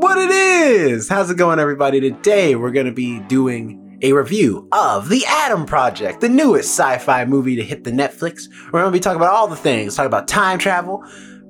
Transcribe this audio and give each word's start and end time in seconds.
what 0.00 0.16
it 0.16 0.30
is. 0.30 1.10
How's 1.10 1.30
it 1.30 1.36
going, 1.36 1.58
everybody? 1.58 2.00
Today 2.00 2.56
we're 2.56 2.70
going 2.70 2.86
to 2.86 2.92
be 2.92 3.20
doing 3.20 3.98
a 4.00 4.14
review 4.14 4.66
of 4.72 5.10
The 5.10 5.22
Adam 5.28 5.66
Project, 5.66 6.22
the 6.22 6.28
newest 6.28 6.70
sci 6.70 6.96
fi 6.98 7.26
movie 7.26 7.54
to 7.56 7.62
hit 7.62 7.84
the 7.84 7.90
Netflix. 7.90 8.48
We're 8.72 8.80
going 8.80 8.86
to 8.86 8.96
be 8.96 9.00
talking 9.00 9.18
about 9.18 9.34
all 9.34 9.46
the 9.46 9.56
things, 9.56 9.94
talk 9.94 10.06
about 10.06 10.26
time 10.26 10.58
travel, 10.58 11.04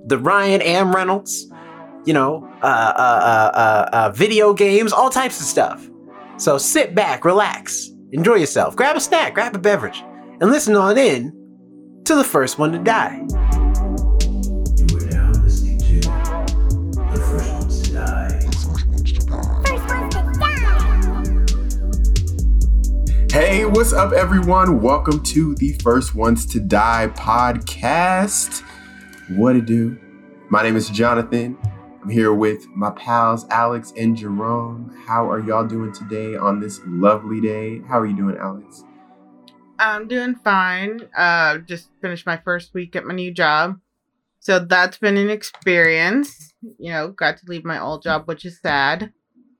the 0.06 0.18
Ryan 0.18 0.62
M. 0.62 0.92
Reynolds, 0.92 1.48
you 2.04 2.12
know, 2.12 2.44
uh, 2.60 2.66
uh, 2.66 3.50
uh, 3.54 3.88
uh, 3.92 4.10
video 4.16 4.52
games, 4.52 4.92
all 4.92 5.10
types 5.10 5.38
of 5.38 5.46
stuff. 5.46 5.88
So 6.36 6.58
sit 6.58 6.92
back, 6.92 7.24
relax, 7.24 7.88
enjoy 8.10 8.34
yourself, 8.34 8.74
grab 8.74 8.96
a 8.96 9.00
snack, 9.00 9.32
grab 9.32 9.54
a 9.54 9.60
beverage, 9.60 10.02
and 10.40 10.50
listen 10.50 10.74
on 10.74 10.98
in 10.98 11.30
to 12.04 12.16
the 12.16 12.24
first 12.24 12.58
one 12.58 12.72
to 12.72 12.80
die. 12.80 13.24
Hey, 23.32 23.64
what's 23.64 23.92
up, 23.92 24.12
everyone? 24.12 24.82
Welcome 24.82 25.22
to 25.22 25.54
the 25.54 25.74
First 25.84 26.16
Ones 26.16 26.44
to 26.46 26.58
Die 26.58 27.12
podcast. 27.14 28.64
What 29.28 29.54
it 29.54 29.66
do? 29.66 29.96
My 30.48 30.64
name 30.64 30.74
is 30.74 30.90
Jonathan. 30.90 31.56
I'm 32.02 32.08
here 32.08 32.34
with 32.34 32.66
my 32.74 32.90
pals 32.90 33.46
Alex 33.50 33.92
and 33.96 34.16
Jerome. 34.16 34.92
How 35.06 35.30
are 35.30 35.38
y'all 35.38 35.64
doing 35.64 35.92
today 35.92 36.34
on 36.34 36.58
this 36.58 36.80
lovely 36.86 37.40
day? 37.40 37.80
How 37.86 38.00
are 38.00 38.06
you 38.06 38.16
doing, 38.16 38.36
Alex? 38.36 38.82
I'm 39.78 40.08
doing 40.08 40.34
fine. 40.34 41.08
Uh, 41.16 41.58
just 41.58 41.90
finished 42.02 42.26
my 42.26 42.38
first 42.38 42.74
week 42.74 42.96
at 42.96 43.06
my 43.06 43.14
new 43.14 43.32
job. 43.32 43.78
So 44.40 44.58
that's 44.58 44.98
been 44.98 45.16
an 45.16 45.30
experience. 45.30 46.52
You 46.80 46.90
know, 46.90 47.12
got 47.12 47.36
to 47.36 47.44
leave 47.46 47.64
my 47.64 47.78
old 47.78 48.02
job, 48.02 48.26
which 48.26 48.44
is 48.44 48.58
sad. 48.60 49.12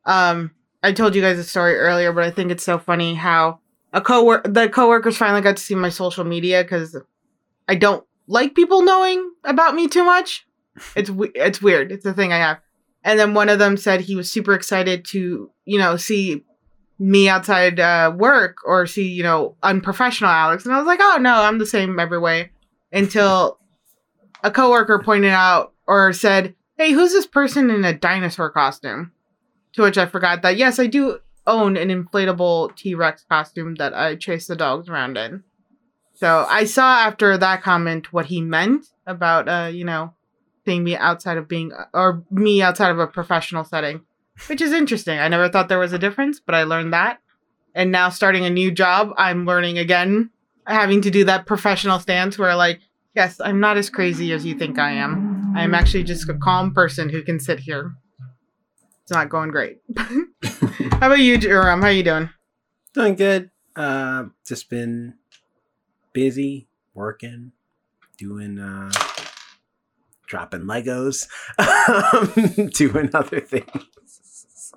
Um, 0.07 0.51
I 0.83 0.93
told 0.93 1.15
you 1.15 1.23
guys 1.23 1.39
a 1.39 1.45
story 1.45 1.77
earlier, 1.77 2.13
but 2.13 2.25
I 2.25 2.31
think 2.31 2.51
it's 2.51 2.65
so 2.65 2.79
funny 2.79 3.15
how 3.15 3.61
a 3.93 4.01
co 4.01 4.41
the 4.45 4.69
coworkers 4.69 5.17
finally 5.17 5.41
got 5.43 5.57
to 5.57 5.63
see 5.63 5.75
my 5.75 5.89
social 5.91 6.25
media 6.25 6.63
because 6.63 6.97
I 7.69 7.75
don't 7.75 8.05
like 8.27 8.55
people 8.55 8.83
knowing 8.83 9.31
about 9.45 9.75
me 9.75 9.89
too 9.89 10.05
much. 10.05 10.47
It's 10.97 11.11
we- 11.11 11.33
it's 11.35 11.61
weird. 11.61 11.93
It's 11.93 12.07
a 12.07 12.15
thing 12.15 12.33
I 12.33 12.39
have. 12.39 12.61
And 13.03 13.19
then 13.19 13.35
one 13.35 13.49
of 13.49 13.59
them 13.59 13.77
said 13.77 14.01
he 14.01 14.15
was 14.17 14.31
super 14.31 14.55
excited 14.55 15.05
to, 15.07 15.51
you 15.65 15.79
know, 15.79 15.97
see 15.97 16.45
me 16.99 17.29
outside 17.29 17.81
uh, 17.81 18.13
work 18.17 18.59
or 18.65 18.87
see, 18.87 19.09
you 19.09 19.23
know, 19.23 19.57
unprofessional 19.63 20.31
Alex. 20.31 20.65
And 20.65 20.75
I 20.75 20.79
was 20.79 20.87
like, 20.87 21.01
oh 21.03 21.19
no, 21.21 21.35
I'm 21.35 21.59
the 21.59 21.67
same 21.67 21.99
every 21.99 22.19
way. 22.19 22.51
Until 22.93 23.59
a 24.45 24.51
coworker 24.51 24.99
pointed 25.03 25.31
out 25.33 25.73
or 25.87 26.13
said, 26.13 26.55
hey, 26.77 26.93
who's 26.93 27.13
this 27.13 27.27
person 27.27 27.71
in 27.71 27.85
a 27.85 27.93
dinosaur 27.95 28.51
costume? 28.51 29.13
To 29.75 29.83
which 29.83 29.99
I 29.99 30.07
forgot 30.07 30.43
that, 30.43 30.57
yes, 30.57 30.79
I 30.79 30.87
do 30.87 31.21
own 31.47 31.77
an 31.77 31.89
inflatable 31.89 32.75
T 32.77 32.95
Rex 32.95 33.25
costume 33.29 33.77
that 33.77 33.95
I 33.95 34.17
chase 34.17 34.47
the 34.47 34.57
dogs 34.57 34.89
around 34.89 35.17
in. 35.17 35.45
So 36.15 36.47
I 36.49 36.65
saw 36.65 36.99
after 37.01 37.39
that 37.39 37.63
comment 37.63 38.13
what 38.13 38.27
he 38.27 38.41
meant 38.41 38.87
about, 39.07 39.49
uh, 39.49 39.71
you 39.73 39.85
know, 39.85 40.13
seeing 40.65 40.85
me 40.85 40.97
outside 40.97 41.39
of 41.39 41.49
being, 41.49 41.73
or 41.95 42.23
me 42.31 42.61
outside 42.61 42.91
of 42.91 42.99
a 42.99 43.07
professional 43.07 43.65
setting 43.65 44.03
which 44.47 44.61
is 44.61 44.73
interesting. 44.73 45.19
I 45.19 45.29
never 45.29 45.49
thought 45.49 45.69
there 45.69 45.79
was 45.79 45.93
a 45.93 45.99
difference, 45.99 46.41
but 46.41 46.55
I 46.55 46.63
learned 46.65 46.93
that. 46.93 47.21
And 47.75 47.93
now 47.93 48.09
starting 48.09 48.45
a 48.45 48.51
new 48.51 48.71
job, 48.71 49.13
I'm 49.17 49.47
learning 49.47 49.79
again, 49.79 50.31
having 50.67 51.03
to 51.03 51.11
do 51.11 51.25
that 51.25 51.47
professional 51.47 52.01
stance 52.01 52.39
where 52.39 52.55
like, 52.57 52.81
yes, 53.15 53.41
I'm 53.41 53.61
not 53.61 53.77
as 53.77 53.91
crazy 53.91 54.33
as 54.33 54.45
you 54.45 54.55
think 54.55 54.79
I 54.79 54.93
am. 54.93 55.53
I'm 55.57 55.75
actually 55.75 56.05
just 56.05 56.29
a 56.29 56.35
calm 56.35 56.73
person 56.73 57.09
who 57.09 57.23
can 57.23 57.39
sit 57.39 57.61
here. 57.61 57.93
It's 59.11 59.17
not 59.17 59.29
going 59.29 59.51
great. 59.51 59.79
How 59.97 61.09
about 61.09 61.19
you, 61.19 61.37
Jerome? 61.37 61.81
How 61.81 61.89
are 61.89 61.93
you 61.93 62.05
doing? 62.05 62.31
Doing 62.95 63.17
good. 63.17 63.51
Uh, 63.75 64.27
just 64.47 64.71
been 64.71 65.15
busy 66.13 66.69
working, 66.95 67.51
doing 68.19 68.61
uh, 68.61 68.93
dropping 70.29 70.61
Legos, 70.61 71.27
um, 71.59 72.69
doing 72.75 73.11
other 73.13 73.41
things. 73.41 74.73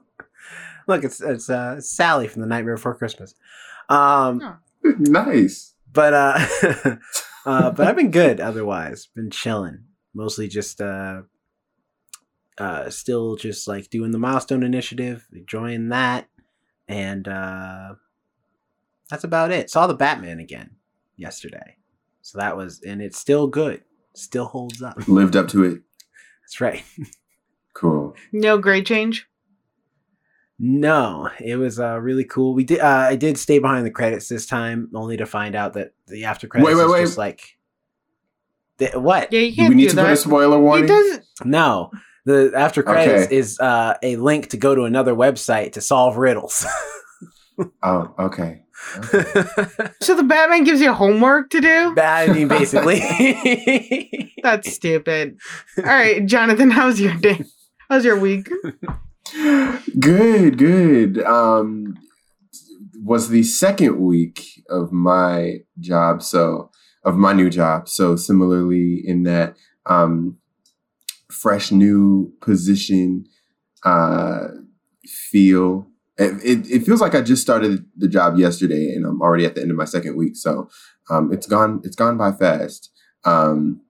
Look, 0.88 1.04
it's 1.04 1.22
it's 1.22 1.52
uh, 1.52 1.80
Sally 1.80 2.28
from 2.28 2.42
the 2.42 2.48
Nightmare 2.48 2.78
Before 2.78 2.96
Christmas. 2.96 3.36
Um, 3.88 4.42
Oh. 4.84 4.96
nice. 4.98 5.76
but 5.94 6.12
uh, 6.16 6.40
uh, 7.46 7.70
but 7.70 7.86
I've 7.88 7.96
been 7.96 8.10
good. 8.10 8.40
Otherwise, 8.40 9.06
been 9.16 9.30
chilling. 9.30 9.84
Mostly 10.16 10.48
just 10.48 10.82
uh, 10.82 11.22
uh, 12.58 12.90
still 12.90 13.36
just 13.36 13.68
like 13.68 13.90
doing 13.90 14.12
the 14.12 14.20
milestone 14.20 14.64
initiative, 14.64 15.28
enjoying 15.34 15.90
that, 15.90 16.28
and 16.88 17.28
uh, 17.28 17.96
that's 19.10 19.24
about 19.24 19.52
it. 19.52 19.70
Saw 19.70 19.88
the 19.88 19.94
Batman 19.96 20.40
again 20.40 20.72
yesterday, 21.18 21.78
so 22.22 22.38
that 22.40 22.56
was, 22.58 22.82
and 22.82 23.02
it's 23.02 23.18
still 23.20 23.48
good. 23.48 23.84
Still 24.16 24.46
holds 24.46 24.82
up. 24.82 25.08
Lived 25.08 25.36
up 25.36 25.48
to 25.50 25.64
it. 25.64 25.82
That's 26.44 26.62
right. 26.62 26.84
Cool. 27.76 28.16
No 28.32 28.60
grade 28.60 28.86
change? 28.86 29.28
No, 30.60 31.30
it 31.40 31.56
was 31.56 31.80
uh, 31.80 32.00
really 32.00 32.24
cool. 32.24 32.54
We 32.54 32.64
did. 32.64 32.80
Uh, 32.80 32.86
I 33.10 33.16
did 33.16 33.38
stay 33.38 33.58
behind 33.58 33.86
the 33.86 33.92
credits 33.92 34.30
this 34.30 34.46
time, 34.46 34.90
only 34.94 35.18
to 35.18 35.26
find 35.26 35.56
out 35.56 35.74
that 35.74 35.94
the 36.08 36.26
after 36.26 36.48
credits 36.48 36.68
Wait, 36.68 36.76
wait, 36.76 36.86
is 36.86 36.92
wait. 36.92 37.02
just 37.02 37.18
like 37.18 37.58
the, 38.78 39.00
what? 39.00 39.34
Yeah, 39.34 39.40
you 39.40 39.56
can't 39.56 39.70
Do 39.70 39.70
we 39.70 39.76
need 39.76 39.90
do 39.90 39.96
to 39.96 39.96
put 39.96 40.06
a 40.06 40.10
that. 40.10 40.18
spoiler 40.18 40.58
It 40.58 40.62
warning? 40.62 40.86
doesn't. 40.86 41.24
No, 41.44 41.90
the 42.26 42.52
after 42.56 42.84
credits 42.84 43.26
Okay. 43.26 43.36
is 43.36 43.60
uh, 43.60 43.96
a 44.02 44.16
link 44.18 44.50
to 44.50 44.58
go 44.58 44.74
to 44.76 44.84
another 44.84 45.14
website 45.14 45.74
to 45.74 45.82
solve 45.82 46.18
riddles. 46.18 46.66
Oh, 47.84 48.16
okay. 48.18 48.64
okay. 48.98 49.24
So 50.02 50.16
the 50.16 50.24
Batman 50.24 50.64
gives 50.64 50.82
you 50.82 50.92
homework 50.92 51.52
to 51.52 51.62
do? 51.62 51.94
I 52.02 52.26
mean, 52.26 52.48
basically. 52.48 54.34
That's 54.44 54.74
stupid. 54.74 55.38
All 55.78 55.84
right, 55.84 56.26
Jonathan, 56.26 56.72
how's 56.72 57.00
your 57.00 57.14
day? 57.14 57.46
How's 57.92 58.06
your 58.06 58.18
week? 58.20 58.50
good, 60.00 60.58
good. 60.58 61.22
Um, 61.24 61.96
was 63.04 63.30
the 63.30 63.44
second 63.44 64.00
week 64.00 64.64
of 64.68 64.92
my 64.92 65.58
job, 65.80 66.24
so 66.24 66.72
of 67.04 67.18
my 67.18 67.34
new 67.34 67.52
job. 67.52 67.88
So 67.88 68.16
similarly, 68.16 69.00
in 69.06 69.24
that 69.24 69.56
um, 69.86 70.38
fresh 71.44 71.72
new 71.74 72.34
position, 72.42 73.26
uh, 73.84 74.48
feel 75.06 75.86
it, 76.18 76.34
it, 76.44 76.72
it 76.72 76.86
feels 76.86 77.02
like 77.02 77.16
I 77.16 77.22
just 77.22 77.42
started 77.42 77.86
the 77.98 78.08
job 78.08 78.38
yesterday, 78.38 78.94
and 78.96 79.06
I'm 79.06 79.22
already 79.22 79.46
at 79.46 79.56
the 79.56 79.62
end 79.62 79.72
of 79.72 79.78
my 79.78 79.86
second 79.86 80.16
week. 80.16 80.36
So 80.36 80.70
um, 81.10 81.34
it's 81.34 81.48
gone 81.48 81.82
it's 81.84 81.98
gone 81.98 82.18
by 82.18 82.32
fast. 82.32 82.92
Um, 83.26 83.82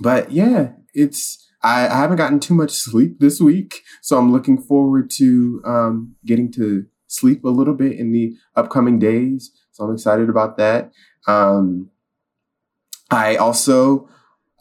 but 0.00 0.32
yeah, 0.32 0.72
it's 0.94 1.48
I, 1.62 1.86
I 1.86 1.96
haven't 1.96 2.16
gotten 2.16 2.40
too 2.40 2.54
much 2.54 2.72
sleep 2.72 3.20
this 3.20 3.40
week, 3.40 3.82
so 4.02 4.18
I'm 4.18 4.32
looking 4.32 4.60
forward 4.60 5.10
to 5.12 5.62
um, 5.64 6.16
getting 6.26 6.50
to 6.52 6.86
sleep 7.06 7.44
a 7.44 7.50
little 7.50 7.74
bit 7.74 7.92
in 7.92 8.10
the 8.12 8.34
upcoming 8.56 8.98
days. 8.98 9.52
So 9.72 9.84
I'm 9.84 9.94
excited 9.94 10.28
about 10.28 10.56
that. 10.56 10.92
Um, 11.28 11.90
I 13.10 13.36
also 13.36 14.08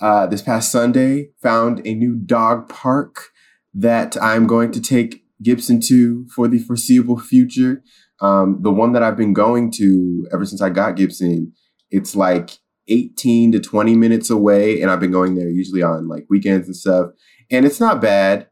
uh, 0.02 0.28
this 0.28 0.42
past 0.42 0.72
Sunday 0.72 1.30
found 1.42 1.86
a 1.86 1.94
new 1.94 2.16
dog 2.16 2.68
park 2.70 3.30
that 3.74 4.22
I'm 4.22 4.48
going 4.48 4.72
to 4.72 4.82
take 4.82 5.24
Gibson 5.42 5.80
to 5.88 6.28
for 6.28 6.48
the 6.48 6.60
foreseeable 6.60 7.20
future. 7.20 7.84
Um, 8.22 8.60
the 8.62 8.72
one 8.72 8.94
that 8.94 9.04
I've 9.04 9.18
been 9.18 9.34
going 9.34 9.72
to 9.74 10.28
ever 10.32 10.46
since 10.46 10.62
I 10.62 10.70
got 10.70 10.96
Gibson, 10.96 11.54
it's 11.92 12.16
like 12.16 12.52
18 12.88 13.52
to 13.54 13.60
20 13.60 13.96
minutes 13.96 14.30
away, 14.30 14.82
and 14.82 14.92
I've 14.92 15.00
been 15.00 15.12
going 15.12 15.36
there 15.36 15.50
usually 15.50 15.84
on 15.84 16.08
like 16.08 16.26
weekends 16.30 16.68
and 16.68 16.76
stuff. 16.76 17.12
And 17.52 17.66
it's 17.66 17.80
not 17.80 18.02
bad, 18.02 18.48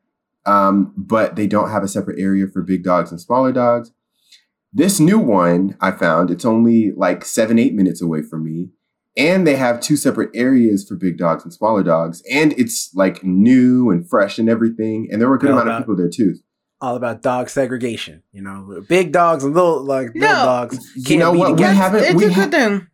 um, 0.45 0.93
but 0.97 1.35
they 1.35 1.47
don't 1.47 1.69
have 1.69 1.83
a 1.83 1.87
separate 1.87 2.19
area 2.19 2.47
for 2.51 2.61
big 2.61 2.83
dogs 2.83 3.11
and 3.11 3.19
smaller 3.19 3.51
dogs. 3.51 3.91
This 4.73 4.99
new 4.99 5.19
one 5.19 5.77
I 5.81 5.91
found, 5.91 6.31
it's 6.31 6.45
only 6.45 6.91
like 6.91 7.25
seven, 7.25 7.59
eight 7.59 7.73
minutes 7.73 8.01
away 8.01 8.21
from 8.21 8.45
me. 8.45 8.69
And 9.17 9.45
they 9.45 9.55
have 9.57 9.81
two 9.81 9.97
separate 9.97 10.29
areas 10.33 10.87
for 10.87 10.95
big 10.95 11.17
dogs 11.17 11.43
and 11.43 11.51
smaller 11.53 11.83
dogs. 11.83 12.23
And 12.31 12.53
it's 12.57 12.91
like 12.95 13.23
new 13.23 13.89
and 13.91 14.09
fresh 14.09 14.39
and 14.39 14.47
everything. 14.49 15.07
And 15.11 15.21
there 15.21 15.27
were 15.27 15.35
a 15.35 15.39
good 15.39 15.49
How 15.49 15.57
amount 15.59 15.69
of 15.69 15.77
people 15.79 15.97
there 15.97 16.09
too. 16.09 16.35
All 16.79 16.95
about 16.95 17.21
dog 17.21 17.49
segregation. 17.49 18.23
You 18.31 18.41
know, 18.41 18.81
big 18.87 19.11
dogs 19.11 19.43
and 19.43 19.53
little 19.53 19.83
like 19.83 20.07
little 20.15 20.21
No. 20.21 20.45
dogs. 20.45 20.79
You 20.95 21.03
can't 21.03 21.19
know 21.19 21.33
be 21.33 21.39
what? 21.39 21.57
We 21.57 21.63
haven't- 21.63 22.03
It's 22.05 22.13
we 22.15 22.25
a 22.25 22.31
ha- 22.31 22.41
good 22.43 22.51
thing. 22.51 22.87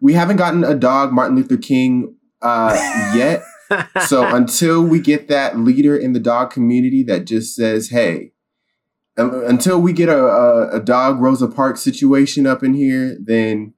We 0.00 0.12
haven't 0.12 0.36
gotten 0.36 0.62
a 0.62 0.74
dog 0.74 1.12
Martin 1.12 1.36
Luther 1.36 1.56
King 1.56 2.16
uh, 2.42 2.74
yet. 3.16 3.42
so 4.06 4.22
until 4.26 4.82
we 4.82 5.00
get 5.00 5.28
that 5.28 5.58
leader 5.58 5.96
in 5.96 6.12
the 6.12 6.20
dog 6.20 6.50
community 6.50 7.02
that 7.04 7.24
just 7.24 7.54
says, 7.56 7.88
"Hey," 7.88 8.32
until 9.16 9.80
we 9.80 9.92
get 9.92 10.08
a, 10.08 10.24
a, 10.24 10.76
a 10.76 10.80
dog 10.80 11.20
Rosa 11.20 11.48
Parks 11.48 11.80
situation 11.80 12.46
up 12.46 12.62
in 12.62 12.74
here, 12.74 13.16
then 13.22 13.74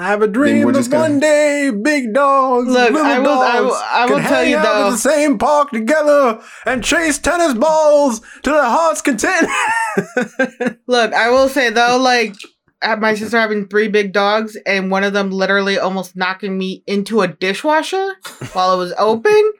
I 0.00 0.04
have 0.08 0.22
a 0.22 0.26
dream 0.28 0.64
we're 0.64 0.72
that 0.72 0.78
just 0.78 0.90
gonna- 0.90 1.02
one 1.10 1.20
day 1.20 1.70
big 1.70 2.14
dogs, 2.14 2.64
and 2.66 2.74
Look, 2.74 2.92
little 2.92 3.06
I 3.06 3.18
will- 3.18 3.28
I 3.28 3.52
dogs 3.56 3.64
will- 3.66 3.82
I 3.92 4.06
will 4.06 4.16
can 4.16 4.22
tell 4.28 4.34
hang 4.42 4.50
you, 4.50 4.56
out 4.56 4.62
though- 4.64 4.86
in 4.86 4.92
the 4.92 4.98
same 4.98 5.38
park 5.38 5.70
together 5.72 6.40
and 6.64 6.82
chase 6.82 7.18
tennis 7.18 7.52
balls 7.54 8.20
to 8.44 8.50
their 8.50 8.62
heart's 8.64 9.02
content. 9.02 9.46
Look, 10.86 11.12
I 11.12 11.30
will 11.30 11.48
say 11.48 11.70
though, 11.70 11.98
like 12.00 12.34
my 12.98 13.14
sister 13.14 13.38
having 13.38 13.68
three 13.68 13.88
big 13.88 14.12
dogs 14.12 14.56
and 14.64 14.90
one 14.90 15.04
of 15.04 15.12
them 15.12 15.30
literally 15.30 15.78
almost 15.78 16.16
knocking 16.16 16.56
me 16.56 16.82
into 16.86 17.20
a 17.20 17.28
dishwasher 17.28 18.14
while 18.54 18.72
it 18.74 18.78
was 18.78 18.94
open. 18.98 19.52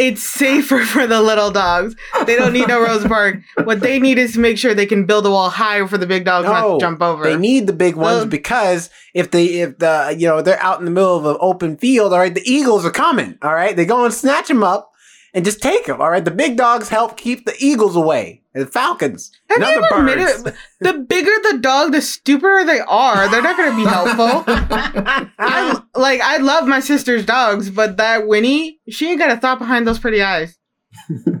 It's 0.00 0.22
safer 0.22 0.78
for 0.86 1.06
the 1.06 1.20
little 1.20 1.50
dogs. 1.50 1.94
They 2.24 2.34
don't 2.34 2.54
need 2.54 2.68
no 2.68 2.80
Rose 2.86 3.04
Park. 3.04 3.40
What 3.64 3.80
they 3.80 3.98
need 3.98 4.16
is 4.16 4.32
to 4.32 4.40
make 4.40 4.56
sure 4.56 4.72
they 4.72 4.86
can 4.86 5.04
build 5.04 5.26
a 5.26 5.30
wall 5.30 5.50
higher 5.50 5.86
for 5.86 5.98
the 5.98 6.06
big 6.06 6.24
dogs 6.24 6.46
not 6.46 6.72
to 6.72 6.80
jump 6.80 7.02
over. 7.02 7.22
They 7.24 7.36
need 7.36 7.66
the 7.66 7.74
big 7.74 7.96
ones 7.96 8.20
Well- 8.20 8.26
because 8.26 8.88
if 9.12 9.30
they 9.30 9.44
if 9.60 9.78
the 9.78 10.16
you 10.16 10.26
know 10.26 10.40
they're 10.40 10.62
out 10.62 10.78
in 10.78 10.86
the 10.86 10.90
middle 10.90 11.16
of 11.16 11.26
an 11.26 11.36
open 11.38 11.76
field, 11.76 12.14
all 12.14 12.18
right, 12.18 12.34
the 12.34 12.50
eagles 12.50 12.84
are 12.86 12.90
coming. 12.90 13.36
All 13.42 13.54
right, 13.54 13.76
they 13.76 13.84
go 13.84 14.04
and 14.04 14.14
snatch 14.14 14.48
them 14.48 14.64
up 14.64 14.89
and 15.34 15.44
just 15.44 15.62
take 15.62 15.86
them. 15.86 16.00
All 16.00 16.10
right, 16.10 16.24
the 16.24 16.30
big 16.30 16.56
dogs 16.56 16.88
help 16.88 17.16
keep 17.16 17.44
the 17.44 17.54
eagles 17.58 17.96
away 17.96 18.42
and 18.54 18.66
the 18.66 18.70
falcons. 18.70 19.30
Have 19.48 19.58
and 19.58 19.66
you 19.66 19.72
other 19.76 19.86
ever 19.94 20.06
birds. 20.06 20.34
admitted 20.40 20.58
the 20.80 20.92
bigger 20.94 21.32
the 21.50 21.58
dog, 21.58 21.92
the 21.92 22.02
stupider 22.02 22.64
they 22.64 22.80
are. 22.80 23.28
They're 23.28 23.42
not 23.42 23.56
going 23.56 23.70
to 23.70 23.76
be 23.76 23.88
helpful. 23.88 24.44
I 25.38 25.80
like 25.94 26.20
I 26.20 26.38
love 26.38 26.66
my 26.66 26.80
sister's 26.80 27.24
dogs, 27.24 27.70
but 27.70 27.96
that 27.98 28.26
Winnie, 28.26 28.80
she 28.88 29.10
ain't 29.10 29.18
got 29.18 29.30
a 29.30 29.36
thought 29.36 29.58
behind 29.58 29.86
those 29.86 29.98
pretty 29.98 30.22
eyes. 30.22 30.56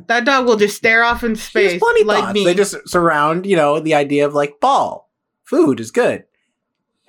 that 0.06 0.24
dog 0.24 0.46
will 0.46 0.56
just 0.56 0.76
stare 0.76 1.02
off 1.02 1.24
in 1.24 1.34
space 1.34 1.80
plenty 1.80 2.04
like 2.04 2.22
thoughts. 2.24 2.34
me. 2.34 2.44
They 2.44 2.54
just 2.54 2.88
surround 2.88 3.46
you 3.46 3.56
know 3.56 3.80
the 3.80 3.94
idea 3.94 4.24
of 4.26 4.34
like 4.34 4.60
ball 4.60 5.10
food 5.44 5.80
is 5.80 5.90
good. 5.90 6.24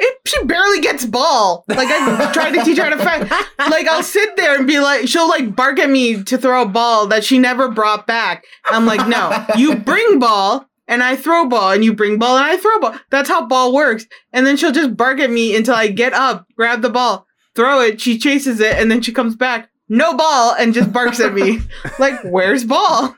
It, 0.01 0.19
she 0.25 0.43
barely 0.45 0.81
gets 0.81 1.05
ball. 1.05 1.63
Like 1.67 1.87
I 1.89 2.31
tried 2.33 2.51
to 2.51 2.63
teach 2.63 2.77
her 2.77 2.83
how 2.83 2.89
to 2.89 2.97
fight. 2.97 3.31
Like 3.71 3.87
I'll 3.87 4.03
sit 4.03 4.35
there 4.35 4.57
and 4.57 4.67
be 4.67 4.79
like, 4.79 5.07
she'll 5.07 5.29
like 5.29 5.55
bark 5.55 5.79
at 5.79 5.89
me 5.89 6.23
to 6.23 6.37
throw 6.37 6.63
a 6.63 6.65
ball 6.65 7.07
that 7.07 7.23
she 7.23 7.39
never 7.39 7.69
brought 7.69 8.05
back. 8.07 8.43
I'm 8.65 8.85
like, 8.85 9.07
no, 9.07 9.45
you 9.55 9.75
bring 9.75 10.19
ball 10.19 10.67
and 10.87 11.01
I 11.01 11.15
throw 11.15 11.47
ball, 11.47 11.71
and 11.71 11.85
you 11.85 11.93
bring 11.93 12.19
ball 12.19 12.35
and 12.35 12.45
I 12.45 12.57
throw 12.57 12.79
ball. 12.79 12.95
That's 13.11 13.29
how 13.29 13.45
ball 13.45 13.73
works. 13.73 14.05
And 14.33 14.45
then 14.45 14.57
she'll 14.57 14.73
just 14.73 14.97
bark 14.97 15.19
at 15.19 15.29
me 15.29 15.55
until 15.55 15.73
I 15.73 15.87
get 15.87 16.13
up, 16.13 16.47
grab 16.57 16.81
the 16.81 16.89
ball, 16.89 17.25
throw 17.55 17.79
it. 17.79 18.01
She 18.01 18.19
chases 18.19 18.59
it, 18.59 18.75
and 18.75 18.91
then 18.91 19.01
she 19.01 19.13
comes 19.13 19.37
back, 19.37 19.69
no 19.87 20.13
ball, 20.17 20.53
and 20.59 20.73
just 20.73 20.91
barks 20.91 21.21
at 21.21 21.33
me. 21.33 21.59
like, 21.99 22.19
where's 22.23 22.65
ball? 22.65 23.15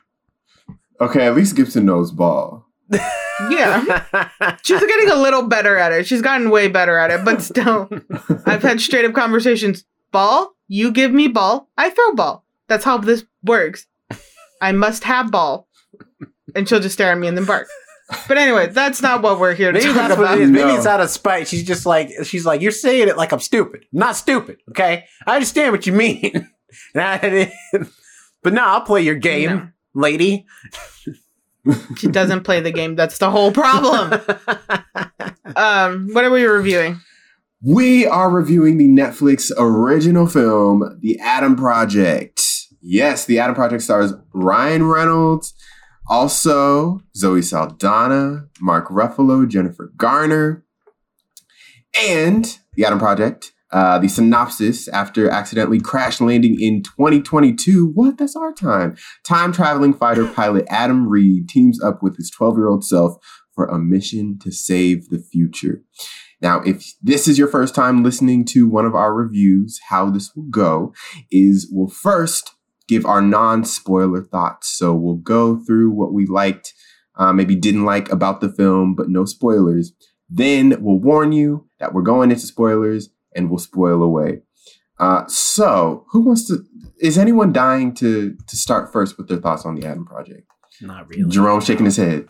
Okay, 1.01 1.25
at 1.25 1.35
least 1.35 1.55
Gibson 1.55 1.85
knows 1.85 2.11
ball. 2.11 2.62
Yeah. 3.49 4.29
She's 4.63 4.79
getting 4.79 5.09
a 5.09 5.15
little 5.15 5.41
better 5.47 5.75
at 5.77 5.91
it. 5.91 6.05
She's 6.07 6.21
gotten 6.21 6.49
way 6.51 6.67
better 6.67 6.97
at 6.97 7.09
it, 7.11 7.25
but 7.25 7.41
still, 7.41 7.89
I've 8.45 8.61
had 8.61 8.79
straight 8.79 9.05
up 9.05 9.13
conversations. 9.13 9.83
Ball, 10.11 10.53
you 10.67 10.91
give 10.91 11.11
me 11.11 11.27
ball, 11.27 11.67
I 11.77 11.89
throw 11.89 12.13
ball. 12.13 12.45
That's 12.67 12.85
how 12.85 12.97
this 12.99 13.25
works. 13.43 13.87
I 14.61 14.71
must 14.71 15.03
have 15.05 15.31
ball. 15.31 15.67
And 16.55 16.69
she'll 16.69 16.79
just 16.79 16.93
stare 16.93 17.11
at 17.11 17.17
me 17.17 17.27
and 17.27 17.35
then 17.37 17.45
bark. 17.45 17.67
But 18.27 18.37
anyway, 18.37 18.67
that's 18.67 19.01
not 19.01 19.23
what 19.23 19.39
we're 19.39 19.55
here 19.55 19.71
to 19.71 19.79
Maybe 19.79 19.87
talk 19.91 19.95
that's 19.95 20.17
what 20.17 20.25
about. 20.25 20.37
it 20.37 20.43
is. 20.43 20.51
Maybe 20.51 20.65
No. 20.69 20.75
it's 20.75 20.85
out 20.85 21.01
of 21.01 21.09
spite. 21.09 21.47
She's 21.47 21.63
just 21.63 21.85
like 21.87 22.11
she's 22.25 22.45
like 22.45 22.61
you're 22.61 22.71
saying 22.71 23.07
it 23.07 23.17
like 23.17 23.31
I'm 23.31 23.39
stupid. 23.39 23.85
I'm 23.91 23.99
not 23.99 24.15
stupid. 24.15 24.57
Okay, 24.69 25.05
I 25.25 25.33
understand 25.35 25.71
what 25.71 25.87
you 25.87 25.93
mean. 25.93 26.49
That 26.95 27.23
is- 27.23 27.51
but 28.43 28.53
no, 28.53 28.63
I'll 28.63 28.81
play 28.81 29.01
your 29.03 29.15
game, 29.15 29.49
No. 29.49 29.67
lady. 29.95 30.45
She 31.97 32.07
doesn't 32.07 32.43
play 32.43 32.59
the 32.59 32.71
game. 32.71 32.95
That's 32.95 33.17
the 33.17 33.31
whole 33.31 33.51
problem. 33.51 34.21
Um, 35.55 36.09
what 36.13 36.25
are 36.25 36.31
we 36.31 36.45
reviewing? 36.45 36.99
We 37.61 38.05
are 38.05 38.29
reviewing 38.29 38.77
the 38.77 38.87
Netflix 38.87 39.51
original 39.57 40.27
film, 40.27 40.97
The 41.01 41.19
Adam 41.19 41.55
Project. 41.55 42.41
Yes, 42.81 43.25
The 43.25 43.39
Adam 43.39 43.55
Project 43.55 43.83
stars 43.83 44.13
Ryan 44.33 44.85
Reynolds, 44.85 45.53
also 46.09 47.01
Zoe 47.15 47.41
Saldana, 47.41 48.47
Mark 48.59 48.89
Ruffalo, 48.89 49.47
Jennifer 49.47 49.93
Garner, 49.95 50.65
and 52.01 52.57
The 52.75 52.85
Adam 52.85 52.99
Project. 52.99 53.52
Uh, 53.73 53.97
the 53.97 54.07
synopsis 54.07 54.87
after 54.89 55.27
accidentally 55.27 55.79
crash 55.79 56.21
landing 56.21 56.61
in 56.61 56.83
2022. 56.83 57.87
What? 57.87 58.19
That's 58.19 58.35
our 58.35 58.53
time. 58.53 58.95
Time 59.25 59.51
traveling 59.51 59.95
fighter 59.95 60.27
pilot 60.35 60.65
Adam 60.69 61.07
Reed 61.07 61.49
teams 61.49 61.81
up 61.81 62.03
with 62.03 62.15
his 62.17 62.29
12 62.29 62.55
year 62.55 62.67
old 62.67 62.85
self 62.85 63.15
for 63.55 63.65
a 63.65 63.79
mission 63.79 64.37
to 64.43 64.51
save 64.51 65.09
the 65.09 65.17
future. 65.17 65.81
Now, 66.39 66.61
if 66.61 66.93
this 67.01 67.27
is 67.27 67.39
your 67.39 67.47
first 67.47 67.73
time 67.73 68.03
listening 68.03 68.45
to 68.45 68.67
one 68.67 68.85
of 68.85 68.93
our 68.93 69.11
reviews, 69.11 69.79
how 69.89 70.11
this 70.11 70.35
will 70.35 70.49
go 70.51 70.93
is 71.31 71.67
we'll 71.71 71.87
first 71.87 72.51
give 72.87 73.07
our 73.07 73.23
non 73.23 73.63
spoiler 73.65 74.21
thoughts. 74.21 74.67
So 74.67 74.93
we'll 74.93 75.15
go 75.15 75.57
through 75.57 75.89
what 75.89 76.13
we 76.13 76.27
liked, 76.27 76.73
uh, 77.15 77.33
maybe 77.33 77.55
didn't 77.55 77.85
like 77.85 78.11
about 78.11 78.39
the 78.39 78.49
film, 78.49 78.93
but 78.93 79.09
no 79.09 79.25
spoilers. 79.25 79.93
Then 80.29 80.77
we'll 80.79 80.99
warn 80.99 81.31
you 81.31 81.67
that 81.79 81.93
we're 81.93 82.03
going 82.03 82.29
into 82.29 82.45
spoilers 82.45 83.09
and 83.35 83.49
we'll 83.49 83.59
spoil 83.59 84.01
away. 84.03 84.41
Uh, 84.99 85.25
so, 85.27 86.05
who 86.11 86.21
wants 86.21 86.47
to? 86.47 86.63
Is 86.99 87.17
anyone 87.17 87.51
dying 87.51 87.93
to 87.95 88.35
to 88.47 88.55
start 88.55 88.91
first 88.93 89.17
with 89.17 89.27
their 89.27 89.39
thoughts 89.39 89.65
on 89.65 89.75
the 89.75 89.85
Adam 89.85 90.05
Project? 90.05 90.47
not 90.81 91.07
really. 91.09 91.29
Jerome 91.29 91.61
shaking 91.61 91.85
his 91.85 91.97
head. 91.97 92.27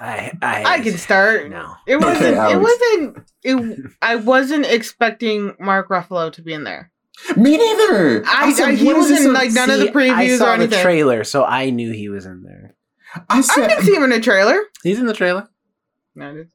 I 0.00 0.32
I, 0.42 0.64
I 0.64 0.80
can 0.80 0.98
start. 0.98 1.48
No. 1.50 1.74
It 1.86 1.96
wasn't. 1.96 2.36
it 2.36 2.60
wasn't. 2.60 3.18
It. 3.42 3.90
I 4.02 4.16
wasn't 4.16 4.66
expecting 4.66 5.54
Mark 5.58 5.88
Ruffalo 5.88 6.32
to 6.32 6.42
be 6.42 6.52
in 6.52 6.64
there. 6.64 6.90
Me 7.36 7.56
neither. 7.56 8.22
I- 8.26 8.52
said, 8.52 8.68
I- 8.68 8.74
he 8.74 8.92
was 8.92 9.08
this 9.08 9.24
in, 9.24 9.32
like, 9.32 9.52
none 9.52 9.70
of 9.70 9.78
the 9.80 9.88
I 9.88 9.92
previews 9.92 10.38
saw 10.38 10.50
or 10.50 10.54
anything. 10.54 10.70
the 10.70 10.82
trailer, 10.82 11.24
so 11.24 11.44
I 11.44 11.70
knew 11.70 11.92
he 11.92 12.08
was 12.10 12.26
in 12.26 12.42
there. 12.42 12.74
I 13.30 13.38
I 13.38 13.40
said 13.40 13.68
didn't 13.68 13.84
see 13.84 13.94
him 13.94 14.02
in 14.04 14.12
a 14.12 14.20
trailer. 14.20 14.58
He's 14.82 14.98
in 14.98 15.06
the 15.06 15.14
trailer. 15.14 15.48
No, 16.14 16.28
I 16.28 16.32
didn't. 16.32 16.50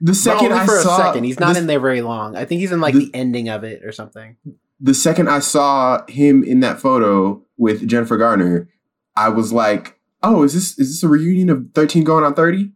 The 0.00 0.14
second 0.14 0.52
only 0.52 0.58
I 0.58 0.66
for 0.66 0.78
saw 0.80 0.94
a 1.00 1.04
second. 1.06 1.24
He's 1.24 1.40
not 1.40 1.54
the, 1.54 1.60
in 1.60 1.66
there 1.66 1.80
very 1.80 2.02
long. 2.02 2.36
I 2.36 2.44
think 2.44 2.60
he's 2.60 2.72
in 2.72 2.80
like 2.80 2.94
The- 2.94 3.06
the 3.06 3.14
ending 3.14 3.48
of 3.48 3.64
it 3.64 3.84
or 3.84 3.92
something. 3.92 4.36
the 4.80 4.94
second 4.94 5.28
I 5.28 5.40
saw 5.40 6.04
him 6.08 6.44
in 6.44 6.60
that 6.60 6.80
photo 6.80 7.42
with 7.56 7.86
Jennifer 7.88 8.16
Garner, 8.16 8.68
I 9.16 9.28
was 9.30 9.52
like, 9.52 9.98
"Oh, 10.22 10.42
is 10.44 10.54
this 10.54 10.78
is 10.78 10.88
this 10.90 11.02
a 11.02 11.08
reunion 11.08 11.50
of 11.50 11.66
Thirteen 11.74 12.04
Going 12.04 12.24
on 12.24 12.34
30? 12.34 12.72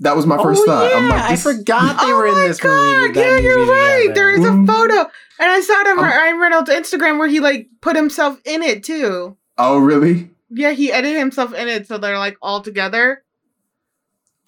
That 0.00 0.14
was 0.14 0.26
my 0.26 0.36
first 0.42 0.62
oh, 0.62 0.66
thought. 0.66 0.90
Yeah, 0.90 0.96
I'm 0.98 1.08
like, 1.08 1.22
I 1.22 1.36
forgot 1.36 2.00
they 2.00 2.12
oh 2.12 2.16
were 2.16 2.26
in 2.26 2.34
this 2.34 2.60
god! 2.60 2.70
movie. 2.70 3.12
that 3.14 3.20
yeah, 3.20 3.38
you're 3.38 3.58
movie 3.58 3.70
right. 3.70 3.98
together. 4.02 4.14
There 4.14 4.30
is 4.30 4.44
a 4.44 4.50
Mhm. 4.50 4.66
photo, 4.66 4.94
and 5.38 5.50
I 5.50 5.60
saw 5.60 5.80
it 5.80 5.86
on 5.86 5.96
Ryan 5.98 6.38
Reynolds' 6.38 6.70
Instagram 6.70 7.18
where 7.18 7.28
he 7.28 7.40
like 7.40 7.68
put 7.80 7.96
himself 7.96 8.38
in 8.44 8.62
it 8.62 8.82
too. 8.84 9.36
Oh, 9.58 9.78
really? 9.78 10.30
Yeah, 10.50 10.72
he 10.72 10.92
edited 10.92 11.18
himself 11.18 11.54
in 11.54 11.66
it, 11.68 11.86
so 11.86 11.96
they're 11.98 12.18
like 12.18 12.36
all 12.42 12.60
together. 12.60 13.22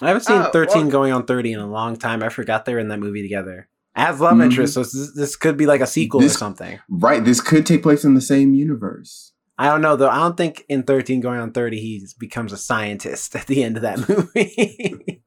I 0.00 0.08
haven't 0.08 0.22
seen 0.24 0.36
Oh, 0.42 0.50
13 0.52 0.82
well- 0.82 0.90
going 0.90 1.12
on 1.12 1.24
30 1.26 1.52
in 1.52 1.58
a 1.60 1.66
long 1.66 1.96
time. 1.96 2.22
I 2.22 2.28
forgot 2.28 2.64
they 2.64 2.72
were 2.74 2.78
in 2.80 2.88
that 2.88 3.00
movie 3.00 3.22
together. 3.22 3.68
As 3.96 4.20
love 4.20 4.34
Mhm. 4.36 4.44
interest, 4.44 4.74
so 4.74 4.82
this, 4.84 5.12
this 5.16 5.34
could 5.36 5.56
be 5.56 5.66
like 5.66 5.80
a 5.80 5.86
sequel 5.86 6.20
This- 6.20 6.36
or 6.36 6.38
something. 6.38 6.78
Right. 6.88 7.24
This 7.24 7.40
could 7.40 7.66
take 7.66 7.82
place 7.82 8.04
in 8.04 8.14
the 8.14 8.20
same 8.20 8.54
universe. 8.54 9.32
I 9.60 9.66
don't 9.66 9.80
know 9.80 9.96
though. 9.96 10.08
I 10.08 10.18
don't 10.18 10.36
think 10.36 10.64
in 10.68 10.84
13 10.84 11.20
going 11.20 11.40
on 11.40 11.50
30 11.50 11.80
he 11.80 12.06
becomes 12.20 12.52
a 12.52 12.56
scientist 12.56 13.34
at 13.36 13.46
the 13.48 13.64
end 13.64 13.76
of 13.76 13.82
that 13.82 14.08
movie. 14.08 15.20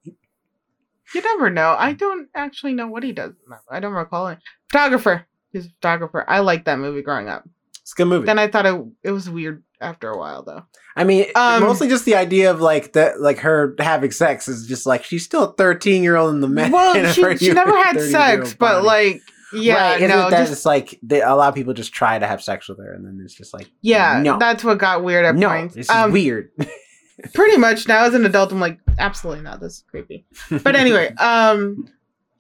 You 1.14 1.22
never 1.22 1.50
know. 1.50 1.76
I 1.78 1.92
don't 1.92 2.30
actually 2.34 2.74
know 2.74 2.88
what 2.88 3.04
he 3.04 3.12
does. 3.12 3.34
I 3.70 3.82
don't 3.82 3.92
recall 3.94 4.30
it. 4.30 4.38
Photographer. 4.72 5.26
He's 5.52 5.66
a 5.66 5.70
photographer. 5.70 6.24
I 6.30 6.40
liked 6.40 6.64
that 6.66 6.80
movie 6.80 7.02
growing 7.02 7.28
up. 7.28 7.44
it's 7.82 7.92
a 7.92 7.96
good 7.96 8.06
movie. 8.08 8.26
Then 8.26 8.40
I 8.40 8.48
thought 8.48 8.66
it 8.66 8.82
it 9.04 9.12
was 9.12 9.30
weird 9.30 9.64
after 9.82 10.10
a 10.10 10.18
while 10.18 10.44
though. 10.44 10.64
I 10.96 11.04
mean, 11.04 11.26
Um, 11.36 11.64
mostly 11.64 11.88
just 11.90 12.06
the 12.06 12.16
idea 12.16 12.52
of 12.52 12.62
like 12.62 12.94
that, 12.94 13.20
like 13.22 13.40
her 13.40 13.76
having 13.80 14.12
sex 14.12 14.48
is 14.48 14.68
just 14.68 14.86
like 14.86 15.04
she's 15.04 15.24
still 15.26 15.44
a 15.44 15.54
13 15.54 16.04
year 16.04 16.16
old 16.16 16.34
in 16.34 16.42
the 16.42 16.48
man. 16.48 16.72
Well, 16.72 17.12
she, 17.14 17.38
she 17.38 17.52
never 17.54 17.76
had 17.84 18.00
sex, 18.02 18.54
but 18.54 18.84
like 18.84 19.22
yeah, 19.54 19.94
Right, 19.94 20.02
no, 20.02 20.30
that 20.30 20.48
just 20.48 20.66
like 20.66 20.98
they, 21.04 21.22
a 21.22 21.36
lot 21.36 21.50
of 21.50 21.56
people 21.56 21.74
just 21.74 21.92
try 21.94 22.18
to 22.18 22.26
have 22.26 22.42
sex 22.42 22.70
with 22.70 22.78
her, 22.78 22.94
and 22.94 23.06
then 23.06 23.20
it's 23.24 23.34
just 23.34 23.54
like 23.54 23.70
yeah, 23.82 24.22
no, 24.22 24.38
that's 24.40 24.64
what 24.64 24.78
got 24.78 25.04
weird 25.04 25.26
at 25.26 25.36
no, 25.36 25.50
points. 25.50 25.76
this 25.76 25.88
is 25.88 25.90
Um, 25.90 26.12
weird. 26.14 26.52
pretty 27.34 27.58
much 27.58 27.88
now 27.88 28.06
as 28.06 28.14
an 28.14 28.26
adult, 28.26 28.52
I'm 28.52 28.60
like, 28.60 28.80
absolutely 28.98 29.44
not. 29.44 29.60
This 29.60 29.74
is 29.78 29.84
creepy. 29.90 30.26
But 30.50 30.76
anyway, 30.76 31.14
um, 31.20 31.88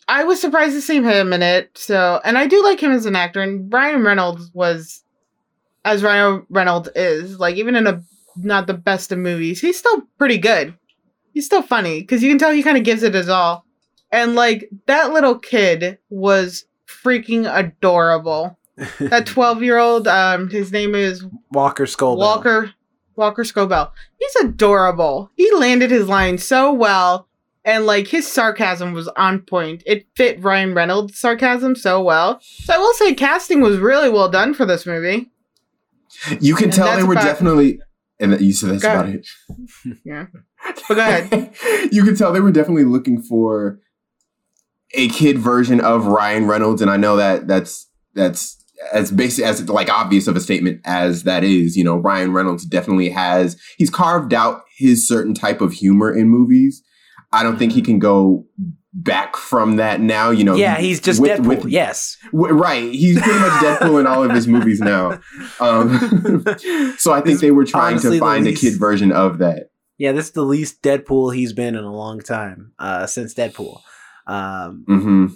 I 0.07 0.24
was 0.24 0.41
surprised 0.41 0.74
to 0.74 0.81
see 0.81 0.95
him 1.01 1.33
in 1.33 1.41
it. 1.43 1.77
So, 1.77 2.19
and 2.24 2.38
I 2.38 2.48
do 2.48 2.63
like 2.63 2.79
him 2.81 2.91
as 2.91 3.05
an 3.05 3.15
actor. 3.15 3.41
And 3.41 3.71
Ryan 3.71 4.03
Reynolds 4.03 4.50
was, 4.53 5.03
as 5.85 6.03
Ryan 6.03 6.45
Reynolds 6.50 6.89
is, 6.95 7.39
like 7.39 7.55
even 7.55 7.75
in 7.75 7.88
a 7.88 8.01
not 8.38 8.67
the 8.67 8.73
best 8.73 9.11
of 9.11 9.17
movies, 9.19 9.61
he's 9.61 9.77
still 9.77 10.03
pretty 10.17 10.38
good. 10.38 10.73
He's 11.33 11.45
still 11.45 11.61
funny 11.61 12.01
because 12.01 12.21
you 12.23 12.29
can 12.29 12.38
tell 12.38 12.51
he 12.51 12.63
kind 12.63 12.77
of 12.77 12.83
gives 12.83 13.03
it 13.03 13.13
his 13.13 13.29
all. 13.29 13.65
And 14.11 14.35
like 14.35 14.69
that 14.88 15.11
little 15.13 15.38
kid 15.39 15.97
was 16.09 16.65
freaking 16.88 17.50
adorable. 17.53 18.57
That 19.00 19.27
12 19.27 19.61
year 19.63 19.77
old, 19.77 20.07
um, 20.07 20.50
his 20.50 20.71
name 20.71 20.95
is 20.95 21.23
Walker 21.51 21.85
Skull. 21.85 22.17
Walker 22.17 22.73
Walker 23.15 23.43
Scobell. 23.43 23.91
He's 24.17 24.35
adorable. 24.38 25.29
He 25.35 25.51
landed 25.53 25.91
his 25.91 26.07
line 26.07 26.38
so 26.39 26.71
well. 26.73 27.27
and 27.63 27.85
like 27.85 28.07
his 28.07 28.25
sarcasm 28.31 28.93
was 28.93 29.07
on 29.09 29.41
point. 29.41 29.83
It 29.85 30.07
fit 30.15 30.41
Ryan 30.41 30.73
Reynolds' 30.73 31.19
sarcasm 31.19 31.75
so 31.75 32.01
well. 32.01 32.39
So 32.41 32.73
I 32.73 32.77
will 32.79 32.93
say 32.93 33.13
casting 33.13 33.61
was 33.61 33.77
really 33.77 34.09
well 34.09 34.29
done 34.29 34.53
for 34.55 34.65
this 34.65 34.85
movie. 34.88 35.29
You 36.39 36.55
can 36.55 36.65
And 36.65 36.73
tell 36.73 36.95
they 36.95 37.03
were 37.03 37.13
about- 37.13 37.23
definitely, 37.23 37.79
and 38.19 38.39
you 38.39 38.53
said 38.53 38.71
that's 38.71 38.83
about 38.83 39.09
it. 39.09 39.27
Yeah. 40.05 40.27
But 40.87 40.95
go 40.95 41.01
ahead. 41.01 41.53
you 41.91 42.03
can 42.03 42.15
tell 42.15 42.31
they 42.31 42.39
were 42.39 42.51
definitely 42.51 42.85
looking 42.85 43.21
for 43.21 43.79
a 44.93 45.09
kid 45.09 45.39
version 45.39 45.81
of 45.81 46.05
Ryan 46.05 46.45
Reynolds, 46.47 46.81
and 46.81 46.91
I 46.91 46.97
know 46.97 47.15
that 47.15 47.47
that's 47.47 47.89
that's 48.13 48.57
as 48.93 49.11
basic 49.11 49.45
as 49.45 49.67
like 49.69 49.89
obvious 49.89 50.27
of 50.27 50.35
a 50.35 50.39
statement 50.39 50.81
as 50.85 51.23
that 51.23 51.43
is. 51.43 51.75
You 51.75 51.83
know, 51.83 51.97
Ryan 51.97 52.33
Reynolds 52.33 52.65
definitely 52.65 53.09
has 53.09 53.59
he's 53.77 53.89
carved 53.89 54.33
out 54.33 54.63
his 54.77 55.07
certain 55.07 55.33
type 55.33 55.61
of 55.61 55.73
humor 55.73 56.13
in 56.15 56.29
movies. 56.29 56.83
I 57.31 57.43
don't 57.43 57.57
think 57.57 57.71
he 57.71 57.81
mm-hmm. 57.81 57.85
can 57.85 57.99
go 57.99 58.45
back 58.93 59.36
from 59.38 59.77
that 59.77 60.01
now. 60.01 60.29
You 60.31 60.43
know, 60.43 60.55
yeah, 60.55 60.77
he's 60.77 61.00
just 61.00 61.21
with- 61.21 61.39
Deadpool. 61.39 61.63
with- 61.63 61.65
yes. 61.65 62.17
w- 62.31 62.53
right. 62.53 62.91
He's 62.91 63.21
pretty 63.21 63.39
much 63.39 63.51
Deadpool 63.63 64.00
in 64.00 64.07
all 64.07 64.24
of 64.24 64.31
his 64.31 64.48
movies 64.48 64.79
now. 64.81 65.19
Um, 65.60 66.43
so 66.98 67.13
I 67.13 67.21
think 67.21 67.39
they 67.39 67.51
were 67.51 67.65
trying 67.65 68.00
to 68.00 68.17
find 68.19 68.48
a 68.48 68.53
kid 68.53 68.79
version 68.79 69.12
of 69.12 69.38
that. 69.39 69.69
yeah, 69.98 70.12
this 70.12 70.25
is 70.27 70.31
the 70.31 70.43
least 70.43 70.81
Deadpool 70.81 71.36
he's 71.36 71.53
been 71.53 71.75
in 71.75 71.83
a 71.83 71.93
long 71.93 72.19
time 72.19 72.74
uh, 72.79 73.05
since 73.05 73.33
Deadpool. 73.36 73.81
Um, 74.27 74.83
hmm 74.88 75.27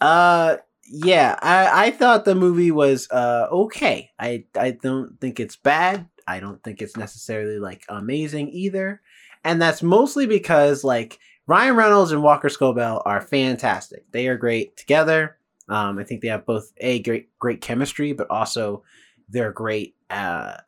Uh 0.00 0.56
yeah, 0.90 1.36
I 1.42 1.86
I 1.86 1.90
thought 1.90 2.24
the 2.24 2.34
movie 2.34 2.70
was 2.70 3.08
uh 3.10 3.46
okay. 3.50 4.10
I 4.18 4.44
I 4.58 4.70
don't 4.72 5.20
think 5.20 5.40
it's 5.40 5.56
bad. 5.56 6.08
I 6.26 6.40
don't 6.40 6.62
think 6.62 6.80
it's 6.80 6.96
necessarily 6.96 7.58
like 7.58 7.84
amazing 7.88 8.48
either. 8.50 9.00
And 9.44 9.60
that's 9.60 9.82
mostly 9.82 10.26
because 10.26 10.84
like 10.84 11.18
Ryan 11.48 11.76
Reynolds 11.76 12.12
and 12.12 12.22
Walker 12.22 12.48
Scobell 12.48 13.00
are 13.06 13.22
fantastic. 13.22 14.04
They 14.12 14.28
are 14.28 14.36
great 14.36 14.76
together. 14.76 15.38
Um 15.68 15.98
I 15.98 16.04
think 16.04 16.20
they 16.20 16.28
have 16.28 16.46
both 16.46 16.72
a 16.76 17.00
great 17.02 17.36
great 17.38 17.60
chemistry, 17.62 18.12
but 18.12 18.30
also 18.30 18.84
they're 19.30 19.52
great 19.52 19.96
uh 20.10 20.58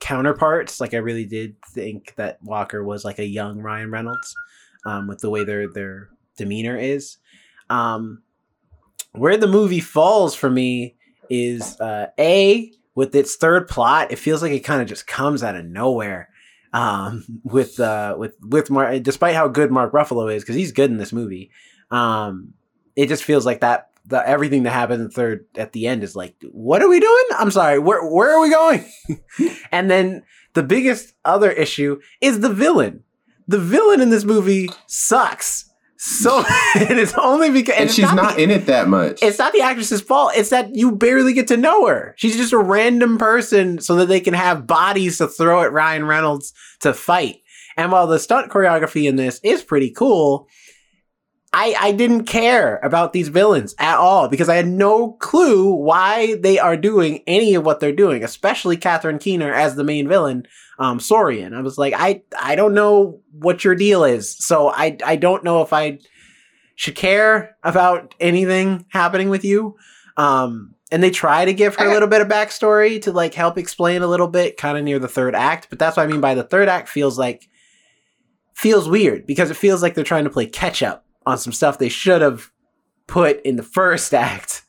counterparts. 0.00 0.80
Like 0.80 0.94
I 0.94 0.98
really 0.98 1.24
did 1.24 1.56
think 1.70 2.14
that 2.16 2.42
Walker 2.42 2.84
was 2.84 3.04
like 3.04 3.18
a 3.18 3.26
young 3.26 3.58
Ryan 3.58 3.90
Reynolds 3.90 4.34
um 4.86 5.08
with 5.08 5.20
the 5.20 5.30
way 5.30 5.44
their 5.44 5.72
their 5.72 6.10
demeanor 6.36 6.76
is. 6.76 7.16
Um 7.70 8.22
where 9.12 9.38
the 9.38 9.48
movie 9.48 9.80
falls 9.80 10.34
for 10.34 10.50
me 10.50 10.96
is 11.30 11.80
uh 11.80 12.08
a 12.18 12.70
with 12.94 13.14
its 13.14 13.36
third 13.36 13.66
plot 13.66 14.12
it 14.12 14.18
feels 14.18 14.42
like 14.42 14.52
it 14.52 14.60
kind 14.60 14.82
of 14.82 14.88
just 14.88 15.06
comes 15.06 15.42
out 15.42 15.56
of 15.56 15.64
nowhere 15.64 16.28
um 16.72 17.24
with 17.44 17.78
uh 17.80 18.14
with 18.18 18.34
with 18.40 18.70
mark 18.70 19.02
despite 19.02 19.34
how 19.34 19.46
good 19.48 19.70
mark 19.70 19.92
ruffalo 19.92 20.34
is 20.34 20.42
because 20.42 20.56
he's 20.56 20.72
good 20.72 20.90
in 20.90 20.96
this 20.96 21.12
movie 21.12 21.50
um 21.90 22.54
it 22.96 23.08
just 23.08 23.24
feels 23.24 23.44
like 23.44 23.60
that 23.60 23.92
the 24.06 24.26
everything 24.28 24.64
that 24.64 24.70
happens 24.70 25.00
in 25.00 25.10
third 25.10 25.46
at 25.56 25.72
the 25.72 25.86
end 25.86 26.02
is 26.02 26.16
like 26.16 26.34
what 26.50 26.82
are 26.82 26.88
we 26.88 27.00
doing? 27.00 27.24
I'm 27.38 27.50
sorry 27.50 27.78
where 27.78 28.04
where 28.04 28.36
are 28.36 28.40
we 28.40 28.50
going? 28.50 28.84
And 29.72 29.90
then 29.90 30.22
the 30.54 30.62
biggest 30.62 31.14
other 31.24 31.50
issue 31.50 32.00
is 32.20 32.40
the 32.40 32.52
villain. 32.52 33.04
The 33.48 33.58
villain 33.58 34.00
in 34.00 34.10
this 34.10 34.24
movie 34.24 34.68
sucks 34.86 35.70
so 36.04 36.38
and 36.74 36.98
it's 36.98 37.14
only 37.14 37.50
because 37.50 37.76
And, 37.76 37.84
it's 37.84 37.94
she's 37.94 38.12
not 38.12 38.34
the- 38.36 38.42
in 38.42 38.50
it 38.50 38.66
that 38.66 38.88
much. 38.88 39.22
it's 39.22 39.38
not 39.38 39.52
the 39.52 39.60
actress's 39.60 40.00
fault. 40.00 40.32
It's 40.34 40.50
that 40.50 40.74
you 40.74 40.92
barely 40.96 41.32
get 41.32 41.46
to 41.48 41.56
know 41.56 41.86
her. 41.86 42.14
She's 42.18 42.36
just 42.36 42.52
a 42.52 42.58
random 42.58 43.18
person 43.18 43.80
so 43.80 43.94
that 43.96 44.06
they 44.06 44.20
can 44.20 44.34
have 44.34 44.66
bodies 44.66 45.18
to 45.18 45.28
throw 45.28 45.62
at 45.62 45.72
Ryan 45.72 46.04
Reynolds 46.06 46.52
to 46.80 46.92
fight. 46.92 47.36
And 47.76 47.92
while 47.92 48.06
the 48.06 48.18
stunt 48.18 48.50
choreography 48.50 49.08
in 49.08 49.16
this 49.16 49.40
is 49.44 49.62
pretty 49.62 49.90
cool, 49.90 50.48
I, 51.54 51.74
I 51.78 51.92
didn't 51.92 52.24
care 52.24 52.80
about 52.82 53.12
these 53.12 53.28
villains 53.28 53.74
at 53.78 53.98
all 53.98 54.28
because 54.28 54.48
I 54.48 54.56
had 54.56 54.66
no 54.66 55.12
clue 55.12 55.74
why 55.74 56.36
they 56.36 56.58
are 56.58 56.78
doing 56.78 57.22
any 57.26 57.54
of 57.54 57.66
what 57.66 57.78
they're 57.78 57.92
doing, 57.92 58.24
especially 58.24 58.78
Catherine 58.78 59.18
Keener 59.18 59.52
as 59.52 59.76
the 59.76 59.84
main 59.84 60.08
villain, 60.08 60.46
um, 60.78 60.98
Sorian. 60.98 61.54
I 61.54 61.60
was 61.60 61.76
like, 61.76 61.92
I, 61.94 62.22
I 62.40 62.54
don't 62.54 62.72
know 62.72 63.20
what 63.32 63.64
your 63.64 63.74
deal 63.74 64.02
is. 64.02 64.34
So 64.38 64.68
I, 64.68 64.96
I 65.04 65.16
don't 65.16 65.44
know 65.44 65.60
if 65.60 65.74
I 65.74 65.98
should 66.74 66.94
care 66.94 67.56
about 67.62 68.14
anything 68.18 68.86
happening 68.88 69.28
with 69.28 69.44
you. 69.44 69.76
Um, 70.16 70.74
and 70.90 71.02
they 71.02 71.10
try 71.10 71.44
to 71.44 71.52
give 71.52 71.76
her 71.76 71.86
a 71.86 71.92
little 71.92 72.08
bit 72.08 72.22
of 72.22 72.28
backstory 72.28 73.00
to 73.02 73.12
like 73.12 73.34
help 73.34 73.58
explain 73.58 74.00
a 74.00 74.06
little 74.06 74.28
bit 74.28 74.56
kind 74.56 74.78
of 74.78 74.84
near 74.84 74.98
the 74.98 75.08
third 75.08 75.34
act. 75.34 75.68
But 75.68 75.78
that's 75.78 75.98
what 75.98 76.04
I 76.04 76.06
mean 76.06 76.20
by 76.22 76.34
the 76.34 76.42
third 76.44 76.68
act 76.68 76.88
feels 76.88 77.18
like, 77.18 77.48
feels 78.54 78.88
weird 78.88 79.26
because 79.26 79.50
it 79.50 79.56
feels 79.56 79.82
like 79.82 79.94
they're 79.94 80.04
trying 80.04 80.24
to 80.24 80.30
play 80.30 80.46
catch 80.46 80.82
up 80.82 81.06
on 81.26 81.38
some 81.38 81.52
stuff 81.52 81.78
they 81.78 81.88
should 81.88 82.22
have 82.22 82.50
put 83.06 83.40
in 83.42 83.56
the 83.56 83.62
first 83.62 84.12
act 84.30 84.62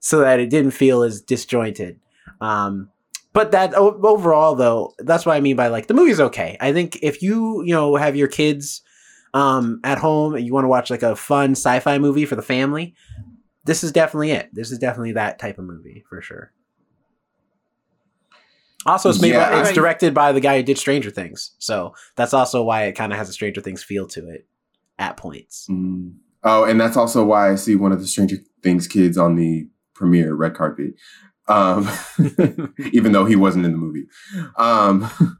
so 0.00 0.20
that 0.20 0.40
it 0.40 0.50
didn't 0.50 0.70
feel 0.72 1.02
as 1.02 1.20
disjointed. 1.20 1.98
Um, 2.40 2.90
but 3.32 3.50
that 3.52 3.74
o- 3.76 4.00
overall 4.02 4.54
though, 4.54 4.94
that's 4.98 5.26
what 5.26 5.36
I 5.36 5.40
mean 5.40 5.56
by 5.56 5.68
like 5.68 5.86
the 5.88 5.94
movie's 5.94 6.20
okay. 6.20 6.56
I 6.60 6.72
think 6.72 6.98
if 7.02 7.22
you, 7.22 7.62
you 7.64 7.74
know, 7.74 7.96
have 7.96 8.16
your 8.16 8.28
kids 8.28 8.82
um 9.34 9.80
at 9.84 9.98
home 9.98 10.34
and 10.34 10.46
you 10.46 10.52
want 10.54 10.64
to 10.64 10.68
watch 10.68 10.88
like 10.90 11.02
a 11.02 11.14
fun 11.16 11.50
sci-fi 11.52 11.98
movie 11.98 12.24
for 12.24 12.36
the 12.36 12.42
family, 12.42 12.94
this 13.64 13.82
is 13.84 13.92
definitely 13.92 14.30
it. 14.30 14.48
This 14.52 14.70
is 14.70 14.78
definitely 14.78 15.12
that 15.12 15.38
type 15.38 15.58
of 15.58 15.64
movie 15.64 16.04
for 16.08 16.22
sure. 16.22 16.52
Also, 18.86 19.10
it's 19.10 19.20
made 19.20 19.32
Yeah. 19.32 19.50
by, 19.50 19.60
it's 19.62 19.72
directed 19.72 20.14
by 20.14 20.30
the 20.32 20.40
guy 20.40 20.56
who 20.58 20.62
did 20.62 20.78
Stranger 20.78 21.10
Things, 21.10 21.50
so 21.58 21.94
that's 22.14 22.32
also 22.32 22.62
why 22.62 22.84
it 22.84 22.92
kind 22.92 23.12
of 23.12 23.18
has 23.18 23.28
a 23.28 23.32
Stranger 23.32 23.60
Things 23.60 23.82
feel 23.82 24.06
to 24.08 24.28
it 24.30 24.46
at 24.98 25.16
points. 25.16 25.66
Mm. 25.70 26.14
Oh, 26.42 26.64
and 26.64 26.80
that's 26.80 26.96
also 26.96 27.24
why 27.24 27.50
I 27.50 27.56
see 27.56 27.74
one 27.74 27.92
of 27.92 28.00
the 28.00 28.06
Stranger 28.06 28.36
Things 28.62 28.86
kids 28.86 29.18
on 29.18 29.36
the 29.36 29.68
premiere 29.94 30.34
red 30.34 30.54
carpet. 30.54 30.94
Um, 31.48 31.88
even 32.92 33.12
though 33.12 33.24
he 33.24 33.36
wasn't 33.36 33.66
in 33.66 33.72
the 33.72 33.78
movie. 33.78 34.06
Um, 34.56 35.10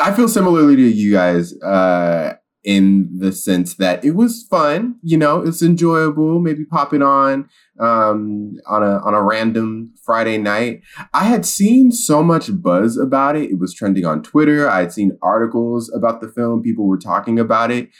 I 0.00 0.12
feel 0.12 0.28
similarly 0.28 0.76
to 0.76 0.82
you 0.82 1.12
guys 1.12 1.54
uh, 1.60 2.36
in 2.64 3.10
the 3.18 3.32
sense 3.32 3.74
that 3.74 4.04
it 4.04 4.12
was 4.12 4.46
fun. 4.48 4.96
You 5.02 5.16
know, 5.18 5.42
it's 5.42 5.62
enjoyable. 5.62 6.38
Maybe 6.38 6.64
popping 6.64 7.02
on 7.02 7.48
um, 7.78 8.54
on 8.66 8.82
a 8.82 8.98
on 8.98 9.14
a 9.14 9.22
random 9.22 9.92
Friday 10.02 10.38
night. 10.38 10.82
I 11.12 11.24
had 11.24 11.44
seen 11.44 11.92
so 11.92 12.22
much 12.22 12.50
buzz 12.62 12.96
about 12.96 13.36
it. 13.36 13.50
It 13.50 13.58
was 13.58 13.74
trending 13.74 14.04
on 14.04 14.22
Twitter. 14.22 14.68
I 14.68 14.80
had 14.80 14.92
seen 14.92 15.18
articles 15.22 15.92
about 15.94 16.20
the 16.20 16.28
film. 16.28 16.62
People 16.62 16.86
were 16.86 16.98
talking 16.98 17.38
about 17.38 17.70
it, 17.70 17.90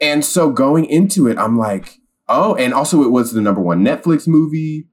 and 0.00 0.24
so 0.24 0.50
going 0.50 0.84
into 0.84 1.28
it, 1.28 1.38
I'm 1.38 1.58
like, 1.58 1.98
oh, 2.28 2.54
and 2.54 2.72
also 2.72 3.02
it 3.02 3.10
was 3.10 3.32
the 3.32 3.40
number 3.40 3.60
one 3.60 3.84
Netflix 3.84 4.28
movie. 4.28 4.88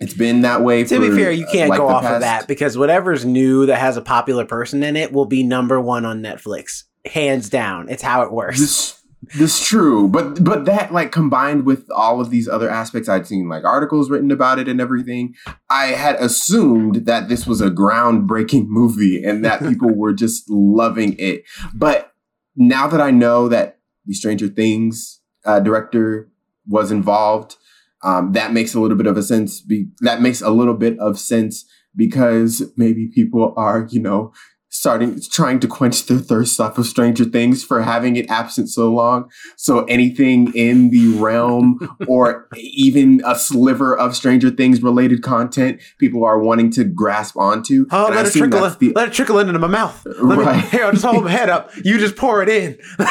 It's 0.00 0.14
been 0.14 0.42
that 0.42 0.62
way. 0.62 0.82
to 0.82 0.96
for, 0.96 1.00
be 1.00 1.10
fair, 1.10 1.30
you 1.30 1.46
uh, 1.46 1.52
can't 1.52 1.70
like 1.70 1.78
go 1.78 1.88
off 1.88 2.04
of 2.04 2.20
that 2.22 2.48
because 2.48 2.76
whatever's 2.76 3.24
new 3.24 3.66
that 3.66 3.78
has 3.78 3.96
a 3.96 4.02
popular 4.02 4.44
person 4.44 4.82
in 4.82 4.96
it 4.96 5.12
will 5.12 5.26
be 5.26 5.44
number 5.44 5.80
one 5.80 6.04
on 6.04 6.20
Netflix, 6.22 6.84
hands 7.04 7.48
down. 7.48 7.88
It's 7.88 8.02
how 8.02 8.22
it 8.22 8.32
works. 8.32 8.58
This 8.58 9.02
this 9.36 9.64
true, 9.64 10.08
but 10.08 10.42
but 10.42 10.64
that 10.64 10.92
like 10.92 11.12
combined 11.12 11.64
with 11.64 11.88
all 11.92 12.20
of 12.20 12.30
these 12.30 12.48
other 12.48 12.68
aspects, 12.68 13.08
I'd 13.08 13.26
seen 13.26 13.48
like 13.48 13.64
articles 13.64 14.10
written 14.10 14.32
about 14.32 14.58
it 14.58 14.66
and 14.66 14.80
everything. 14.80 15.34
I 15.70 15.86
had 15.86 16.16
assumed 16.16 17.06
that 17.06 17.28
this 17.28 17.46
was 17.46 17.60
a 17.60 17.70
groundbreaking 17.70 18.66
movie 18.68 19.22
and 19.22 19.44
that 19.44 19.60
people 19.60 19.94
were 19.94 20.12
just 20.12 20.50
loving 20.50 21.14
it. 21.18 21.44
But 21.72 22.12
now 22.56 22.88
that 22.88 23.00
I 23.00 23.12
know 23.12 23.48
that 23.48 23.78
the 24.06 24.14
Stranger 24.14 24.48
Things 24.48 25.20
uh, 25.44 25.60
director 25.60 26.30
was 26.66 26.90
involved, 26.90 27.56
um, 28.02 28.32
that 28.32 28.52
makes 28.52 28.74
a 28.74 28.80
little 28.80 28.96
bit 28.96 29.06
of 29.06 29.16
a 29.16 29.22
sense. 29.22 29.60
Be- 29.60 29.88
that 30.00 30.20
makes 30.20 30.40
a 30.40 30.50
little 30.50 30.74
bit 30.74 30.98
of 30.98 31.18
sense 31.18 31.64
because 31.94 32.62
maybe 32.76 33.10
people 33.14 33.54
are, 33.56 33.86
you 33.90 34.00
know, 34.00 34.32
starting 34.74 35.20
trying 35.30 35.60
to 35.60 35.68
quench 35.68 36.06
their 36.06 36.18
thirst 36.18 36.58
off 36.58 36.78
of 36.78 36.86
Stranger 36.86 37.26
Things 37.26 37.62
for 37.62 37.82
having 37.82 38.16
it 38.16 38.24
absent 38.30 38.70
so 38.70 38.90
long. 38.90 39.30
So 39.56 39.84
anything 39.84 40.50
in 40.54 40.88
the 40.90 41.08
realm 41.18 41.94
or 42.08 42.48
even 42.56 43.20
a 43.26 43.34
sliver 43.36 43.94
of 43.96 44.16
Stranger 44.16 44.48
Things 44.50 44.82
related 44.82 45.22
content, 45.22 45.80
people 45.98 46.24
are 46.24 46.38
wanting 46.38 46.70
to 46.72 46.84
grasp 46.84 47.36
onto. 47.36 47.84
Oh, 47.90 48.06
And 48.06 48.14
I 48.14 48.22
let 48.22 48.34
it 48.34 48.38
trickle. 48.38 48.60
that's 48.62 48.76
the- 48.76 48.92
let 48.94 49.08
it 49.08 49.14
trickle 49.14 49.38
into 49.38 49.58
my 49.58 49.66
mouth. 49.66 50.02
Let 50.06 50.38
me, 50.38 50.44
Right. 50.44 50.64
Here, 50.64 50.84
I'll 50.86 50.92
just 50.92 51.04
hold 51.04 51.24
my 51.24 51.30
head 51.30 51.50
up. 51.50 51.70
You 51.84 51.98
just 51.98 52.16
pour 52.16 52.42
it 52.42 52.48
in. 52.48 52.78
let 52.98 53.08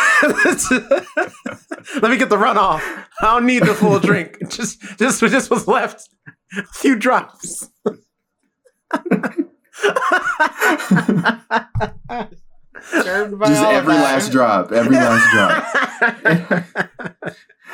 me 2.10 2.18
get 2.18 2.30
the 2.30 2.38
runoff. 2.38 2.82
I 3.22 3.36
don't 3.36 3.46
need 3.46 3.62
the 3.64 3.76
full 3.76 4.00
drink. 4.00 4.38
Just, 4.50 4.82
just, 4.98 5.22
just 5.22 5.52
what's 5.52 5.68
left. 5.68 6.10
A 6.58 6.64
few 6.74 6.96
drops. 6.98 7.70
Served 12.84 13.40
by 13.40 13.48
just 13.48 13.64
every 13.64 13.94
that. 13.94 14.04
last 14.04 14.32
drop, 14.32 14.72
every 14.72 14.96
last 14.96 15.32
drop. 15.32 15.64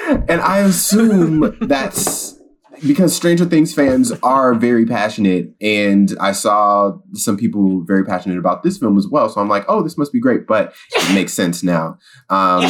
and 0.30 0.42
I 0.42 0.60
assume 0.60 1.58
that's 1.62 2.38
because 2.86 3.16
Stranger 3.16 3.46
Things 3.46 3.74
fans 3.74 4.12
are 4.24 4.54
very 4.54 4.86
passionate, 4.86 5.54
and 5.62 6.14
I 6.20 6.32
saw 6.32 6.98
some 7.14 7.38
people 7.38 7.82
very 7.84 8.04
passionate 8.04 8.38
about 8.38 8.64
this 8.64 8.78
film 8.78 8.98
as 8.98 9.08
well. 9.08 9.30
So 9.30 9.42
I'm 9.42 9.50
like, 9.50 9.66
oh, 9.68 9.82
this 9.82 9.98
must 9.98 10.12
be 10.12 10.20
great, 10.20 10.46
but 10.48 10.74
it 10.94 11.14
makes 11.16 11.34
sense 11.34 11.64
now. 11.64 11.98
Um, 12.30 12.70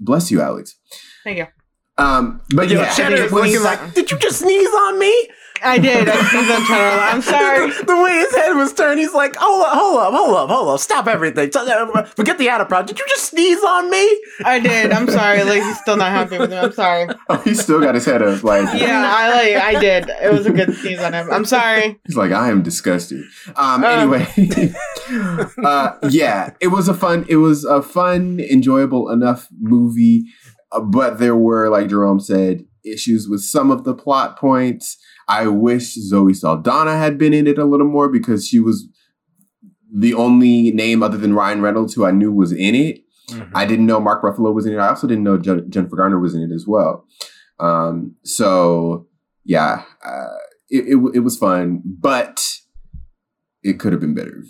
bless 0.00 0.30
you, 0.30 0.40
Alex. 0.40 0.76
Thank 1.24 1.38
you. 1.38 1.46
Um, 1.98 2.40
but 2.54 2.70
Yo, 2.70 2.80
yeah, 2.80 2.94
Cheddar 2.94 3.16
it 3.16 3.24
is 3.26 3.32
looking 3.32 3.62
like, 3.62 3.94
did 3.94 4.10
you 4.10 4.18
just 4.18 4.40
sneeze 4.40 4.68
on 4.68 4.98
me? 4.98 5.28
I 5.62 5.78
did. 5.78 6.08
I 6.08 6.16
sneezed 6.30 6.50
on 6.50 6.66
Cheddar. 6.66 7.00
I'm 7.00 7.22
sorry. 7.34 7.70
the, 7.70 7.84
the 7.84 8.02
way 8.02 8.12
his 8.12 8.34
head 8.34 8.52
was 8.54 8.72
turned, 8.72 8.98
he's 9.00 9.12
like, 9.12 9.36
hold 9.36 9.62
up, 9.64 9.72
hold 9.74 9.98
up, 9.98 10.12
hold 10.14 10.36
up, 10.36 10.48
hold 10.50 10.68
up, 10.74 10.80
stop 10.80 11.06
everything. 11.06 11.50
Forget 11.50 12.38
the 12.38 12.48
Adam 12.48 12.66
project. 12.66 12.88
Did 12.96 12.98
you 12.98 13.06
just 13.08 13.30
sneeze 13.30 13.62
on 13.62 13.90
me? 13.90 14.20
I 14.44 14.58
did. 14.60 14.92
I'm 14.92 15.08
sorry. 15.10 15.42
Like 15.44 15.62
he's 15.62 15.78
still 15.80 15.96
not 15.96 16.10
happy 16.12 16.38
with 16.38 16.50
me. 16.50 16.56
I'm 16.56 16.72
sorry. 16.72 17.08
oh, 17.28 17.36
he 17.38 17.54
still 17.54 17.80
got 17.80 17.94
his 17.94 18.04
head 18.04 18.22
up. 18.22 18.42
Like 18.42 18.66
Yeah, 18.80 19.04
I 19.06 19.28
like. 19.30 19.76
I 19.76 19.80
did. 19.80 20.08
It 20.22 20.32
was 20.32 20.46
a 20.46 20.50
good 20.52 20.74
sneeze 20.76 21.00
on 21.00 21.12
him. 21.12 21.28
I'm 21.30 21.44
sorry. 21.44 21.98
He's 22.06 22.16
like, 22.16 22.32
I 22.32 22.48
am 22.50 22.62
disgusted. 22.62 23.24
Um, 23.56 23.84
Um. 23.84 23.84
anyway, 23.84 24.72
uh, 25.64 25.92
yeah, 26.10 26.50
it 26.60 26.68
was 26.68 26.88
a 26.88 26.94
fun, 26.94 27.24
it 27.28 27.36
was 27.36 27.64
a 27.64 27.82
fun, 27.82 28.40
enjoyable 28.40 29.10
enough 29.10 29.48
movie, 29.60 30.24
uh, 30.72 30.80
but 30.80 31.18
there 31.18 31.36
were, 31.36 31.68
like 31.68 31.88
Jerome 31.88 32.20
said, 32.20 32.64
issues 32.84 33.28
with 33.28 33.42
some 33.42 33.70
of 33.70 33.84
the 33.84 33.94
plot 33.94 34.38
points. 34.38 34.96
I 35.30 35.46
wish 35.46 35.94
Zoe 35.94 36.34
Saldana 36.34 36.98
had 36.98 37.16
been 37.16 37.32
in 37.32 37.46
it 37.46 37.56
a 37.56 37.64
little 37.64 37.86
more 37.86 38.08
because 38.08 38.48
she 38.48 38.58
was 38.58 38.88
the 39.94 40.12
only 40.12 40.72
name 40.72 41.04
other 41.04 41.16
than 41.16 41.34
Ryan 41.34 41.62
Reynolds 41.62 41.94
who 41.94 42.04
I 42.04 42.10
knew 42.10 42.32
was 42.32 42.50
in 42.50 42.74
it. 42.74 43.04
I 43.54 43.64
didn't 43.64 43.86
know 43.86 44.00
Mark 44.00 44.24
Ruffalo 44.24 44.52
was 44.52 44.66
in 44.66 44.72
it. 44.72 44.78
I 44.78 44.88
also 44.88 45.06
didn't 45.06 45.22
know 45.22 45.38
Jen- 45.38 45.70
Jennifer 45.70 45.94
Garner 45.94 46.18
was 46.18 46.34
in 46.34 46.42
it 46.42 46.52
as 46.52 46.66
well. 46.66 47.06
Um, 47.60 48.16
so 48.24 49.06
yeah, 49.44 49.84
uh, 50.04 50.34
it, 50.68 50.96
it 50.96 51.14
it 51.14 51.20
was 51.20 51.38
fun, 51.38 51.80
but 51.84 52.44
it 53.62 53.78
could 53.78 53.92
have 53.92 54.00
been 54.00 54.14
better. 54.14 54.42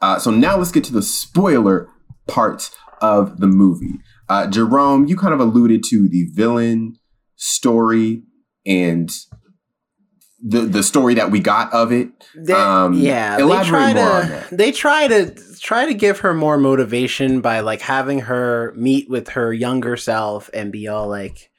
Uh, 0.00 0.20
so 0.20 0.30
now 0.30 0.56
let's 0.56 0.70
get 0.70 0.84
to 0.84 0.92
the 0.92 1.02
spoiler 1.02 1.88
part 2.28 2.70
of 3.00 3.40
the 3.40 3.48
movie. 3.48 3.98
Uh, 4.28 4.46
Jerome, 4.46 5.06
you 5.06 5.16
kind 5.16 5.34
of 5.34 5.40
alluded 5.40 5.82
to 5.88 6.08
the 6.08 6.28
villain 6.34 6.94
story 7.34 8.22
and 8.68 9.10
the 10.40 10.60
the 10.60 10.82
story 10.84 11.14
that 11.14 11.30
we 11.32 11.40
got 11.40 11.72
of 11.72 11.90
it. 11.90 12.10
They- 12.36 12.52
Um, 12.52 12.94
yeah, 12.94 13.36
they 13.36 13.42
elaborate 13.42 13.68
try 13.68 13.92
more 13.94 14.04
on 14.08 14.22
to 14.22 14.28
that. 14.28 14.48
they 14.56 14.70
try 14.70 15.08
to 15.08 15.34
try 15.60 15.86
to 15.86 15.94
give 15.94 16.20
her 16.20 16.32
more 16.34 16.56
motivation 16.58 17.40
by 17.40 17.58
like 17.60 17.80
having 17.80 18.20
her 18.20 18.72
meet 18.76 19.10
with 19.10 19.30
her 19.30 19.52
younger 19.52 19.96
self 19.96 20.48
and 20.54 20.70
be 20.70 20.86
all 20.86 21.08
like 21.08 21.50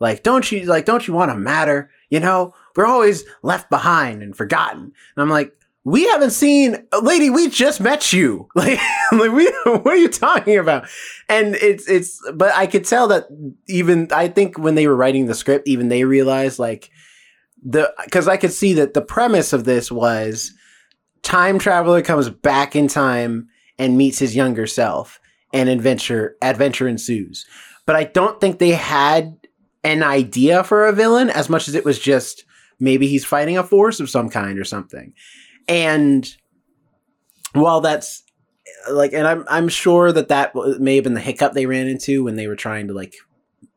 like 0.00 0.22
don't 0.22 0.52
you 0.52 0.64
like 0.66 0.84
don't 0.84 1.08
you 1.08 1.14
want 1.14 1.30
to 1.30 1.36
matter? 1.38 1.90
You 2.10 2.20
know, 2.20 2.52
we're 2.76 2.84
always 2.86 3.24
left 3.42 3.70
behind 3.70 4.22
and 4.22 4.36
forgotten. 4.36 4.80
And 4.82 4.92
I'm 5.22 5.30
like, 5.30 5.54
we 5.84 6.04
haven't 6.08 6.30
seen 6.30 6.86
lady, 7.02 7.28
we 7.28 7.48
just 7.48 7.80
met 7.80 8.12
you. 8.12 8.48
Like, 8.56 8.80
like 9.12 9.32
we 9.32 9.46
what 9.64 9.86
are 9.86 9.96
you 9.96 10.08
talking 10.08 10.58
about? 10.58 10.88
And 11.28 11.54
it's 11.56 11.88
it's 11.88 12.20
but 12.34 12.52
I 12.54 12.66
could 12.66 12.84
tell 12.84 13.08
that 13.08 13.26
even 13.68 14.08
I 14.12 14.28
think 14.28 14.58
when 14.58 14.74
they 14.74 14.86
were 14.86 14.96
writing 14.96 15.26
the 15.26 15.34
script, 15.34 15.68
even 15.68 15.88
they 15.88 16.04
realized 16.04 16.58
like 16.58 16.90
the 17.62 17.92
because 18.04 18.28
I 18.28 18.36
could 18.36 18.52
see 18.52 18.72
that 18.74 18.94
the 18.94 19.02
premise 19.02 19.52
of 19.52 19.64
this 19.64 19.92
was 19.92 20.52
time 21.22 21.58
traveler 21.58 22.00
comes 22.02 22.30
back 22.30 22.74
in 22.74 22.88
time 22.88 23.48
and 23.78 23.98
meets 23.98 24.18
his 24.18 24.34
younger 24.34 24.66
self 24.66 25.20
and 25.52 25.68
adventure 25.68 26.36
adventure 26.40 26.88
ensues. 26.88 27.44
But 27.86 27.96
I 27.96 28.04
don't 28.04 28.40
think 28.40 28.58
they 28.58 28.70
had 28.70 29.36
an 29.82 30.02
idea 30.02 30.64
for 30.64 30.86
a 30.86 30.92
villain 30.92 31.28
as 31.28 31.50
much 31.50 31.68
as 31.68 31.74
it 31.74 31.84
was 31.84 31.98
just 31.98 32.44
maybe 32.80 33.06
he's 33.06 33.24
fighting 33.24 33.58
a 33.58 33.62
force 33.62 34.00
of 34.00 34.08
some 34.08 34.30
kind 34.30 34.58
or 34.58 34.64
something. 34.64 35.12
And 35.68 36.28
while 37.52 37.80
that's 37.80 38.22
like 38.90 39.12
and 39.12 39.26
I'm 39.26 39.44
I'm 39.48 39.68
sure 39.68 40.12
that 40.12 40.28
that 40.28 40.54
may 40.80 40.96
have 40.96 41.04
been 41.04 41.14
the 41.14 41.20
hiccup 41.20 41.52
they 41.52 41.66
ran 41.66 41.86
into 41.86 42.24
when 42.24 42.36
they 42.36 42.46
were 42.46 42.56
trying 42.56 42.88
to 42.88 42.94
like 42.94 43.14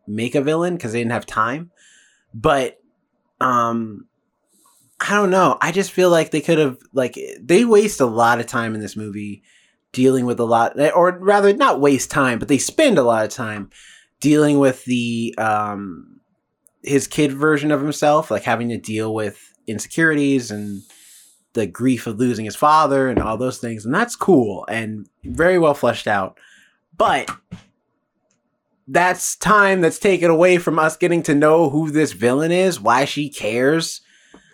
make 0.07 0.35
a 0.35 0.41
villain 0.41 0.75
because 0.75 0.91
they 0.91 0.99
didn't 0.99 1.11
have 1.11 1.25
time. 1.25 1.71
But 2.33 2.79
um 3.39 4.07
I 4.99 5.13
don't 5.13 5.29
know. 5.29 5.57
I 5.61 5.71
just 5.71 5.91
feel 5.91 6.09
like 6.09 6.31
they 6.31 6.41
could 6.41 6.57
have 6.57 6.77
like 6.93 7.17
they 7.39 7.65
waste 7.65 8.01
a 8.01 8.05
lot 8.05 8.39
of 8.39 8.47
time 8.47 8.73
in 8.73 8.81
this 8.81 8.95
movie 8.95 9.43
dealing 9.91 10.25
with 10.25 10.39
a 10.39 10.45
lot 10.45 10.79
or 10.95 11.17
rather 11.19 11.53
not 11.53 11.79
waste 11.79 12.09
time, 12.09 12.39
but 12.39 12.47
they 12.47 12.57
spend 12.57 12.97
a 12.97 13.03
lot 13.03 13.23
of 13.23 13.31
time 13.31 13.69
dealing 14.19 14.59
with 14.59 14.83
the 14.85 15.35
um 15.37 16.19
his 16.83 17.07
kid 17.07 17.31
version 17.31 17.71
of 17.71 17.81
himself, 17.81 18.31
like 18.31 18.43
having 18.43 18.69
to 18.69 18.77
deal 18.77 19.13
with 19.13 19.53
insecurities 19.67 20.49
and 20.49 20.81
the 21.57 21.65
grief 21.65 22.05
of 22.05 22.19
losing 22.19 22.45
his 22.45 22.55
father 22.55 23.09
and 23.09 23.19
all 23.19 23.35
those 23.35 23.57
things. 23.57 23.83
And 23.83 23.93
that's 23.93 24.15
cool 24.15 24.63
and 24.69 25.09
very 25.23 25.57
well 25.57 25.73
fleshed 25.73 26.07
out. 26.07 26.37
But 26.95 27.29
that's 28.87 29.35
time 29.35 29.81
that's 29.81 29.97
taken 29.97 30.29
away 30.29 30.59
from 30.59 30.77
us 30.77 30.95
getting 30.95 31.23
to 31.23 31.33
know 31.33 31.71
who 31.71 31.89
this 31.89 32.13
villain 32.13 32.51
is, 32.51 32.79
why 32.79 33.05
she 33.05 33.27
cares 33.27 34.01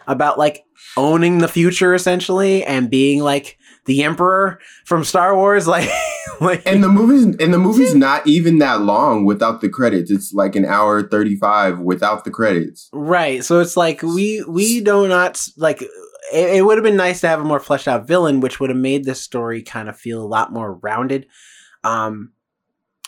about 0.07 0.39
like 0.39 0.63
owning 0.95 1.39
the 1.39 1.47
future 1.49 1.93
essentially 1.93 2.63
and 2.63 2.89
being 2.89 3.21
like 3.21 3.57
the 3.85 4.03
emperor 4.03 4.59
from 4.85 5.03
Star 5.03 5.35
Wars 5.35 5.67
like 5.75 5.89
like 6.39 6.63
And 6.65 6.81
the 6.81 6.87
movie's 6.87 7.25
and 7.25 7.53
the 7.53 7.59
movie's 7.59 7.93
not 7.93 8.25
even 8.25 8.59
that 8.59 8.79
long 8.81 9.25
without 9.25 9.59
the 9.59 9.67
credits. 9.67 10.09
It's 10.09 10.33
like 10.33 10.55
an 10.55 10.63
hour 10.63 11.03
thirty 11.03 11.35
five 11.35 11.79
without 11.79 12.23
the 12.23 12.31
credits. 12.31 12.89
Right. 12.93 13.43
So 13.43 13.59
it's 13.59 13.75
like 13.75 14.01
we 14.01 14.41
we 14.47 14.79
do 14.79 15.09
not 15.09 15.45
like 15.57 15.83
it, 16.31 16.57
it 16.57 16.65
would 16.65 16.77
have 16.77 16.83
been 16.83 16.95
nice 16.95 17.21
to 17.21 17.27
have 17.27 17.41
a 17.41 17.45
more 17.45 17.59
fleshed 17.59 17.87
out 17.87 18.07
villain, 18.07 18.39
which 18.39 18.59
would 18.59 18.69
have 18.69 18.77
made 18.77 19.03
this 19.05 19.21
story 19.21 19.61
kind 19.61 19.89
of 19.89 19.97
feel 19.97 20.21
a 20.21 20.25
lot 20.25 20.53
more 20.53 20.75
rounded. 20.75 21.27
Um 21.83 22.31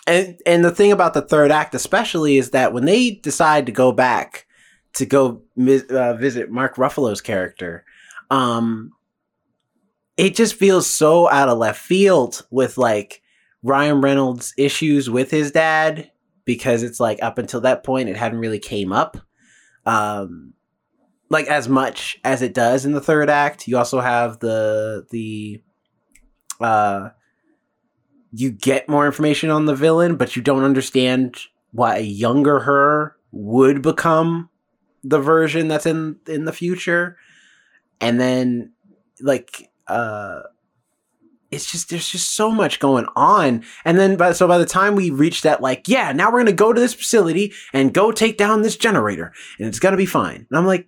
and 0.08 0.40
and 0.46 0.64
the 0.64 0.72
thing 0.72 0.92
about 0.92 1.14
the 1.14 1.22
third 1.22 1.52
act 1.52 1.74
especially 1.74 2.38
is 2.38 2.52
that 2.52 2.74
when 2.74 2.86
they 2.86 3.12
decide 3.12 3.66
to 3.66 3.72
go 3.72 3.92
back 3.92 4.46
to 4.94 5.06
go 5.06 5.42
uh, 5.90 6.14
visit 6.14 6.52
Mark 6.52 6.76
Ruffalo's 6.76 7.22
character, 7.22 7.86
um 8.30 8.92
it 10.18 10.36
just 10.36 10.56
feels 10.56 10.88
so 10.88 11.30
out 11.30 11.50
of 11.50 11.58
left 11.58 11.80
field 11.80 12.46
with 12.50 12.78
like 12.78 13.22
Ryan 13.64 14.02
Reynolds 14.02 14.54
issues 14.58 15.10
with 15.10 15.32
his 15.32 15.52
dad 15.52 16.12
because 16.46 16.84
it's 16.84 17.00
like 17.00 17.22
up 17.22 17.38
until 17.38 17.62
that 17.62 17.84
point 17.84 18.10
it 18.10 18.16
hadn't 18.16 18.40
really 18.40 18.60
came 18.60 18.94
up 18.94 19.18
um 19.86 20.55
like 21.30 21.48
as 21.48 21.68
much 21.68 22.20
as 22.24 22.42
it 22.42 22.54
does 22.54 22.86
in 22.86 22.92
the 22.94 23.02
third 23.02 23.30
act 23.30 23.68
you 23.68 23.78
also 23.78 24.00
have 24.00 24.40
the 24.40 25.06
the 25.12 25.62
uh 26.60 27.10
you 28.32 28.52
get 28.52 28.90
more 28.90 29.06
information 29.06 29.50
on 29.50 29.66
the 29.66 29.76
villain 29.76 30.16
but 30.16 30.36
you 30.36 30.42
don't 30.42 30.64
understand 30.64 31.38
why 31.72 31.98
a 31.98 32.02
younger 32.02 32.62
her 32.62 33.16
would 33.32 33.82
become 33.82 34.50
the 35.04 35.20
version 35.20 35.68
that's 35.68 35.86
in 35.86 36.18
in 36.28 36.46
the 36.46 36.54
future. 36.54 37.18
And 38.02 38.20
then 38.20 38.72
like 39.22 39.70
uh 39.88 40.42
it's 41.52 41.72
just 41.72 41.90
there's 41.90 42.10
just 42.10 42.34
so 42.34 42.50
much 42.50 42.80
going 42.80 43.06
on. 43.16 43.64
And 43.86 44.00
then 44.00 44.18
by 44.18 44.32
so 44.32 44.48
by 44.48 44.58
the 44.58 44.66
time 44.66 44.96
we 44.96 45.10
reach 45.10 45.44
that 45.44 45.62
like 45.62 45.88
yeah 45.88 46.12
now 46.12 46.32
we're 46.32 46.40
gonna 46.40 46.54
go 46.54 46.74
to 46.74 46.82
this 46.82 46.94
facility 46.94 47.54
and 47.72 47.94
go 47.94 48.12
take 48.12 48.38
down 48.38 48.62
this 48.62 48.78
generator 48.78 49.32
and 49.60 49.68
it's 49.68 49.80
gonna 49.80 49.98
be 49.98 50.08
fine. 50.08 50.48
And 50.50 50.58
i'm 50.58 50.66
like 50.66 50.88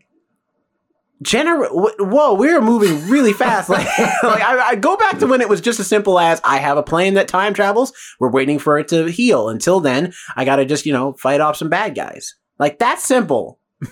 gener 1.23 1.67
whoa 1.71 2.33
we're 2.35 2.61
moving 2.61 3.09
really 3.09 3.33
fast. 3.33 3.69
Like, 3.77 3.87
like 4.23 4.41
I, 4.41 4.69
I 4.69 4.75
go 4.75 4.95
back 4.97 5.19
to 5.19 5.27
when 5.27 5.41
it 5.41 5.49
was 5.49 5.61
just 5.61 5.79
as 5.79 5.87
simple 5.87 6.19
as 6.19 6.39
i 6.43 6.57
have 6.57 6.77
a 6.77 6.83
plane 6.83 7.15
that 7.15 7.27
time 7.27 7.53
travels. 7.53 7.91
We're 8.19 8.31
waiting 8.31 8.59
for 8.59 8.77
it 8.77 8.87
to 8.89 9.05
heal. 9.05 9.49
Until 9.49 9.79
then 9.79 10.13
i 10.35 10.45
gotta 10.45 10.65
just 10.65 10.85
you 10.85 10.93
know 10.93 11.13
fight 11.13 11.41
off 11.41 11.57
some 11.57 11.69
bad 11.69 11.95
guys. 11.95 12.35
Like 12.59 12.79
that's 12.79 13.03
simple. 13.03 13.59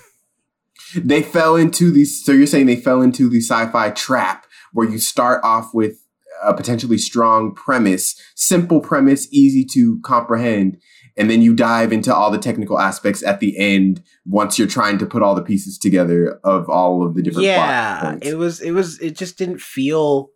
They 0.94 1.22
fell 1.22 1.56
into 1.56 1.90
these 1.90 2.24
so 2.24 2.32
you're 2.32 2.46
saying 2.46 2.66
they 2.66 2.76
fell 2.76 3.02
into 3.02 3.28
the 3.28 3.40
sci-fi 3.40 3.90
trap 3.90 4.46
where 4.72 4.88
you 4.88 4.98
start 4.98 5.40
off 5.42 5.74
with 5.74 6.06
a 6.44 6.54
potentially 6.54 6.98
strong 6.98 7.54
premise, 7.54 8.14
simple 8.34 8.80
premise, 8.80 9.26
easy 9.32 9.64
to 9.72 10.00
comprehend, 10.02 10.78
and 11.16 11.30
then 11.30 11.40
you 11.40 11.54
dive 11.54 11.92
into 11.92 12.14
all 12.14 12.30
the 12.30 12.38
technical 12.38 12.78
aspects 12.78 13.22
at 13.22 13.40
the 13.40 13.56
end 13.58 14.02
once 14.26 14.58
you're 14.58 14.68
trying 14.68 14.98
to 14.98 15.06
put 15.06 15.22
all 15.22 15.34
the 15.34 15.42
pieces 15.42 15.78
together 15.78 16.38
of 16.44 16.68
all 16.68 17.04
of 17.04 17.14
the 17.14 17.22
different 17.22 17.46
plot 17.46 17.68
yeah 17.68 18.18
it 18.22 18.36
was 18.36 18.60
it 18.60 18.72
was 18.72 19.00
it 19.00 19.16
just 19.16 19.38
didn't 19.38 19.60
feel 19.60 20.30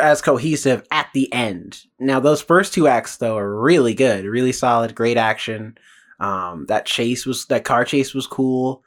as 0.00 0.20
cohesive 0.20 0.82
at 0.90 1.08
the 1.14 1.32
end. 1.32 1.84
Now 1.98 2.20
those 2.20 2.42
first 2.42 2.74
two 2.74 2.88
acts 2.88 3.18
though 3.18 3.38
are 3.38 3.60
really 3.60 3.94
good 3.94 4.24
really 4.24 4.52
solid 4.52 4.94
great 4.94 5.16
action. 5.16 5.78
Um 6.18 6.66
that 6.68 6.86
chase 6.86 7.24
was 7.24 7.46
that 7.46 7.64
car 7.64 7.84
chase 7.84 8.14
was 8.14 8.26
cool. 8.26 8.82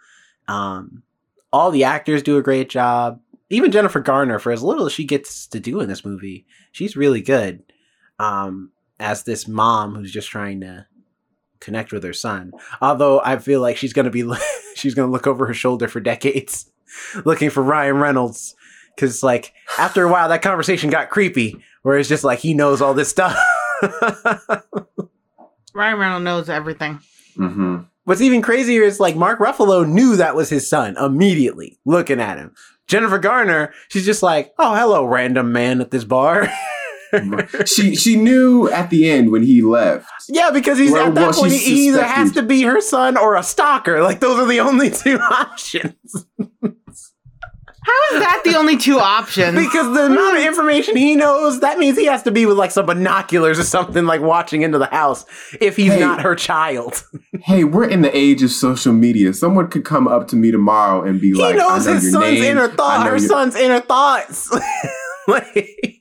Um 0.48 1.04
all 1.52 1.72
the 1.72 1.84
actors 1.84 2.24
do 2.24 2.38
a 2.38 2.44
great 2.44 2.70
job. 2.70 3.20
Even 3.50 3.72
jennifer 3.72 4.02
garner 4.02 4.40
for 4.40 4.52
as 4.52 4.64
little 4.64 4.86
as 4.86 4.94
she 4.94 5.06
gets 5.06 5.48
to 5.48 5.60
do 5.60 5.80
in 5.80 5.88
this 5.88 6.06
movie 6.06 6.46
she's 6.72 6.98
really 6.98 7.22
good. 7.22 7.64
Um 8.20 8.72
as 9.00 9.24
this 9.24 9.48
mom 9.48 9.96
who's 9.96 10.12
just 10.12 10.30
trying 10.30 10.62
to 10.62 10.86
connect 11.64 11.92
with 11.92 12.04
her 12.04 12.14
son 12.14 12.52
although 12.82 13.22
i 13.24 13.38
feel 13.38 13.62
like 13.62 13.78
she's 13.78 13.94
gonna 13.94 14.10
be 14.10 14.24
she's 14.76 14.94
gonna 14.94 15.12
look 15.12 15.26
over 15.28 15.48
her 15.48 15.54
shoulder 15.54 15.88
for 15.88 16.00
decades 16.00 16.70
looking 17.26 17.50
for 17.50 17.64
Ryan 17.64 17.98
Reynolds 17.98 18.56
because 18.96 19.24
like 19.24 19.54
after 19.80 20.04
a 20.04 20.12
while 20.12 20.30
that 20.30 20.42
conversation 20.44 20.90
got 20.92 21.10
creepy 21.10 21.64
where 21.82 21.98
it's 21.98 22.10
just 22.10 22.24
like 22.24 22.40
he 22.40 22.54
knows 22.54 22.82
all 22.82 22.94
this 22.94 23.10
stuff 23.10 23.36
Ryan 25.74 25.98
Reynolds 26.00 26.24
knows 26.24 26.50
everything. 26.50 27.00
hmm 27.36 27.78
What's 28.06 28.22
even 28.22 28.42
crazier 28.42 28.82
is 28.84 29.00
like 29.00 29.16
Mark 29.16 29.40
Ruffalo 29.40 29.88
knew 29.90 30.18
that 30.18 30.36
was 30.36 30.50
his 30.50 30.70
son 30.70 30.98
immediately 30.98 31.80
looking 31.86 32.20
at 32.20 32.38
him. 32.38 32.54
Jennifer 32.86 33.18
Garner, 33.18 33.74
she's 33.88 34.06
just 34.06 34.22
like, 34.22 34.54
oh, 34.60 34.76
hello, 34.76 35.06
random 35.06 35.54
man 35.54 35.80
at 35.80 35.90
this 35.90 36.04
bar. 36.04 36.50
she 37.66 37.96
she 37.96 38.16
knew 38.16 38.70
at 38.70 38.90
the 38.90 39.10
end 39.10 39.32
when 39.32 39.44
he 39.44 39.62
left. 39.62 40.08
yeah, 40.30 40.52
because 40.52 40.78
he's 40.78 40.92
Well, 40.92 41.08
at 41.08 41.16
that 41.16 41.22
well, 41.32 41.34
point, 41.34 41.54
she 41.54 41.58
he 41.60 41.88
either 41.90 42.04
has 42.04 42.32
to 42.34 42.42
be 42.44 42.62
her 42.64 42.82
son 42.82 43.18
or 43.18 43.36
a 43.36 43.44
stalker. 43.44 44.02
Like, 44.02 44.20
those 44.20 44.40
are 44.40 44.46
the 44.48 44.60
only 44.60 44.90
two 45.04 45.18
options. 45.20 45.94
How 47.86 48.16
is 48.16 48.22
that 48.22 48.42
the 48.46 48.56
only 48.58 48.78
two 48.78 48.98
options? 48.98 49.58
because 49.58 49.94
the 49.94 50.06
amount 50.06 50.38
of 50.38 50.44
information 50.46 50.96
he 50.96 51.18
knows, 51.18 51.60
that 51.60 51.78
means 51.80 51.98
he 51.98 52.06
has 52.06 52.24
to 52.24 52.32
be 52.32 52.46
with 52.46 52.56
like 52.58 52.72
some 52.72 52.86
binoculars 52.86 53.60
or 53.60 53.64
something, 53.66 54.06
like 54.06 54.22
watching 54.22 54.62
into 54.62 54.78
the 54.78 54.86
house 54.86 55.26
if 55.60 55.76
he's 55.76 55.92
Hey. 55.92 56.00
not 56.00 56.22
her 56.22 56.34
child. 56.36 57.04
Hey, 57.42 57.66
we're 57.66 57.90
in 57.90 58.02
the 58.04 58.16
age 58.16 58.42
of 58.42 58.52
social 58.52 58.94
media. 58.94 59.34
Someone 59.34 59.68
could 59.68 59.84
come 59.84 60.08
up 60.08 60.30
to 60.30 60.38
me 60.38 60.50
tomorrow 60.50 61.02
and 61.04 61.20
be 61.20 61.34
like 61.34 61.56
He 61.56 61.60
like, 61.60 61.68
knows 61.70 61.86
I 61.88 61.90
know 61.90 61.96
his 61.96 62.04
your 62.06 62.12
son's 62.14 62.34
name, 62.40 62.44
inner 62.44 62.68
thought, 62.70 63.04
her 63.06 63.18
your-" 63.18 63.20
son's 63.28 63.56
inner 63.58 63.82
thoughts. 63.82 64.50
like, 65.28 65.93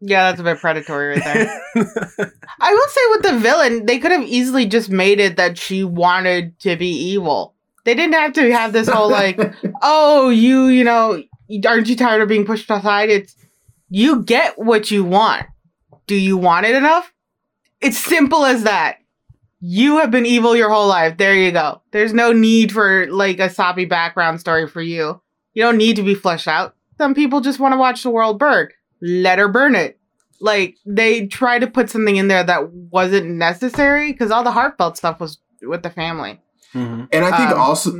yeah, 0.00 0.24
that's 0.24 0.40
a 0.40 0.44
bit 0.44 0.58
predatory 0.58 1.14
right 1.14 1.24
there. 1.24 1.62
I 2.60 2.72
will 2.72 2.88
say 2.88 3.00
with 3.10 3.22
the 3.22 3.38
villain, 3.40 3.86
they 3.86 3.98
could 3.98 4.12
have 4.12 4.22
easily 4.22 4.66
just 4.66 4.90
made 4.90 5.18
it 5.18 5.36
that 5.36 5.58
she 5.58 5.82
wanted 5.82 6.58
to 6.60 6.76
be 6.76 6.90
evil. 6.90 7.54
They 7.84 7.94
didn't 7.94 8.14
have 8.14 8.32
to 8.34 8.52
have 8.52 8.72
this 8.72 8.88
whole 8.88 9.10
like, 9.10 9.40
oh, 9.82 10.28
you, 10.28 10.66
you 10.66 10.84
know, 10.84 11.22
aren't 11.66 11.88
you 11.88 11.96
tired 11.96 12.22
of 12.22 12.28
being 12.28 12.46
pushed 12.46 12.70
aside? 12.70 13.10
It's 13.10 13.34
you 13.88 14.22
get 14.22 14.58
what 14.58 14.90
you 14.90 15.02
want. 15.02 15.46
Do 16.06 16.14
you 16.14 16.36
want 16.36 16.66
it 16.66 16.76
enough? 16.76 17.12
It's 17.80 17.98
simple 17.98 18.44
as 18.44 18.64
that. 18.64 18.98
You 19.60 19.98
have 19.98 20.12
been 20.12 20.26
evil 20.26 20.54
your 20.54 20.70
whole 20.70 20.86
life. 20.86 21.16
There 21.16 21.34
you 21.34 21.50
go. 21.50 21.82
There's 21.90 22.12
no 22.12 22.32
need 22.32 22.70
for 22.70 23.06
like 23.08 23.40
a 23.40 23.50
soppy 23.50 23.84
background 23.84 24.38
story 24.38 24.68
for 24.68 24.80
you. 24.80 25.20
You 25.54 25.64
don't 25.64 25.76
need 25.76 25.96
to 25.96 26.02
be 26.02 26.14
fleshed 26.14 26.46
out. 26.46 26.76
Some 26.98 27.14
people 27.14 27.40
just 27.40 27.58
want 27.58 27.72
to 27.72 27.78
watch 27.78 28.02
the 28.02 28.10
world 28.10 28.38
burn. 28.38 28.68
Let 29.00 29.38
her 29.38 29.48
burn 29.48 29.74
it. 29.74 29.98
Like 30.40 30.76
they 30.86 31.26
tried 31.26 31.60
to 31.60 31.66
put 31.66 31.90
something 31.90 32.16
in 32.16 32.28
there 32.28 32.44
that 32.44 32.72
wasn't 32.72 33.30
necessary 33.30 34.12
because 34.12 34.30
all 34.30 34.44
the 34.44 34.52
heartfelt 34.52 34.96
stuff 34.96 35.18
was 35.20 35.38
with 35.62 35.82
the 35.82 35.90
family. 35.90 36.40
Mhm. 36.74 37.08
And 37.12 37.24
I 37.24 37.36
think 37.36 37.50
Um, 37.50 37.58
also. 37.60 37.92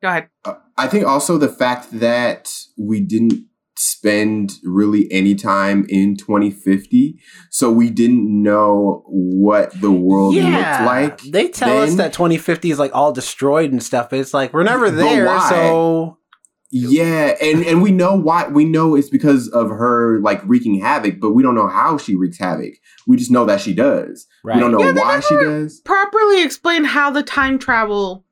Go 0.00 0.08
ahead. 0.08 0.28
I 0.76 0.86
think 0.88 1.06
also 1.06 1.38
the 1.38 1.48
fact 1.48 1.88
that 2.00 2.52
we 2.76 3.00
didn't 3.00 3.44
spend 3.76 4.54
really 4.64 5.10
any 5.12 5.34
time 5.34 5.86
in 5.88 6.16
2050, 6.16 7.18
so 7.50 7.70
we 7.70 7.88
didn't 7.90 8.26
know 8.42 9.02
what 9.08 9.72
the 9.80 9.90
world 9.90 10.34
looked 10.34 10.44
like. 10.84 11.20
They 11.22 11.48
tell 11.48 11.82
us 11.82 11.94
that 11.94 12.12
2050 12.12 12.70
is 12.70 12.78
like 12.78 12.94
all 12.94 13.12
destroyed 13.12 13.70
and 13.72 13.82
stuff. 13.82 14.10
but 14.10 14.18
It's 14.18 14.34
like 14.34 14.52
we're 14.52 14.62
never 14.64 14.90
there, 14.90 15.40
so 15.48 16.18
Yeah, 16.74 17.36
and 17.42 17.64
and 17.66 17.82
we 17.82 17.92
know 17.92 18.14
why. 18.14 18.48
We 18.48 18.64
know 18.64 18.94
it's 18.94 19.10
because 19.10 19.48
of 19.48 19.68
her 19.68 20.20
like 20.20 20.40
wreaking 20.46 20.80
havoc, 20.80 21.20
but 21.20 21.32
we 21.32 21.42
don't 21.42 21.54
know 21.54 21.68
how 21.68 21.98
she 21.98 22.16
wreaks 22.16 22.38
havoc. 22.38 22.72
We 23.06 23.16
just 23.18 23.30
know 23.30 23.44
that 23.44 23.60
she 23.60 23.74
does. 23.74 24.26
right. 24.42 24.54
We 24.56 24.60
don't 24.60 24.72
know 24.72 24.80
Yeah, 24.82 24.92
why 24.92 25.20
she 25.20 25.34
does. 25.34 25.80
Properly 25.80 26.42
explain 26.42 26.84
how 26.84 27.10
the 27.10 27.22
time 27.22 27.58
travel 27.58 28.24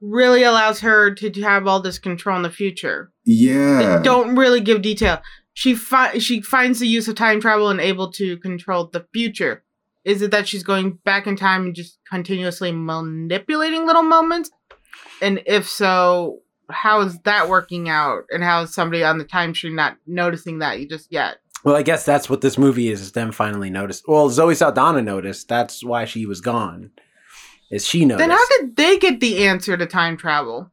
really 0.00 0.42
allows 0.42 0.80
her 0.80 1.12
to, 1.14 1.30
to 1.30 1.42
have 1.42 1.66
all 1.66 1.80
this 1.80 1.98
control 1.98 2.36
in 2.36 2.42
the 2.42 2.50
future. 2.50 3.10
Yeah. 3.24 3.96
They 3.98 4.02
don't 4.04 4.36
really 4.36 4.60
give 4.60 4.82
detail. 4.82 5.20
She 5.54 5.74
fi- 5.74 6.18
she 6.18 6.40
finds 6.40 6.78
the 6.78 6.86
use 6.88 7.08
of 7.08 7.14
time 7.16 7.40
travel 7.40 7.68
and 7.68 7.80
able 7.80 8.10
to 8.12 8.36
control 8.38 8.86
the 8.92 9.06
future. 9.12 9.64
Is 10.04 10.22
it 10.22 10.30
that 10.30 10.48
she's 10.48 10.62
going 10.62 10.98
back 11.04 11.26
in 11.26 11.36
time 11.36 11.66
and 11.66 11.74
just 11.74 11.98
continuously 12.08 12.72
manipulating 12.72 13.86
little 13.86 14.02
moments? 14.02 14.50
And 15.20 15.42
if 15.46 15.68
so, 15.68 16.40
how 16.72 17.00
is 17.00 17.18
that 17.20 17.48
working 17.48 17.88
out? 17.88 18.24
And 18.30 18.42
how 18.42 18.62
is 18.62 18.74
somebody 18.74 19.04
on 19.04 19.18
the 19.18 19.24
time 19.24 19.54
stream 19.54 19.76
not 19.76 19.96
noticing 20.06 20.58
that 20.58 20.80
you 20.80 20.88
just 20.88 21.12
yet? 21.12 21.38
Well, 21.64 21.76
I 21.76 21.82
guess 21.82 22.04
that's 22.04 22.28
what 22.28 22.40
this 22.40 22.58
movie 22.58 22.88
is. 22.88 23.00
Is 23.00 23.12
them 23.12 23.32
finally 23.32 23.70
noticed. 23.70 24.04
Well, 24.08 24.28
Zoe 24.30 24.54
Saldana 24.54 25.00
noticed. 25.02 25.48
That's 25.48 25.84
why 25.84 26.04
she 26.04 26.26
was 26.26 26.40
gone. 26.40 26.90
Is 27.70 27.86
she 27.86 28.04
noticed? 28.04 28.18
Then 28.18 28.30
how 28.30 28.46
did 28.58 28.76
they 28.76 28.98
get 28.98 29.20
the 29.20 29.46
answer 29.46 29.76
to 29.76 29.86
time 29.86 30.16
travel? 30.16 30.70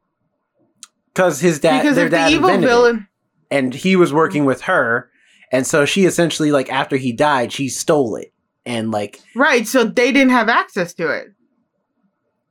Because 1.14 1.40
his 1.40 1.58
dad, 1.60 1.82
because 1.82 1.96
their 1.96 2.06
if 2.06 2.10
the 2.10 2.28
evil 2.28 2.50
invented 2.50 2.64
it, 2.64 2.68
villain, 2.68 3.08
and 3.50 3.74
he 3.74 3.96
was 3.96 4.12
working 4.12 4.44
with 4.44 4.62
her, 4.62 5.10
and 5.52 5.66
so 5.66 5.84
she 5.84 6.04
essentially 6.04 6.52
like 6.52 6.70
after 6.70 6.96
he 6.96 7.12
died, 7.12 7.52
she 7.52 7.68
stole 7.68 8.16
it, 8.16 8.32
and 8.66 8.90
like 8.90 9.20
right? 9.34 9.66
So 9.66 9.84
they 9.84 10.12
didn't 10.12 10.30
have 10.30 10.48
access 10.48 10.92
to 10.94 11.08
it. 11.08 11.32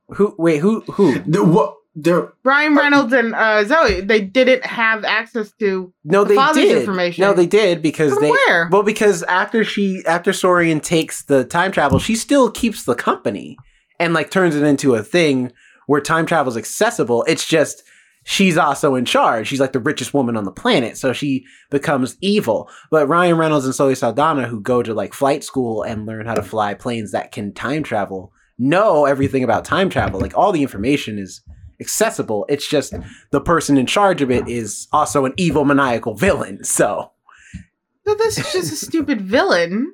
who? 0.08 0.34
Wait, 0.38 0.58
who? 0.58 0.80
Who? 0.82 1.18
The, 1.20 1.44
what? 1.44 1.76
There. 1.96 2.32
Brian 2.44 2.76
Reynolds 2.76 3.12
and 3.12 3.34
uh, 3.34 3.64
Zoe, 3.64 4.00
they 4.00 4.20
didn't 4.20 4.64
have 4.64 5.04
access 5.04 5.50
to. 5.58 5.92
No, 6.04 6.22
The 6.22 6.28
they 6.30 6.34
father's 6.36 6.62
did. 6.64 6.78
information. 6.78 7.22
No, 7.22 7.32
they 7.32 7.46
did 7.46 7.82
because 7.82 8.12
From 8.14 8.22
they. 8.22 8.30
where? 8.30 8.68
Well, 8.70 8.84
because 8.84 9.22
after 9.24 9.64
she 9.64 10.02
after 10.06 10.30
Sorian 10.30 10.80
takes 10.82 11.24
the 11.24 11.44
time 11.44 11.72
travel, 11.72 11.98
she 11.98 12.14
still 12.14 12.50
keeps 12.50 12.84
the 12.84 12.94
company 12.94 13.56
and 13.98 14.14
like 14.14 14.30
turns 14.30 14.54
it 14.54 14.62
into 14.62 14.94
a 14.94 15.02
thing 15.02 15.50
where 15.86 16.00
time 16.00 16.26
travel 16.26 16.50
is 16.52 16.56
accessible. 16.56 17.24
It's 17.26 17.46
just 17.46 17.82
she's 18.24 18.56
also 18.56 18.94
in 18.94 19.04
charge. 19.04 19.48
She's 19.48 19.60
like 19.60 19.72
the 19.72 19.80
richest 19.80 20.14
woman 20.14 20.36
on 20.36 20.44
the 20.44 20.52
planet, 20.52 20.96
so 20.96 21.12
she 21.12 21.44
becomes 21.70 22.16
evil. 22.20 22.70
But 22.92 23.08
Ryan 23.08 23.36
Reynolds 23.36 23.64
and 23.66 23.74
Zoe 23.74 23.96
Saldana, 23.96 24.46
who 24.46 24.60
go 24.60 24.82
to 24.84 24.94
like 24.94 25.12
flight 25.12 25.42
school 25.42 25.82
and 25.82 26.06
learn 26.06 26.26
how 26.26 26.34
to 26.34 26.42
fly 26.42 26.74
planes 26.74 27.10
that 27.10 27.32
can 27.32 27.52
time 27.52 27.82
travel, 27.82 28.32
know 28.58 29.06
everything 29.06 29.42
about 29.42 29.64
time 29.64 29.90
travel. 29.90 30.20
Like 30.20 30.38
all 30.38 30.52
the 30.52 30.62
information 30.62 31.18
is 31.18 31.42
accessible. 31.80 32.46
It's 32.48 32.68
just 32.68 32.94
the 33.30 33.40
person 33.40 33.76
in 33.76 33.86
charge 33.86 34.22
of 34.22 34.30
it 34.30 34.48
is 34.48 34.88
also 34.92 35.24
an 35.24 35.34
evil 35.36 35.64
maniacal 35.64 36.14
villain. 36.14 36.64
So 36.64 37.10
this 38.04 38.38
is 38.38 38.52
just 38.52 38.72
a 38.72 38.86
stupid 38.86 39.20
villain. 39.20 39.92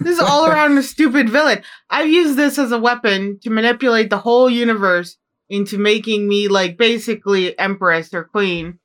this 0.00 0.18
is 0.18 0.20
all 0.20 0.46
around 0.46 0.76
a 0.76 0.82
stupid 0.82 1.28
villain. 1.30 1.62
I've 1.88 2.08
used 2.08 2.36
this 2.36 2.58
as 2.58 2.72
a 2.72 2.78
weapon 2.78 3.38
to 3.42 3.50
manipulate 3.50 4.10
the 4.10 4.18
whole 4.18 4.50
universe 4.50 5.16
into 5.48 5.78
making 5.78 6.28
me 6.28 6.48
like 6.48 6.76
basically 6.76 7.58
empress 7.58 8.12
or 8.12 8.24
queen. 8.24 8.78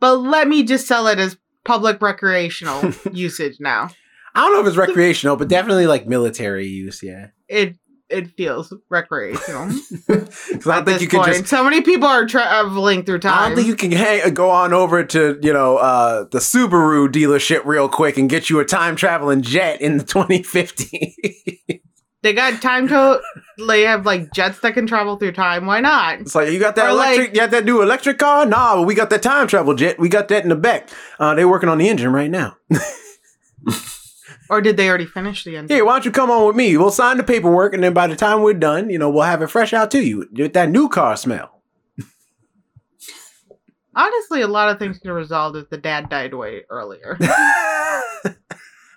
But 0.00 0.16
let 0.16 0.48
me 0.48 0.62
just 0.62 0.86
sell 0.86 1.06
it 1.08 1.18
as 1.18 1.36
public 1.64 2.00
recreational 2.02 2.92
usage 3.12 3.56
now. 3.60 3.90
I 4.34 4.40
don't 4.40 4.54
know 4.54 4.60
if 4.60 4.66
it's 4.66 4.76
recreational, 4.76 5.36
but 5.36 5.48
definitely 5.48 5.86
like 5.86 6.06
military 6.06 6.66
use. 6.66 7.02
Yeah, 7.02 7.28
It 7.48 7.76
it 8.12 8.36
feels 8.36 8.72
recreational. 8.90 9.66
because 10.08 10.66
I 10.66 10.82
think 10.84 11.00
you 11.00 11.08
can 11.08 11.20
point. 11.20 11.32
just. 11.32 11.48
so 11.48 11.64
many 11.64 11.80
people 11.80 12.06
are 12.06 12.26
traveling 12.26 13.04
through 13.04 13.20
time. 13.20 13.32
I 13.32 13.46
don't 13.48 13.56
think 13.56 13.68
you 13.68 13.76
can 13.76 13.92
hang, 13.92 14.32
go 14.34 14.50
on 14.50 14.72
over 14.72 15.02
to 15.04 15.38
you 15.42 15.52
know 15.52 15.78
uh, 15.78 16.24
the 16.30 16.38
Subaru 16.38 17.08
dealership 17.08 17.64
real 17.64 17.88
quick 17.88 18.18
and 18.18 18.28
get 18.28 18.50
you 18.50 18.60
a 18.60 18.64
time 18.64 18.94
traveling 18.96 19.42
jet 19.42 19.80
in 19.80 19.96
the 19.98 20.04
2050. 20.04 21.82
they 22.22 22.32
got 22.32 22.62
time 22.62 22.86
to 22.88 23.20
they 23.66 23.82
have 23.82 24.06
like 24.06 24.32
jets 24.32 24.60
that 24.60 24.74
can 24.74 24.86
travel 24.86 25.16
through 25.16 25.32
time. 25.32 25.66
Why 25.66 25.80
not? 25.80 26.20
it's 26.20 26.34
like 26.34 26.52
you 26.52 26.58
got 26.60 26.76
that 26.76 26.90
Or, 26.90 26.94
like- 26.94 27.16
electric, 27.16 27.34
you 27.34 27.40
got 27.40 27.50
that 27.50 27.64
new 27.64 27.82
electric 27.82 28.18
car? 28.18 28.46
Nah, 28.46 28.76
but 28.76 28.82
we 28.82 28.94
got 28.94 29.10
that 29.10 29.22
time 29.22 29.46
travel 29.46 29.74
jet. 29.74 29.98
We 29.98 30.08
got 30.08 30.28
that 30.28 30.42
in 30.42 30.48
the 30.50 30.56
back. 30.56 30.88
Uh, 31.18 31.34
they're 31.34 31.48
working 31.48 31.68
on 31.68 31.78
the 31.78 31.88
engine 31.88 32.12
right 32.12 32.30
now. 32.30 32.56
Or 34.52 34.60
did 34.60 34.76
they 34.76 34.86
already 34.86 35.06
finish 35.06 35.44
the 35.44 35.56
end? 35.56 35.70
Hey, 35.70 35.80
why 35.80 35.94
don't 35.94 36.04
you 36.04 36.10
come 36.10 36.30
on 36.30 36.46
with 36.46 36.54
me? 36.54 36.76
We'll 36.76 36.90
sign 36.90 37.16
the 37.16 37.24
paperwork, 37.24 37.72
and 37.72 37.82
then 37.82 37.94
by 37.94 38.06
the 38.06 38.14
time 38.14 38.42
we're 38.42 38.52
done, 38.52 38.90
you 38.90 38.98
know, 38.98 39.08
we'll 39.08 39.22
have 39.22 39.40
it 39.40 39.46
fresh 39.46 39.72
out 39.72 39.90
to 39.92 40.04
you 40.04 40.28
with 40.30 40.52
that 40.52 40.68
new 40.68 40.90
car 40.90 41.16
smell. 41.16 41.62
Honestly, 43.96 44.42
a 44.42 44.48
lot 44.48 44.68
of 44.68 44.78
things 44.78 44.98
could 44.98 45.08
have 45.08 45.16
resolved 45.16 45.56
if 45.56 45.70
the 45.70 45.78
dad 45.78 46.10
died 46.10 46.34
way 46.34 46.64
earlier. 46.68 47.16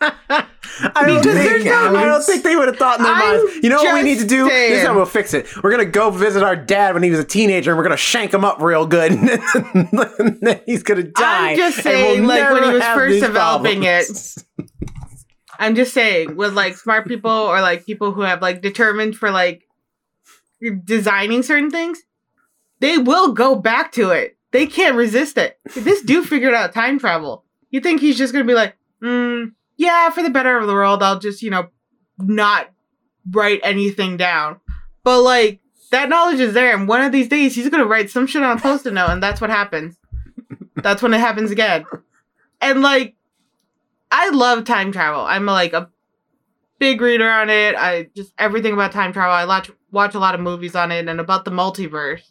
I 0.01 1.05
don't, 1.05 1.23
think, 1.23 1.65
no- 1.65 1.95
I 1.95 2.03
don't 2.03 2.23
think 2.23 2.43
they 2.43 2.57
would 2.57 2.67
have 2.67 2.75
thought 2.75 2.97
in 2.99 3.05
their 3.05 3.13
I'm 3.13 3.37
minds. 3.37 3.63
You 3.63 3.69
know 3.69 3.81
what 3.81 3.93
we 3.93 4.03
need 4.03 4.19
to 4.19 4.27
do? 4.27 4.49
This 4.49 4.79
is 4.79 4.85
how 4.85 4.93
we'll 4.93 5.05
fix 5.05 5.33
it. 5.33 5.47
We're 5.63 5.71
gonna 5.71 5.85
go 5.85 6.11
visit 6.11 6.43
our 6.43 6.57
dad 6.57 6.95
when 6.95 7.03
he 7.03 7.09
was 7.09 7.19
a 7.19 7.23
teenager, 7.23 7.71
and 7.71 7.77
we're 7.77 7.83
gonna 7.83 7.95
shank 7.95 8.33
him 8.33 8.43
up 8.43 8.59
real 8.59 8.85
good, 8.85 9.11
and 9.13 10.39
then 10.41 10.59
he's 10.65 10.83
gonna 10.83 11.03
die. 11.03 11.51
I'm 11.51 11.57
just 11.57 11.77
and 11.77 11.85
we'll 11.85 12.15
saying, 12.15 12.25
like, 12.25 12.51
when 12.51 12.63
he 12.63 12.71
was 12.71 12.83
first 12.83 13.21
developing 13.21 13.81
problems. 13.83 14.45
I'm 15.59 15.75
just 15.75 15.93
saying, 15.93 16.35
with 16.35 16.53
like 16.53 16.77
smart 16.77 17.07
people 17.07 17.31
or 17.31 17.61
like 17.61 17.85
people 17.85 18.11
who 18.11 18.21
have 18.21 18.41
like 18.41 18.61
determined 18.61 19.17
for 19.17 19.31
like 19.31 19.63
designing 20.83 21.43
certain 21.43 21.69
things, 21.71 22.03
they 22.79 22.97
will 22.97 23.33
go 23.33 23.55
back 23.55 23.91
to 23.93 24.11
it. 24.11 24.37
They 24.51 24.67
can't 24.67 24.95
resist 24.95 25.37
it. 25.37 25.59
This 25.75 26.01
dude 26.01 26.27
figured 26.27 26.53
out 26.53 26.73
time 26.73 26.99
travel. 26.99 27.43
You 27.71 27.81
think 27.81 27.99
he's 27.99 28.17
just 28.17 28.31
gonna 28.31 28.45
be 28.45 28.53
like, 28.53 28.75
mm, 29.01 29.51
yeah, 29.77 30.09
for 30.09 30.23
the 30.23 30.29
better 30.29 30.57
of 30.57 30.67
the 30.67 30.73
world, 30.73 31.03
I'll 31.03 31.19
just, 31.19 31.41
you 31.41 31.49
know, 31.49 31.67
not 32.17 32.69
write 33.29 33.59
anything 33.63 34.17
down. 34.17 34.59
But 35.03 35.21
like 35.21 35.59
that 35.91 36.09
knowledge 36.09 36.39
is 36.39 36.53
there, 36.53 36.73
and 36.73 36.87
one 36.87 37.01
of 37.01 37.11
these 37.11 37.27
days 37.27 37.55
he's 37.55 37.69
gonna 37.69 37.85
write 37.85 38.09
some 38.09 38.27
shit 38.27 38.43
on 38.43 38.57
a 38.57 38.61
post-it 38.61 38.93
note, 38.93 39.09
and 39.09 39.21
that's 39.21 39.41
what 39.41 39.49
happens. 39.49 39.97
that's 40.75 41.01
when 41.01 41.13
it 41.13 41.19
happens 41.19 41.51
again. 41.51 41.85
And 42.61 42.81
like 42.81 43.14
I 44.11 44.29
love 44.29 44.63
time 44.65 44.91
travel. 44.91 45.21
I'm 45.21 45.45
like 45.45 45.73
a 45.73 45.89
big 46.79 47.01
reader 47.01 47.29
on 47.29 47.49
it. 47.49 47.75
I 47.75 48.09
just 48.15 48.33
everything 48.37 48.73
about 48.73 48.91
time 48.91 49.13
travel. 49.13 49.33
I 49.33 49.45
watch 49.45 49.71
watch 49.91 50.15
a 50.15 50.19
lot 50.19 50.35
of 50.35 50.41
movies 50.41 50.75
on 50.75 50.91
it 50.91 51.07
and 51.07 51.19
about 51.19 51.45
the 51.45 51.51
multiverse. 51.51 52.21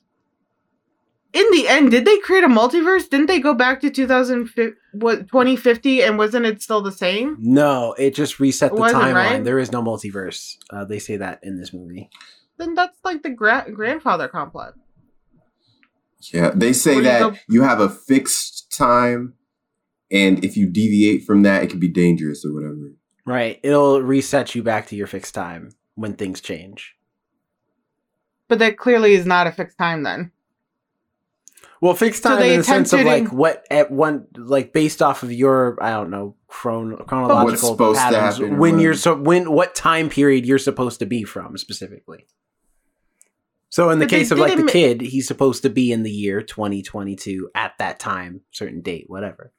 In 1.33 1.45
the 1.51 1.67
end, 1.67 1.91
did 1.91 2.05
they 2.05 2.19
create 2.19 2.45
a 2.45 2.49
multiverse? 2.49 3.11
Didn't 3.11 3.27
they 3.27 3.41
go 3.41 3.55
back 3.55 3.81
to 3.81 3.91
2050, 3.91 4.79
what 4.93 5.27
2050 5.27 6.01
and 6.03 6.17
wasn't 6.17 6.47
it 6.47 6.63
still 6.63 6.81
the 6.81 6.93
same? 6.93 7.37
No, 7.41 7.93
it 7.99 8.15
just 8.15 8.39
reset 8.39 8.71
the 8.71 8.81
timeline. 8.83 9.15
right? 9.15 9.45
There 9.45 9.59
is 9.59 9.73
no 9.73 9.83
multiverse. 9.83 10.57
Uh, 10.71 10.85
they 10.85 11.01
say 11.01 11.17
that 11.17 11.41
in 11.43 11.59
this 11.59 11.73
movie. 11.73 12.09
Then 12.57 12.75
that's 12.75 12.97
like 13.05 13.25
the 13.25 13.31
gra- 13.31 13.67
grandfather 13.75 14.29
complex. 14.29 14.79
Yeah, 16.33 16.53
they 16.55 16.73
say 16.73 16.95
Where 16.95 17.03
you 17.03 17.09
that 17.09 17.19
go- 17.19 17.39
you 17.49 17.63
have 17.63 17.81
a 17.81 17.89
fixed 17.89 18.73
time, 18.73 19.35
and 20.11 20.45
if 20.45 20.57
you 20.57 20.67
deviate 20.67 21.25
from 21.25 21.43
that, 21.43 21.62
it 21.62 21.71
could 21.71 21.81
be 21.81 21.88
dangerous 21.88 22.45
or 22.45 22.53
whatever. 22.53 22.93
Right. 23.27 23.59
It'll 23.62 24.03
reset 24.03 24.55
you 24.55 24.62
back 24.62 24.87
to 24.88 24.97
your 24.97 25.07
fixed 25.07 25.35
time 25.35 25.71
when 25.95 26.14
things 26.14 26.40
change. 26.40 26.95
But 28.49 28.59
that 28.59 28.77
clearly 28.77 29.14
is 29.14 29.25
not 29.25 29.47
a 29.47 29.53
fixed 29.53 29.79
time 29.79 30.03
then. 30.03 30.31
Well, 31.81 31.95
fixed 31.95 32.23
So 32.23 32.31
time 32.31 32.40
they 32.40 32.53
in 32.55 32.59
the 32.61 32.64
sense 32.64 32.93
of 32.93 33.01
like 33.01 33.25
in- 33.25 33.37
what 33.37 33.67
at 33.71 33.90
one 33.90 34.27
like 34.37 34.73
based 34.73 35.03
off 35.03 35.23
of 35.23 35.33
your 35.33 35.77
I 35.83 35.90
don't 35.90 36.11
know 36.11 36.35
chron- 36.47 36.97
chronological 37.07 37.71
supposed 37.71 37.99
to 37.99 38.05
patterns 38.05 38.38
happen 38.38 38.55
or 38.55 38.59
when 38.59 38.79
you're 38.79 38.95
so 38.95 39.14
when 39.17 39.51
what 39.51 39.75
time 39.75 40.09
period 40.09 40.47
you're 40.47 40.59
supposed 40.59 40.99
to 41.01 41.07
be 41.07 41.25
from 41.25 41.59
specifically. 41.59 42.27
So 43.69 43.90
in 43.90 43.99
the 43.99 44.05
But 44.07 44.11
case 44.11 44.31
of 44.31 44.38
like 44.38 44.51
the 44.53 44.57
didn't 44.57 44.67
ma- 44.67 44.73
kid, 44.73 45.01
he's 45.01 45.27
supposed 45.27 45.62
to 45.62 45.69
be 45.71 45.90
in 45.90 46.05
the 46.05 46.11
year 46.11 46.40
2022 46.43 47.51
at 47.55 47.73
that 47.79 47.99
time, 47.99 48.43
certain 48.53 48.81
date, 48.83 49.07
whatever. 49.09 49.53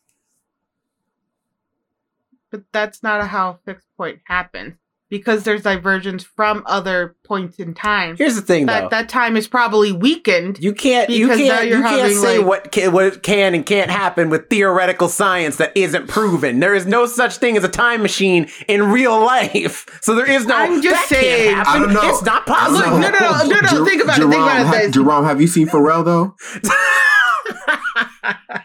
But 2.56 2.64
that's 2.72 3.04
not 3.04 3.28
how 3.28 3.50
a 3.50 3.60
fixed 3.66 3.88
point 3.98 4.20
happens. 4.26 4.76
Because 5.08 5.44
there's 5.44 5.62
divergence 5.62 6.24
from 6.24 6.64
other 6.66 7.16
points 7.26 7.60
in 7.60 7.74
time. 7.76 8.16
Here's 8.18 8.36
the 8.36 8.42
thing 8.42 8.66
though. 8.66 8.74
That 8.74 8.90
that 8.92 9.10
time 9.10 9.38
is 9.38 9.48
probably 9.48 9.92
weakened. 9.92 10.58
You 10.64 10.74
can't. 10.74 11.10
You 11.10 11.28
can't. 11.28 11.68
you're 11.68 11.82
can't 11.82 12.14
say 12.14 12.38
like- 12.40 12.48
what 12.48 12.72
can, 12.72 12.92
what 12.92 13.22
can 13.22 13.54
and 13.54 13.66
can't 13.66 13.92
happen 13.92 14.30
with 14.30 14.50
theoretical 14.50 15.08
science 15.10 15.58
that 15.58 15.74
isn't 15.76 16.08
proven. 16.08 16.60
There 16.60 16.74
is 16.74 16.86
no 16.88 17.06
such 17.06 17.38
thing 17.38 17.56
as 17.58 17.64
a 17.64 17.70
time 17.70 18.02
machine 18.02 18.48
in 18.68 18.92
real 18.92 19.20
life. 19.20 19.86
So 20.06 20.14
there 20.14 20.30
is 20.30 20.46
no. 20.46 20.56
I'm 20.56 20.82
just 20.84 21.10
that 21.10 21.20
saying. 21.20 21.54
Can't 21.54 21.68
happen. 21.68 21.82
I 21.82 21.86
don't 21.86 21.94
know. 21.94 22.10
It's 22.10 22.24
not 22.24 22.46
possible. 22.46 22.80
Look, 22.80 23.02
no, 23.02 23.10
no, 23.10 23.20
no, 23.20 23.48
no, 23.48 23.60
no. 23.60 23.68
Jer- 23.70 23.86
think 23.86 24.04
about 24.04 24.18
it, 24.18 24.22
think 24.22 24.34
Jerome, 24.34 24.44
about 24.44 24.76
it, 24.76 24.86
ha- 24.86 24.92
Jerome, 24.92 25.26
have 25.26 25.42
you 25.42 25.48
seen 25.48 25.68
Pharrell 25.68 26.06
though? 26.06 26.36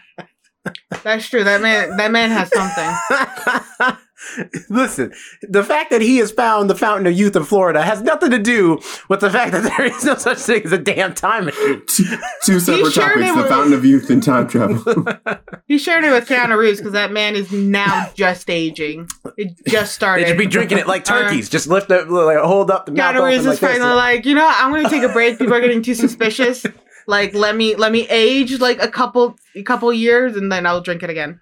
That's 1.03 1.27
true. 1.27 1.43
That 1.43 1.61
man 1.61 1.97
that 1.97 2.11
man 2.11 2.29
has 2.31 2.49
something. 2.53 3.97
Listen, 4.69 5.11
the 5.41 5.63
fact 5.63 5.89
that 5.89 5.99
he 6.01 6.17
has 6.17 6.31
found 6.31 6.69
the 6.69 6.75
fountain 6.75 7.07
of 7.07 7.13
youth 7.17 7.35
in 7.35 7.43
Florida 7.43 7.81
has 7.81 8.03
nothing 8.03 8.29
to 8.29 8.37
do 8.37 8.79
with 9.09 9.19
the 9.19 9.31
fact 9.31 9.51
that 9.51 9.63
there 9.63 9.87
is 9.87 10.03
no 10.05 10.13
such 10.15 10.37
thing 10.37 10.61
as 10.63 10.71
a 10.71 10.77
damn 10.77 11.15
time 11.15 11.45
machine. 11.45 11.81
Two 12.43 12.59
separate 12.59 12.91
shared 12.93 13.13
topics: 13.13 13.31
the 13.31 13.41
with- 13.41 13.49
fountain 13.49 13.73
of 13.73 13.83
youth 13.83 14.09
and 14.11 14.21
time 14.21 14.47
travel. 14.47 15.05
He 15.67 15.77
shared 15.77 16.03
it 16.03 16.11
with 16.11 16.27
Keanu 16.27 16.57
Reeves 16.57 16.79
because 16.79 16.91
that 16.93 17.13
man 17.13 17.33
is 17.33 17.49
now 17.51 18.11
just 18.13 18.49
aging. 18.49 19.07
It 19.37 19.53
just 19.67 19.93
started. 19.95 20.25
They 20.25 20.29
should 20.31 20.37
be 20.37 20.45
drinking 20.45 20.79
it 20.79 20.87
like 20.87 21.09
Uh, 21.09 21.21
turkeys. 21.23 21.47
Just 21.49 21.67
lift 21.67 21.89
it, 21.91 22.09
like 22.09 22.37
hold 22.39 22.69
up 22.69 22.85
the 22.87 22.91
mouth 22.91 23.15
Keanu 23.15 23.25
Reeves 23.25 23.45
open 23.45 23.53
is 23.53 23.61
like 23.61 23.71
this. 23.71 23.79
finally 23.79 23.95
like, 23.95 24.25
you 24.25 24.35
know. 24.35 24.47
I'm 24.53 24.71
gonna 24.71 24.89
take 24.89 25.03
a 25.03 25.09
break. 25.13 25.39
People 25.39 25.53
are 25.53 25.61
getting 25.61 25.81
too 25.81 25.95
suspicious. 25.95 26.65
Like, 27.11 27.33
let 27.33 27.57
me 27.57 27.75
let 27.75 27.91
me 27.91 28.07
age 28.07 28.57
like 28.61 28.81
a 28.81 28.87
couple 28.87 29.35
a 29.53 29.63
couple 29.63 29.91
years, 29.91 30.37
and 30.37 30.49
then 30.49 30.65
I'll 30.65 30.79
drink 30.79 31.03
it 31.03 31.09
again. 31.09 31.41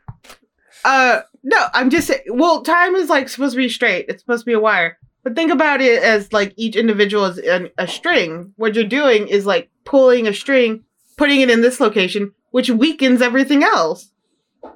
Uh, 0.84 1.22
no, 1.44 1.68
I'm 1.76 1.92
just 1.92 2.08
saying. 2.08 2.24
Well, 2.28 2.64
time 2.64 2.96
is 2.96 3.08
like 3.08 3.30
supposed 3.30 3.54
to 3.54 3.58
be 3.58 3.70
straight. 3.70 4.08
It's 4.10 4.24
supposed 4.24 4.42
to 4.42 4.46
be 4.46 4.54
a 4.54 4.60
wire. 4.60 4.98
But 5.24 5.36
think 5.36 5.52
about 5.52 5.80
it 5.80 6.02
as 6.02 6.34
like 6.34 6.54
each 6.58 6.76
individual 6.76 7.26
is 7.26 7.38
an, 7.38 7.70
a 7.78 7.88
string. 7.88 8.52
What 8.56 8.74
you're 8.74 8.84
doing 8.84 9.28
is 9.28 9.46
like 9.46 9.70
pulling 9.86 10.28
a 10.28 10.34
string, 10.34 10.86
putting 11.18 11.42
it 11.42 11.52
in 11.52 11.62
this 11.62 11.80
location, 11.80 12.34
which 12.50 12.72
weakens 12.72 13.22
everything 13.22 13.62
else. 13.64 14.12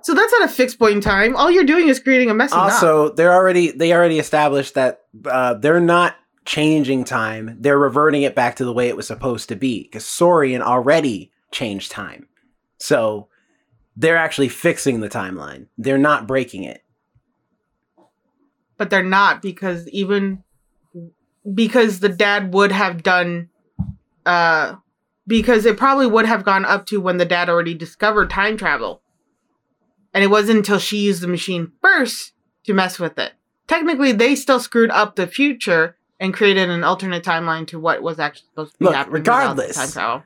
So 0.01 0.13
that's 0.13 0.31
not 0.31 0.43
a 0.43 0.53
fixed 0.53 0.77
point 0.77 0.93
in 0.95 1.01
time. 1.01 1.35
All 1.35 1.49
you're 1.49 1.63
doing 1.63 1.87
is 1.87 1.99
creating 1.99 2.29
a 2.29 2.35
messy 2.35 2.55
knot. 2.55 2.71
also 2.71 3.09
they're 3.09 3.33
already 3.33 3.71
they 3.71 3.93
already 3.93 4.19
established 4.19 4.75
that 4.75 5.01
uh, 5.25 5.55
they're 5.55 5.79
not 5.79 6.15
changing 6.45 7.03
time 7.03 7.57
they're 7.59 7.79
reverting 7.79 8.23
it 8.23 8.35
back 8.35 8.55
to 8.57 8.65
the 8.65 8.73
way 8.73 8.89
it 8.89 8.97
was 8.97 9.07
supposed 9.07 9.49
to 9.49 9.55
be 9.55 9.83
because 9.83 10.03
Sorian 10.03 10.61
already 10.61 11.31
changed 11.51 11.91
time. 11.91 12.27
So 12.77 13.29
they're 13.95 14.17
actually 14.17 14.49
fixing 14.49 14.99
the 14.99 15.09
timeline. 15.09 15.67
They're 15.77 15.97
not 15.97 16.27
breaking 16.27 16.63
it. 16.63 16.83
But 18.77 18.89
they're 18.89 19.03
not 19.03 19.41
because 19.41 19.87
even 19.89 20.43
because 21.53 21.99
the 21.99 22.09
dad 22.09 22.53
would 22.53 22.71
have 22.71 23.03
done 23.03 23.49
uh 24.25 24.75
because 25.25 25.65
it 25.65 25.77
probably 25.77 26.07
would 26.07 26.25
have 26.25 26.43
gone 26.43 26.65
up 26.65 26.85
to 26.87 26.99
when 26.99 27.17
the 27.17 27.25
dad 27.25 27.49
already 27.49 27.73
discovered 27.73 28.29
time 28.29 28.57
travel. 28.57 29.01
And 30.13 30.23
it 30.23 30.27
wasn't 30.27 30.57
until 30.57 30.79
she 30.79 30.97
used 30.97 31.21
the 31.21 31.27
machine 31.27 31.71
first 31.81 32.33
to 32.65 32.73
mess 32.73 32.99
with 32.99 33.17
it. 33.17 33.33
Technically 33.67 34.11
they 34.11 34.35
still 34.35 34.59
screwed 34.59 34.91
up 34.91 35.15
the 35.15 35.27
future 35.27 35.95
and 36.19 36.33
created 36.33 36.69
an 36.69 36.83
alternate 36.83 37.23
timeline 37.23 37.67
to 37.67 37.79
what 37.79 38.01
was 38.01 38.19
actually 38.19 38.47
supposed 38.49 38.73
to 38.73 38.79
be 38.79 38.85
Look, 38.85 38.95
happening 38.95 39.13
regardless- 39.15 39.75
time 39.75 39.89
travel 39.91 40.23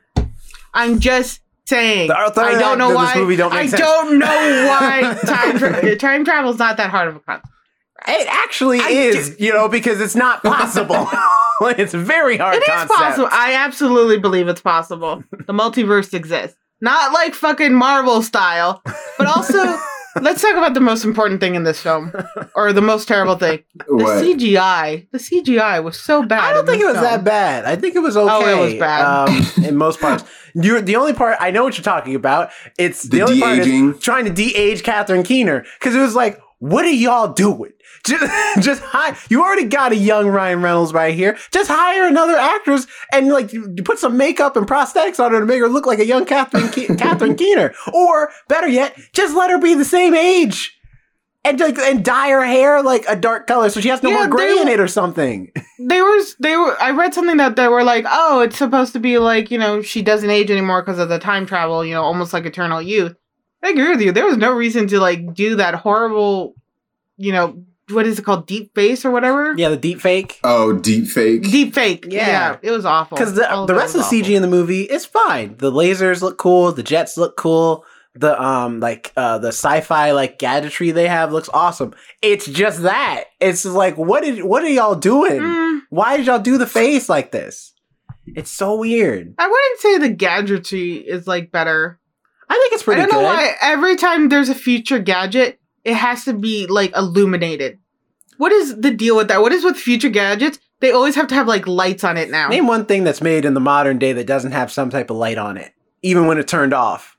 i'm 0.74 1.00
just 1.00 1.40
saying 1.66 2.10
i 2.10 2.28
don't 2.58 2.78
know 2.78 2.94
why 2.94 3.14
don't 3.36 3.52
i 3.52 3.66
sense. 3.66 3.80
don't 3.82 4.18
know 4.18 4.26
why 4.26 5.18
time, 5.24 5.58
tra- 5.58 5.96
time 5.96 6.24
travel 6.24 6.50
is 6.50 6.58
not 6.58 6.76
that 6.76 6.90
hard 6.90 7.08
of 7.08 7.16
a 7.16 7.20
concept 7.20 7.48
it 8.06 8.28
actually 8.30 8.78
I 8.80 8.88
is 8.90 9.36
you 9.40 9.52
know 9.52 9.68
because 9.68 10.00
it's 10.00 10.14
not 10.14 10.42
possible 10.42 11.08
it's 11.62 11.92
a 11.94 11.98
very 11.98 12.36
hard 12.36 12.54
It 12.54 12.62
is 12.62 12.68
concept. 12.68 12.92
possible. 12.96 13.28
I 13.32 13.54
absolutely 13.54 14.18
believe 14.20 14.46
it's 14.46 14.60
possible. 14.60 15.24
The 15.32 15.52
multiverse 15.52 16.14
exists. 16.14 16.56
Not 16.80 17.12
like 17.12 17.34
fucking 17.34 17.74
Marvel 17.74 18.22
style, 18.22 18.80
but 19.18 19.26
also 19.26 19.76
let's 20.20 20.42
talk 20.42 20.52
about 20.56 20.74
the 20.74 20.80
most 20.80 21.04
important 21.04 21.40
thing 21.40 21.54
in 21.54 21.64
this 21.64 21.80
film, 21.80 22.12
or 22.54 22.72
the 22.72 22.80
most 22.82 23.06
terrible 23.08 23.36
thing. 23.36 23.62
The 23.74 23.84
what? 23.96 24.24
CGI. 24.24 25.06
The 25.10 25.18
CGI 25.18 25.82
was 25.82 25.98
so 25.98 26.22
bad. 26.24 26.40
I 26.40 26.50
don't 26.52 26.60
in 26.60 26.66
think 26.66 26.82
it 26.82 26.86
this 26.86 26.96
was 26.96 27.02
film. 27.02 27.04
that 27.04 27.24
bad. 27.24 27.64
I 27.64 27.76
think 27.76 27.94
it 27.96 28.00
was 28.00 28.16
okay. 28.16 28.32
Oh, 28.54 28.58
it 28.62 28.64
was 28.64 28.74
bad. 28.74 29.28
um, 29.28 29.64
in 29.64 29.76
most 29.76 30.00
parts. 30.00 30.24
You're 30.54 30.80
the 30.80 30.96
only 30.96 31.12
part 31.12 31.36
I 31.40 31.50
know 31.50 31.64
what 31.64 31.76
you're 31.76 31.84
talking 31.84 32.14
about. 32.14 32.50
It's 32.78 33.02
the, 33.04 33.18
The 33.18 33.22
only 33.22 33.40
part 33.40 33.58
is 33.58 33.66
de-aging. 33.66 33.98
trying 34.00 34.24
to 34.24 34.32
de-age 34.32 34.82
Catherine 34.82 35.22
Keener 35.22 35.64
because 35.78 35.94
it 35.94 36.00
was 36.00 36.14
like, 36.14 36.40
what 36.58 36.84
are 36.84 36.90
y'all 36.90 37.32
doing? 37.32 37.70
Just, 38.06 38.62
just 38.62 38.82
hire. 38.82 39.16
You 39.28 39.42
already 39.42 39.64
got 39.64 39.92
a 39.92 39.96
young 39.96 40.28
Ryan 40.28 40.62
Reynolds 40.62 40.92
right 40.92 41.14
here. 41.14 41.36
Just 41.50 41.70
hire 41.70 42.06
another 42.06 42.36
actress 42.36 42.86
and 43.12 43.28
like 43.28 43.52
you 43.52 43.74
put 43.84 43.98
some 43.98 44.16
makeup 44.16 44.56
and 44.56 44.66
prosthetics 44.66 45.22
on 45.22 45.32
her 45.32 45.40
to 45.40 45.46
make 45.46 45.60
her 45.60 45.68
look 45.68 45.84
like 45.84 45.98
a 45.98 46.06
young 46.06 46.24
Catherine 46.24 46.68
Ke- 46.68 46.96
Catherine 46.98 47.36
Keener. 47.36 47.74
Or 47.92 48.30
better 48.48 48.68
yet, 48.68 48.96
just 49.12 49.36
let 49.36 49.50
her 49.50 49.58
be 49.58 49.74
the 49.74 49.84
same 49.84 50.14
age. 50.14 50.74
And, 51.44 51.58
like, 51.60 51.78
and 51.78 52.04
dye 52.04 52.30
her 52.30 52.44
hair 52.44 52.82
like 52.82 53.04
a 53.08 53.16
dark 53.16 53.46
color 53.46 53.70
so 53.70 53.80
she 53.80 53.88
has 53.88 54.02
no 54.02 54.10
Yeah, 54.10 54.16
more 54.16 54.28
gray 54.28 54.58
in 54.58 54.68
it 54.68 54.80
or 54.80 54.88
something. 54.88 55.50
They 55.80 56.02
were. 56.02 56.18
They 56.40 56.56
were. 56.56 56.76
I 56.82 56.90
read 56.90 57.14
something 57.14 57.36
that 57.36 57.54
they 57.54 57.68
were 57.68 57.84
like, 57.84 58.04
oh, 58.08 58.40
it's 58.40 58.58
supposed 58.58 58.92
to 58.94 58.98
be 58.98 59.18
like 59.18 59.50
you 59.52 59.58
know 59.58 59.80
she 59.80 60.02
doesn't 60.02 60.28
age 60.28 60.50
anymore 60.50 60.82
because 60.82 60.98
of 60.98 61.08
the 61.08 61.20
time 61.20 61.46
travel. 61.46 61.84
You 61.84 61.94
know, 61.94 62.02
almost 62.02 62.32
like 62.32 62.44
eternal 62.46 62.82
youth. 62.82 63.14
I 63.62 63.70
agree 63.70 63.88
with 63.88 64.00
you. 64.00 64.10
There 64.10 64.26
was 64.26 64.36
no 64.36 64.52
reason 64.52 64.88
to 64.88 64.98
like 64.98 65.34
do 65.34 65.54
that 65.56 65.76
horrible. 65.76 66.54
You 67.16 67.32
know 67.32 67.62
what 67.90 68.06
is 68.06 68.18
it 68.18 68.24
called? 68.24 68.46
Deep 68.46 68.74
face 68.74 69.04
or 69.04 69.10
whatever. 69.10 69.54
Yeah, 69.56 69.68
the 69.70 69.76
deep 69.76 70.00
fake. 70.00 70.40
Oh, 70.44 70.72
deep 70.72 71.06
fake. 71.06 71.42
Deep 71.42 71.74
fake. 71.74 72.06
Yeah. 72.08 72.26
Yeah. 72.26 72.56
it 72.62 72.70
was 72.70 72.84
awful. 72.84 73.16
Because 73.16 73.34
the, 73.34 73.50
All 73.50 73.66
the 73.66 73.74
rest 73.74 73.94
of 73.94 74.00
was 74.00 74.10
the 74.10 74.22
CG 74.22 74.34
in 74.34 74.42
the 74.42 74.48
movie 74.48 74.82
is 74.82 75.06
fine. 75.06 75.56
The 75.56 75.70
lasers 75.72 76.22
look 76.22 76.38
cool. 76.38 76.72
The 76.72 76.82
jets 76.82 77.16
look 77.16 77.36
cool. 77.36 77.84
The 78.14 78.40
um 78.42 78.80
like 78.80 79.12
uh 79.16 79.38
the 79.38 79.48
sci-fi 79.48 80.10
like 80.10 80.38
gadgetry 80.38 80.90
they 80.90 81.06
have 81.06 81.32
looks 81.32 81.48
awesome. 81.54 81.94
It's 82.20 82.46
just 82.46 82.82
that 82.82 83.24
it's 83.38 83.62
just 83.62 83.74
like 83.76 83.96
what 83.96 84.24
did 84.24 84.42
what 84.42 84.62
are 84.64 84.68
y'all 84.68 84.96
doing? 84.96 85.40
Mm, 85.40 85.80
Why 85.90 86.16
did 86.16 86.26
y'all 86.26 86.40
do 86.40 86.58
the 86.58 86.66
face 86.66 87.08
like 87.08 87.30
this? 87.30 87.72
It's 88.26 88.50
so 88.50 88.76
weird. 88.76 89.34
I 89.38 89.46
wouldn't 89.46 89.80
say 89.80 89.98
the 89.98 90.08
gadgetry 90.14 90.94
is 90.96 91.26
like 91.28 91.52
better. 91.52 92.00
I 92.50 92.54
think 92.54 92.72
it's 92.72 92.82
pretty 92.82 93.02
good. 93.02 93.10
I 93.10 93.12
don't 93.12 93.20
good. 93.22 93.28
know 93.28 93.34
why 93.34 93.54
every 93.60 93.96
time 93.96 94.28
there's 94.30 94.48
a 94.48 94.54
future 94.54 94.98
gadget, 94.98 95.60
it 95.88 95.94
has 95.96 96.24
to 96.26 96.32
be 96.32 96.66
like 96.66 96.94
illuminated. 96.96 97.78
What 98.36 98.52
is 98.52 98.80
the 98.80 98.90
deal 98.92 99.16
with 99.16 99.28
that? 99.28 99.40
What 99.40 99.52
is 99.52 99.64
with 99.64 99.76
future 99.76 100.08
gadgets? 100.10 100.58
They 100.80 100.92
always 100.92 101.16
have 101.16 101.26
to 101.28 101.34
have 101.34 101.48
like 101.48 101.66
lights 101.66 102.04
on 102.04 102.16
it 102.16 102.30
now. 102.30 102.48
Name 102.48 102.66
one 102.68 102.86
thing 102.86 103.02
that's 103.02 103.20
made 103.20 103.44
in 103.44 103.54
the 103.54 103.60
modern 103.60 103.98
day 103.98 104.12
that 104.12 104.26
doesn't 104.26 104.52
have 104.52 104.70
some 104.70 104.90
type 104.90 105.10
of 105.10 105.16
light 105.16 105.38
on 105.38 105.56
it, 105.56 105.72
even 106.02 106.26
when 106.26 106.38
it's 106.38 106.50
turned 106.50 106.72
off. 106.72 107.16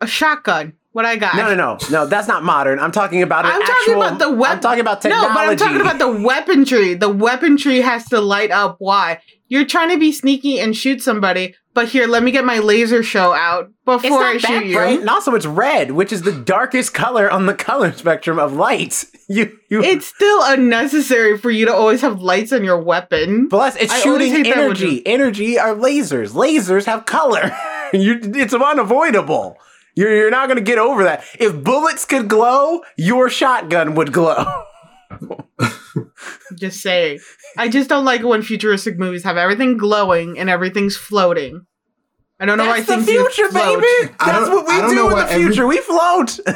a 0.00 0.06
shotgun. 0.06 0.72
What 0.92 1.04
I 1.04 1.16
got? 1.16 1.34
No, 1.34 1.48
no, 1.48 1.54
no, 1.56 1.78
no. 1.90 2.06
That's 2.06 2.28
not 2.28 2.44
modern. 2.44 2.78
I'm 2.78 2.92
talking 2.92 3.22
about. 3.22 3.44
I'm 3.44 3.62
talking 3.62 3.94
about 3.94 4.18
the 4.20 4.30
wep- 4.30 4.50
I'm 4.52 4.60
talking 4.60 4.80
about 4.80 5.02
technology. 5.02 5.28
No, 5.28 5.34
but 5.34 5.48
I'm 5.48 5.56
talking 5.56 5.80
about 5.80 5.98
the 5.98 6.22
weaponry. 6.22 6.94
The 6.94 7.08
weaponry 7.08 7.80
has 7.80 8.04
to 8.10 8.20
light 8.20 8.52
up. 8.52 8.76
Why? 8.78 9.20
You're 9.48 9.64
trying 9.64 9.90
to 9.90 9.98
be 9.98 10.12
sneaky 10.12 10.60
and 10.60 10.76
shoot 10.76 11.02
somebody. 11.02 11.56
But 11.74 11.88
here, 11.88 12.06
let 12.06 12.22
me 12.22 12.30
get 12.30 12.44
my 12.44 12.60
laser 12.60 13.02
show 13.02 13.34
out 13.34 13.72
before 13.84 14.22
I 14.22 14.38
shoot 14.38 14.66
you. 14.66 14.76
bright, 14.76 15.00
and 15.00 15.10
also 15.10 15.34
it's 15.34 15.44
red, 15.44 15.90
which 15.90 16.12
is 16.12 16.22
the 16.22 16.32
darkest 16.32 16.94
color 16.94 17.28
on 17.28 17.46
the 17.46 17.54
color 17.54 17.92
spectrum 17.92 18.38
of 18.38 18.52
light. 18.54 19.04
You, 19.26 19.58
you. 19.70 19.82
It's 19.82 20.06
still 20.06 20.40
unnecessary 20.42 21.38
for 21.38 21.50
you 21.50 21.64
to 21.64 21.72
always 21.72 22.02
have 22.02 22.20
lights 22.20 22.52
on 22.52 22.62
your 22.62 22.78
weapon. 22.78 23.48
Plus, 23.48 23.74
it's 23.76 23.90
I 23.90 24.00
shooting 24.00 24.30
hate 24.30 24.42
that 24.42 24.58
energy. 24.58 25.02
Energy 25.06 25.58
are 25.58 25.74
lasers. 25.74 26.32
Lasers 26.32 26.84
have 26.84 27.06
color. 27.06 27.56
you, 27.94 28.20
it's 28.22 28.52
unavoidable. 28.52 29.56
You're, 29.94 30.14
you're 30.14 30.30
not 30.30 30.48
going 30.48 30.58
to 30.58 30.62
get 30.62 30.76
over 30.76 31.04
that. 31.04 31.24
If 31.38 31.64
bullets 31.64 32.04
could 32.04 32.28
glow, 32.28 32.82
your 32.98 33.30
shotgun 33.30 33.94
would 33.94 34.12
glow. 34.12 34.44
Just 36.58 36.80
say. 36.80 37.18
I 37.56 37.68
just 37.68 37.88
don't 37.88 38.04
like 38.04 38.20
it 38.20 38.26
when 38.26 38.42
futuristic 38.42 38.98
movies 38.98 39.22
have 39.24 39.36
everything 39.36 39.76
glowing 39.76 40.38
and 40.38 40.48
everything's 40.50 40.96
floating. 40.96 41.66
I 42.40 42.46
don't 42.46 42.58
know 42.58 42.64
That's 42.64 42.88
why 42.88 42.96
the 42.96 43.02
things 43.04 43.32
future, 43.32 43.50
float. 43.50 43.80
baby. 43.82 44.14
That's 44.24 44.48
what 44.50 44.66
we 44.66 44.72
don't 44.76 44.94
know 44.94 45.02
do 45.02 45.06
in 45.08 45.12
why 45.12 45.24
the 45.24 45.30
every- 45.32 45.44
future. 45.46 45.66
We 45.66 45.78
float. 45.78 46.40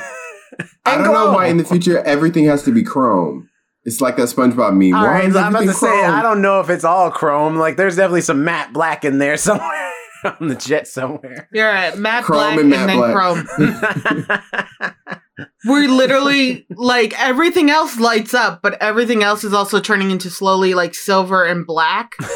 I 0.85 0.95
And 0.95 1.05
don't 1.05 1.13
know 1.15 1.33
why 1.33 1.47
in 1.47 1.57
the 1.59 1.65
future 1.65 1.99
everything 2.05 2.47
has 2.47 2.63
to 2.65 2.73
be 2.73 2.83
chrome. 2.83 3.49
It's 3.85 4.01
like 4.01 4.17
that 4.17 4.25
SpongeBob 4.29 4.77
meme. 4.77 4.93
All 4.95 5.05
Why 5.07 5.13
right, 5.21 5.25
is 5.29 5.37
I'm 5.37 5.51
about 5.51 5.61
to 5.61 5.65
everything 5.69 5.75
say 5.77 5.87
chrome? 5.87 6.15
I 6.15 6.23
don't 6.23 6.43
know 6.43 6.61
if 6.61 6.69
it's 6.69 6.85
all 6.85 7.11
chrome. 7.11 7.57
Like, 7.57 7.77
there's 7.77 7.97
definitely 7.97 8.21
some 8.23 8.45
matte 8.45 8.73
black 8.73 9.05
in 9.05 9.19
there 9.19 9.37
somewhere 9.39 9.93
on 10.25 10.49
the 10.49 10.57
jet 10.57 10.89
somewhere. 10.89 11.49
You're 11.53 11.69
right. 11.69 11.97
Matte 11.97 12.25
Chrome 12.25 12.39
black 12.39 12.59
and 12.59 12.75
and, 12.75 12.87
matte 12.87 12.87
then 12.89 12.97
black. 12.99 14.75
chrome. 15.07 15.18
We're 15.65 15.89
literally 15.89 16.67
like 16.71 17.19
everything 17.21 17.71
else 17.71 17.99
lights 17.99 18.35
up, 18.35 18.61
but 18.63 18.81
everything 18.83 19.23
else 19.23 19.45
is 19.45 19.53
also 19.55 19.81
turning 19.81 20.11
into 20.11 20.31
slowly 20.31 20.75
like 20.75 20.95
silver 20.95 21.45
and 21.45 21.67
black. 21.67 22.13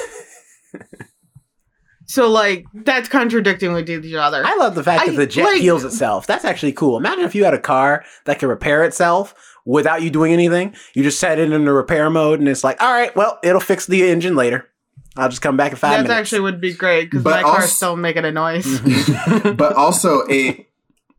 so 2.07 2.29
like 2.29 2.65
that's 2.75 3.09
contradicting 3.09 3.73
with 3.73 3.89
each 3.89 4.15
other. 4.15 4.43
I 4.45 4.57
love 4.57 4.75
the 4.75 4.85
fact 4.85 5.03
I- 5.03 5.07
that 5.11 5.17
the 5.17 5.27
jet 5.27 5.45
like- 5.45 5.61
heals 5.61 5.85
itself. 5.85 6.27
That's 6.27 6.45
actually 6.45 6.73
cool. 6.73 6.97
Imagine 6.97 7.25
if 7.25 7.35
you 7.35 7.45
had 7.45 7.55
a 7.55 7.61
car 7.61 8.05
that 8.25 8.39
could 8.39 8.49
repair 8.49 8.85
itself 8.85 9.35
without 9.65 10.03
you 10.03 10.11
doing 10.11 10.33
anything. 10.33 10.75
You 10.95 11.03
just 11.03 11.21
set 11.21 11.39
it 11.39 11.51
into 11.53 11.73
repair 11.73 12.11
mode, 12.11 12.41
and 12.41 12.49
it's 12.49 12.65
like, 12.65 12.83
all 12.83 12.93
right, 12.93 13.15
well, 13.17 13.39
it'll 13.43 13.61
fix 13.61 13.87
the 13.87 14.09
engine 14.11 14.37
later. 14.37 14.69
I'll 15.17 15.29
just 15.29 15.43
come 15.43 15.59
back 15.59 15.73
in 15.73 15.77
five 15.77 15.91
that 15.93 16.03
minutes. 16.05 16.19
actually 16.21 16.41
would 16.41 16.61
be 16.61 16.73
great 16.73 17.11
because 17.11 17.23
But 17.23 17.37
my 17.37 17.43
car's 17.43 17.63
also- 17.65 17.75
still 17.75 17.97
making 17.97 18.25
a 18.25 18.33
noise. 18.33 18.81
but 19.57 19.75
also 19.75 20.21
it 20.21 20.67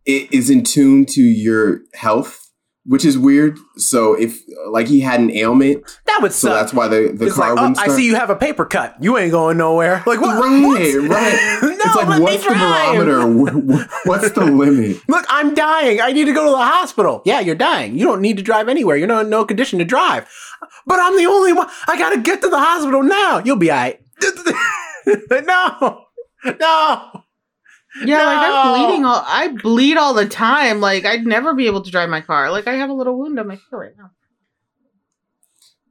it 0.05 0.33
is 0.33 0.49
in 0.49 0.63
tune 0.63 1.05
to 1.07 1.21
your 1.21 1.79
health, 1.93 2.39
which 2.85 3.05
is 3.05 3.17
weird. 3.17 3.57
So 3.77 4.13
if 4.13 4.37
like 4.69 4.87
he 4.87 4.99
had 4.99 5.19
an 5.21 5.31
ailment, 5.31 5.83
that 6.05 6.19
would 6.21 6.33
so 6.33 6.49
suck. 6.49 6.55
that's 6.59 6.73
why 6.73 6.87
the, 6.89 7.13
the 7.15 7.27
it's 7.27 7.35
car 7.35 7.55
like, 7.55 7.77
oh, 7.77 7.81
I 7.81 7.87
see 7.87 8.05
you 8.05 8.15
have 8.15 8.29
a 8.29 8.35
paper 8.35 8.65
cut. 8.65 8.95
You 9.01 9.17
ain't 9.17 9.31
going 9.31 9.57
nowhere. 9.57 10.03
Like 10.05 10.19
what? 10.19 10.41
Right, 10.43 10.61
What? 10.61 11.09
right. 11.09 11.59
no, 11.61 11.69
it's 11.71 11.95
like 11.95 12.07
let 12.07 12.17
me 12.19 12.23
what's 12.25 12.43
the 12.43 12.49
drive. 12.53 12.95
barometer? 12.97 13.21
Wh- 13.77 13.81
wh- 13.85 14.07
What's 14.07 14.31
the 14.31 14.45
limit? 14.45 14.97
Look, 15.07 15.25
I'm 15.29 15.53
dying. 15.53 16.01
I 16.01 16.11
need 16.11 16.25
to 16.25 16.33
go 16.33 16.43
to 16.45 16.51
the 16.51 16.57
hospital. 16.57 17.21
Yeah, 17.25 17.39
you're 17.39 17.55
dying. 17.55 17.97
You 17.97 18.05
don't 18.05 18.21
need 18.21 18.35
to 18.37 18.43
drive 18.43 18.67
anywhere. 18.67 18.97
You're 18.97 19.07
not 19.07 19.23
in 19.25 19.29
no 19.29 19.45
condition 19.45 19.79
to 19.79 19.85
drive. 19.85 20.27
But 20.85 20.99
I'm 20.99 21.15
the 21.17 21.25
only 21.25 21.53
one. 21.53 21.67
I 21.87 21.97
gotta 21.97 22.19
get 22.19 22.41
to 22.41 22.49
the 22.49 22.59
hospital 22.59 23.03
now. 23.03 23.41
You'll 23.45 23.55
be 23.57 23.71
alright. 23.71 24.01
no, 25.31 26.05
no. 26.59 27.22
Yeah, 28.03 28.25
like 28.25 28.39
I'm 28.39 28.73
bleeding 28.87 29.05
all 29.05 29.23
I 29.25 29.49
bleed 29.49 29.97
all 29.97 30.13
the 30.13 30.27
time. 30.27 30.79
Like 30.79 31.05
I'd 31.05 31.25
never 31.25 31.53
be 31.53 31.67
able 31.67 31.83
to 31.83 31.91
drive 31.91 32.09
my 32.09 32.21
car. 32.21 32.51
Like 32.51 32.67
I 32.67 32.75
have 32.75 32.89
a 32.89 32.93
little 32.93 33.17
wound 33.17 33.39
on 33.39 33.47
my 33.47 33.55
foot 33.55 33.77
right 33.77 33.97
now. 33.97 34.11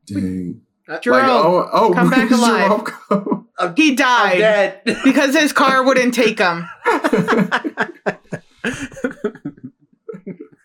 Dang. 0.06 0.62
Jerome, 1.00 1.20
like 1.20 1.30
oh 1.30 1.70
oh, 1.72 1.92
come 1.94 2.10
where 2.10 2.18
back 2.18 2.28
did 2.28 2.38
alive. 2.38 2.68
Jerome 3.08 3.46
go? 3.56 3.74
he 3.76 3.90
I'm 3.90 3.94
died 3.96 4.38
dead. 4.38 4.80
because 5.04 5.34
his 5.34 5.52
car 5.52 5.84
wouldn't 5.84 6.14
take 6.14 6.38
him. 6.38 6.68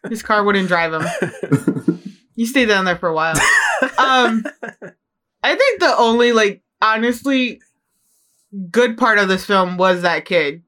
His 0.09 0.23
car 0.23 0.43
wouldn't 0.43 0.69
drive 0.69 0.93
him. 0.93 1.99
You 2.35 2.45
stayed 2.45 2.67
down 2.67 2.85
there 2.85 2.95
for 2.95 3.09
a 3.09 3.13
while. 3.13 3.35
Um, 3.97 4.45
I 5.43 5.55
think 5.55 5.79
the 5.81 5.93
only 5.97 6.31
like 6.31 6.61
honestly 6.81 7.59
good 8.71 8.97
part 8.97 9.17
of 9.19 9.27
this 9.27 9.43
film 9.45 9.77
was 9.77 10.03
that 10.03 10.25
kid. 10.25 10.63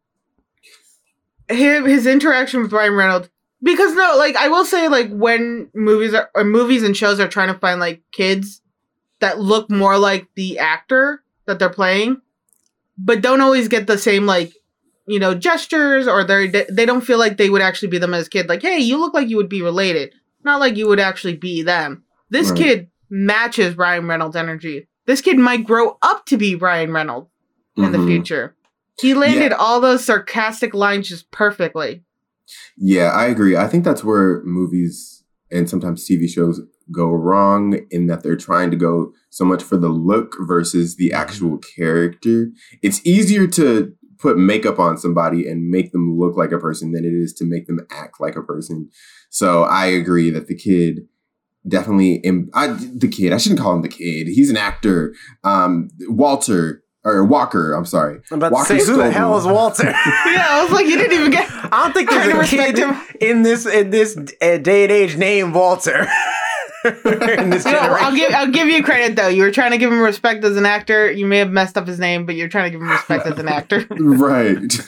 Him, 1.49 1.85
his 1.85 2.05
interaction 2.05 2.61
with 2.61 2.71
Ryan 2.71 2.93
Reynolds. 2.93 3.29
Because 3.61 3.93
no, 3.93 4.15
like 4.17 4.35
I 4.37 4.47
will 4.47 4.63
say, 4.65 4.87
like 4.87 5.09
when 5.11 5.69
movies 5.73 6.13
are 6.13 6.29
or 6.33 6.43
movies 6.45 6.83
and 6.83 6.95
shows 6.95 7.19
are 7.19 7.27
trying 7.27 7.51
to 7.53 7.59
find 7.59 7.79
like 7.79 8.01
kids 8.13 8.61
that 9.19 9.39
look 9.39 9.69
more 9.69 9.97
like 9.97 10.27
the 10.35 10.59
actor 10.59 11.21
that 11.45 11.59
they're 11.59 11.69
playing, 11.69 12.21
but 12.97 13.21
don't 13.21 13.41
always 13.41 13.67
get 13.67 13.85
the 13.87 13.97
same 13.97 14.25
like 14.25 14.53
you 15.07 15.19
know 15.19 15.33
gestures 15.35 16.07
or 16.07 16.23
they 16.23 16.47
they 16.69 16.85
don't 16.85 17.01
feel 17.01 17.17
like 17.19 17.35
they 17.35 17.49
would 17.49 17.61
actually 17.61 17.89
be 17.89 17.97
them 17.97 18.13
as 18.13 18.29
kid. 18.29 18.47
Like, 18.47 18.61
hey, 18.61 18.79
you 18.79 18.97
look 18.97 19.13
like 19.13 19.27
you 19.27 19.35
would 19.35 19.49
be 19.49 19.61
related, 19.61 20.13
not 20.45 20.61
like 20.61 20.77
you 20.77 20.87
would 20.87 20.99
actually 20.99 21.35
be 21.35 21.61
them. 21.61 22.03
This 22.29 22.51
Right. 22.51 22.57
kid 22.57 22.87
matches 23.09 23.75
Ryan 23.75 24.07
Reynolds' 24.07 24.37
energy. 24.37 24.87
This 25.05 25.19
kid 25.19 25.37
might 25.37 25.65
grow 25.65 25.97
up 26.01 26.25
to 26.27 26.37
be 26.37 26.55
Ryan 26.55 26.93
Reynolds 26.93 27.29
in 27.75 27.91
the 27.91 27.97
Mhm. 27.97 28.07
future. 28.07 28.55
He 29.01 29.13
landed 29.13 29.51
Yeah. 29.51 29.57
all 29.57 29.79
those 29.79 30.05
sarcastic 30.05 30.73
lines 30.73 31.07
just 31.09 31.29
perfectly. 31.31 32.03
Yeah, 32.77 33.09
I 33.11 33.25
agree. 33.25 33.55
I 33.55 33.67
think 33.67 33.83
that's 33.83 34.03
where 34.03 34.41
movies 34.43 35.23
and 35.51 35.69
sometimes 35.69 36.07
TV 36.07 36.27
shows 36.27 36.61
go 36.91 37.09
wrong 37.11 37.79
in 37.91 38.07
that 38.07 38.23
they're 38.23 38.35
trying 38.35 38.71
to 38.71 38.77
go 38.77 39.13
so 39.29 39.45
much 39.45 39.61
for 39.63 39.77
the 39.77 39.89
look 39.89 40.35
versus 40.41 40.95
the 40.95 41.13
actual 41.13 41.59
character. 41.59 42.49
It's 42.81 43.05
easier 43.05 43.45
to 43.47 43.93
put 44.17 44.37
makeup 44.37 44.79
on 44.79 44.97
somebody 44.97 45.47
and 45.47 45.69
make 45.69 45.91
them 45.91 46.17
look 46.17 46.35
like 46.35 46.51
a 46.51 46.57
person 46.57 46.91
than 46.91 47.05
it 47.05 47.13
is 47.13 47.33
to 47.33 47.45
make 47.45 47.67
them 47.67 47.79
act 47.91 48.19
like 48.19 48.35
a 48.35 48.41
person. 48.43 48.89
So 49.29 49.63
I 49.63 49.85
agree 49.85 50.29
that 50.31 50.47
the 50.47 50.55
kid 50.55 51.07
definitely 51.67 52.15
im- 52.15 52.49
I, 52.53 52.67
the 52.67 53.07
kid, 53.07 53.31
I 53.33 53.37
shouldn't 53.37 53.61
call 53.61 53.73
him 53.75 53.81
the 53.81 53.87
kid. 53.89 54.27
He's 54.27 54.49
an 54.49 54.57
actor. 54.57 55.13
Um 55.43 55.89
Walter 56.07 56.83
or 57.05 57.23
Walker, 57.25 57.73
I'm 57.73 57.85
sorry. 57.85 58.19
I'm 58.31 58.37
about 58.41 58.67
to 58.67 58.79
say, 58.79 58.85
who 58.85 58.97
the 58.97 59.11
hell 59.11 59.37
is 59.37 59.45
Walter? 59.45 59.83
Yeah, 60.25 60.45
I 60.49 60.63
was 60.63 60.71
like, 60.71 60.85
you 60.85 60.97
didn't 60.97 61.17
even 61.19 61.31
get. 61.31 61.49
I 61.71 61.83
don't 61.83 61.93
think 61.93 62.09
Trying 62.09 62.27
there's 62.29 62.35
a 62.35 62.39
respect 62.39 62.75
kid 62.77 62.85
him. 62.89 63.01
in 63.21 63.43
this 63.43 63.65
in 63.65 63.89
this 63.89 64.17
uh, 64.17 64.57
day 64.57 64.83
and 64.83 64.91
age 64.91 65.15
named 65.17 65.53
Walter. 65.55 66.07
in 66.85 67.49
this 67.49 67.65
No, 67.65 67.71
I'll 67.77 68.15
give 68.15 68.33
I'll 68.33 68.51
give 68.51 68.67
you 68.67 68.83
credit 68.83 69.15
though. 69.15 69.27
You 69.27 69.43
were 69.43 69.51
trying 69.51 69.71
to 69.71 69.77
give 69.77 69.91
him 69.91 69.99
respect 69.99 70.43
as 70.43 70.55
an 70.57 70.65
actor. 70.65 71.11
You 71.11 71.25
may 71.25 71.37
have 71.39 71.51
messed 71.51 71.77
up 71.77 71.87
his 71.87 71.99
name, 71.99 72.25
but 72.25 72.35
you're 72.35 72.47
trying 72.47 72.65
to 72.65 72.69
give 72.71 72.81
him 72.81 72.89
respect 72.89 73.25
as 73.25 73.37
an 73.39 73.47
actor. 73.47 73.85
right. 73.91 74.79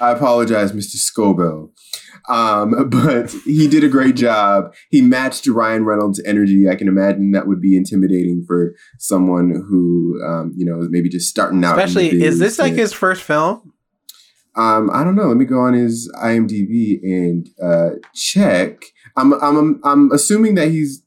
I 0.00 0.10
apologize, 0.12 0.72
Mr. 0.72 0.96
Scobell. 0.96 1.70
Um, 2.28 2.88
but 2.90 3.30
he 3.44 3.68
did 3.68 3.84
a 3.84 3.88
great 3.88 4.16
job. 4.16 4.74
He 4.90 5.00
matched 5.00 5.46
Ryan 5.46 5.84
Reynolds' 5.84 6.22
energy. 6.24 6.68
I 6.68 6.74
can 6.74 6.88
imagine 6.88 7.32
that 7.32 7.46
would 7.46 7.60
be 7.60 7.76
intimidating 7.76 8.44
for 8.46 8.74
someone 8.98 9.50
who, 9.50 10.22
um, 10.24 10.52
you 10.56 10.64
know, 10.64 10.86
maybe 10.90 11.08
just 11.08 11.28
starting 11.28 11.64
out. 11.64 11.78
Especially, 11.78 12.22
is 12.22 12.38
this 12.38 12.58
like 12.58 12.74
his 12.74 12.92
first 12.92 13.22
film? 13.22 13.72
Um, 14.54 14.90
I 14.92 15.02
don't 15.02 15.14
know. 15.14 15.28
Let 15.28 15.38
me 15.38 15.46
go 15.46 15.60
on 15.60 15.72
his 15.72 16.12
IMDb 16.22 17.00
and 17.02 17.48
uh, 17.62 17.90
check. 18.14 18.84
I'm, 19.16 19.32
I'm, 19.34 19.80
I'm 19.82 20.12
assuming 20.12 20.56
that 20.56 20.68
he's 20.68 21.02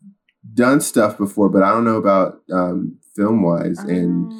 done 0.54 0.82
stuff 0.82 1.18
before, 1.18 1.50
but 1.50 1.62
I 1.62 1.70
don't 1.70 1.86
know 1.86 1.98
about 1.98 2.42
um, 2.52 2.98
film 3.16 3.44
wise. 3.44 3.80
And 3.80 4.32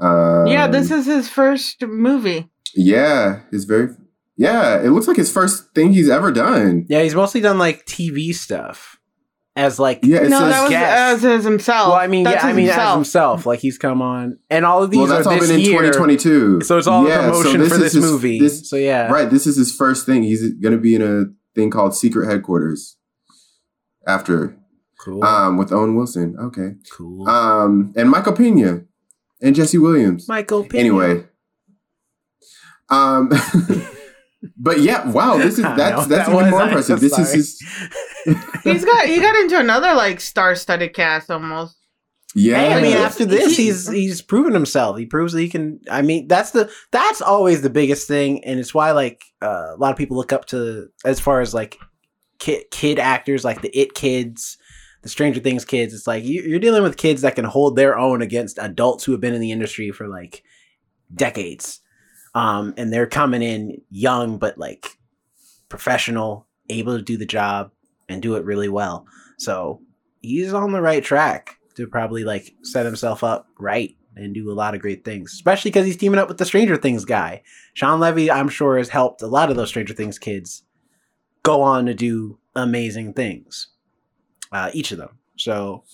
um, 0.00 0.46
yeah, 0.46 0.66
this 0.66 0.90
is 0.90 1.06
his 1.06 1.28
first 1.28 1.82
movie. 1.82 2.48
yeah, 2.74 3.40
his 3.50 3.64
very 3.64 3.94
yeah. 4.38 4.80
It 4.80 4.88
looks 4.90 5.06
like 5.06 5.18
his 5.18 5.30
first 5.30 5.74
thing 5.74 5.92
he's 5.92 6.08
ever 6.08 6.32
done. 6.32 6.86
Yeah, 6.88 7.02
he's 7.02 7.14
mostly 7.14 7.42
done 7.42 7.58
like 7.58 7.84
TV 7.84 8.32
stuff 8.34 8.96
as 9.56 9.78
like. 9.78 10.00
Yeah, 10.04 10.22
it 10.22 10.30
no, 10.30 10.38
says 10.38 10.52
that 10.52 10.62
was 10.62 10.70
guest. 10.70 10.96
as, 10.98 11.24
as 11.26 11.44
himself. 11.44 11.88
Well, 11.88 11.96
I 11.98 12.06
mean, 12.06 12.24
That's 12.24 12.42
yeah, 12.42 12.46
I 12.46 12.50
as 12.52 12.56
mean, 12.56 12.68
as 12.68 12.74
himself. 12.74 12.94
himself, 12.96 13.46
like 13.46 13.58
he's 13.60 13.76
come 13.76 14.00
on, 14.00 14.38
and 14.48 14.64
all 14.64 14.82
of 14.82 14.90
these 14.90 14.98
well, 14.98 15.08
that's 15.08 15.26
are 15.26 15.32
all 15.34 15.38
this 15.38 15.48
been 15.50 15.58
in 15.60 15.66
year. 15.66 15.80
2022. 15.92 16.62
So 16.62 16.78
it's 16.78 16.86
all 16.86 17.06
Yeah, 17.06 17.18
a 17.30 17.34
so 17.34 17.42
promotion 17.42 17.68
for 17.68 17.76
this 17.76 17.92
his- 17.92 18.02
movie. 18.04 18.38
this- 18.40 18.70
so 18.70 18.76
yeah, 18.76 19.10
Right, 19.12 19.28
this 19.28 19.46
is 19.46 19.56
his 19.56 19.74
first 19.74 20.06
thing. 20.06 20.22
He's 20.22 20.54
going 20.54 20.72
to 20.74 20.80
be 20.80 20.94
in 20.94 21.02
a 21.02 21.24
thing 21.54 21.70
called 21.70 21.94
Secret 21.96 22.28
Headquarters 22.28 22.96
after 24.06 24.56
cool, 25.00 25.22
um 25.24 25.56
with 25.58 25.72
Owen 25.72 25.96
Wilson. 25.96 26.36
Okay. 26.40 26.74
cool. 26.96 27.28
Um 27.28 27.92
and 27.96 28.08
Michael 28.10 28.32
Pena 28.34 28.82
and 29.42 29.54
Jesse 29.56 29.78
Williams. 29.78 30.28
Michael. 30.28 30.64
Pena. 30.64 30.78
Anyway. 30.80 31.24
Um 32.90 33.30
but 34.56 34.80
yeah, 34.80 35.10
wow, 35.10 35.36
this 35.36 35.58
is 35.58 35.64
I 35.64 35.76
don't 35.76 35.78
know 35.78 35.84
that's 35.84 35.96
what 35.98 36.08
that's 36.08 36.28
that 36.28 36.32
even 36.34 36.44
was. 36.44 36.50
more 36.50 36.62
impressive. 36.62 36.98
so 37.00 37.04
This 37.06 37.18
is 37.18 37.32
his 38.24 38.36
He's 38.64 38.84
got 38.84 39.06
he 39.06 39.20
got 39.20 39.34
into 39.36 39.58
another 39.58 39.94
like 39.94 40.20
star-studded 40.20 40.94
cast 40.94 41.30
almost. 41.30 41.76
yeah. 42.34 42.58
Hey, 42.58 42.74
I 42.74 42.82
mean, 42.82 42.96
after 42.96 43.24
this, 43.24 43.56
he's 43.56 43.88
he's 43.88 44.20
proven 44.22 44.52
himself. 44.54 44.98
He 44.98 45.06
proves 45.06 45.32
that 45.32 45.40
he 45.40 45.48
can. 45.48 45.80
I 45.90 46.02
mean, 46.02 46.28
that's 46.28 46.50
the 46.52 46.70
that's 46.90 47.20
always 47.22 47.62
the 47.62 47.70
biggest 47.70 48.06
thing, 48.06 48.44
and 48.44 48.60
it's 48.60 48.74
why 48.74 48.92
like 48.92 49.22
uh, 49.42 49.74
a 49.74 49.76
lot 49.78 49.92
of 49.92 49.96
people 49.98 50.16
look 50.16 50.32
up 50.32 50.44
to 50.46 50.88
as 51.04 51.18
far 51.20 51.40
as 51.40 51.54
like 51.54 51.78
kid 52.38 52.64
kid 52.70 52.98
actors, 52.98 53.44
like 53.44 53.62
the 53.62 53.76
It 53.76 53.94
kids, 53.94 54.58
the 55.02 55.08
Stranger 55.08 55.40
Things 55.40 55.64
kids. 55.64 55.94
It's 55.94 56.06
like 56.06 56.22
you, 56.22 56.42
you're 56.42 56.60
dealing 56.60 56.82
with 56.82 56.96
kids 56.98 57.22
that 57.22 57.34
can 57.34 57.44
hold 57.46 57.76
their 57.76 57.98
own 57.98 58.20
against 58.22 58.58
adults 58.58 59.04
who 59.04 59.12
have 59.12 59.20
been 59.20 59.34
in 59.34 59.40
the 59.40 59.52
industry 59.52 59.90
for 59.90 60.06
like 60.06 60.42
decades. 61.14 61.80
Um, 62.34 62.74
and 62.76 62.92
they're 62.92 63.06
coming 63.06 63.42
in 63.42 63.80
young, 63.90 64.38
but 64.38 64.58
like 64.58 64.98
professional, 65.68 66.46
able 66.68 66.96
to 66.96 67.02
do 67.02 67.16
the 67.16 67.26
job 67.26 67.70
and 68.08 68.22
do 68.22 68.36
it 68.36 68.44
really 68.44 68.68
well. 68.68 69.06
So 69.38 69.80
he's 70.20 70.52
on 70.52 70.72
the 70.72 70.82
right 70.82 71.02
track 71.02 71.56
to 71.76 71.86
probably 71.86 72.24
like 72.24 72.54
set 72.62 72.86
himself 72.86 73.22
up 73.22 73.46
right 73.58 73.94
and 74.16 74.34
do 74.34 74.50
a 74.50 74.52
lot 74.52 74.74
of 74.74 74.80
great 74.80 75.04
things, 75.04 75.32
especially 75.32 75.70
because 75.70 75.86
he's 75.86 75.96
teaming 75.96 76.18
up 76.18 76.28
with 76.28 76.38
the 76.38 76.44
Stranger 76.44 76.76
Things 76.76 77.04
guy. 77.04 77.42
Shawn 77.74 78.00
Levy, 78.00 78.30
I'm 78.30 78.48
sure, 78.48 78.76
has 78.76 78.88
helped 78.88 79.22
a 79.22 79.28
lot 79.28 79.50
of 79.50 79.56
those 79.56 79.68
Stranger 79.68 79.94
Things 79.94 80.18
kids 80.18 80.64
go 81.44 81.62
on 81.62 81.86
to 81.86 81.94
do 81.94 82.38
amazing 82.56 83.12
things. 83.12 83.68
Uh, 84.50 84.70
each 84.72 84.92
of 84.92 84.98
them. 84.98 85.18
So 85.36 85.84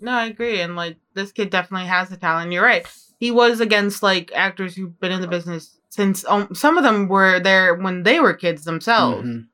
No, 0.00 0.12
I 0.12 0.26
agree. 0.26 0.60
And 0.60 0.76
like 0.76 0.98
this 1.14 1.32
kid 1.32 1.50
definitely 1.50 1.88
has 1.88 2.08
the 2.08 2.16
talent. 2.16 2.52
You're 2.52 2.62
right. 2.62 2.86
He 3.18 3.30
was 3.30 3.60
against 3.60 4.02
like 4.02 4.30
actors 4.34 4.74
who've 4.74 4.98
been 5.00 5.12
in 5.12 5.20
the 5.20 5.28
business 5.28 5.78
since 5.88 6.24
um, 6.26 6.54
some 6.54 6.76
of 6.76 6.84
them 6.84 7.08
were 7.08 7.40
there 7.40 7.74
when 7.74 8.02
they 8.02 8.20
were 8.20 8.34
kids 8.34 8.64
themselves. 8.64 9.26
mhm. 9.26 9.46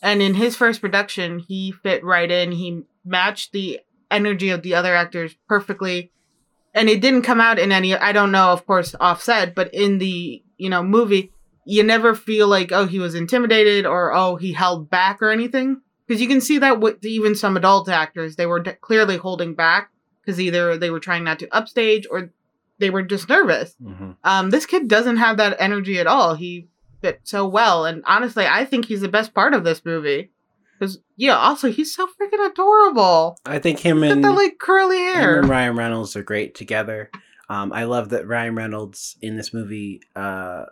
And 0.00 0.22
in 0.22 0.34
his 0.34 0.56
first 0.56 0.80
production, 0.80 1.40
he 1.40 1.72
fit 1.72 2.04
right 2.04 2.30
in. 2.30 2.52
He 2.52 2.82
matched 3.04 3.52
the 3.52 3.80
energy 4.10 4.50
of 4.50 4.62
the 4.62 4.74
other 4.74 4.94
actors 4.94 5.34
perfectly. 5.48 6.12
And 6.74 6.88
it 6.88 7.00
didn't 7.00 7.22
come 7.22 7.40
out 7.40 7.58
in 7.58 7.72
any 7.72 7.94
I 7.94 8.12
don't 8.12 8.30
know, 8.30 8.48
of 8.50 8.66
course, 8.66 8.94
offset, 9.00 9.54
but 9.54 9.72
in 9.74 9.98
the, 9.98 10.42
you 10.56 10.70
know, 10.70 10.82
movie, 10.82 11.32
you 11.68 11.82
never 11.82 12.14
feel 12.14 12.48
like 12.48 12.72
oh 12.72 12.86
he 12.86 12.98
was 12.98 13.14
intimidated 13.14 13.84
or 13.84 14.14
oh 14.14 14.36
he 14.36 14.52
held 14.52 14.88
back 14.88 15.20
or 15.20 15.30
anything 15.30 15.82
because 16.06 16.20
you 16.20 16.26
can 16.26 16.40
see 16.40 16.58
that 16.58 16.80
with 16.80 17.04
even 17.04 17.34
some 17.34 17.58
adult 17.58 17.90
actors 17.90 18.36
they 18.36 18.46
were 18.46 18.60
de- 18.60 18.74
clearly 18.76 19.18
holding 19.18 19.54
back 19.54 19.90
because 20.22 20.40
either 20.40 20.78
they 20.78 20.88
were 20.88 20.98
trying 20.98 21.24
not 21.24 21.38
to 21.38 21.54
upstage 21.54 22.06
or 22.10 22.30
they 22.78 22.90
were 22.90 23.02
just 23.02 23.28
nervous 23.28 23.74
Mhm. 23.82 24.16
um 24.24 24.50
this 24.50 24.66
kid 24.66 24.88
doesn't 24.88 25.16
have 25.18 25.36
that 25.36 25.56
energy 25.58 25.98
at 25.98 26.06
all 26.06 26.34
he 26.34 26.68
fit 27.02 27.20
so 27.24 27.46
well 27.46 27.84
and 27.84 28.02
honestly 28.06 28.46
i 28.46 28.64
think 28.64 28.84
he's 28.86 29.00
the 29.00 29.08
best 29.08 29.34
part 29.34 29.54
of 29.54 29.64
this 29.64 29.84
movie 29.84 30.30
because 30.78 30.98
yeah 31.16 31.36
also 31.36 31.70
he's 31.70 31.94
so 31.94 32.06
freaking 32.06 32.50
adorable 32.50 33.36
I 33.44 33.58
think 33.58 33.80
him 33.80 34.02
and 34.02 34.22
the 34.24 34.30
like 34.32 34.58
curly 34.58 34.98
hair 34.98 35.40
and 35.40 35.48
Ryan 35.48 35.76
Reynolds 35.76 36.14
are 36.16 36.22
great 36.22 36.54
together. 36.54 37.10
Um, 37.50 37.72
I 37.72 37.84
love 37.84 38.10
that 38.10 38.26
Ryan 38.28 38.54
Reynolds 38.54 39.16
in 39.22 39.36
this 39.36 39.54
movie 39.54 40.02
uh, 40.14 40.64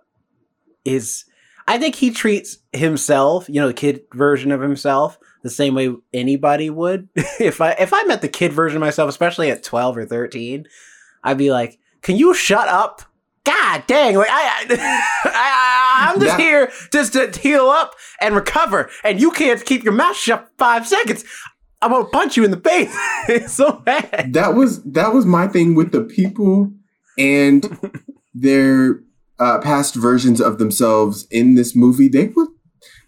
is. 0.84 1.24
I 1.68 1.78
think 1.78 1.94
he 1.96 2.10
treats 2.10 2.58
himself, 2.72 3.48
you 3.48 3.60
know, 3.60 3.66
the 3.68 3.74
kid 3.74 4.02
version 4.12 4.52
of 4.52 4.60
himself, 4.60 5.18
the 5.42 5.50
same 5.50 5.74
way 5.74 5.92
anybody 6.12 6.70
would. 6.70 7.08
if 7.40 7.60
I 7.60 7.72
if 7.72 7.92
I 7.92 8.02
met 8.04 8.20
the 8.22 8.28
kid 8.28 8.52
version 8.52 8.76
of 8.76 8.80
myself, 8.82 9.08
especially 9.08 9.50
at 9.50 9.62
twelve 9.64 9.96
or 9.96 10.04
thirteen, 10.04 10.66
I'd 11.24 11.38
be 11.38 11.50
like, 11.50 11.78
"Can 12.06 12.16
you 12.16 12.32
shut 12.32 12.68
up?" 12.68 13.02
God 13.44 13.84
dang! 13.86 14.16
Like 14.16 14.28
I, 14.30 14.66
I, 14.70 14.76
I 15.24 16.08
I'm 16.10 16.20
just 16.20 16.36
That- 16.36 16.40
here 16.40 16.72
just 16.92 17.12
to 17.12 17.30
heal 17.30 17.66
up 17.68 17.94
and 18.20 18.34
recover, 18.34 18.90
and 19.04 19.20
you 19.20 19.30
can't 19.30 19.64
keep 19.64 19.84
your 19.84 19.92
mouth 19.92 20.16
shut 20.16 20.48
five 20.58 20.86
seconds. 20.86 21.24
I'm 21.82 21.90
gonna 21.92 22.06
punch 22.06 22.36
you 22.36 22.44
in 22.44 22.50
the 22.50 22.60
face. 22.60 22.92
it's 23.28 23.52
so 23.52 23.72
bad. 23.72 24.32
that 24.32 24.54
was 24.54 24.82
that 24.84 25.12
was 25.12 25.26
my 25.26 25.46
thing 25.46 25.74
with 25.74 25.92
the 25.92 26.02
people 26.02 26.72
and 27.18 27.78
their 28.34 29.00
uh, 29.38 29.58
past 29.60 29.94
versions 29.94 30.40
of 30.40 30.58
themselves 30.58 31.26
in 31.30 31.54
this 31.54 31.76
movie. 31.76 32.08
They 32.08 32.26
would 32.28 32.48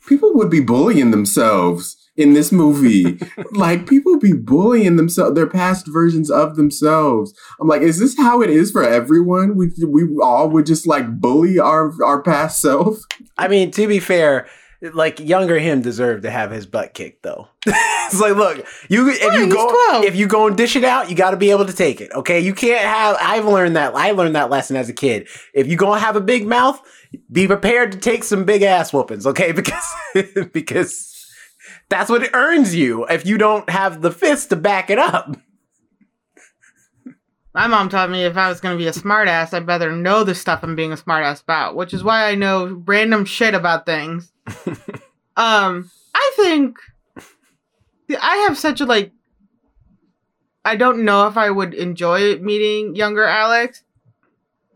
people 0.07 0.33
would 0.35 0.51
be 0.51 0.61
bullying 0.61 1.11
themselves 1.11 1.97
in 2.19 2.35
this 2.35 2.53
movie. 2.53 3.19
like 3.53 3.87
people 3.87 4.19
be 4.19 4.33
bullying 4.35 4.97
themselves, 4.97 5.35
their 5.35 5.47
past 5.47 5.87
versions 5.87 6.31
of 6.31 6.57
themselves. 6.57 7.33
I'm 7.61 7.69
like, 7.69 7.81
is 7.81 7.99
this 7.99 8.17
how 8.19 8.43
it 8.43 8.51
is 8.51 8.71
for 8.71 8.83
everyone? 8.85 9.57
We 9.57 9.71
we 9.87 10.03
all 10.23 10.51
would 10.51 10.67
just 10.67 10.87
like 10.87 11.21
bully 11.21 11.59
our 11.59 11.93
our 12.05 12.21
past 12.21 12.61
self. 12.61 12.99
I 13.39 13.49
mean, 13.49 13.71
to 13.71 13.87
be 13.87 14.01
fair, 14.01 14.47
like 14.81 15.19
younger 15.21 15.59
him 15.59 15.81
deserved 15.83 16.25
to 16.25 16.31
have 16.31 16.51
his 16.51 16.67
butt 16.67 16.93
kicked 16.95 17.23
though. 17.23 17.49
it's 17.67 18.21
like, 18.21 18.37
look, 18.37 18.67
you 18.89 19.09
if 19.09 19.23
Right, 19.23 19.39
you 19.39 19.49
go 19.49 19.71
12. 19.91 20.05
if 20.05 20.17
you 20.17 20.27
go 20.27 20.47
and 20.49 20.57
dish 20.57 20.77
it 20.77 20.85
out, 20.85 21.09
you 21.11 21.17
got 21.17 21.31
to 21.33 21.37
be 21.37 21.51
able 21.51 21.67
to 21.67 21.73
take 21.73 22.01
it. 22.01 22.11
Okay, 22.13 22.41
you 22.41 22.53
can't 22.55 22.85
have. 22.85 23.17
I've 23.21 23.45
learned 23.47 23.77
that. 23.77 23.95
I 23.97 24.11
learned 24.13 24.35
that 24.37 24.51
lesson 24.51 24.77
as 24.77 24.89
a 24.89 24.93
kid. 24.93 25.29
If 25.55 25.67
you 25.67 25.77
gonna 25.77 26.01
have 26.01 26.17
a 26.17 26.21
big 26.21 26.47
mouth, 26.47 26.81
be 27.33 27.47
prepared 27.47 27.93
to 27.93 27.99
take 27.99 28.23
some 28.25 28.45
big 28.45 28.63
ass 28.63 28.93
whoopings. 28.93 29.27
Okay, 29.27 29.53
because 29.61 29.85
because 30.53 31.18
that's 31.89 32.11
what 32.11 32.23
it 32.23 32.31
earns 32.35 32.75
you. 32.75 33.07
If 33.07 33.27
you 33.27 33.39
don't 33.39 33.69
have 33.71 34.03
the 34.03 34.11
fist 34.11 34.51
to 34.51 34.57
back 34.57 34.91
it 34.91 34.99
up. 34.99 35.37
My 37.55 37.67
mom 37.67 37.89
taught 37.89 38.11
me 38.11 38.25
if 38.25 38.37
I 38.37 38.49
was 38.49 38.61
going 38.61 38.77
to 38.77 38.83
be 38.83 38.89
a 38.89 38.93
smartass, 38.93 39.53
I'd 39.53 39.67
better 39.67 39.91
know 39.91 40.23
the 40.23 40.35
stuff 40.35 40.61
I'm 40.63 40.77
being 40.77 40.93
a 40.93 40.97
smartass 40.97 41.43
about, 41.43 41.75
which 41.75 41.93
is 41.93 42.05
why 42.05 42.31
I 42.31 42.35
know 42.35 42.83
random 42.87 43.25
shit 43.25 43.55
about 43.55 43.87
things. 43.87 44.33
um, 45.37 45.91
I 46.15 46.33
think 46.37 46.79
I 48.21 48.47
have 48.49 48.59
such 48.59 48.81
a 48.81 48.87
like. 48.87 49.13
I 50.65 50.77
don't 50.77 51.05
know 51.05 51.27
if 51.27 51.37
I 51.37 51.51
would 51.51 51.73
enjoy 51.73 52.37
meeting 52.39 52.95
younger 52.95 53.25
Alex, 53.25 53.83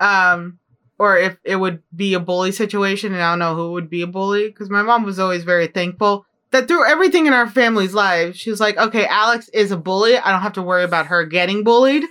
um, 0.01 0.59
or 0.99 1.19
if 1.19 1.37
it 1.45 1.57
would 1.57 1.83
be 1.95 2.15
a 2.15 2.21
bully 2.21 2.53
situation, 2.53 3.13
and 3.13 3.23
I 3.23 3.33
don't 3.33 3.39
know 3.39 3.55
who 3.55 3.73
would 3.73 3.91
be 3.91 4.03
a 4.03 4.07
bully 4.07 4.49
because 4.49 4.71
my 4.71 4.83
mom 4.83 5.05
was 5.05 5.19
always 5.19 5.45
very 5.45 5.67
thankful 5.67 6.27
that 6.53 6.69
through 6.69 6.89
everything 6.89 7.27
in 7.27 7.33
our 7.33 7.49
family's 7.49 7.95
life, 7.95 8.37
she 8.37 8.51
was 8.51 8.61
like, 8.61 8.77
"Okay, 8.79 9.07
Alex 9.07 9.49
is 9.51 9.71
a 9.71 9.77
bully. 9.77 10.17
I 10.17 10.31
don't 10.31 10.43
have 10.43 10.53
to 10.55 10.63
worry 10.63 10.85
about 10.85 11.07
her 11.07 11.25
getting 11.25 11.65
bullied." 11.65 12.05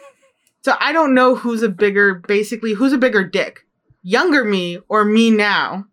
So 0.63 0.75
I 0.79 0.91
don't 0.91 1.15
know 1.15 1.35
who's 1.35 1.63
a 1.63 1.69
bigger, 1.69 2.15
basically, 2.15 2.73
who's 2.73 2.93
a 2.93 2.97
bigger 2.97 3.23
dick, 3.23 3.65
younger 4.03 4.43
me 4.43 4.79
or 4.89 5.03
me 5.05 5.31
now. 5.31 5.85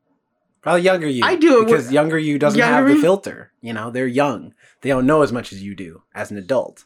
Probably 0.61 0.83
younger 0.83 1.09
you. 1.09 1.25
I 1.25 1.37
do 1.37 1.63
it 1.63 1.67
because 1.67 1.85
with- 1.85 1.93
younger 1.93 2.19
you 2.19 2.39
doesn't 2.39 2.59
Younger 2.59 2.89
have 2.89 2.97
the 2.97 3.01
filter. 3.01 3.53
You 3.63 3.73
know, 3.73 3.91
they're 3.91 4.07
young. 4.07 4.55
They 4.83 4.91
don't 4.91 5.07
know 5.07 5.23
as 5.23 5.33
much 5.33 5.53
as 5.53 5.63
you 5.63 5.75
do 5.75 6.03
as 6.15 6.31
an 6.31 6.37
adult. 6.37 6.85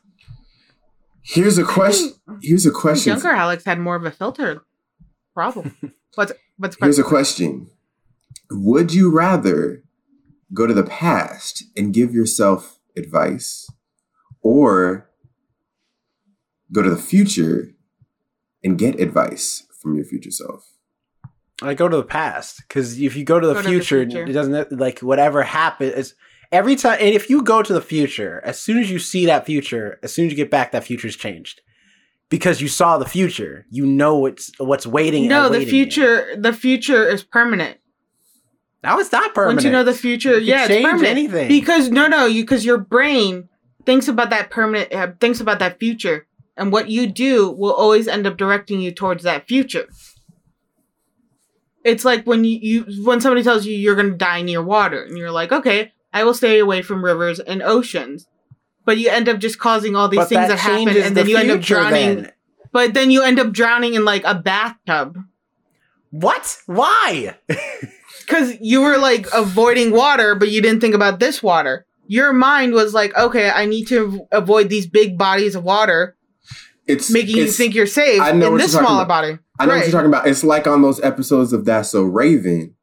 Here's 1.22 1.58
a 1.58 1.64
question. 1.64 2.12
Hmm. 2.28 2.36
Here's 2.42 2.66
a 2.66 2.70
question. 2.70 3.12
Younger 3.12 3.30
Alex 3.30 3.64
had 3.64 3.78
more 3.78 3.96
of 3.96 4.04
a 4.04 4.10
filter 4.10 4.62
problem. 5.34 5.76
What's 6.14 6.32
what's 6.58 6.76
Here's 6.78 6.98
a 6.98 7.02
question. 7.02 7.70
Would 8.50 8.92
you 8.92 9.10
rather 9.10 9.81
go 10.55 10.66
to 10.66 10.74
the 10.74 10.84
past 10.84 11.64
and 11.76 11.94
give 11.94 12.14
yourself 12.14 12.78
advice 12.96 13.68
or 14.42 15.09
go 16.72 16.82
to 16.82 16.90
the 16.90 16.96
future 16.96 17.72
and 18.64 18.78
get 18.78 19.00
advice 19.00 19.66
from 19.80 19.94
your 19.96 20.05
future 20.05 20.30
self? 20.30 20.68
I 21.62 21.74
go 21.74 21.88
to 21.88 21.96
the 21.96 22.03
past 22.03 22.62
because 22.66 23.00
if 23.00 23.14
you 23.14 23.24
go 23.24 23.38
to 23.38 23.46
the, 23.46 23.55
Go 23.55 23.62
to 23.62 23.68
the 23.68 23.72
future, 23.74 24.00
future. 24.05 24.24
it 24.24 24.32
doesn't 24.32 24.72
like 24.72 24.98
whatever 25.00 25.42
happens. 25.42 26.14
Every 26.50 26.76
time, 26.76 26.98
and 27.00 27.14
if 27.14 27.30
you 27.30 27.42
go 27.42 27.62
to 27.62 27.72
the 27.72 27.80
future, 27.80 28.40
as 28.44 28.59
soon 28.61 28.78
as 28.78 28.90
you 28.90 28.98
see 28.98 29.26
that 29.26 29.46
future, 29.46 29.98
as 30.03 30.12
soon 30.12 30.26
as 30.26 30.32
you 30.32 30.36
get 30.36 30.50
back, 30.50 30.72
that 30.72 30.84
future's 30.84 31.16
changed 31.16 31.62
because 32.28 32.61
you 32.61 32.68
saw 32.68 32.98
the 32.98 33.07
future. 33.07 33.64
You 33.70 33.86
know 33.86 34.18
what's 34.18 34.50
what's 34.59 34.86
waiting. 34.86 35.28
no, 35.28 35.42
the 35.44 35.57
awaiting 35.57 35.66
you. 35.66 35.70
future. 35.84 36.36
The 36.36 36.53
future 36.53 37.09
is 37.09 37.22
permanent. 37.22 37.78
No, 38.84 38.98
it's 38.98 39.12
not 39.12 39.32
permanent. 39.34 39.56
Once 39.58 39.64
you 39.64 39.70
know 39.70 39.84
the 39.84 39.94
future, 39.94 40.38
You 40.38 40.46
yeah, 40.54 40.66
change 40.66 40.84
permanent. 40.84 41.08
anything. 41.08 41.48
Because 41.48 41.90
no, 41.90 42.08
no, 42.08 42.26
you 42.26 42.42
because 42.42 42.64
your 42.64 42.78
brain 42.78 43.48
thinks 43.86 44.08
about 44.08 44.30
that 44.30 44.50
permanent, 44.50 44.92
uh, 44.92 45.08
thinks 45.20 45.40
about 45.40 45.58
that 45.60 45.78
future, 45.78 46.26
and 46.56 46.72
what 46.72 46.88
you 46.90 47.06
do 47.06 47.50
will 47.50 47.72
always 47.72 48.08
end 48.08 48.26
up 48.26 48.36
directing 48.36 48.80
you 48.80 48.90
towards 48.92 49.22
that 49.22 49.46
future. 49.46 49.86
It's 51.84 52.04
like 52.04 52.24
when 52.26 52.44
you, 52.44 52.58
you 52.86 53.04
when 53.04 53.20
somebody 53.20 53.42
tells 53.42 53.66
you 53.66 53.74
you're 53.76 53.96
gonna 53.96 54.10
die 54.16 54.42
near 54.42 54.62
water, 54.62 55.02
and 55.04 55.16
you're 55.18 55.32
like, 55.32 55.52
okay, 55.52 55.92
I 56.12 56.24
will 56.24 56.34
stay 56.34 56.58
away 56.58 56.82
from 56.82 57.04
rivers 57.04 57.40
and 57.40 57.62
oceans, 57.62 58.26
but 58.84 58.98
you 58.98 59.08
end 59.10 59.28
up 59.28 59.38
just 59.38 59.58
causing 59.58 59.96
all 59.96 60.08
these 60.08 60.18
But 60.20 60.28
things 60.28 60.48
that, 60.48 60.58
happen, 60.58 60.86
changes 60.86 61.06
and 61.06 61.16
the 61.16 61.22
then 61.22 61.30
you 61.30 61.36
end 61.36 61.50
up 61.50 61.60
drowning. 61.60 62.22
then. 62.22 62.32
But 62.72 62.94
then 62.94 63.10
you 63.10 63.22
end 63.22 63.38
up 63.38 63.52
drowning 63.52 63.94
in 63.94 64.04
like 64.04 64.22
a 64.24 64.34
bathtub. 64.34 65.18
What? 66.10 66.58
Why? 66.66 67.36
Because 68.26 68.54
you 68.60 68.80
were 68.82 68.98
like 68.98 69.26
avoiding 69.34 69.90
water, 69.92 70.34
but 70.34 70.50
you 70.50 70.60
didn't 70.62 70.80
think 70.80 70.94
about 70.94 71.20
this 71.20 71.42
water. 71.42 71.86
Your 72.06 72.32
mind 72.32 72.72
was 72.74 72.92
like, 72.94 73.16
okay, 73.16 73.50
I 73.50 73.66
need 73.66 73.86
to 73.88 74.26
avoid 74.32 74.68
these 74.68 74.86
big 74.86 75.16
bodies 75.16 75.54
of 75.54 75.64
water, 75.64 76.16
It's 76.86 77.10
making 77.10 77.36
you 77.36 77.50
think 77.50 77.74
you're 77.74 77.86
safe 77.86 78.20
I 78.20 78.32
know 78.32 78.52
in 78.52 78.58
this 78.58 78.72
smaller 78.72 79.04
about. 79.04 79.08
body. 79.08 79.38
I 79.58 79.66
know 79.66 79.74
what 79.76 79.82
you're 79.82 79.92
talking 79.92 80.08
about. 80.08 80.26
It's 80.26 80.42
like 80.44 80.66
on 80.66 80.82
those 80.82 81.00
episodes 81.02 81.52
of 81.52 81.64
That's 81.64 81.90
So 81.90 82.02
Raven 82.02 82.74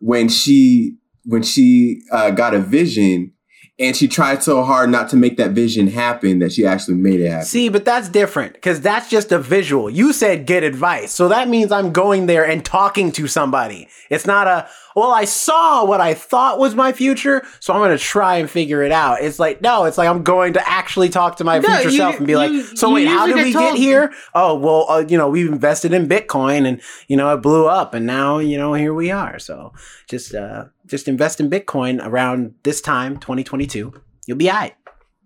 when 0.00 0.28
she 0.28 0.96
when 1.24 1.42
she 1.42 2.02
uh, 2.12 2.30
got 2.30 2.54
a 2.54 2.58
vision 2.58 3.32
and 3.78 3.94
she 3.94 4.08
tried 4.08 4.42
so 4.42 4.64
hard 4.64 4.88
not 4.90 5.10
to 5.10 5.16
make 5.16 5.36
that 5.36 5.50
vision 5.50 5.86
happen 5.88 6.38
that 6.38 6.50
she 6.52 6.64
actually 6.64 6.94
made 6.96 7.20
it 7.20 7.28
happen. 7.30 7.44
See, 7.46 7.68
but 7.68 7.84
that's 7.84 8.08
different 8.08 8.54
because 8.54 8.80
that's 8.80 9.10
just 9.10 9.32
a 9.32 9.38
visual. 9.38 9.90
You 9.90 10.12
said 10.14 10.46
get 10.46 10.62
advice. 10.62 11.12
So 11.12 11.28
that 11.28 11.48
means 11.48 11.70
I'm 11.70 11.92
going 11.92 12.24
there 12.26 12.46
and 12.46 12.64
talking 12.64 13.12
to 13.12 13.26
somebody. 13.28 13.88
It's 14.08 14.24
not 14.26 14.46
a, 14.46 14.66
well, 14.94 15.12
I 15.12 15.26
saw 15.26 15.84
what 15.84 16.00
I 16.00 16.14
thought 16.14 16.58
was 16.58 16.74
my 16.74 16.92
future, 16.92 17.42
so 17.60 17.74
I'm 17.74 17.80
going 17.80 17.90
to 17.96 18.02
try 18.02 18.36
and 18.36 18.48
figure 18.48 18.82
it 18.82 18.92
out. 18.92 19.20
It's 19.20 19.38
like, 19.38 19.60
no, 19.60 19.84
it's 19.84 19.98
like 19.98 20.08
I'm 20.08 20.22
going 20.22 20.54
to 20.54 20.66
actually 20.66 21.10
talk 21.10 21.36
to 21.36 21.44
my 21.44 21.58
No, 21.58 21.68
future 21.68 21.90
you- 21.90 21.96
self 21.98 22.16
and 22.16 22.26
be 22.26 22.32
you- 22.32 22.38
like, 22.38 22.62
so 22.78 22.94
wait, 22.94 23.06
how 23.06 23.26
usually 23.26 23.42
did 23.42 23.46
we 23.48 23.52
get 23.52 23.58
get 23.60 23.66
told- 23.68 23.78
here? 23.78 24.12
Oh, 24.34 24.54
well, 24.54 24.86
uh, 24.88 25.04
you 25.06 25.18
know, 25.18 25.28
we've 25.28 25.48
invested 25.52 25.92
in 25.92 26.08
Bitcoin 26.08 26.66
and, 26.66 26.80
you 27.08 27.16
know, 27.18 27.34
it 27.34 27.42
blew 27.42 27.66
up 27.66 27.92
and 27.92 28.06
now, 28.06 28.38
you 28.38 28.56
know, 28.56 28.72
here 28.72 28.94
we 28.94 29.10
are. 29.10 29.38
So 29.38 29.74
just, 30.08 30.34
uh, 30.34 30.64
just 30.86 31.08
invest 31.08 31.40
in 31.40 31.50
Bitcoin 31.50 32.04
around 32.04 32.54
this 32.62 32.80
time, 32.80 33.16
2022. 33.18 33.92
You'll 34.26 34.36
be 34.36 34.50
all 34.50 34.56
right. 34.56 34.74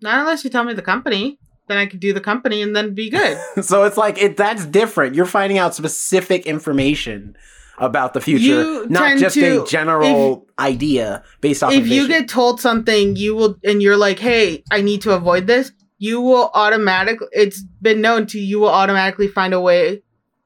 Not 0.01 0.19
unless 0.19 0.43
you 0.43 0.49
tell 0.49 0.63
me 0.63 0.73
the 0.73 0.81
company. 0.81 1.39
Then 1.67 1.77
I 1.77 1.85
could 1.85 1.99
do 1.99 2.11
the 2.11 2.19
company 2.21 2.61
and 2.61 2.75
then 2.75 2.93
be 2.93 3.09
good. 3.09 3.37
So 3.63 3.83
it's 3.83 3.97
like 3.97 4.17
it 4.21 4.35
that's 4.35 4.65
different. 4.65 5.15
You're 5.15 5.25
finding 5.25 5.57
out 5.57 5.73
specific 5.75 6.45
information 6.45 7.35
about 7.77 8.13
the 8.13 8.21
future, 8.21 8.43
You 8.43 8.87
not 8.89 9.17
just 9.17 9.35
to- 9.35 9.63
a 9.63 9.67
general 9.67 10.47
idea 10.59 11.23
based 11.39 11.63
off 11.63 11.71
if 11.73 11.87
you 11.87 12.07
get 12.07 12.27
told 12.27 12.59
something, 12.59 13.15
you 13.15 13.35
will, 13.35 13.57
and 13.63 13.81
you're 13.81 13.97
like, 13.97 14.19
"Hey, 14.19 14.63
I 14.71 14.81
need 14.81 15.01
to 15.03 15.13
avoid 15.13 15.47
this." 15.47 15.71
You 15.97 16.19
will 16.19 16.51
automatically. 16.53 17.27
It's 17.31 17.63
been 17.81 18.01
known 18.01 18.25
to 18.27 18.39
you 18.39 18.59
will 18.59 18.69
automatically 18.69 19.27
find 19.27 19.53
a 19.53 19.61
way. 19.61 20.01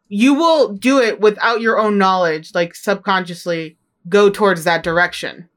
You 0.08 0.34
will 0.36 0.74
do 0.74 1.00
it 1.00 1.20
without 1.20 1.60
your 1.62 1.80
own 1.80 1.98
knowledge, 1.98 2.52
like 2.54 2.76
subconsciously 2.76 3.78
go 4.10 4.30
towards 4.30 4.64
that 4.66 4.84
direction. 4.84 5.50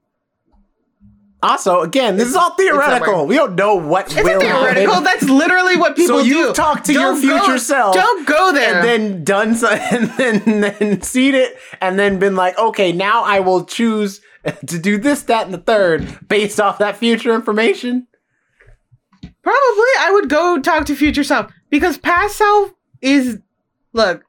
also, 1.43 1.83
again, 1.83 2.17
this 2.17 2.29
is 2.29 2.35
all 2.35 2.51
theoretical. 2.55 3.25
We 3.27 3.37
don't 3.37 3.55
know 3.55 3.77
what 3.77 4.07
It's 4.07 4.17
will 4.17 4.41
theoretical. 4.41 4.91
happen. 4.95 5.05
That's 5.05 5.29
literally 5.29 5.77
what 5.77 5.95
people 5.95 6.19
so 6.19 6.25
do. 6.25 6.29
you've 6.29 6.57
talked 6.57 6.87
to 6.87 6.93
your 6.93 7.13
Don't 7.13 7.21
future 7.21 7.47
go- 7.53 7.57
self. 7.59 7.95
Don't 7.95 8.27
go 8.27 8.53
there. 8.53 8.81
and 8.81 8.89
then 8.89 9.25
done 9.25 9.55
so, 9.55 9.69
and 9.93 10.09
then 10.19 10.61
then 10.63 11.01
seen 11.03 11.35
it, 11.37 11.57
and 11.81 11.97
then 11.99 12.19
been 12.19 12.35
like, 12.37 12.59
okay, 12.59 12.91
now 12.93 13.23
I 13.23 13.39
will 13.41 13.65
choose 13.65 14.21
to 14.67 14.79
do 14.79 14.99
this, 14.99 15.23
that, 15.25 15.45
and 15.45 15.55
the 15.55 15.59
third 15.59 16.27
based 16.29 16.59
off 16.59 16.79
that 16.79 16.97
future 16.97 17.35
information. 17.35 18.07
Probably 19.23 19.93
I 20.01 20.11
would 20.13 20.29
go 20.29 20.59
talk 20.61 20.87
to 20.87 20.97
future 20.97 21.25
self 21.25 21.51
because 21.71 21.99
past 21.99 22.37
self 22.37 22.71
is 23.01 23.39
look, 23.93 24.25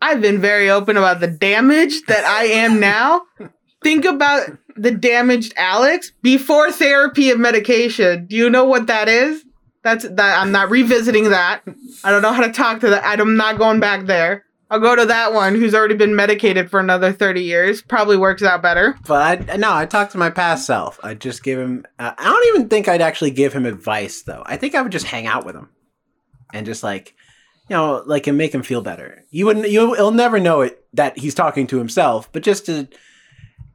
I've 0.00 0.20
been 0.20 0.40
very 0.40 0.70
open 0.70 0.96
about 0.96 1.20
the 1.20 1.26
damage 1.26 2.02
that 2.06 2.24
I 2.24 2.44
am 2.44 2.80
now. 2.80 3.22
Think 3.82 4.04
about 4.04 4.50
the 4.76 4.90
damaged 4.90 5.54
Alex 5.56 6.12
before 6.22 6.70
therapy 6.70 7.30
and 7.30 7.40
medication. 7.40 8.26
Do 8.26 8.36
you 8.36 8.50
know 8.50 8.64
what 8.64 8.86
that 8.88 9.08
is? 9.08 9.42
That's 9.82 10.08
that 10.08 10.38
I'm 10.38 10.50
not 10.52 10.70
revisiting 10.70 11.30
that. 11.30 11.62
I 12.02 12.10
don't 12.10 12.22
know 12.22 12.32
how 12.32 12.44
to 12.44 12.52
talk 12.52 12.80
to 12.80 12.90
that. 12.90 13.04
I'm 13.04 13.36
not 13.36 13.58
going 13.58 13.78
back 13.80 14.06
there. 14.06 14.44
I'll 14.68 14.80
go 14.80 14.96
to 14.96 15.06
that 15.06 15.32
one 15.32 15.54
who's 15.54 15.74
already 15.74 15.94
been 15.94 16.16
medicated 16.16 16.70
for 16.70 16.80
another 16.80 17.12
30 17.12 17.42
years. 17.42 17.82
Probably 17.82 18.16
works 18.16 18.42
out 18.42 18.62
better. 18.62 18.98
But 19.06 19.48
I 19.50 19.56
no, 19.56 19.72
I 19.72 19.86
talked 19.86 20.12
to 20.12 20.18
my 20.18 20.30
past 20.30 20.66
self. 20.66 20.98
I'd 21.04 21.20
just 21.20 21.44
give 21.44 21.58
him. 21.58 21.84
Uh, 21.98 22.12
I 22.18 22.24
don't 22.24 22.48
even 22.48 22.68
think 22.68 22.88
I'd 22.88 23.00
actually 23.00 23.30
give 23.30 23.52
him 23.52 23.64
advice 23.64 24.22
though. 24.22 24.42
I 24.44 24.56
think 24.56 24.74
I 24.74 24.82
would 24.82 24.92
just 24.92 25.06
hang 25.06 25.28
out 25.28 25.46
with 25.46 25.54
him, 25.54 25.70
and 26.52 26.66
just 26.66 26.82
like, 26.82 27.14
you 27.68 27.76
know, 27.76 28.02
like 28.06 28.26
and 28.26 28.38
make 28.38 28.54
him 28.54 28.62
feel 28.62 28.80
better. 28.82 29.24
You 29.30 29.46
wouldn't. 29.46 29.70
You, 29.70 29.94
he'll 29.94 30.10
never 30.10 30.38
know 30.40 30.60
it 30.62 30.84
that 30.94 31.18
he's 31.18 31.34
talking 31.34 31.66
to 31.68 31.78
himself, 31.78 32.30
but 32.32 32.42
just 32.42 32.66
to. 32.66 32.88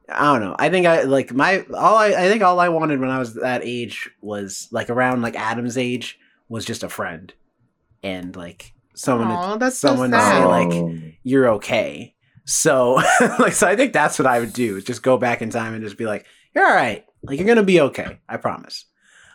I 0.08 0.32
don't 0.32 0.40
know. 0.42 0.56
I 0.58 0.68
think 0.68 0.86
I 0.86 1.02
like 1.02 1.32
my 1.32 1.64
all. 1.74 1.96
I, 1.96 2.08
I 2.08 2.28
think 2.28 2.42
all 2.42 2.60
I 2.60 2.68
wanted 2.68 3.00
when 3.00 3.10
I 3.10 3.18
was 3.18 3.34
that 3.34 3.62
age 3.64 4.10
was 4.20 4.68
like 4.70 4.90
around 4.90 5.22
like 5.22 5.36
Adam's 5.36 5.78
age 5.78 6.18
was 6.48 6.64
just 6.64 6.82
a 6.82 6.88
friend, 6.88 7.32
and 8.02 8.34
like 8.36 8.74
someone. 8.94 9.28
to- 9.28 9.34
Aw, 9.34 9.56
that's 9.56 9.78
so 9.78 9.88
someone 9.88 10.10
to 10.10 10.20
say 10.20 10.44
like 10.44 11.14
you're 11.22 11.48
okay. 11.54 12.14
So, 12.44 12.94
like, 13.38 13.52
so 13.52 13.68
I 13.68 13.76
think 13.76 13.92
that's 13.92 14.18
what 14.18 14.26
I 14.26 14.40
would 14.40 14.52
do 14.52 14.76
is 14.76 14.84
just 14.84 15.02
go 15.02 15.16
back 15.16 15.42
in 15.42 15.50
time 15.50 15.74
and 15.74 15.82
just 15.84 15.96
be 15.96 16.06
like, 16.06 16.26
you're 16.54 16.66
all 16.66 16.74
right. 16.74 17.04
Like, 17.22 17.38
you're 17.38 17.46
gonna 17.46 17.62
be 17.62 17.80
okay. 17.82 18.18
I 18.28 18.36
promise. 18.36 18.84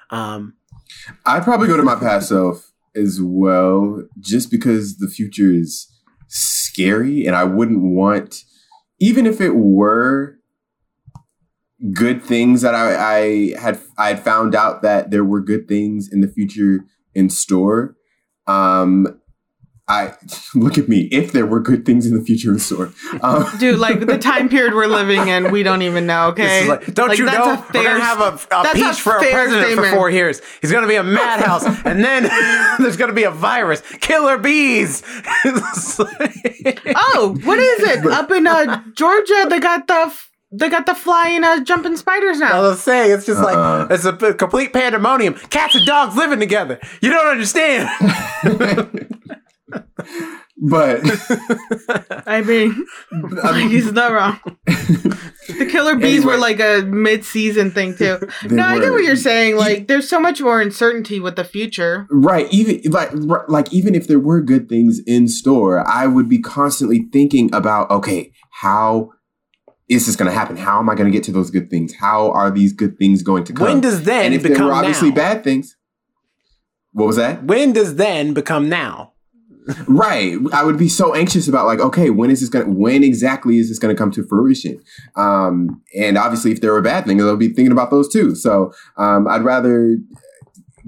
Um, 0.10 0.56
I'd 1.26 1.44
probably 1.44 1.68
go 1.68 1.78
to 1.78 1.84
my 1.84 1.96
past 1.96 2.28
self 2.30 2.70
as 2.98 3.22
well, 3.22 4.04
just 4.20 4.50
because 4.52 4.98
the 4.98 5.08
future 5.08 5.52
is 5.52 5.88
scary, 6.28 7.26
and 7.26 7.36
I 7.36 7.44
wouldn't 7.44 7.82
want, 7.82 8.44
even 9.00 9.26
if 9.26 9.40
it 9.40 9.56
were 9.56 10.38
good 11.94 12.24
things 12.24 12.62
that 12.62 12.74
I, 12.74 12.96
I 12.96 13.60
had 13.60 13.80
I 13.98 14.08
had 14.10 14.24
found 14.24 14.56
out 14.56 14.82
that 14.82 15.12
there 15.12 15.24
were 15.24 15.42
good 15.42 15.68
things 15.68 16.10
in 16.12 16.22
the 16.22 16.28
future 16.28 16.84
in 17.14 17.30
store. 17.30 17.96
Um, 18.48 19.17
I 19.90 20.14
look 20.56 20.78
at 20.78 20.90
me. 20.90 21.08
If 21.12 21.32
there 21.32 21.46
were 21.46 21.60
good 21.62 21.86
things 21.86 22.06
in 22.06 22.18
the 22.18 22.24
future 22.24 22.52
in 22.52 22.60
store, 22.60 22.92
um, 23.22 23.46
Dude, 23.60 23.80
like 23.80 24.06
the 24.06 24.18
time 24.18 24.50
period 24.50 24.74
we're 24.74 24.88
living 24.88 25.28
in, 25.30 25.52
we 25.52 25.64
don't 25.64 25.82
even 25.82 26.06
know, 26.06 26.32
this 26.36 26.46
okay? 26.46 26.62
is 26.64 26.68
like, 26.68 26.94
don't 26.94 27.08
Like, 27.10 27.18
you 27.20 27.26
that's 27.26 27.38
know 27.38 27.54
a 27.54 27.56
we're 27.58 27.64
fair 27.72 27.84
gonna 27.84 28.00
have 28.04 28.20
a, 28.20 28.24
a 28.36 28.48
that's 28.64 28.70
a 28.80 28.84
peach 28.84 29.02
for 29.02 29.16
a 29.18 29.20
president 29.32 29.64
statement. 29.66 29.88
for 29.90 29.96
four 29.96 30.10
years. 30.10 30.42
He's 30.62 30.72
gonna 30.72 30.88
be 30.88 30.96
a 30.96 31.04
madhouse, 31.04 31.64
and 31.86 32.04
then 32.04 32.24
there's 32.80 32.98
gonna 32.98 33.14
be 33.14 33.24
a 33.24 33.32
virus, 33.32 33.82
killer 34.02 34.38
bees. 34.38 35.04
Oh, 35.46 37.38
what 37.44 37.60
is 37.60 37.80
it? 37.84 38.06
Up 38.08 38.30
in 38.32 38.46
uh, 38.48 38.84
Georgia, 38.94 39.46
they 39.50 39.60
got 39.60 39.88
the 39.88 39.94
f- 39.94 40.32
they 40.52 40.70
got 40.70 40.86
the 40.86 40.96
flying 40.96 41.44
uh, 41.44 41.62
jumping 41.64 41.98
spiders 41.98 42.40
now. 42.40 42.58
I 42.58 42.62
was 42.62 42.82
saying, 42.82 43.12
it's 43.12 43.26
just 43.26 43.42
Uh-uh. 43.42 43.88
like 43.88 43.92
it's 43.92 44.06
a 44.06 44.14
p- 44.14 44.34
complete 44.34 44.74
pandemonium. 44.74 45.34
Cats 45.50 45.76
and 45.76 45.86
dogs 45.86 46.16
living 46.16 46.40
together. 46.40 46.80
You 47.02 47.10
don't 47.10 47.28
understand. 47.28 47.90
But 50.58 51.02
I 52.28 52.42
mean, 52.42 52.86
like, 53.12 53.68
he's 53.70 53.92
not 53.92 54.12
wrong. 54.12 54.40
The 54.66 55.68
killer 55.70 55.96
bees 55.96 56.18
Anyway. 56.18 56.34
were 56.34 56.38
like 56.38 56.60
a 56.60 56.84
mid-season 56.84 57.72
thing 57.72 57.96
too. 57.96 58.18
They 58.44 58.56
no, 58.56 58.64
I 58.64 58.80
get 58.80 58.92
what 58.92 59.04
you're 59.04 59.16
saying. 59.16 59.58
Like, 59.58 59.88
there's 59.88 60.10
so 60.10 60.20
much 60.20 60.42
more 60.42 60.62
uncertainty 60.62 61.20
with 61.20 61.36
the 61.36 61.44
future. 61.44 62.08
Right. 62.10 62.48
Even 62.52 62.82
like 62.92 63.12
like 63.48 63.72
even 63.74 63.96
if 63.96 64.08
there 64.08 64.20
were 64.20 64.42
good 64.42 64.70
things 64.70 65.00
in 65.06 65.28
store, 65.28 65.88
I 65.88 66.08
would 66.08 66.30
be 66.30 66.40
constantly 66.40 67.08
thinking 67.12 67.54
about 67.54 67.90
okay, 67.92 68.32
how 68.52 69.12
is 69.90 70.06
this 70.06 70.16
going 70.16 70.30
to 70.30 70.38
happen? 70.38 70.58
How 70.58 70.80
am 70.80 70.90
I 70.90 70.96
going 70.96 71.10
to 71.12 71.16
get 71.16 71.24
to 71.26 71.32
those 71.32 71.50
good 71.50 71.70
things? 71.70 71.94
How 71.96 72.32
are 72.32 72.52
these 72.52 72.74
good 72.74 72.98
things 72.98 73.24
going 73.24 73.44
to 73.46 73.54
come? 73.54 73.68
when 73.68 73.82
does 73.82 74.04
then 74.04 74.28
and 74.28 74.34
if 74.36 74.44
there 74.44 74.52
become 74.52 74.68
were 74.68 74.74
obviously 74.74 75.10
now? 75.10 75.16
bad 75.16 75.44
things, 75.44 75.78
what 76.92 77.08
was 77.08 77.16
that? 77.16 77.44
When 77.44 77.74
does 77.74 77.96
then 77.96 78.34
become 78.34 78.70
now? 78.70 79.14
Right. 79.88 80.38
I 80.54 80.64
would 80.64 80.78
be 80.78 80.90
so 80.90 81.14
anxious 81.14 81.48
about 81.48 81.66
like, 81.66 81.80
okay, 81.80 82.10
when 82.10 82.30
is 82.30 82.40
this 82.40 82.50
to 82.50 82.64
When 82.64 83.04
exactly 83.04 83.58
is 83.58 83.70
this 83.70 83.80
to 83.80 83.96
come 83.96 84.12
to 84.12 84.26
fruition? 84.26 84.82
Um, 85.16 85.82
and 85.98 86.18
obviously, 86.18 86.52
if 86.52 86.62
there 86.62 86.74
were 86.74 86.82
bad 86.82 87.06
things, 87.06 87.24
I'll 87.24 87.36
be 87.36 87.50
thinking 87.50 87.72
about 87.72 87.92
those 87.92 88.08
too. 88.08 88.36
So 88.36 88.74
um, 88.98 89.28
I'd 89.28 89.44
rather 89.44 89.98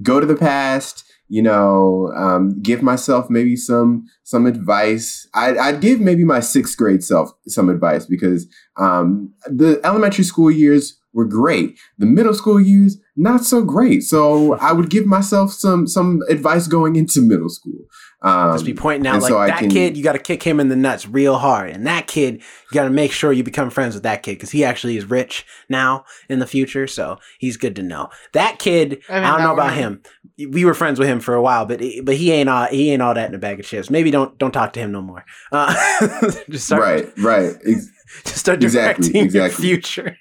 go 0.01 0.19
to 0.19 0.25
the 0.25 0.35
past. 0.35 1.05
You 1.31 1.43
know, 1.43 2.11
um, 2.15 2.59
give 2.59 2.81
myself 2.81 3.29
maybe 3.29 3.55
some 3.55 4.07
some 4.23 4.47
advice. 4.47 5.27
I'd, 5.35 5.57
I'd 5.57 5.79
give 5.79 5.99
maybe 5.99 6.23
my 6.23 6.39
sixth 6.39 6.75
grade 6.75 7.03
self 7.03 7.31
some 7.47 7.69
advice 7.69 8.07
because 8.07 8.47
um, 8.77 9.31
the 9.45 9.79
elementary 9.83 10.23
school 10.23 10.49
years 10.49 10.99
were 11.13 11.25
great. 11.25 11.77
The 11.97 12.05
middle 12.05 12.33
school 12.33 12.59
years 12.59 12.97
not 13.15 13.43
so 13.43 13.63
great. 13.63 14.03
So 14.03 14.55
I 14.55 14.71
would 14.71 14.89
give 14.89 15.05
myself 15.05 15.51
some 15.51 15.87
some 15.87 16.21
advice 16.29 16.67
going 16.67 16.95
into 16.95 17.21
middle 17.21 17.49
school. 17.49 17.79
Um, 18.21 18.51
Just 18.53 18.65
be 18.65 18.73
pointing 18.73 19.07
out 19.07 19.21
like 19.21 19.29
so 19.31 19.39
that 19.39 19.59
can- 19.59 19.69
kid, 19.69 19.95
you 19.95 20.03
got 20.03 20.11
to 20.11 20.19
kick 20.19 20.43
him 20.43 20.59
in 20.59 20.67
the 20.67 20.75
nuts 20.75 21.07
real 21.07 21.37
hard, 21.37 21.69
and 21.69 21.87
that 21.87 22.07
kid, 22.07 22.35
you 22.35 22.73
got 22.73 22.83
to 22.83 22.89
make 22.89 23.13
sure 23.13 23.31
you 23.31 23.43
become 23.43 23.69
friends 23.69 23.93
with 23.93 24.03
that 24.03 24.23
kid 24.23 24.33
because 24.33 24.51
he 24.51 24.65
actually 24.65 24.97
is 24.97 25.05
rich 25.05 25.45
now 25.69 26.03
in 26.27 26.39
the 26.39 26.45
future, 26.45 26.85
so 26.85 27.17
he's 27.37 27.55
good 27.55 27.77
to 27.77 27.81
know. 27.81 28.09
That 28.33 28.59
kid, 28.59 29.01
I, 29.09 29.19
I 29.19 29.21
don't 29.31 29.41
know 29.43 29.53
about 29.53 29.73
him. 29.73 30.01
We 30.49 30.65
were 30.65 30.73
friends 30.73 30.99
with 30.99 31.07
him 31.07 31.21
for 31.21 31.33
a 31.33 31.41
while, 31.41 31.65
but 31.65 31.81
but 32.03 32.15
he 32.17 32.33
ain't 32.33 32.49
all 32.49 32.65
he 32.67 32.91
ain't 32.91 33.01
all 33.01 33.13
that 33.13 33.29
in 33.29 33.35
a 33.35 33.39
bag 33.39 33.59
of 33.61 33.65
chips. 33.65 33.89
Maybe 33.89 34.11
don't 34.11 34.37
don't 34.37 34.51
talk 34.51 34.73
to 34.73 34.81
him 34.81 34.91
no 34.91 35.01
more. 35.01 35.23
Uh, 35.53 35.73
just 36.49 36.65
start 36.65 36.81
right, 36.81 37.09
right. 37.19 37.55
Ex- 37.65 37.89
just 38.25 38.37
start 38.37 38.61
Exactly, 38.61 39.11
directing 39.13 39.15
your 39.15 39.45
exactly. 39.45 39.65
future. 39.65 40.17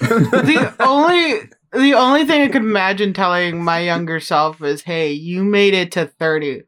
the 0.00 0.74
only 0.80 1.48
the 1.72 1.94
only 1.94 2.24
thing 2.26 2.42
I 2.42 2.48
could 2.48 2.62
imagine 2.62 3.12
telling 3.14 3.62
my 3.64 3.80
younger 3.80 4.20
self 4.20 4.62
is, 4.62 4.82
"Hey, 4.82 5.12
you 5.12 5.44
made 5.44 5.72
it 5.74 5.92
to 5.92 6.06
30. 6.06 6.62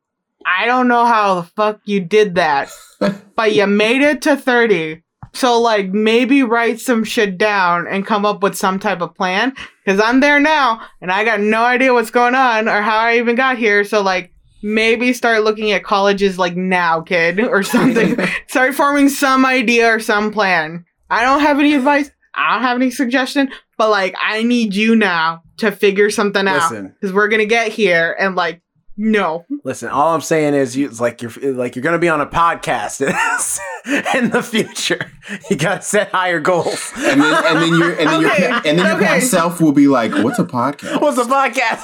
I 0.47 0.67
don't 0.67 0.89
know 0.89 1.05
how 1.05 1.37
the 1.37 1.43
fuck 1.45 1.81
you 1.85 2.01
did 2.01 2.37
that, 2.37 2.71
but 3.37 3.55
you 3.55 3.67
made 3.67 4.03
it 4.03 4.23
to 4.23 4.37
30. 4.37 5.03
So 5.35 5.61
like 5.61 5.89
maybe 5.89 6.43
write 6.43 6.79
some 6.79 7.05
shit 7.05 7.39
down 7.39 7.87
and 7.87 8.07
come 8.07 8.27
up 8.27 8.43
with 8.43 8.55
some 8.55 8.79
type 8.79 9.01
of 9.01 9.15
plan 9.15 9.55
cuz 9.87 9.99
I'm 9.99 10.21
there 10.21 10.39
now 10.39 10.83
and 11.01 11.11
I 11.11 11.25
got 11.25 11.41
no 11.41 11.65
idea 11.65 11.95
what's 11.95 12.11
going 12.11 12.35
on 12.35 12.69
or 12.69 12.83
how 12.83 12.99
I 12.99 13.17
even 13.17 13.35
got 13.35 13.57
here. 13.57 13.83
So 13.85 14.03
like 14.03 14.33
maybe 14.63 15.13
start 15.13 15.43
looking 15.43 15.73
at 15.73 15.85
colleges 15.85 16.39
like 16.39 16.57
now, 16.57 17.01
kid, 17.01 17.41
or 17.41 17.63
something. 17.77 18.17
start 18.47 18.75
forming 18.75 19.09
some 19.09 19.45
idea 19.45 19.89
or 19.95 20.01
some 20.01 20.31
plan. 20.33 20.85
I 21.11 21.23
don't 21.23 21.41
have 21.41 21.59
any 21.59 21.75
advice. 21.75 22.11
I 22.35 22.55
don't 22.55 22.63
have 22.63 22.77
any 22.77 22.91
suggestion, 22.91 23.51
but 23.77 23.91
like 23.91 24.15
I 24.23 24.43
need 24.43 24.75
you 24.75 24.97
now 24.97 25.43
to 25.59 25.71
figure 25.71 26.11
something 26.11 26.47
out 26.49 26.71
Listen, 26.71 26.95
because 27.01 27.13
we're 27.15 27.29
gonna 27.29 27.45
get 27.45 27.73
here 27.73 28.17
and 28.19 28.35
like 28.35 28.63
no. 28.97 29.45
listen. 29.65 29.89
All 29.89 30.15
I'm 30.15 30.21
saying 30.21 30.55
is, 30.55 30.77
you 30.77 30.87
it's 30.89 31.01
like 31.01 31.23
you're 31.23 31.33
like 31.53 31.75
you're 31.77 31.83
gonna 31.83 31.99
be 31.99 32.09
on 32.09 32.21
a 32.21 32.27
podcast 32.27 33.01
in 34.15 34.31
the 34.31 34.43
future. 34.43 35.11
You 35.51 35.57
gotta 35.57 35.83
set 35.83 36.11
higher 36.11 36.41
goals. 36.41 36.93
and 36.97 37.21
then 37.21 37.45
and 37.47 37.57
then 37.63 37.79
your 37.79 37.91
and 37.91 38.09
then 38.09 38.25
Okay, 38.27 38.43
your 38.43 38.51
pa- 38.51 38.63
and 38.67 38.79
then 38.79 38.87
your 38.87 38.97
okay. 38.97 39.05
past 39.07 39.31
self 39.31 39.61
will 39.61 39.73
be 39.73 39.89
like, 39.89 40.13
"What's 40.13 40.39
a 40.39 40.45
podcast?" 40.45 41.01
What's 41.01 41.19
a 41.19 41.25
podcast? 41.25 41.83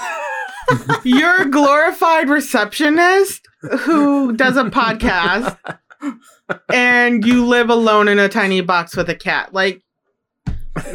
You're 1.05 1.43
a 1.43 1.51
glorified 1.51 2.29
receptionist 2.29 3.47
who 3.81 4.33
does 4.37 4.57
a 4.57 4.65
podcast 4.65 5.57
and 6.73 7.25
you 7.27 7.47
live 7.47 7.71
alone 7.71 8.07
in 8.09 8.19
a 8.19 8.29
tiny 8.29 8.61
box 8.61 8.95
with 8.97 9.09
a 9.09 9.15
cat. 9.15 9.53
Like 9.55 9.83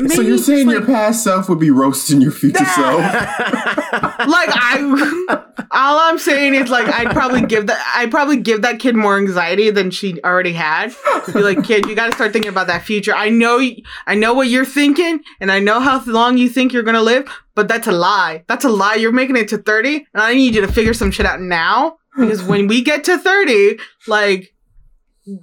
so 0.08 0.22
you're 0.22 0.38
saying 0.38 0.70
just, 0.70 0.78
your 0.78 0.86
past 0.86 1.24
self 1.24 1.50
would 1.50 1.60
be 1.60 1.72
roasting 1.72 2.22
your 2.22 2.32
future 2.32 2.66
self? 2.66 3.02
like 4.28 4.50
I 4.52 5.44
all 5.72 6.00
I'm 6.00 6.20
saying 6.20 6.56
is 6.56 6.70
like 6.70 6.88
I'd 6.88 7.12
probably 7.12 7.42
give 7.46 7.68
that 7.68 7.94
I'd 7.96 8.12
probably 8.12 8.38
give 8.38 8.62
that 8.62 8.80
kid 8.80 8.96
more 8.96 9.18
anxiety 9.18 9.70
than 9.72 9.92
she 9.92 10.22
already 10.24 10.54
had. 10.54 10.94
Be 11.34 11.42
like, 11.42 11.64
kid, 11.64 11.88
you 11.88 11.96
got 11.96 12.08
to 12.08 12.12
start 12.14 12.32
thinking 12.32 12.50
about 12.50 12.68
that 12.68 12.84
future. 12.84 13.14
I 13.14 13.30
know, 13.30 13.62
I 14.06 14.16
know 14.16 14.34
what 14.34 14.48
you're 14.48 14.66
thinking, 14.66 15.20
and 15.40 15.52
I 15.52 15.60
know 15.60 15.80
how 15.80 16.04
long 16.06 16.38
you 16.38 16.50
think 16.50 16.74
you're 16.74 16.84
gonna 16.84 17.02
live, 17.02 17.28
but 17.56 17.68
that's 17.68 17.88
a 17.88 17.92
lie. 17.92 18.44
That's 18.48 18.66
a 18.66 18.70
lie. 18.70 18.96
You're 18.96 19.12
making 19.12 19.36
it 19.36 19.48
to 19.50 19.58
thirty, 19.58 20.08
and 20.14 20.24
I 20.24 20.34
need 20.34 20.56
you 20.56 20.62
to 20.62 20.72
figure 20.72 20.94
some 20.94 21.12
shit 21.12 21.26
out 21.26 21.42
now 21.42 21.98
because 22.18 22.44
when 22.44 22.68
we 22.68 22.82
get 22.82 23.04
to 23.06 23.18
thirty, 23.18 23.80
like. 24.08 24.53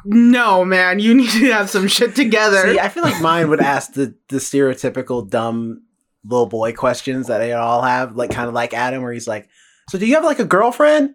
No, 0.05 0.65
man, 0.65 0.99
you 0.99 1.15
need 1.15 1.31
to 1.31 1.53
have 1.53 1.71
some 1.71 1.89
shit 1.89 2.15
together. 2.15 2.73
See, 2.73 2.79
I 2.79 2.89
feel 2.89 3.03
like 3.03 3.21
mine 3.23 3.49
would 3.49 3.61
ask 3.61 3.95
the 3.95 4.15
the 4.29 4.37
stereotypical 4.37 5.29
dumb 5.29 5.83
little 6.25 6.47
boy 6.47 6.73
questions 6.75 7.29
that 7.29 7.39
they 7.39 7.53
all 7.53 7.83
have, 7.83 8.15
like 8.15 8.31
kind 8.31 8.49
of 8.49 8.55
like 8.55 8.75
Adam, 8.75 9.03
where 9.03 9.13
he's 9.13 9.27
like, 9.29 9.49
"So 9.89 9.99
do 9.99 10.07
you 10.07 10.15
have 10.17 10.25
like 10.25 10.39
a 10.39 10.45
girlfriend?" 10.45 11.15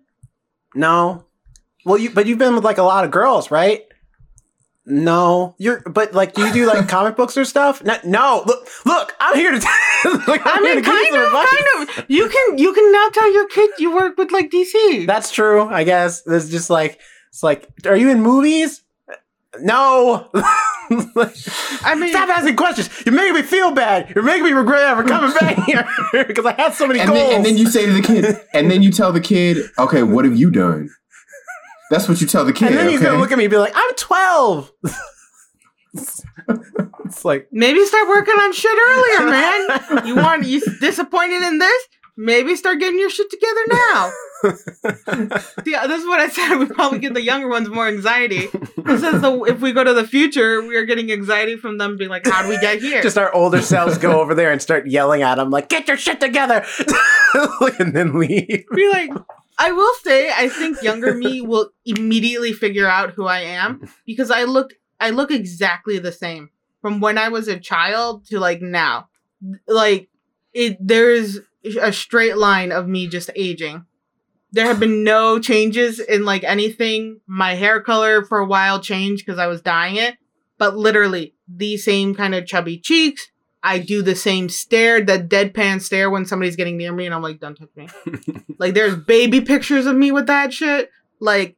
No. 0.73 1.25
Well, 1.85 1.97
you 1.97 2.09
but 2.09 2.25
you've 2.25 2.39
been 2.39 2.55
with 2.55 2.63
like 2.63 2.79
a 2.79 2.83
lot 2.83 3.05
of 3.05 3.11
girls, 3.11 3.51
right? 3.51 3.83
No, 4.87 5.55
you're 5.57 5.81
but 5.81 6.13
like 6.13 6.33
do 6.33 6.45
you 6.45 6.53
do 6.53 6.65
like 6.67 6.87
comic 6.87 7.15
books 7.17 7.37
or 7.37 7.45
stuff? 7.45 7.83
No, 7.83 7.97
no. 8.03 8.43
Look, 8.45 8.67
look, 8.85 9.15
I'm 9.19 9.35
here 9.35 9.51
to. 9.51 9.57
like, 10.27 10.45
I 10.45 10.53
I'm 10.55 10.63
here 10.63 10.75
mean, 10.75 10.83
kind 10.83 11.15
of, 11.15 11.23
advice. 11.23 11.47
kind 11.49 11.89
of. 11.99 12.05
You 12.07 12.29
can, 12.29 12.57
you 12.57 12.73
can 12.73 12.91
now 12.91 13.09
tell 13.13 13.31
your 13.31 13.47
kid 13.47 13.69
you 13.79 13.95
work 13.95 14.17
with 14.17 14.31
like 14.31 14.51
DC. 14.51 15.07
That's 15.07 15.31
true, 15.31 15.67
I 15.67 15.83
guess. 15.83 16.25
It's 16.27 16.49
just 16.49 16.69
like 16.69 16.99
it's 17.35 17.43
like, 17.43 17.67
are 17.85 17.97
you 17.97 18.09
in 18.09 18.21
movies? 18.21 18.81
No. 19.59 20.29
I 20.33 21.97
mean, 21.99 22.11
Stop 22.11 22.29
asking 22.29 22.55
questions. 22.55 22.89
You're 23.05 23.13
making 23.13 23.33
me 23.33 23.41
feel 23.41 23.71
bad. 23.71 24.09
You're 24.15 24.23
making 24.23 24.45
me 24.45 24.53
regret 24.53 24.83
ever 24.83 25.03
coming 25.03 25.35
back 25.37 25.61
here 25.65 25.85
because 26.25 26.45
I 26.45 26.53
had 26.53 26.73
so 26.73 26.87
many 26.87 27.01
and 27.01 27.09
goals. 27.09 27.19
then, 27.19 27.35
and 27.35 27.45
then 27.45 27.57
you 27.57 27.69
say 27.69 27.87
to 27.87 27.91
the 27.91 28.01
kid, 28.01 28.37
and 28.53 28.71
then 28.71 28.81
you 28.81 28.89
tell 28.89 29.11
the 29.11 29.19
kid, 29.19 29.69
"Okay, 29.77 30.01
what 30.01 30.23
have 30.23 30.37
you 30.37 30.49
done?" 30.49 30.89
That's 31.91 32.07
what 32.07 32.21
you 32.21 32.27
tell 32.27 32.45
the 32.45 32.53
kid. 32.53 32.69
And 32.69 32.77
then 32.77 32.87
he's 32.87 33.01
okay? 33.01 33.07
gonna 33.07 33.19
look 33.19 33.33
at 33.33 33.37
me 33.37 33.43
and 33.43 33.51
be 33.51 33.57
like, 33.57 33.73
"I'm 33.75 33.95
12." 33.95 34.71
it's 35.93 37.25
like 37.25 37.49
maybe 37.51 37.83
start 37.83 38.07
working 38.07 38.35
on 38.35 38.53
shit 38.53 38.71
earlier, 38.71 39.29
man. 39.29 40.07
You 40.07 40.15
want 40.15 40.45
you 40.45 40.61
disappointed 40.79 41.43
in 41.43 41.59
this? 41.59 41.87
Maybe 42.15 42.55
start 42.55 42.79
getting 42.79 42.97
your 42.97 43.09
shit 43.09 43.29
together 43.29 43.61
now. 43.67 44.11
Yeah, 45.65 45.87
this 45.87 46.01
is 46.01 46.07
what 46.07 46.19
I 46.19 46.29
said. 46.29 46.57
We 46.57 46.67
probably 46.67 46.99
get 46.99 47.13
the 47.13 47.21
younger 47.21 47.47
ones 47.47 47.69
more 47.69 47.87
anxiety. 47.87 48.47
This 48.77 49.03
is 49.03 49.21
the 49.21 49.45
if 49.47 49.61
we 49.61 49.71
go 49.71 49.83
to 49.83 49.93
the 49.93 50.07
future, 50.07 50.61
we 50.61 50.75
are 50.75 50.85
getting 50.85 51.11
anxiety 51.11 51.55
from 51.55 51.77
them 51.77 51.97
being 51.97 52.09
like, 52.09 52.25
"How 52.25 52.43
do 52.43 52.49
we 52.49 52.59
get 52.59 52.81
here?" 52.81 53.01
just 53.01 53.17
our 53.17 53.33
older 53.33 53.61
selves 53.61 53.97
go 53.97 54.21
over 54.21 54.35
there 54.35 54.51
and 54.51 54.61
start 54.61 54.87
yelling 54.87 55.21
at 55.21 55.35
them 55.35 55.49
like, 55.49 55.69
"Get 55.69 55.87
your 55.87 55.97
shit 55.97 56.19
together," 56.19 56.65
and 57.79 57.95
then 57.95 58.19
leave. 58.19 58.65
be 58.73 58.89
like, 58.89 59.09
I 59.57 59.71
will 59.71 59.93
say, 60.03 60.31
I 60.31 60.49
think 60.49 60.81
younger 60.81 61.13
me 61.13 61.41
will 61.41 61.71
immediately 61.85 62.53
figure 62.53 62.87
out 62.87 63.11
who 63.11 63.25
I 63.25 63.41
am 63.41 63.87
because 64.05 64.29
I 64.31 64.43
look, 64.43 64.73
I 64.99 65.11
look 65.11 65.31
exactly 65.31 65.97
the 65.99 66.11
same 66.11 66.49
from 66.81 66.99
when 66.99 67.17
I 67.17 67.29
was 67.29 67.47
a 67.47 67.59
child 67.59 68.25
to 68.27 68.39
like 68.39 68.61
now. 68.61 69.07
Like 69.67 70.09
it, 70.53 70.77
there's 70.79 71.39
a 71.81 71.93
straight 71.93 72.37
line 72.37 72.71
of 72.71 72.87
me 72.87 73.07
just 73.07 73.29
aging. 73.35 73.85
There 74.55 74.65
have 74.65 74.79
been 74.79 75.03
no 75.03 75.39
changes 75.39 75.99
in 75.99 76.25
like 76.25 76.43
anything. 76.43 77.19
My 77.27 77.55
hair 77.55 77.81
color 77.81 78.23
for 78.23 78.39
a 78.39 78.45
while 78.45 78.79
changed 78.79 79.25
because 79.25 79.39
I 79.39 79.47
was 79.47 79.61
dyeing 79.61 79.97
it, 79.97 80.15
but 80.57 80.77
literally 80.77 81.33
the 81.47 81.77
same 81.77 82.15
kind 82.15 82.33
of 82.33 82.45
chubby 82.45 82.77
cheeks. 82.77 83.27
I 83.61 83.79
do 83.79 84.01
the 84.01 84.15
same 84.15 84.47
stare, 84.47 85.03
that 85.05 85.27
deadpan 85.27 85.81
stare 85.81 86.09
when 86.09 86.25
somebody's 86.25 86.55
getting 86.55 86.77
near 86.77 86.93
me, 86.93 87.05
and 87.05 87.13
I'm 87.15 87.23
like, 87.23 87.39
"Don't 87.39 87.55
touch 87.55 87.69
me." 87.75 87.87
Like 88.57 88.73
there's 88.73 88.95
baby 88.95 89.41
pictures 89.41 89.85
of 89.85 89.97
me 89.97 90.13
with 90.13 90.27
that 90.27 90.53
shit. 90.53 90.89
Like 91.19 91.57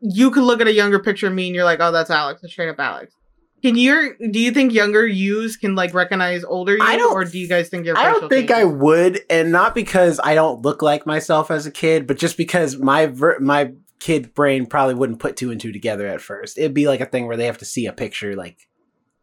you 0.00 0.30
could 0.30 0.42
look 0.42 0.60
at 0.60 0.66
a 0.66 0.72
younger 0.72 0.98
picture 0.98 1.28
of 1.28 1.32
me 1.32 1.46
and 1.46 1.54
you're 1.54 1.64
like, 1.64 1.80
oh, 1.80 1.92
that's 1.92 2.10
Alex. 2.10 2.42
That's 2.42 2.52
straight 2.52 2.68
up 2.68 2.78
Alex. 2.78 3.14
Can 3.62 3.76
you 3.76 4.16
do 4.30 4.40
you 4.40 4.50
think 4.50 4.72
younger 4.72 5.06
yous 5.06 5.56
can 5.56 5.74
like 5.76 5.94
recognize 5.94 6.42
older 6.42 6.76
you, 6.76 6.82
I 6.82 6.96
don't- 6.96 7.12
or 7.12 7.24
do 7.24 7.38
you 7.38 7.48
guys 7.48 7.68
think 7.68 7.86
you're? 7.86 7.96
I 7.96 8.10
don't 8.12 8.28
think 8.28 8.50
I 8.50 8.64
would, 8.64 9.20
and 9.30 9.52
not 9.52 9.74
because 9.74 10.18
I 10.22 10.34
don't 10.34 10.62
look 10.62 10.82
like 10.82 11.06
myself 11.06 11.50
as 11.50 11.64
a 11.64 11.70
kid, 11.70 12.06
but 12.06 12.18
just 12.18 12.36
because 12.36 12.76
my 12.76 13.06
ver- 13.06 13.38
my 13.38 13.72
kid 14.00 14.34
brain 14.34 14.66
probably 14.66 14.94
wouldn't 14.96 15.20
put 15.20 15.36
two 15.36 15.52
and 15.52 15.60
two 15.60 15.70
together 15.70 16.08
at 16.08 16.20
first. 16.20 16.58
It'd 16.58 16.74
be 16.74 16.88
like 16.88 17.00
a 17.00 17.06
thing 17.06 17.26
where 17.28 17.36
they 17.36 17.46
have 17.46 17.58
to 17.58 17.64
see 17.64 17.86
a 17.86 17.92
picture 17.92 18.34
like 18.34 18.56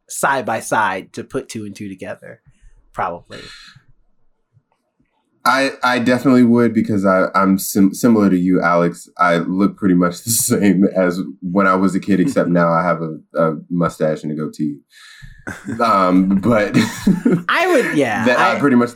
side 0.08 0.46
by 0.46 0.62
side 0.62 1.12
to 1.14 1.24
put 1.26 1.50
two 1.50 1.66
and 1.66 1.76
two 1.76 1.90
together. 1.90 2.42
Probably. 2.94 3.42
I 5.46 5.72
I 5.84 6.00
definitely 6.00 6.44
would 6.44 6.74
because 6.74 7.06
I 7.06 7.28
I'm 7.34 7.58
sim- 7.58 7.94
similar 7.94 8.30
to 8.30 8.38
you, 8.38 8.62
Alex. 8.62 9.08
I 9.18 9.38
look 9.38 9.78
pretty 9.78 9.96
much 9.96 10.24
the 10.24 10.32
same 10.32 10.86
as 10.96 11.20
when 11.42 11.68
I 11.68 11.76
was 11.76 11.96
a 11.96 12.00
kid, 12.00 12.20
except 12.20 12.50
now 12.50 12.72
I 12.72 12.84
have 12.84 13.02
a, 13.02 13.18
a 13.36 13.56
mustache 13.70 14.24
and 14.24 14.32
a 14.32 14.36
goatee. 14.36 14.78
Um, 15.82 16.36
but 16.42 16.74
I 17.50 17.66
would, 17.72 17.98
yeah. 17.98 18.24
that 18.26 18.38
I, 18.38 18.56
I, 18.56 18.60
pretty 18.60 18.76
much 18.76 18.92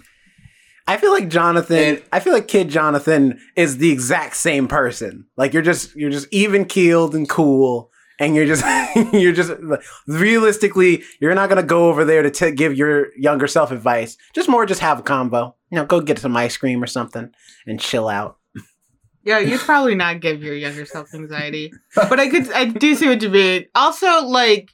I 0.88 0.98
feel 0.98 1.12
like 1.12 1.28
Jonathan. 1.30 1.78
And- 1.78 2.04
I 2.12 2.20
feel 2.20 2.32
like 2.34 2.48
Kid 2.48 2.70
Jonathan 2.70 3.39
is 3.56 3.78
the 3.78 3.91
exact 3.91 4.36
same 4.36 4.68
person. 4.68 5.26
Like 5.36 5.54
you're 5.54 5.64
just 5.64 5.96
you're 5.96 6.12
just 6.12 6.28
even 6.32 6.66
keeled 6.66 7.16
and 7.16 7.28
cool, 7.28 7.89
and 8.20 8.36
you're 8.36 8.45
just 8.45 8.64
you're 9.14 9.34
just 9.34 9.51
realistically 10.07 11.03
you're 11.20 11.36
not 11.36 11.49
gonna 11.49 11.64
go 11.64 11.89
over 11.89 12.05
there 12.05 12.22
to 12.24 12.32
t- 12.32 12.51
give 12.51 12.76
your 12.78 13.16
younger 13.16 13.47
self 13.47 13.72
advice. 13.72 14.18
Just 14.34 14.49
more, 14.49 14.66
just 14.66 14.82
have 14.82 14.99
a 14.99 15.03
combo. 15.03 15.55
You 15.72 15.78
know, 15.78 15.86
go 15.86 16.01
get 16.01 16.20
some 16.20 16.36
ice 16.38 16.57
cream 16.57 16.84
or 16.84 16.88
something 16.88 17.32
and 17.66 17.80
chill 17.80 18.07
out. 18.07 18.38
Yeah, 19.24 19.39
you'd 19.39 19.61
probably 19.61 19.95
not 19.95 20.20
give 20.20 20.43
your 20.43 20.55
younger 20.55 20.86
self 20.86 21.14
anxiety, 21.14 21.72
but 21.95 22.20
I 22.20 22.30
could. 22.30 22.51
I 22.51 22.66
do 22.66 22.93
see 22.95 23.07
what 23.07 23.22
you 23.22 23.30
mean. 23.30 23.66
Also, 23.76 24.26
like. 24.26 24.70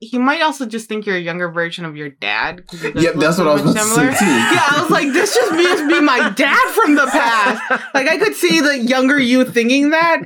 He 0.00 0.16
might 0.16 0.42
also 0.42 0.64
just 0.64 0.88
think 0.88 1.06
you're 1.06 1.16
a 1.16 1.20
younger 1.20 1.50
version 1.50 1.84
of 1.84 1.96
your 1.96 2.08
dad. 2.08 2.62
you 2.70 2.92
Yep, 2.94 3.14
that's 3.16 3.36
what 3.36 3.48
I 3.48 3.54
was 3.54 3.64
much 3.64 3.72
about 3.74 3.82
to 3.82 4.14
say 4.14 4.24
too. 4.24 4.30
Yeah, 4.30 4.64
I 4.68 4.80
was 4.80 4.90
like, 4.92 5.12
this 5.12 5.34
just 5.34 5.50
must 5.50 5.88
be 5.88 6.00
my 6.00 6.30
dad 6.36 6.72
from 6.72 6.94
the 6.94 7.06
past. 7.06 7.82
Like, 7.94 8.06
I 8.06 8.16
could 8.16 8.36
see 8.36 8.60
the 8.60 8.78
younger 8.78 9.18
you 9.18 9.44
thinking 9.44 9.90
that 9.90 10.20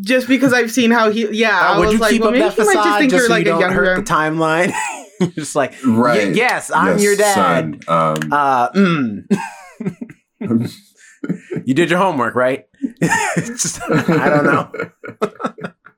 just 0.00 0.28
because 0.28 0.52
I've 0.52 0.70
seen 0.70 0.90
how 0.90 1.10
he. 1.10 1.28
Yeah, 1.36 1.58
I 1.58 1.74
Uh, 1.74 1.78
would 1.78 1.84
was 1.86 1.92
you 1.94 1.98
like, 2.00 2.10
keep 2.12 2.20
well, 2.20 2.28
up 2.28 2.32
maybe 2.34 2.44
that 2.48 2.54
he 2.54 2.64
might 2.64 2.74
just 2.74 2.98
think 2.98 3.10
just 3.10 3.20
you're 3.20 3.26
so 3.28 3.32
like 3.32 3.44
you 3.46 3.50
a 3.50 3.54
don't 3.54 3.60
younger. 3.60 3.84
hurt 3.84 3.96
the 4.06 4.12
timeline? 4.12 4.72
You're 5.20 5.30
just 5.30 5.56
like, 5.56 5.72
"Y- 5.84 5.90
right. 5.96 6.34
yes, 6.34 6.70
I'm 6.72 6.92
Yes, 6.98 7.02
your 7.02 7.16
dad. 7.16 7.34
son. 7.34 7.80
Um, 7.88 8.32
Uh, 8.32 8.70
mm. 8.70 9.24
you 11.64 11.74
did 11.74 11.90
your 11.90 11.98
homework, 11.98 12.34
right? 12.36 12.66
Just- 13.36 13.80
I 13.90 14.28
don't 14.28 14.44
know. 14.44 14.70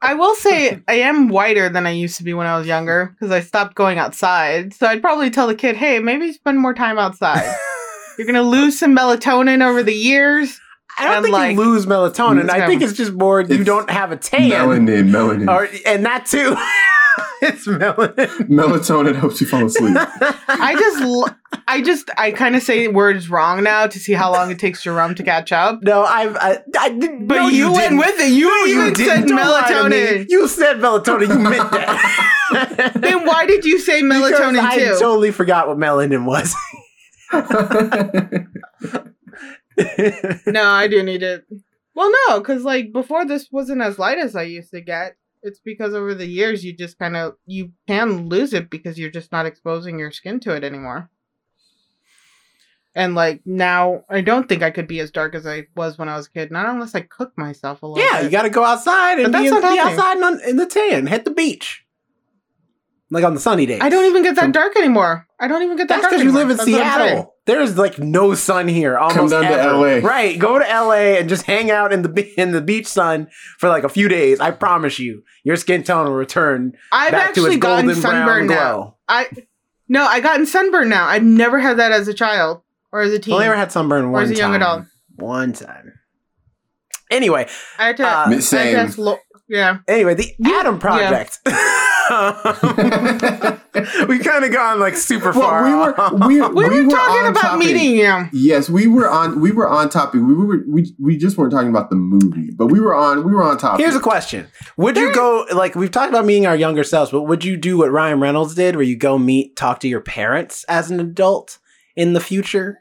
I 0.03 0.15
will 0.15 0.35
say 0.37 0.81
I 0.89 0.95
am 1.01 1.29
whiter 1.29 1.69
than 1.69 1.87
I 1.87 1.91
used 1.91 2.17
to 2.17 2.23
be 2.25 2.33
when 2.33 2.47
I 2.47 2.57
was 2.57 2.67
younger 2.67 3.15
because 3.15 3.31
I 3.31 3.41
stopped 3.41 3.75
going 3.75 3.99
outside. 3.99 4.73
So 4.73 4.87
I'd 4.87 5.03
probably 5.03 5.29
tell 5.29 5.47
the 5.47 5.55
kid, 5.55 5.77
hey, 5.77 5.99
maybe 5.99 6.33
spend 6.33 6.59
more 6.59 6.73
time 6.73 6.99
outside. 6.99 7.55
You're 8.17 8.27
gonna 8.27 8.43
lose 8.43 8.79
some 8.79 8.97
melatonin 8.97 9.63
over 9.63 9.83
the 9.83 9.93
years. 9.95 10.59
I 10.99 11.05
don't 11.05 11.17
And, 11.17 11.25
think 11.25 11.33
like- 11.33 11.53
you 11.57 11.63
lose 11.65 11.87
melatonin. 11.87 12.51
I 12.51 12.67
think 12.67 12.83
it's 12.83 12.93
just 12.93 13.13
more 13.13 13.41
you 13.41 13.65
don't 13.65 13.89
have 13.91 14.13
a 14.13 14.17
tan, 14.17 14.51
melanin, 14.51 15.09
melanin, 15.11 15.49
or 15.49 15.69
and 15.87 16.05
that 16.05 16.27
too. 16.27 16.55
it's 17.43 17.67
melanin. 17.67 18.29
melatonin 18.49 19.15
helps 19.17 19.41
you 19.41 19.47
fall 19.47 19.65
asleep. 19.65 19.97
I 20.49 20.75
just, 20.75 21.35
I 21.69 21.81
just, 21.81 22.11
I 22.19 22.33
kind 22.33 22.55
of 22.55 22.63
say 22.63 22.87
words 22.89 23.31
wrong 23.31 23.63
now 23.63 23.87
to 23.87 23.99
see 23.99 24.13
how 24.13 24.31
long 24.33 24.51
it 24.51 24.59
takes 24.59 24.83
Jerome 24.83 25.15
to 25.15 25.23
catch 25.23 25.53
up. 25.53 25.83
No, 25.83 26.03
I've 26.03 26.37
I, 26.37 26.59
I 26.79 26.91
didn't. 26.91 27.27
But 27.27 27.37
no, 27.37 27.49
you, 27.49 27.73
went 27.73 27.83
didn't. 27.91 27.99
with 27.99 28.21
it. 28.21 28.33
You 28.33 28.49
No, 28.49 28.67
you 28.67 28.81
even 28.83 28.93
didn't. 28.93 29.09
said 29.21 29.27
Don't 29.29 29.37
lie 29.39 29.69
to 29.69 29.89
me. 29.89 29.97
melatonin. 29.97 30.27
You 30.29 30.49
said 30.49 30.77
melatonin. 30.77 31.29
You 31.29 31.39
meant 31.39 31.71
that. 31.73 32.27
Then 32.97 33.25
why 33.27 33.47
did 33.47 33.65
you 33.65 33.79
say 33.79 34.03
Because 34.03 34.33
melatonin 34.33 34.59
I 34.59 34.77
too? 34.77 34.85
I 34.97 34.99
totally 34.99 35.31
forgot 35.31 35.69
what 35.69 35.79
melanin 35.79 36.25
was. 36.27 36.53
no, 40.47 40.65
I 40.65 40.89
do 40.89 41.03
need 41.03 41.23
it. 41.23 41.47
Well, 41.95 42.11
no, 42.29 42.41
because 42.41 42.63
like 42.65 42.93
before 42.93 43.25
this 43.25 43.49
wasn't 43.51 43.83
as 43.83 43.99
light 43.99 44.19
as 44.19 44.37
I 44.37 44.43
used 44.43 44.71
to 44.71 44.81
get. 44.81 45.17
It's 45.43 45.61
because 45.61 45.95
over 45.95 46.15
the 46.15 46.27
years 46.27 46.65
you 46.65 46.75
just 46.75 46.99
kind 46.99 47.17
of 47.17 47.35
you 47.47 47.73
can 47.89 48.29
lose 48.29 48.53
it 48.53 48.69
because 48.69 48.99
you're 48.99 49.11
just 49.11 49.33
not 49.33 49.47
exposing 49.47 49.99
your 49.99 50.11
skin 50.11 50.39
to 50.41 50.55
it 50.55 50.65
anymore. 50.65 51.09
And 52.95 53.15
like 53.15 53.41
now, 53.47 54.05
I 54.11 54.21
don't 54.21 54.49
think 54.49 54.63
I 54.63 54.71
could 54.71 54.89
be 54.89 55.01
as 55.01 55.11
dark 55.11 55.35
as 55.35 55.47
I 55.47 55.67
was 55.77 55.97
when 55.97 56.09
I 56.09 56.17
was 56.17 56.27
a 56.27 56.31
kid. 56.31 56.51
Not 56.51 56.69
unless 56.69 56.95
I 56.95 57.01
cook 57.03 57.33
myself 57.37 57.83
a 57.83 57.87
little. 57.87 58.05
Yeah, 58.05 58.19
bit. 58.19 58.25
you 58.25 58.31
got 58.31 58.43
to 58.43 58.51
go 58.51 58.65
outside 58.65 59.21
and 59.21 59.33
But 59.33 59.43
be, 59.43 59.49
that's 59.49 59.65
in, 59.65 59.73
be 59.73 59.79
outside 59.79 60.17
and 60.17 60.25
on, 60.25 60.41
in 60.41 60.57
the 60.57 60.67
tan, 60.67 61.07
hit 61.07 61.25
the 61.25 61.31
beach, 61.31 61.87
like 63.11 63.25
on 63.25 63.35
the 63.35 63.41
sunny 63.41 63.65
days. 63.65 63.81
I 63.81 63.89
don't 63.89 64.07
even 64.07 64.23
get 64.23 64.35
that 64.35 64.43
From- 64.43 64.53
dark 64.53 64.77
anymore. 64.77 65.27
I 65.39 65.47
don't 65.49 65.63
even 65.63 65.77
get 65.77 65.89
that 65.89 66.03
That's 66.03 66.13
because 66.13 66.25
you 66.25 66.33
live 66.33 66.51
in 66.51 66.57
That's 66.57 66.69
what 66.69 66.83
I'm 66.83 66.99
saying. 66.99 67.09
Seattle. 67.09 67.35
There's 67.51 67.77
like 67.77 67.99
no 67.99 68.35
sun 68.35 68.69
here. 68.69 68.97
Almost 68.97 69.33
down 69.33 69.43
to 69.43 69.49
ever. 69.51 70.01
LA. 70.01 70.09
Right, 70.09 70.39
go 70.39 70.59
to 70.59 70.65
LA 70.65 71.19
and 71.19 71.29
just 71.29 71.43
hang 71.45 71.71
out 71.71 71.93
in 71.93 72.03
the 72.03 72.33
in 72.41 72.53
the 72.53 72.61
beach 72.61 72.87
sun 72.87 73.27
for 73.59 73.69
like 73.69 73.83
a 73.85 73.89
few 73.89 74.09
days. 74.09 74.39
I 74.41 74.53
promise 74.53 74.99
you, 74.99 75.23
your 75.43 75.57
skin 75.57 75.83
tone 75.83 76.07
will 76.07 76.13
return 76.15 76.73
I've 76.93 77.11
back 77.13 77.25
to 77.35 77.41
actually 77.41 77.55
its 77.57 77.61
gotten 77.63 77.87
golden 77.87 78.01
brown 78.03 78.13
sunburn 78.27 78.47
now. 78.47 78.55
glow. 78.73 78.97
I 79.09 79.27
no, 79.89 80.07
I 80.07 80.21
gotten 80.21 80.47
sunburned 80.47 80.91
now. 80.91 81.07
I've 81.07 81.25
never 81.25 81.59
had 81.59 81.79
that 81.79 81.91
as 81.91 82.07
a 82.07 82.15
child 82.15 82.63
or 82.93 83.01
as 83.01 83.13
a 83.13 83.19
teen. 83.19 83.35
Only 83.35 83.47
ever 83.47 83.57
had 83.57 83.73
sunburn 83.73 84.05
Or 84.05 84.11
one 84.11 84.23
as 84.23 84.31
a 84.31 84.35
young 84.37 84.53
time. 84.53 84.63
adult. 84.63 84.85
One 85.17 85.53
time. 85.53 85.95
Anyway, 87.11 87.49
I 87.79 87.87
had 87.89 87.97
to. 87.97 88.05
Uh, 88.07 88.27
I 88.29 88.33
had 88.35 88.41
to 88.51 88.77
ask 88.79 88.97
Lo- 88.99 89.19
yeah. 89.49 89.79
anyway, 89.89 90.15
the 90.15 90.33
You- 90.39 90.59
Adam 90.61 90.79
Project. 90.79 91.41
we 94.09 94.19
kind 94.19 94.45
of 94.45 94.53
gone 94.53 94.81
like 94.81 94.97
super 94.97 95.31
Well, 95.33 95.41
far. 95.41 95.65
we 95.65 95.73
were 95.75 96.01
off. 96.01 96.13
we, 96.27 96.41
We, 96.51 96.85
were 96.85 96.91
talking 96.91 97.27
about 97.31 97.41
topic. 97.41 97.67
meeting 97.67 97.95
you. 97.97 98.25
Yes, 98.33 98.69
we 98.69 98.87
were 98.87 99.09
on 99.09 99.41
we 99.41 99.53
were 99.53 99.69
on 99.69 99.89
topic. 99.89 100.21
We 100.21 100.35
were 100.35 100.65
we, 100.69 100.95
we 100.99 101.17
just 101.17 101.39
weren't 101.39 101.53
talking 101.53 101.69
about 101.71 101.91
the 101.91 101.97
movie, 101.97 102.51
but 102.57 102.67
we 102.67 102.81
were 102.81 102.95
on 102.95 103.25
we 103.25 103.33
were 103.33 103.43
on 103.43 103.59
topic. 103.59 103.85
Here's 103.85 103.95
a 103.97 104.01
question: 104.01 104.49
Would 104.77 104.97
you 104.97 105.13
go 105.13 105.47
like 105.55 105.75
we've 105.75 105.91
talked 105.91 106.11
about 106.11 106.25
meeting 106.25 106.47
our 106.47 106.57
younger 106.57 106.85
selves, 106.85 107.11
but 107.11 107.23
would 107.23 107.45
you 107.45 107.57
do 107.57 107.79
what 107.79 107.91
Ryan 107.93 108.21
Reynolds 108.21 108.55
did, 108.55 108.77
where 108.77 108.85
you 108.85 108.97
go 108.97 109.19
meet, 109.19 109.57
talk 109.57 109.81
to 109.81 109.89
your 109.89 110.01
parents 110.01 110.65
as 110.65 110.91
an 110.91 110.99
adult 111.01 111.59
in 111.97 112.13
the 112.13 112.21
future, 112.21 112.79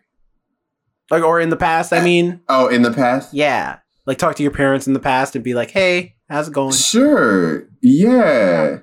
like 1.12 1.24
or 1.24 1.40
in 1.40 1.50
the 1.50 1.58
past? 1.58 1.94
I 1.94 2.04
mean, 2.04 2.42
Oh, 2.50 2.68
in 2.68 2.82
the 2.82 2.92
past? 2.92 3.34
yeah, 3.34 3.78
like 4.06 4.18
talk 4.18 4.36
to 4.38 4.44
your 4.44 4.52
parents 4.52 4.88
in 4.88 4.94
the 4.94 5.00
past 5.00 5.36
and 5.36 5.44
be 5.44 5.54
like, 5.54 5.72
"Hey, 5.72 6.16
how's 6.30 6.48
it 6.48 6.54
going?" 6.54 6.74
Sure. 6.74 7.68
Yeah. 7.82 8.80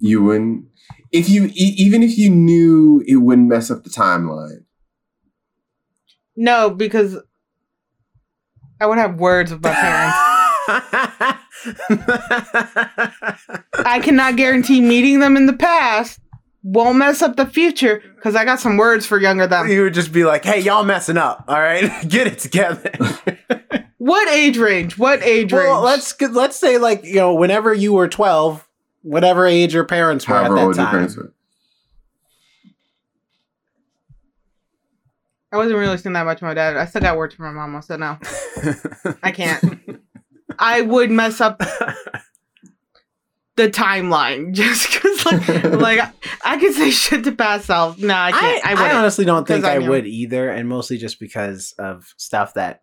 You 0.00 0.22
wouldn't 0.22 0.66
if 1.12 1.28
you 1.28 1.46
e- 1.46 1.74
even 1.76 2.02
if 2.02 2.18
you 2.18 2.30
knew 2.30 3.02
it 3.06 3.16
wouldn't 3.16 3.48
mess 3.48 3.70
up 3.70 3.84
the 3.84 3.90
timeline. 3.90 4.64
No, 6.36 6.70
because 6.70 7.16
I 8.80 8.86
would 8.86 8.98
have 8.98 9.18
words 9.18 9.52
with 9.52 9.62
my 9.62 9.72
parents. 9.72 10.16
I 13.86 14.00
cannot 14.02 14.36
guarantee 14.36 14.80
meeting 14.80 15.20
them 15.20 15.36
in 15.36 15.46
the 15.46 15.54
past 15.54 16.20
won't 16.66 16.98
mess 16.98 17.22
up 17.22 17.36
the 17.36 17.46
future 17.46 18.02
because 18.16 18.34
I 18.34 18.44
got 18.44 18.58
some 18.58 18.76
words 18.76 19.06
for 19.06 19.20
younger 19.20 19.46
them. 19.46 19.68
you 19.68 19.82
would 19.82 19.94
just 19.94 20.12
be 20.12 20.24
like, 20.24 20.44
"Hey, 20.44 20.60
y'all 20.60 20.84
messing 20.84 21.16
up. 21.16 21.44
All 21.46 21.60
right, 21.60 21.90
get 22.08 22.26
it 22.26 22.40
together." 22.40 22.90
What 23.98 24.28
age 24.28 24.58
range? 24.58 24.98
What 24.98 25.22
age 25.22 25.52
well, 25.52 25.82
range? 25.82 25.84
let's 25.84 26.20
let's 26.32 26.56
say 26.56 26.78
like 26.78 27.04
you 27.04 27.16
know, 27.16 27.34
whenever 27.34 27.72
you 27.72 27.92
were 27.92 28.08
twelve, 28.08 28.65
whatever 29.06 29.46
age 29.46 29.72
your 29.72 29.84
parents 29.84 30.26
were 30.26 30.34
However 30.34 30.54
at 30.54 30.56
that 30.56 30.64
old 30.64 30.76
your 30.76 30.84
time. 30.84 30.90
parents 30.92 31.16
were. 31.16 31.32
I 35.52 35.56
wasn't 35.58 35.78
really 35.78 35.96
seeing 35.96 36.12
that 36.14 36.24
much 36.24 36.38
of 36.38 36.42
my 36.42 36.54
dad. 36.54 36.76
I 36.76 36.84
still 36.86 37.00
got 37.00 37.16
words 37.16 37.34
for 37.34 37.42
my 37.42 37.52
mama, 37.52 37.80
so 37.80 37.96
no, 37.96 38.18
I 39.22 39.30
can't. 39.30 40.02
I 40.58 40.80
would 40.80 41.10
mess 41.10 41.40
up 41.40 41.58
the 43.54 43.70
timeline 43.70 44.52
just 44.52 44.92
because, 44.92 45.24
like, 45.24 45.48
like 45.64 46.00
I, 46.00 46.12
I 46.44 46.56
could 46.58 46.74
say 46.74 46.90
shit 46.90 47.24
to 47.24 47.32
past 47.32 47.66
self. 47.66 47.98
No, 47.98 48.12
I 48.12 48.28
I, 48.28 48.32
can't. 48.32 48.66
I, 48.66 48.70
I, 48.70 48.74
wouldn't. 48.74 48.92
honestly 48.92 49.24
don't 49.24 49.46
think 49.46 49.64
I 49.64 49.76
I'm 49.76 49.86
would 49.86 50.06
either, 50.06 50.50
and 50.50 50.68
mostly 50.68 50.98
just 50.98 51.20
because 51.20 51.74
of 51.78 52.12
stuff 52.16 52.54
that 52.54 52.82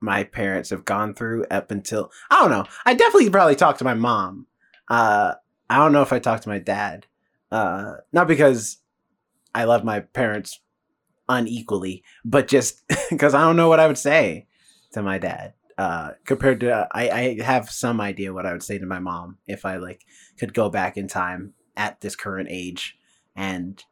my 0.00 0.24
parents 0.24 0.70
have 0.70 0.84
gone 0.86 1.14
through 1.14 1.44
up 1.50 1.70
until 1.70 2.10
I 2.30 2.40
don't 2.40 2.50
know. 2.50 2.64
I 2.86 2.94
definitely 2.94 3.30
probably 3.30 3.54
talked 3.54 3.78
to 3.80 3.84
my 3.84 3.94
mom. 3.94 4.46
Uh, 4.88 5.34
I 5.72 5.78
don't 5.78 5.92
know 5.92 6.02
if 6.02 6.12
I 6.12 6.18
talked 6.18 6.42
to 6.42 6.50
my 6.50 6.58
dad. 6.58 7.06
Uh, 7.50 7.94
not 8.12 8.28
because 8.28 8.78
I 9.54 9.64
love 9.64 9.84
my 9.84 10.00
parents 10.00 10.60
unequally, 11.30 12.04
but 12.26 12.46
just 12.46 12.82
because 13.10 13.34
I 13.34 13.40
don't 13.40 13.56
know 13.56 13.68
what 13.70 13.80
I 13.80 13.86
would 13.86 13.96
say 13.96 14.48
to 14.92 15.02
my 15.02 15.16
dad. 15.16 15.54
Uh, 15.78 16.10
compared 16.26 16.60
to 16.60 16.70
uh, 16.70 16.86
I, 16.92 17.08
I 17.10 17.42
have 17.42 17.70
some 17.70 18.02
idea 18.02 18.34
what 18.34 18.44
I 18.44 18.52
would 18.52 18.62
say 18.62 18.78
to 18.78 18.84
my 18.84 18.98
mom 18.98 19.38
if 19.46 19.64
I 19.64 19.76
like 19.76 20.02
could 20.38 20.52
go 20.52 20.68
back 20.68 20.98
in 20.98 21.08
time 21.08 21.54
at 21.74 22.02
this 22.02 22.14
current 22.14 22.48
age 22.50 22.98
and 23.34 23.82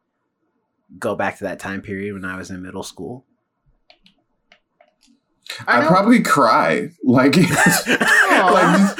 go 0.99 1.15
back 1.15 1.39
to 1.39 1.43
that 1.45 1.57
time 1.57 1.81
period 1.81 2.13
when 2.13 2.25
I 2.25 2.37
was 2.37 2.51
in 2.51 2.61
middle 2.61 2.83
school. 2.83 3.25
I 5.67 5.81
I'd 5.81 5.87
probably 5.87 6.21
cry. 6.21 6.91
Like, 7.03 7.35
like 7.37 8.97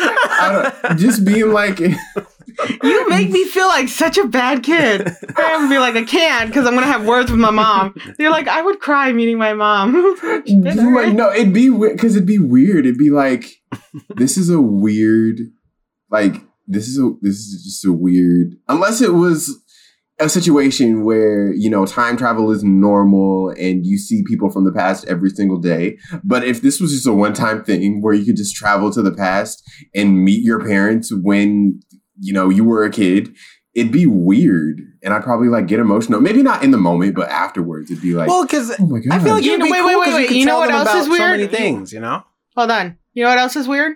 just, 0.49 0.83
I 0.83 0.87
don't, 0.87 0.99
just 0.99 1.25
being 1.25 1.51
like 1.51 1.79
You 2.83 3.09
make 3.09 3.29
me 3.29 3.45
feel 3.45 3.67
like 3.67 3.87
such 3.87 4.17
a 4.17 4.27
bad 4.27 4.63
kid. 4.63 5.09
I 5.35 5.57
would 5.57 5.69
be 5.69 5.79
like, 5.79 5.95
I 5.95 6.03
can't 6.03 6.49
because 6.49 6.65
I'm 6.65 6.73
gonna 6.73 6.87
have 6.87 7.05
words 7.05 7.31
with 7.31 7.39
my 7.39 7.51
mom. 7.51 7.95
You're 8.19 8.31
like, 8.31 8.47
I 8.47 8.61
would 8.61 8.79
cry 8.79 9.11
meeting 9.13 9.37
my 9.37 9.53
mom. 9.53 10.17
Right. 10.21 11.13
no, 11.13 11.31
it'd 11.31 11.53
be 11.53 11.69
because 11.69 12.15
it'd 12.15 12.27
be 12.27 12.37
weird. 12.37 12.85
It'd 12.85 12.97
be 12.97 13.09
like 13.09 13.45
this 14.15 14.37
is 14.37 14.49
a 14.49 14.59
weird, 14.59 15.39
like 16.09 16.41
this 16.67 16.87
is 16.87 16.97
a 16.99 17.11
this 17.21 17.35
is 17.35 17.63
just 17.63 17.85
a 17.85 17.93
weird. 17.93 18.55
Unless 18.67 19.01
it 19.01 19.13
was 19.13 19.61
a 20.22 20.30
situation 20.30 21.03
where 21.03 21.53
you 21.53 21.69
know 21.69 21.86
time 21.86 22.17
travel 22.17 22.51
is 22.51 22.63
normal 22.63 23.49
and 23.51 23.86
you 23.86 23.97
see 23.97 24.24
people 24.24 24.49
from 24.51 24.65
the 24.65 24.72
past 24.72 25.05
every 25.07 25.30
single 25.30 25.57
day. 25.57 25.97
But 26.24 26.43
if 26.43 26.61
this 26.61 26.80
was 26.80 26.91
just 26.91 27.07
a 27.07 27.13
one 27.13 27.34
time 27.34 27.63
thing 27.63 28.01
where 28.01 28.13
you 28.13 28.26
could 28.26 28.38
just 28.38 28.55
travel 28.55 28.91
to 28.91 29.01
the 29.01 29.11
past 29.13 29.61
and 29.95 30.24
meet 30.24 30.43
your 30.43 30.63
parents 30.65 31.11
when 31.13 31.80
you 32.19 32.34
know 32.34 32.49
you 32.49 32.63
were 32.63 32.84
a 32.84 32.89
kid. 32.91 33.36
It'd 33.74 33.93
be 33.93 34.05
weird, 34.05 34.82
and 35.01 35.13
I'd 35.13 35.24
probably 35.24 35.47
like 35.47 35.65
get 35.67 35.80
emotional. 35.80 36.19
Maybe 36.19 36.43
not 36.43 36.61
in 36.61 36.72
the 36.72 36.78
moment, 36.78 37.15
but 37.15 37.30
afterwards, 37.30 37.89
it'd 37.89 38.03
be 38.03 38.13
like, 38.13 38.28
well, 38.28 38.43
because 38.43 38.69
"Oh! 38.72 38.99
I 39.09 39.17
feel 39.19 39.36
like 39.36 39.45
You 39.45 39.51
you'd 39.51 39.59
know- 39.59 39.65
be 39.67 39.72
wait, 39.72 39.80
cool 39.80 39.88
wait, 39.88 39.93
'cause 39.93 40.07
wait, 40.07 40.09
you 40.09 40.15
wait. 40.17 40.28
could 40.28 40.36
You 40.36 40.45
know 40.45 40.57
what 40.59 40.72
else 40.72 40.82
about 40.89 40.97
is 40.97 41.05
So 41.05 41.11
weird? 41.11 41.32
many 41.39 41.47
things, 41.47 41.93
you 41.93 42.01
know. 42.01 42.22
Hold 42.57 42.69
on. 42.69 42.97
You 43.13 43.24
know 43.24 43.30
what 43.30 43.38
else 43.39 43.55
is 43.55 43.69
weird? 43.69 43.93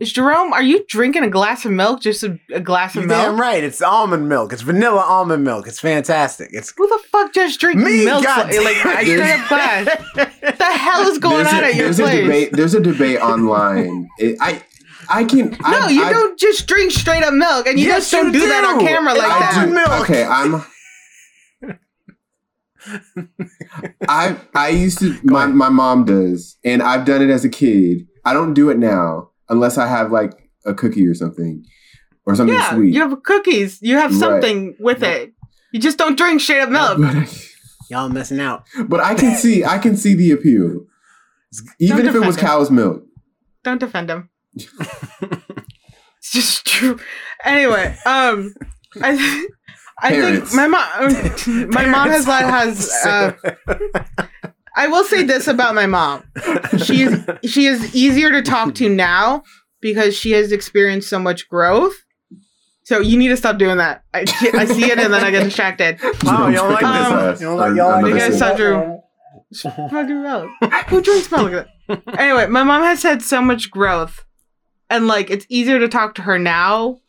Is 0.00 0.12
Jerome? 0.12 0.52
Are 0.52 0.62
you 0.62 0.84
drinking 0.88 1.22
a 1.22 1.30
glass 1.30 1.64
of 1.64 1.70
milk? 1.70 2.00
Just 2.00 2.24
a, 2.24 2.38
a 2.52 2.58
glass 2.58 2.96
You're 2.96 3.04
of 3.04 3.10
damn 3.10 3.40
right. 3.40 3.62
It's 3.62 3.80
almond 3.80 4.28
milk. 4.28 4.52
It's 4.52 4.62
vanilla 4.62 5.00
almond 5.00 5.44
milk. 5.44 5.68
It's 5.68 5.78
fantastic. 5.78 6.50
It's 6.52 6.74
Who 6.76 6.88
the 6.88 7.00
fuck 7.12 7.32
just 7.32 7.60
drinks 7.60 7.82
me. 7.84 8.04
milk? 8.04 8.24
God 8.24 8.46
like 8.48 8.84
I 8.84 9.04
straight 9.04 9.20
up 9.40 9.48
glass. 9.48 9.84
damn 9.86 10.28
What 10.40 10.58
the 10.58 10.64
hell 10.64 11.02
is 11.08 11.18
going 11.18 11.44
there's 11.44 11.54
on 11.54 11.62
a, 11.62 11.66
at 11.68 11.74
your 11.76 11.84
there's 11.84 12.00
a 12.00 12.22
debate. 12.22 12.52
There's 12.52 12.74
a 12.74 12.80
debate 12.80 13.20
online. 13.20 14.08
It, 14.18 14.36
I 14.40 14.64
I 15.08 15.24
can. 15.24 15.50
No, 15.50 15.58
I, 15.62 15.88
you 15.90 16.02
I, 16.02 16.10
don't 16.10 16.38
just 16.40 16.66
drink 16.66 16.90
straight 16.90 17.22
up 17.22 17.32
milk, 17.34 17.66
and 17.68 17.78
you 17.78 17.86
Yes, 17.86 18.10
just 18.10 18.12
don't 18.12 18.34
you 18.34 18.40
do, 18.40 18.48
that 18.48 18.64
on 18.64 18.80
camera 18.80 19.14
like 19.14 19.30
I 19.30 19.38
that. 19.38 19.66
do. 19.66 19.72
milk. 19.74 20.00
Okay, 20.02 20.24
I'm. 20.24 20.64
I 24.08 24.36
I 24.54 24.68
used 24.70 24.98
to. 24.98 25.18
My 25.22 25.46
my 25.46 25.68
mom 25.68 26.04
does, 26.04 26.56
and 26.64 26.82
I've 26.82 27.04
done 27.04 27.22
it 27.22 27.30
as 27.30 27.44
a 27.44 27.48
kid. 27.48 28.08
I 28.24 28.32
don't 28.32 28.54
do 28.54 28.70
it 28.70 28.78
now 28.78 29.30
unless 29.48 29.78
I 29.78 29.86
have 29.86 30.10
like 30.12 30.32
a 30.64 30.74
cookie 30.74 31.06
or 31.06 31.14
something, 31.14 31.64
or 32.26 32.34
something 32.34 32.54
Yeah, 32.56 32.74
sweet. 32.74 32.94
you 32.94 33.00
have 33.00 33.22
cookies. 33.22 33.80
You 33.82 33.96
have 33.96 34.10
Right. 34.12 34.18
something 34.20 34.76
with 34.78 35.02
it. 35.02 35.32
You 35.72 35.80
just 35.80 35.98
don't 35.98 36.16
drink 36.16 36.40
straight 36.40 36.60
up 36.60 36.70
milk. 36.70 36.98
I, 37.00 37.26
y'all 37.90 38.08
missing 38.08 38.40
out. 38.40 38.64
but 38.88 39.00
I 39.00 39.14
can 39.14 39.34
see 39.36 39.64
I 39.64 39.78
can 39.78 39.96
see 39.96 40.14
the 40.14 40.30
appeal, 40.30 40.86
even 41.78 42.06
if 42.06 42.14
it 42.14 42.20
was 42.20 42.36
defend 42.36 42.38
it. 42.38 42.40
cow's 42.40 42.70
milk. 42.70 43.04
Don't 43.64 43.78
defend 43.80 44.10
him. 44.10 44.30
it's 44.56 46.32
just 46.32 46.66
true. 46.66 46.98
Anyway, 47.44 47.96
um, 48.06 48.54
I, 49.02 49.46
I 50.00 50.10
think 50.10 50.52
my 50.54 50.66
mom, 50.66 51.70
my 51.70 51.86
mom 51.86 52.08
has 52.10 52.24
has. 52.26 52.90
Uh, 53.04 53.32
I 54.76 54.88
will 54.88 55.04
say 55.04 55.22
this 55.22 55.46
about 55.46 55.74
my 55.74 55.86
mom: 55.86 56.24
she 56.84 57.02
is 57.02 57.24
she 57.44 57.66
is 57.66 57.94
easier 57.94 58.30
to 58.32 58.42
talk 58.42 58.74
to 58.76 58.88
now 58.88 59.42
because 59.80 60.16
she 60.16 60.32
has 60.32 60.52
experienced 60.52 61.08
so 61.08 61.18
much 61.18 61.48
growth. 61.48 61.94
So 62.84 63.00
you 63.00 63.16
need 63.16 63.28
to 63.28 63.36
stop 63.36 63.56
doing 63.58 63.78
that. 63.78 64.02
I, 64.12 64.20
I 64.52 64.64
see 64.66 64.90
it 64.90 64.98
and 64.98 65.12
then 65.12 65.24
I 65.24 65.30
get 65.30 65.44
distracted. 65.44 65.98
Wow, 66.22 66.48
you 66.48 66.56
don't 66.56 66.70
like 66.72 66.80
this, 66.82 67.40
Um, 67.40 67.40
You 67.40 67.46
don't 67.46 67.56
like 67.56 67.76
y'all 67.76 68.02
like 68.02 68.06
You 68.12 68.18
guys 68.18 68.30
this? 68.30 68.38
sound 68.38 68.58
true. 68.58 69.00
Fucking 69.90 70.22
milk. 70.22 70.50
Who 70.88 71.00
drinks 71.00 71.30
milk 71.30 71.50
like 71.52 71.66
that? 71.88 72.18
Anyway, 72.20 72.46
my 72.48 72.62
mom 72.62 72.82
has 72.82 73.02
had 73.02 73.22
so 73.22 73.40
much 73.40 73.70
growth, 73.70 74.24
and 74.90 75.06
like 75.06 75.30
it's 75.30 75.46
easier 75.48 75.78
to 75.78 75.88
talk 75.88 76.14
to 76.16 76.22
her 76.22 76.38
now 76.38 77.00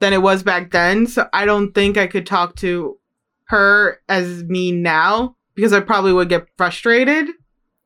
than 0.00 0.12
it 0.12 0.22
was 0.22 0.42
back 0.42 0.70
then. 0.72 1.06
So 1.06 1.28
I 1.32 1.44
don't 1.44 1.72
think 1.74 1.96
I 1.96 2.06
could 2.08 2.26
talk 2.26 2.56
to 2.56 2.98
her 3.44 4.00
as 4.08 4.42
me 4.44 4.72
now 4.72 5.36
because 5.60 5.72
I 5.74 5.80
probably 5.80 6.12
would 6.12 6.28
get 6.28 6.48
frustrated 6.56 7.28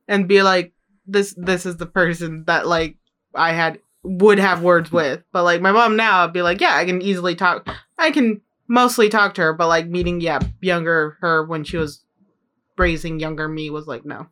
and 0.07 0.27
be 0.27 0.41
like, 0.41 0.73
"This, 1.05 1.33
this 1.37 1.65
is 1.65 1.77
the 1.77 1.85
person 1.85 2.45
that 2.45 2.67
like 2.67 2.97
I 3.33 3.51
had 3.51 3.79
would 4.05 4.39
have 4.39 4.61
words 4.61 4.91
with. 4.91 5.23
But 5.31 5.43
like 5.43 5.61
my 5.61 5.71
mom 5.71 5.95
now, 5.95 6.23
I'd 6.23 6.33
be 6.33 6.41
like, 6.41 6.61
yeah, 6.61 6.75
I 6.75 6.85
can 6.85 7.01
easily 7.01 7.35
talk. 7.35 7.67
I 7.97 8.11
can 8.11 8.41
mostly 8.67 9.09
talk 9.09 9.33
to 9.35 9.41
her, 9.41 9.53
but 9.53 9.67
like 9.67 9.87
meeting, 9.87 10.21
yeah, 10.21 10.39
younger 10.61 11.17
her 11.21 11.43
when 11.43 11.63
she 11.63 11.77
was 11.77 12.03
raising 12.77 13.19
younger 13.19 13.47
me 13.47 13.69
was 13.69 13.87
like 13.87 14.05
no. 14.05 14.27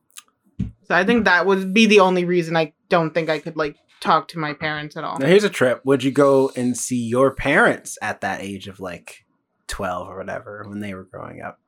So 0.83 0.95
I 0.95 1.03
think 1.05 1.25
that 1.25 1.45
would 1.45 1.73
be 1.73 1.85
the 1.85 2.01
only 2.01 2.25
reason 2.25 2.55
I 2.55 2.73
don't 2.89 3.13
think 3.13 3.29
I 3.29 3.39
could 3.39 3.57
like 3.57 3.77
talk 3.99 4.27
to 4.29 4.39
my 4.39 4.53
parents 4.53 4.97
at 4.97 5.03
all. 5.03 5.17
Now 5.17 5.27
here's 5.27 5.45
a 5.45 5.49
trip. 5.49 5.81
Would 5.85 6.03
you 6.03 6.11
go 6.11 6.51
and 6.55 6.77
see 6.77 7.07
your 7.07 7.33
parents 7.33 7.97
at 8.01 8.21
that 8.21 8.41
age 8.41 8.67
of 8.67 8.79
like 8.79 9.25
twelve 9.67 10.09
or 10.09 10.17
whatever 10.17 10.65
when 10.67 10.79
they 10.79 10.93
were 10.93 11.05
growing 11.05 11.41
up, 11.41 11.59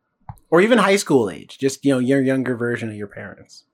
or 0.50 0.62
even 0.62 0.78
high 0.78 0.96
school 0.96 1.30
age? 1.30 1.58
Just 1.58 1.84
you 1.86 1.94
know, 1.94 2.00
your 2.00 2.22
younger 2.22 2.56
version 2.56 2.90
of 2.90 2.96
your 2.96 3.08
parents. 3.08 3.66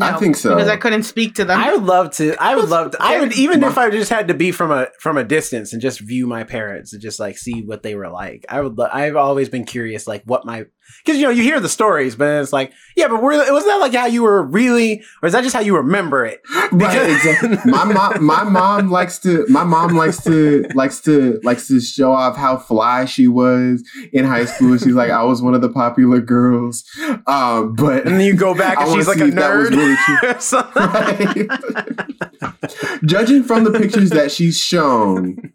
I 0.00 0.16
think 0.18 0.36
so. 0.36 0.54
because 0.54 0.68
I 0.68 0.76
couldn't 0.76 1.02
speak 1.04 1.34
to 1.36 1.44
them. 1.44 1.58
I 1.58 1.72
would 1.72 1.82
love 1.84 2.10
to. 2.16 2.36
I 2.40 2.54
would 2.54 2.68
love 2.68 2.92
to. 2.92 3.02
I 3.02 3.18
would 3.20 3.32
even 3.32 3.64
if 3.64 3.78
I 3.78 3.90
just 3.90 4.10
had 4.10 4.28
to 4.28 4.34
be 4.34 4.52
from 4.52 4.70
a 4.70 4.88
from 5.00 5.16
a 5.16 5.24
distance 5.24 5.72
and 5.72 5.80
just 5.82 6.00
view 6.00 6.26
my 6.26 6.44
parents 6.44 6.92
and 6.92 7.02
just 7.02 7.18
like 7.18 7.38
see 7.38 7.62
what 7.62 7.82
they 7.82 7.94
were 7.94 8.08
like. 8.08 8.44
I 8.48 8.60
would. 8.60 8.78
lo- 8.78 8.90
I've 8.92 9.16
always 9.16 9.48
been 9.48 9.64
curious, 9.64 10.06
like 10.06 10.22
what 10.24 10.44
my 10.44 10.66
because 11.04 11.18
you 11.20 11.24
know 11.26 11.30
you 11.30 11.42
hear 11.42 11.60
the 11.60 11.68
stories, 11.68 12.16
but 12.16 12.42
it's 12.42 12.52
like 12.52 12.72
yeah, 12.96 13.08
but 13.08 13.22
were, 13.22 13.30
was 13.32 13.64
that 13.64 13.76
like 13.76 13.94
how 13.94 14.06
you 14.06 14.22
were 14.22 14.42
really, 14.42 15.02
or 15.22 15.26
is 15.26 15.32
that 15.32 15.42
just 15.42 15.54
how 15.54 15.60
you 15.60 15.76
remember 15.76 16.24
it? 16.24 16.40
Right, 16.72 17.10
exactly. 17.10 17.58
My 17.70 17.84
mom, 17.84 18.24
my 18.24 18.44
mom 18.44 18.90
likes 18.92 19.18
to. 19.20 19.44
My 19.48 19.64
mom 19.64 19.96
likes 19.96 20.22
to 20.22 20.64
likes 20.74 21.00
to 21.00 21.40
likes 21.42 21.66
to 21.66 21.80
show 21.80 22.12
off 22.12 22.36
how 22.36 22.58
fly 22.58 23.06
she 23.06 23.26
was 23.26 23.82
in 24.12 24.24
high 24.24 24.44
school. 24.44 24.76
She's 24.78 24.94
like, 24.94 25.10
I 25.10 25.24
was 25.24 25.42
one 25.42 25.54
of 25.54 25.62
the 25.62 25.68
popular 25.68 26.20
girls. 26.20 26.84
Um, 27.26 27.74
but 27.74 28.06
And 28.06 28.14
then 28.14 28.20
you 28.20 28.34
go 28.34 28.54
back 28.54 28.80
and 28.80 28.92
she's 28.92 29.08
like 29.08 29.18
a 29.20 29.30
that 29.32 29.56
was 29.56 29.70
nerd. 29.70 29.76
really 29.76 29.96
true. 29.96 30.30
or 30.30 30.40
something. 30.40 31.48
Right. 31.50 33.00
Judging 33.04 33.42
from 33.42 33.64
the 33.64 33.72
pictures 33.72 34.10
that 34.10 34.30
she's 34.30 34.58
shown, 34.58 35.52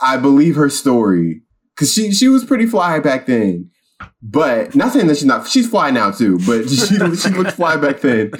I 0.00 0.16
believe 0.16 0.54
her 0.54 0.70
story 0.70 1.42
because 1.74 1.92
she 1.92 2.12
she 2.12 2.28
was 2.28 2.44
pretty 2.44 2.66
fly 2.66 3.00
back 3.00 3.26
then. 3.26 3.70
But 4.22 4.74
not 4.74 4.92
saying 4.92 5.06
that 5.08 5.16
she's 5.16 5.26
not. 5.26 5.48
She's 5.48 5.68
fly 5.68 5.90
now 5.90 6.10
too. 6.10 6.38
But 6.46 6.68
she 6.68 6.96
she 7.16 7.28
looked 7.30 7.52
fly 7.52 7.76
back 7.76 8.00
then. 8.00 8.32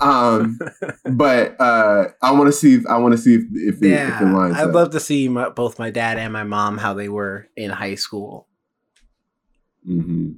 Um, 0.00 0.58
but 1.04 1.60
uh, 1.60 2.08
I 2.22 2.32
want 2.32 2.46
to 2.46 2.52
see 2.52 2.74
if 2.74 2.86
I 2.86 2.96
want 2.98 3.12
to 3.12 3.18
see 3.18 3.34
if 3.34 3.42
if 3.52 3.76
it, 3.76 3.76
if 3.76 3.82
it 3.82 3.88
yeah, 3.88 4.32
lines 4.32 4.56
I'd 4.56 4.68
up. 4.68 4.74
love 4.74 4.90
to 4.90 5.00
see 5.00 5.28
my, 5.28 5.48
both 5.48 5.78
my 5.78 5.90
dad 5.90 6.18
and 6.18 6.32
my 6.32 6.44
mom 6.44 6.78
how 6.78 6.94
they 6.94 7.08
were 7.08 7.48
in 7.56 7.70
high 7.70 7.94
school. 7.94 8.48
Mm-hmm. 9.88 10.32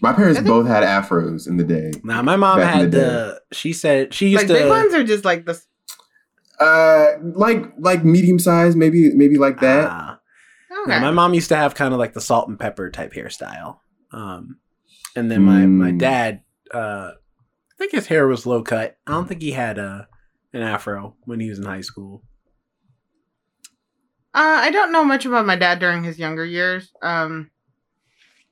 My 0.00 0.12
parents 0.12 0.38
think- 0.38 0.48
both 0.48 0.66
had 0.66 0.84
afros 0.84 1.48
in 1.48 1.56
the 1.56 1.64
day. 1.64 1.92
Now 2.04 2.22
my 2.22 2.36
mom 2.36 2.60
had 2.60 2.92
the 2.92 2.96
day. 2.96 2.98
the. 2.98 3.40
She 3.52 3.72
said 3.72 4.14
she 4.14 4.28
used 4.28 4.42
like 4.42 4.46
to. 4.48 4.54
big 4.54 4.68
ones 4.68 4.94
are 4.94 5.04
just 5.04 5.24
like 5.24 5.46
this. 5.46 5.66
Uh, 6.60 7.12
like 7.22 7.64
like 7.78 8.04
medium 8.04 8.38
size, 8.38 8.76
maybe 8.76 9.12
maybe 9.14 9.36
like 9.36 9.60
that. 9.60 9.88
Ah. 9.90 10.20
Okay. 10.82 10.90
No, 10.90 11.00
my 11.00 11.10
mom 11.10 11.34
used 11.34 11.48
to 11.48 11.56
have 11.56 11.74
kind 11.74 11.92
of 11.92 11.98
like 11.98 12.12
the 12.12 12.20
salt 12.20 12.48
and 12.48 12.58
pepper 12.58 12.90
type 12.90 13.12
hairstyle. 13.12 13.78
Um, 14.12 14.58
and 15.16 15.30
then 15.30 15.42
my, 15.42 15.66
my 15.66 15.92
Mm. 15.92 15.98
dad, 15.98 16.42
uh, 16.72 17.12
I 17.12 17.74
think 17.78 17.92
his 17.92 18.06
hair 18.06 18.26
was 18.26 18.46
low 18.46 18.62
cut. 18.62 18.96
I 19.06 19.12
don't 19.12 19.28
think 19.28 19.42
he 19.42 19.52
had 19.52 19.78
a, 19.78 20.08
an 20.52 20.62
afro 20.62 21.16
when 21.24 21.40
he 21.40 21.48
was 21.50 21.58
in 21.58 21.64
high 21.64 21.82
school. 21.82 22.22
Uh, 24.34 24.60
I 24.62 24.70
don't 24.70 24.92
know 24.92 25.04
much 25.04 25.24
about 25.26 25.46
my 25.46 25.56
dad 25.56 25.78
during 25.78 26.04
his 26.04 26.18
younger 26.18 26.44
years. 26.44 26.92
Um, 27.02 27.50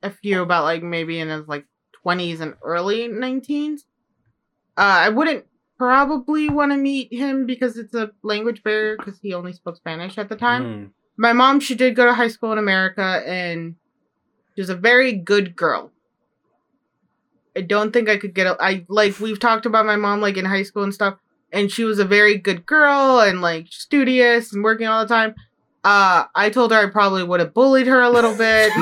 a 0.03 0.11
few 0.11 0.43
about 0.43 0.65
like 0.65 0.83
maybe 0.83 1.19
in 1.21 1.29
his 1.29 1.47
like 1.47 1.67
twenties 2.03 2.41
and 2.41 2.55
early 2.63 3.09
nineteens. 3.09 3.81
Uh, 4.77 5.07
I 5.07 5.09
wouldn't 5.11 5.45
probably 5.79 6.49
want 6.49 6.73
to 6.73 6.77
meet 6.79 7.13
him 7.13 7.47
because 7.47 7.77
it's 7.77 7.95
a 7.95 8.11
language 8.23 8.63
barrier 8.63 8.97
because 8.97 9.19
he 9.21 9.35
only 9.35 9.53
spoke 9.53 9.77
Spanish 9.77 10.19
at 10.19 10.29
the 10.29 10.37
time. 10.37 10.65
Mm. 10.65 10.91
My 11.19 11.33
mom, 11.33 11.61
she 11.61 11.75
did 11.75 11.97
go 11.97 12.05
to 12.07 12.15
high 12.15 12.29
school 12.29 12.53
in 12.53 12.59
America 12.59 13.23
and 13.27 13.77
she 14.57 14.63
was 14.63 14.71
a 14.71 14.75
very 14.75 15.13
good 15.13 15.55
girl. 15.55 15.93
I 17.55 17.61
don't 17.61 17.93
think 17.93 18.09
I 18.09 18.17
could 18.17 18.35
get 18.35 18.47
a, 18.47 18.57
I 18.59 18.87
like 18.89 19.21
we've 19.21 19.39
talked 19.39 19.67
about 19.67 19.87
my 19.87 19.97
mom 19.97 20.21
like 20.21 20.37
in 20.37 20.47
high 20.47 20.63
school 20.63 20.83
and 20.83 20.95
stuff 20.95 21.17
and 21.53 21.71
she 21.71 21.85
was 21.85 21.99
a 21.99 22.05
very 22.05 22.39
good 22.39 22.67
girl 22.67 23.21
and 23.21 23.41
like 23.41 23.67
studious 23.71 24.53
and 24.53 24.65
working 24.65 24.87
all 24.87 25.03
the 25.03 25.09
time. 25.09 25.35
Uh 25.85 26.25
I 26.35 26.51
told 26.51 26.73
her 26.73 26.79
I 26.79 26.91
probably 26.91 27.23
would 27.23 27.41
have 27.41 27.55
bullied 27.55 27.87
her 27.87 28.01
a 28.01 28.11
little 28.11 28.37
bit. 28.37 28.73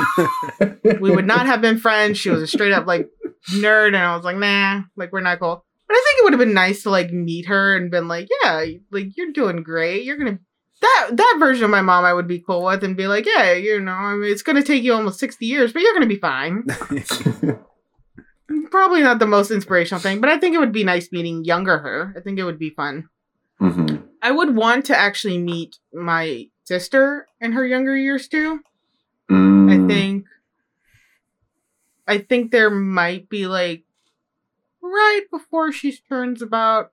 we 1.01 1.11
would 1.11 1.27
not 1.27 1.45
have 1.45 1.61
been 1.61 1.77
friends. 1.77 2.17
She 2.17 2.29
was 2.29 2.41
a 2.41 2.47
straight 2.47 2.73
up 2.73 2.87
like 2.87 3.09
nerd 3.51 3.87
and 3.87 3.97
I 3.97 4.15
was 4.15 4.25
like, 4.25 4.37
"Nah, 4.37 4.83
like 4.95 5.11
we're 5.11 5.21
not 5.21 5.39
cool." 5.39 5.63
But 5.87 5.93
I 5.93 6.03
think 6.03 6.19
it 6.19 6.23
would 6.23 6.33
have 6.33 6.39
been 6.39 6.53
nice 6.53 6.83
to 6.83 6.89
like 6.89 7.11
meet 7.11 7.45
her 7.47 7.75
and 7.75 7.91
been 7.91 8.07
like, 8.07 8.27
"Yeah, 8.43 8.65
like 8.91 9.15
you're 9.15 9.31
doing 9.31 9.61
great. 9.61 10.03
You're 10.03 10.17
going 10.17 10.37
to 10.37 10.43
that 10.85 11.17
that 11.17 11.37
version 11.39 11.65
of 11.65 11.69
my 11.71 11.81
mom 11.81 12.05
I 12.05 12.13
would 12.13 12.27
be 12.27 12.39
cool 12.39 12.63
with 12.63 12.83
and 12.83 12.95
be 12.97 13.07
like, 13.07 13.25
yeah, 13.25 13.53
you 13.53 13.79
know, 13.79 13.91
I 13.91 14.15
mean, 14.15 14.31
it's 14.31 14.41
gonna 14.43 14.63
take 14.63 14.83
you 14.83 14.93
almost 14.93 15.19
sixty 15.19 15.45
years, 15.45 15.73
but 15.73 15.81
you're 15.81 15.93
gonna 15.93 16.05
be 16.07 16.19
fine. 16.19 16.63
Probably 18.71 19.01
not 19.01 19.19
the 19.19 19.25
most 19.25 19.51
inspirational 19.51 20.01
thing, 20.01 20.21
but 20.21 20.29
I 20.29 20.37
think 20.37 20.55
it 20.55 20.59
would 20.59 20.71
be 20.71 20.83
nice 20.83 21.11
meeting 21.11 21.43
younger 21.43 21.79
her. 21.79 22.13
I 22.15 22.19
think 22.21 22.37
it 22.37 22.43
would 22.43 22.59
be 22.59 22.69
fun. 22.69 23.09
hmm 23.59 23.95
I 24.21 24.31
would 24.31 24.55
want 24.55 24.85
to 24.85 24.97
actually 24.97 25.37
meet 25.37 25.77
my 25.93 26.47
sister 26.63 27.27
in 27.39 27.51
her 27.53 27.65
younger 27.65 27.95
years 27.95 28.27
too. 28.27 28.59
I 29.29 29.33
Mm. 29.33 29.87
think 29.87 30.25
I 32.07 32.19
think 32.19 32.51
there 32.51 32.69
might 32.69 33.29
be 33.29 33.47
like 33.47 33.83
right 34.81 35.23
before 35.31 35.71
she 35.71 35.97
turns 36.09 36.41
about 36.41 36.91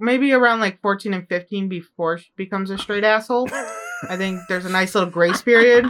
maybe 0.00 0.32
around 0.32 0.60
like 0.60 0.80
14 0.80 1.14
and 1.14 1.28
15 1.28 1.68
before 1.68 2.18
she 2.18 2.30
becomes 2.36 2.70
a 2.70 2.78
straight 2.78 3.04
asshole. 3.04 3.48
I 4.08 4.16
think 4.16 4.40
there's 4.48 4.64
a 4.66 4.70
nice 4.70 4.94
little 4.94 5.10
grace 5.10 5.42
period. 5.42 5.86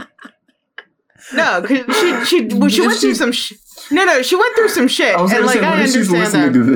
No, 1.33 1.61
because 1.61 1.85
she 1.97 2.25
she 2.25 2.45
well, 2.55 2.69
she 2.69 2.81
If 2.81 2.87
went 2.87 2.99
through 2.99 3.15
some 3.15 3.31
sh- 3.31 3.53
no 3.91 4.05
no 4.05 4.21
she 4.21 4.35
went 4.35 4.55
through 4.55 4.69
some 4.69 4.87
shit 4.87 5.15
I 5.15 5.21
was 5.21 5.31
and 5.31 5.39
gonna 5.39 5.47
like 5.47 5.59
say, 5.59 5.65
I 5.65 5.81
if 5.81 5.87
she's 5.91 6.13
understand 6.13 6.53
listening 6.53 6.67
that. 6.67 6.69
to 6.69 6.75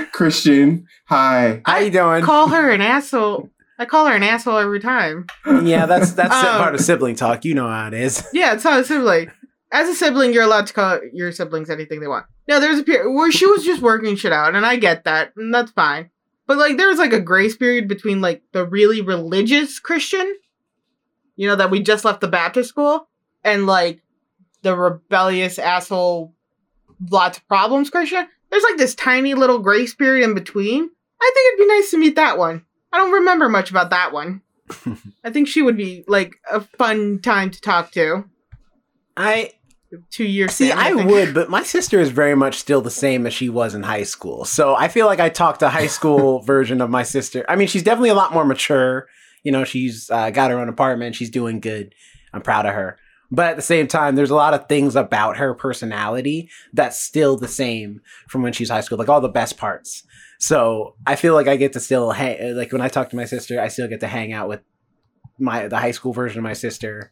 this? 0.00 0.08
Christian, 0.12 0.86
hi. 1.06 1.60
How 1.66 1.78
you 1.78 1.90
doing? 1.90 2.22
Call 2.24 2.48
her 2.48 2.70
an 2.70 2.80
asshole. 2.80 3.50
I 3.78 3.84
call 3.84 4.06
her 4.06 4.14
an 4.14 4.22
asshole 4.22 4.58
every 4.58 4.80
time. 4.80 5.26
yeah, 5.62 5.86
that's 5.86 6.12
that's 6.12 6.34
Um, 6.34 6.44
part 6.58 6.74
of 6.74 6.80
sibling 6.80 7.16
talk. 7.16 7.44
You 7.44 7.54
know 7.54 7.68
how 7.68 7.88
it 7.88 7.94
is. 7.94 8.26
Yeah, 8.32 8.54
it's 8.54 8.64
not 8.64 8.80
a 8.80 8.84
sibling. 8.84 9.30
As 9.72 9.88
a 9.88 9.94
sibling, 9.94 10.32
you're 10.34 10.42
allowed 10.42 10.66
to 10.68 10.72
call 10.74 11.00
your 11.12 11.32
siblings 11.32 11.70
anything 11.70 12.00
they 12.00 12.06
want. 12.06 12.26
No, 12.48 12.60
there's 12.60 12.78
a 12.78 12.82
period 12.84 13.10
where 13.12 13.32
she 13.32 13.46
was 13.46 13.64
just 13.64 13.80
working 13.82 14.16
shit 14.16 14.32
out, 14.32 14.54
and 14.54 14.64
I 14.66 14.76
get 14.76 15.04
that, 15.04 15.32
and 15.36 15.52
that's 15.54 15.70
fine. 15.72 16.10
But 16.46 16.58
like, 16.58 16.76
there 16.76 16.88
was 16.88 16.98
like 16.98 17.12
a 17.12 17.20
grace 17.20 17.56
period 17.56 17.88
between 17.88 18.20
like 18.20 18.42
the 18.52 18.66
really 18.66 19.00
religious 19.00 19.78
Christian, 19.78 20.36
you 21.36 21.48
know, 21.48 21.56
that 21.56 21.70
we 21.70 21.80
just 21.80 22.04
left 22.04 22.20
the 22.20 22.28
Baptist 22.28 22.68
school, 22.68 23.08
and 23.44 23.66
like 23.66 24.02
the 24.62 24.76
rebellious 24.76 25.58
asshole, 25.58 26.34
lots 27.10 27.38
of 27.38 27.48
problems 27.48 27.90
Christian. 27.90 28.26
There's 28.50 28.64
like 28.64 28.76
this 28.76 28.94
tiny 28.94 29.34
little 29.34 29.58
grace 29.58 29.94
period 29.94 30.24
in 30.24 30.34
between. 30.34 30.90
I 31.20 31.32
think 31.34 31.48
it'd 31.48 31.68
be 31.68 31.74
nice 31.74 31.90
to 31.92 31.98
meet 31.98 32.16
that 32.16 32.38
one. 32.38 32.64
I 32.92 32.98
don't 32.98 33.12
remember 33.12 33.48
much 33.48 33.70
about 33.70 33.90
that 33.90 34.12
one. 34.12 34.42
I 35.24 35.30
think 35.30 35.48
she 35.48 35.62
would 35.62 35.76
be 35.76 36.04
like 36.06 36.34
a 36.50 36.60
fun 36.60 37.20
time 37.20 37.50
to 37.50 37.60
talk 37.60 37.92
to. 37.92 38.24
I 39.16 39.52
Two 40.10 40.24
years. 40.24 40.52
see. 40.52 40.72
I 40.72 40.92
would, 40.92 41.34
but 41.34 41.50
my 41.50 41.62
sister 41.62 42.00
is 42.00 42.10
very 42.10 42.34
much 42.34 42.56
still 42.56 42.80
the 42.80 42.90
same 42.90 43.26
as 43.26 43.34
she 43.34 43.48
was 43.48 43.74
in 43.74 43.82
high 43.82 44.04
school. 44.04 44.44
So 44.44 44.74
I 44.74 44.88
feel 44.88 45.06
like 45.06 45.20
I 45.20 45.28
talked 45.28 45.60
to 45.60 45.68
high 45.68 45.86
school 45.86 46.40
version 46.44 46.80
of 46.80 46.90
my 46.90 47.02
sister. 47.02 47.44
I 47.48 47.56
mean, 47.56 47.68
she's 47.68 47.82
definitely 47.82 48.10
a 48.10 48.14
lot 48.14 48.32
more 48.32 48.44
mature. 48.44 49.08
You 49.42 49.52
know, 49.52 49.64
she's 49.64 50.10
uh, 50.10 50.30
got 50.30 50.50
her 50.50 50.58
own 50.58 50.68
apartment. 50.68 51.14
She's 51.14 51.30
doing 51.30 51.60
good. 51.60 51.94
I'm 52.32 52.42
proud 52.42 52.66
of 52.66 52.74
her. 52.74 52.98
But 53.30 53.46
at 53.48 53.56
the 53.56 53.62
same 53.62 53.86
time, 53.86 54.14
there's 54.14 54.30
a 54.30 54.34
lot 54.34 54.52
of 54.52 54.68
things 54.68 54.94
about 54.94 55.38
her 55.38 55.54
personality 55.54 56.50
that's 56.74 56.98
still 56.98 57.36
the 57.38 57.48
same 57.48 58.02
from 58.28 58.42
when 58.42 58.52
she's 58.52 58.68
high 58.68 58.82
school, 58.82 58.98
like 58.98 59.08
all 59.08 59.22
the 59.22 59.28
best 59.28 59.56
parts. 59.56 60.04
So 60.38 60.96
I 61.06 61.16
feel 61.16 61.34
like 61.34 61.48
I 61.48 61.56
get 61.56 61.72
to 61.72 61.80
still 61.80 62.10
hang, 62.10 62.56
like 62.56 62.72
when 62.72 62.82
I 62.82 62.88
talk 62.88 63.08
to 63.10 63.16
my 63.16 63.24
sister, 63.24 63.60
I 63.60 63.68
still 63.68 63.88
get 63.88 64.00
to 64.00 64.06
hang 64.06 64.32
out 64.32 64.48
with 64.48 64.60
my 65.38 65.66
the 65.68 65.78
high 65.78 65.92
school 65.92 66.12
version 66.12 66.38
of 66.38 66.42
my 66.42 66.52
sister, 66.52 67.10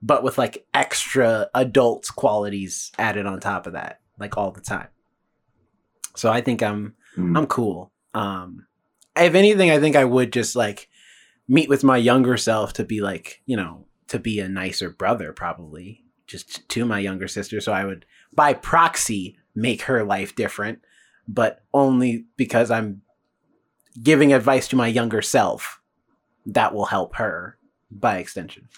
but 0.00 0.22
with 0.22 0.38
like 0.38 0.66
extra 0.74 1.48
adult 1.54 2.08
qualities 2.16 2.92
added 2.98 3.26
on 3.26 3.40
top 3.40 3.66
of 3.66 3.72
that, 3.72 4.00
like 4.18 4.36
all 4.36 4.50
the 4.50 4.60
time. 4.60 4.88
So 6.16 6.30
I 6.30 6.40
think 6.40 6.62
I'm 6.62 6.94
Mm. 7.18 7.36
I'm 7.36 7.46
cool. 7.46 7.92
Um, 8.14 8.66
if 9.16 9.34
anything, 9.34 9.70
I 9.70 9.80
think 9.80 9.96
I 9.96 10.04
would 10.04 10.32
just 10.32 10.54
like 10.54 10.88
meet 11.48 11.68
with 11.68 11.84
my 11.84 11.96
younger 11.96 12.36
self 12.36 12.72
to 12.74 12.84
be 12.84 13.00
like, 13.00 13.42
you 13.46 13.56
know, 13.56 13.86
to 14.08 14.18
be 14.18 14.40
a 14.40 14.48
nicer 14.48 14.90
brother, 14.90 15.32
probably 15.32 16.04
just 16.26 16.68
to 16.68 16.84
my 16.84 16.98
younger 16.98 17.26
sister. 17.26 17.60
So 17.60 17.72
I 17.72 17.84
would, 17.84 18.04
by 18.32 18.54
proxy, 18.54 19.36
make 19.54 19.82
her 19.82 20.04
life 20.04 20.36
different, 20.36 20.80
but 21.26 21.64
only 21.74 22.26
because 22.36 22.70
I'm 22.70 23.02
giving 24.02 24.32
advice 24.32 24.68
to 24.68 24.76
my 24.76 24.86
younger 24.86 25.22
self 25.22 25.80
that 26.46 26.72
will 26.72 26.86
help 26.86 27.16
her 27.16 27.58
by 27.90 28.18
extension. 28.18 28.68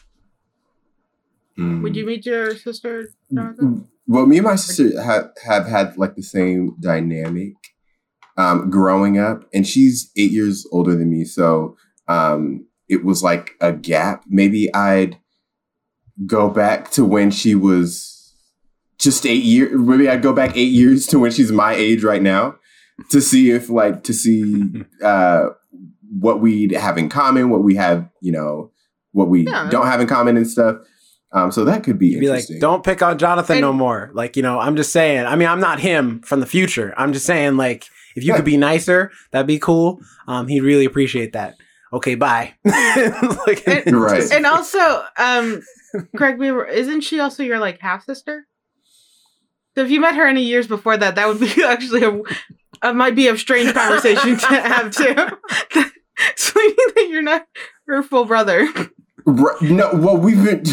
Mm. 1.60 1.82
Would 1.82 1.94
you 1.96 2.06
meet 2.06 2.24
your 2.26 2.56
sister? 2.56 3.08
Jonathan? 3.34 3.86
Well, 4.06 4.26
me 4.26 4.38
and 4.38 4.46
my 4.46 4.56
sister 4.56 5.00
have 5.02 5.30
have 5.44 5.66
had 5.66 5.96
like 5.98 6.14
the 6.16 6.22
same 6.22 6.74
dynamic. 6.80 7.54
um, 8.36 8.70
growing 8.70 9.18
up, 9.18 9.44
and 9.52 9.66
she's 9.66 10.10
eight 10.16 10.30
years 10.32 10.66
older 10.72 10.94
than 10.96 11.10
me, 11.10 11.24
so 11.24 11.76
um, 12.08 12.66
it 12.88 13.04
was 13.04 13.22
like 13.22 13.50
a 13.60 13.72
gap. 13.72 14.24
Maybe 14.28 14.72
I'd 14.74 15.18
go 16.26 16.48
back 16.48 16.90
to 16.92 17.04
when 17.04 17.30
she 17.30 17.54
was 17.54 18.34
just 18.98 19.26
eight 19.26 19.44
years. 19.44 19.72
Maybe 19.78 20.08
I'd 20.08 20.22
go 20.22 20.32
back 20.32 20.56
eight 20.56 20.72
years 20.72 21.06
to 21.08 21.18
when 21.18 21.30
she's 21.32 21.52
my 21.52 21.74
age 21.74 22.02
right 22.02 22.22
now 22.22 22.56
to 23.10 23.20
see 23.20 23.50
if 23.50 23.68
like 23.68 24.04
to 24.04 24.12
see 24.14 24.84
uh, 25.04 25.48
what 26.18 26.40
we 26.40 26.72
have 26.74 26.96
in 26.98 27.08
common, 27.08 27.50
what 27.50 27.62
we 27.62 27.74
have, 27.76 28.08
you 28.22 28.32
know, 28.32 28.70
what 29.12 29.28
we 29.28 29.46
Yeah. 29.46 29.68
don't 29.70 29.86
have 29.86 30.00
in 30.00 30.06
common 30.06 30.36
and 30.36 30.48
stuff. 30.48 30.76
Um, 31.32 31.52
so 31.52 31.64
that 31.64 31.84
could 31.84 31.98
be 31.98 32.08
You'd 32.08 32.20
be 32.20 32.28
like, 32.28 32.44
don't 32.60 32.82
pick 32.82 33.02
on 33.02 33.16
Jonathan 33.18 33.60
no 33.60 33.72
more. 33.72 34.10
Like, 34.14 34.36
you 34.36 34.42
know, 34.42 34.58
I'm 34.58 34.74
just 34.76 34.92
saying. 34.92 35.26
I 35.26 35.36
mean, 35.36 35.48
I'm 35.48 35.60
not 35.60 35.78
him 35.78 36.20
from 36.22 36.40
the 36.40 36.46
future. 36.46 36.92
I'm 36.96 37.12
just 37.12 37.24
saying, 37.26 37.56
like, 37.56 37.84
if 38.16 38.24
you 38.24 38.34
could 38.34 38.44
be 38.44 38.56
nicer, 38.56 39.12
that'd 39.30 39.46
be 39.46 39.58
cool. 39.60 40.00
Um, 40.26 40.48
he'd 40.48 40.62
really 40.62 40.84
appreciate 40.84 41.32
that. 41.34 41.54
Okay, 41.92 42.14
bye. 42.16 42.54
like, 42.64 43.66
And- 43.66 44.00
Right. 44.00 44.30
And 44.32 44.44
also, 44.46 45.04
um, 45.16 45.62
correct 46.16 46.38
me, 46.38 46.48
isn't 46.72 47.02
she 47.02 47.20
also 47.20 47.42
your 47.42 47.58
like 47.58 47.80
half 47.80 48.04
sister? 48.04 48.46
So 49.76 49.82
if 49.84 49.90
you 49.90 50.00
met 50.00 50.16
her 50.16 50.26
any 50.26 50.42
years 50.42 50.66
before 50.66 50.96
that, 50.96 51.14
that 51.14 51.28
would 51.28 51.38
be 51.40 51.62
actually 51.64 52.02
a, 52.02 52.20
a 52.82 52.92
might 52.94 53.14
be 53.14 53.28
a 53.28 53.36
strange 53.38 53.72
conversation 53.72 54.36
to 54.36 54.46
have 54.46 54.90
too. 54.90 55.14
Explaining 56.30 56.74
that 56.76 57.06
you're 57.08 57.22
not 57.22 57.46
her 57.86 58.02
full 58.02 58.24
brother. 58.24 58.68
Right, 59.26 59.60
no, 59.62 59.90
well, 59.94 60.16
we've 60.16 60.42
been 60.44 60.64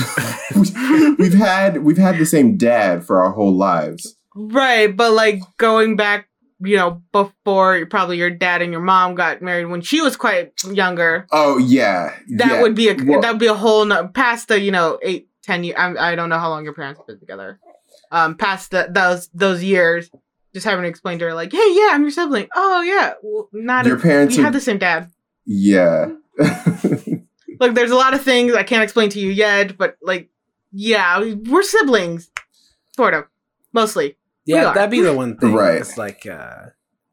we've 1.17 1.33
had 1.33 1.83
we've 1.83 1.97
had 1.97 2.17
the 2.17 2.25
same 2.25 2.57
dad 2.57 3.05
for 3.05 3.21
our 3.23 3.31
whole 3.31 3.55
lives. 3.55 4.15
Right, 4.35 4.95
but 4.95 5.13
like 5.13 5.41
going 5.57 5.95
back, 5.95 6.29
you 6.59 6.75
know, 6.77 7.01
before 7.11 7.85
probably 7.87 8.17
your 8.17 8.29
dad 8.29 8.61
and 8.61 8.71
your 8.71 8.81
mom 8.81 9.15
got 9.15 9.41
married 9.41 9.65
when 9.65 9.81
she 9.81 10.01
was 10.01 10.15
quite 10.15 10.53
younger, 10.71 11.27
Oh 11.31 11.57
yeah, 11.57 12.15
that 12.37 12.47
yeah. 12.47 12.61
would 12.61 12.75
be 12.75 12.89
a 12.89 12.95
Well- 12.95 13.21
that 13.21 13.31
would 13.31 13.39
be 13.39 13.47
a 13.47 13.53
whole 13.53 13.85
no, 13.85 14.07
past 14.07 14.47
the 14.47 14.59
you 14.59 14.71
know 14.71 14.99
eight 15.01 15.27
ten 15.43 15.63
years. 15.63 15.77
I, 15.77 16.11
I 16.11 16.15
don't 16.15 16.29
know 16.29 16.39
how 16.39 16.49
long 16.49 16.63
your 16.63 16.73
parents 16.73 16.99
have 16.99 17.07
been 17.07 17.19
together. 17.19 17.59
Um, 18.11 18.35
past 18.37 18.71
the, 18.71 18.87
those 18.89 19.27
those 19.33 19.61
years, 19.63 20.09
just 20.53 20.65
having 20.65 20.83
to 20.83 20.89
explain 20.89 21.19
to 21.19 21.25
her 21.25 21.33
like, 21.33 21.51
hey, 21.51 21.73
yeah, 21.73 21.89
I'm 21.91 22.01
your 22.03 22.11
sibling. 22.11 22.47
Oh 22.55 22.81
yeah, 22.81 23.13
well, 23.21 23.49
not 23.51 23.85
Your 23.85 23.97
a, 23.97 23.99
parents 23.99 24.35
we 24.37 24.41
are 24.43 24.45
had 24.45 24.53
the 24.53 24.61
same 24.61 24.77
dad. 24.77 25.11
yeah. 25.45 26.11
Look, 27.59 27.75
there's 27.75 27.91
a 27.91 27.95
lot 27.95 28.13
of 28.13 28.21
things 28.21 28.53
I 28.53 28.63
can't 28.63 28.83
explain 28.83 29.09
to 29.09 29.19
you 29.19 29.29
yet, 29.29 29.77
but 29.77 29.97
like, 30.01 30.29
yeah, 30.71 31.19
we're 31.19 31.63
siblings, 31.63 32.29
sort 32.95 33.13
of, 33.13 33.25
mostly. 33.73 34.17
Yeah, 34.45 34.73
that'd 34.73 34.91
be 34.91 35.01
the 35.01 35.13
one 35.13 35.37
thing. 35.37 35.53
Right. 35.53 35.81
It's 35.81 35.97
like, 35.97 36.25
uh, 36.25 36.67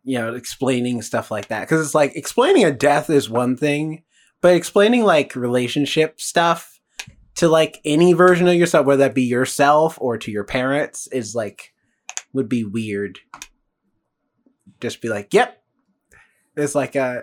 you 0.04 0.18
know, 0.18 0.34
explaining 0.34 1.02
stuff 1.02 1.30
like 1.30 1.48
that. 1.48 1.62
Because 1.62 1.84
it's 1.84 1.94
like 1.94 2.14
explaining 2.14 2.64
a 2.64 2.70
death 2.70 3.10
is 3.10 3.28
one 3.28 3.56
thing, 3.56 4.02
but 4.40 4.54
explaining 4.54 5.04
like 5.04 5.34
relationship 5.34 6.20
stuff 6.20 6.80
to 7.36 7.48
like 7.48 7.80
any 7.84 8.12
version 8.12 8.46
of 8.46 8.54
yourself, 8.54 8.86
whether 8.86 9.04
that 9.04 9.14
be 9.14 9.24
yourself 9.24 9.98
or 10.00 10.16
to 10.18 10.30
your 10.30 10.44
parents, 10.44 11.06
is 11.08 11.34
like 11.34 11.72
would 12.32 12.48
be 12.48 12.64
weird. 12.64 13.18
Just 14.80 15.00
be 15.00 15.08
like, 15.08 15.32
yep. 15.32 15.62
It's 16.56 16.74
like, 16.74 16.94
uh, 16.94 17.22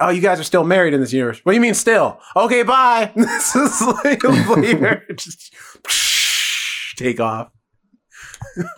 oh, 0.00 0.10
you 0.10 0.20
guys 0.20 0.40
are 0.40 0.44
still 0.44 0.64
married 0.64 0.94
in 0.94 1.00
this 1.00 1.12
universe. 1.12 1.40
What 1.44 1.52
do 1.52 1.56
you 1.56 1.60
mean 1.60 1.74
still? 1.74 2.20
Okay, 2.36 2.62
bye. 2.62 3.12
this 3.16 3.54
is 3.54 3.80
like 3.82 4.22
later. 4.24 5.04
Just 5.16 5.54
take 6.96 7.20
off. 7.20 7.50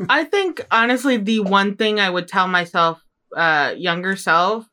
I 0.09 0.25
think 0.25 0.67
honestly, 0.71 1.17
the 1.17 1.41
one 1.41 1.77
thing 1.77 2.01
I 2.01 2.09
would 2.09 2.29
tell 2.29 2.49
myself, 2.49 3.03
uh, 3.37 3.75
younger 3.77 4.17
self, 4.17 4.67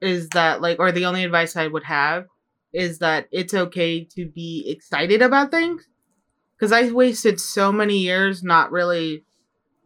is 0.00 0.28
that 0.30 0.60
like, 0.60 0.78
or 0.78 0.92
the 0.92 1.06
only 1.06 1.24
advice 1.24 1.56
I 1.56 1.66
would 1.66 1.84
have 1.84 2.26
is 2.72 2.98
that 2.98 3.26
it's 3.32 3.54
okay 3.54 4.04
to 4.04 4.26
be 4.26 4.64
excited 4.68 5.22
about 5.22 5.50
things. 5.50 5.86
Because 6.56 6.72
I 6.72 6.90
wasted 6.90 7.40
so 7.40 7.70
many 7.70 7.98
years 7.98 8.42
not 8.42 8.72
really 8.72 9.24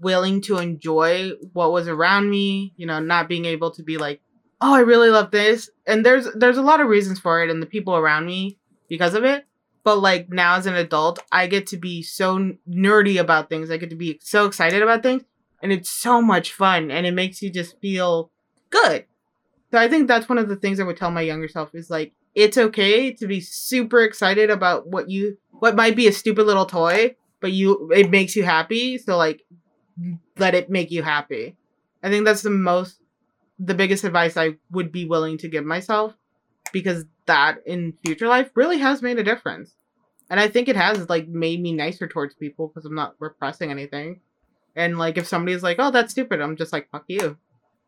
willing 0.00 0.40
to 0.42 0.58
enjoy 0.58 1.32
what 1.52 1.70
was 1.72 1.86
around 1.86 2.30
me. 2.30 2.72
You 2.76 2.86
know, 2.86 2.98
not 2.98 3.28
being 3.28 3.44
able 3.44 3.70
to 3.72 3.82
be 3.82 3.98
like, 3.98 4.20
oh, 4.62 4.74
I 4.74 4.80
really 4.80 5.10
love 5.10 5.30
this. 5.30 5.68
And 5.86 6.06
there's 6.06 6.28
there's 6.34 6.56
a 6.56 6.62
lot 6.62 6.80
of 6.80 6.86
reasons 6.86 7.18
for 7.18 7.42
it, 7.42 7.50
and 7.50 7.60
the 7.60 7.66
people 7.66 7.96
around 7.96 8.24
me 8.26 8.58
because 8.88 9.14
of 9.14 9.24
it. 9.24 9.44
But 9.84 9.96
like 9.98 10.30
now 10.30 10.54
as 10.54 10.66
an 10.66 10.76
adult, 10.76 11.18
I 11.32 11.48
get 11.48 11.66
to 11.68 11.76
be 11.76 12.02
so 12.02 12.52
nerdy 12.68 13.20
about 13.20 13.48
things. 13.50 13.70
I 13.70 13.76
get 13.76 13.90
to 13.90 13.96
be 13.96 14.20
so 14.22 14.46
excited 14.46 14.80
about 14.80 15.02
things, 15.02 15.24
and 15.62 15.72
it's 15.72 15.90
so 15.90 16.22
much 16.22 16.52
fun, 16.52 16.90
and 16.90 17.04
it 17.04 17.12
makes 17.12 17.42
you 17.42 17.50
just 17.50 17.78
feel 17.80 18.30
good. 18.70 19.04
So 19.72 19.78
I 19.78 19.88
think 19.88 20.06
that's 20.06 20.28
one 20.28 20.38
of 20.38 20.48
the 20.48 20.56
things 20.56 20.78
I 20.78 20.84
would 20.84 20.96
tell 20.96 21.10
my 21.10 21.22
younger 21.22 21.48
self 21.48 21.74
is 21.74 21.90
like 21.90 22.12
it's 22.34 22.56
okay 22.56 23.12
to 23.12 23.26
be 23.26 23.40
super 23.40 24.00
excited 24.02 24.50
about 24.50 24.86
what 24.86 25.10
you 25.10 25.38
what 25.50 25.74
might 25.74 25.96
be 25.96 26.06
a 26.06 26.12
stupid 26.12 26.46
little 26.46 26.66
toy, 26.66 27.16
but 27.40 27.52
you 27.52 27.90
it 27.92 28.10
makes 28.10 28.36
you 28.36 28.44
happy. 28.44 28.98
So 28.98 29.16
like 29.16 29.42
let 30.38 30.54
it 30.54 30.70
make 30.70 30.92
you 30.92 31.02
happy. 31.02 31.56
I 32.04 32.10
think 32.10 32.24
that's 32.24 32.42
the 32.42 32.50
most 32.50 33.01
the 33.58 33.74
biggest 33.74 34.04
advice 34.04 34.36
I 34.36 34.56
would 34.70 34.90
be 34.92 35.04
willing 35.06 35.38
to 35.38 35.48
give 35.48 35.64
myself 35.64 36.14
because 36.72 37.04
that 37.26 37.58
in 37.66 37.94
future 38.04 38.26
life 38.28 38.50
really 38.54 38.78
has 38.78 39.02
made 39.02 39.18
a 39.18 39.22
difference. 39.24 39.74
And 40.30 40.40
I 40.40 40.48
think 40.48 40.68
it 40.68 40.76
has 40.76 41.08
like 41.08 41.28
made 41.28 41.60
me 41.60 41.72
nicer 41.72 42.08
towards 42.08 42.34
people 42.34 42.68
because 42.68 42.84
I'm 42.86 42.94
not 42.94 43.14
repressing 43.18 43.70
anything. 43.70 44.20
And 44.74 44.98
like 44.98 45.18
if 45.18 45.26
somebody's 45.26 45.62
like, 45.62 45.76
"Oh, 45.78 45.90
that's 45.90 46.12
stupid," 46.12 46.40
I'm 46.40 46.56
just 46.56 46.72
like, 46.72 46.88
"Fuck 46.90 47.04
you." 47.08 47.36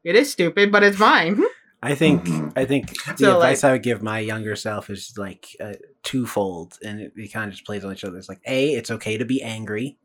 It 0.05 0.17
is 0.17 0.31
stupid, 0.31 0.71
but 0.71 0.83
it's 0.83 0.99
mine. 0.99 1.43
I 1.83 1.95
think 1.95 2.25
Mhm. 2.25 2.53
I 2.57 2.65
think 2.67 2.89
the 3.05 3.17
So, 3.17 3.37
advice 3.37 3.63
like- 3.63 3.69
I 3.71 3.73
would 3.73 3.83
give 3.83 4.03
my 4.03 4.19
younger 4.19 4.57
self 4.57 4.91
is 4.91 5.15
like 5.17 5.47
uh, 5.61 5.75
twofold, 6.03 6.79
and 6.85 7.01
it, 7.01 7.13
it 7.17 7.33
kind 7.33 7.47
of 7.49 7.53
just 7.53 7.65
plays 7.67 7.85
on 7.85 7.93
each 7.93 8.05
other. 8.05 8.19
It's 8.19 8.29
like 8.29 8.41
a, 8.47 8.75
it's 8.75 8.91
okay 8.91 9.17
to 9.19 9.25
be 9.25 9.43
angry, 9.43 9.97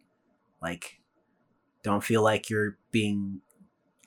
like 0.61 0.99
don't 1.83 2.03
feel 2.03 2.21
like 2.21 2.49
you're 2.49 2.77
being 2.91 3.41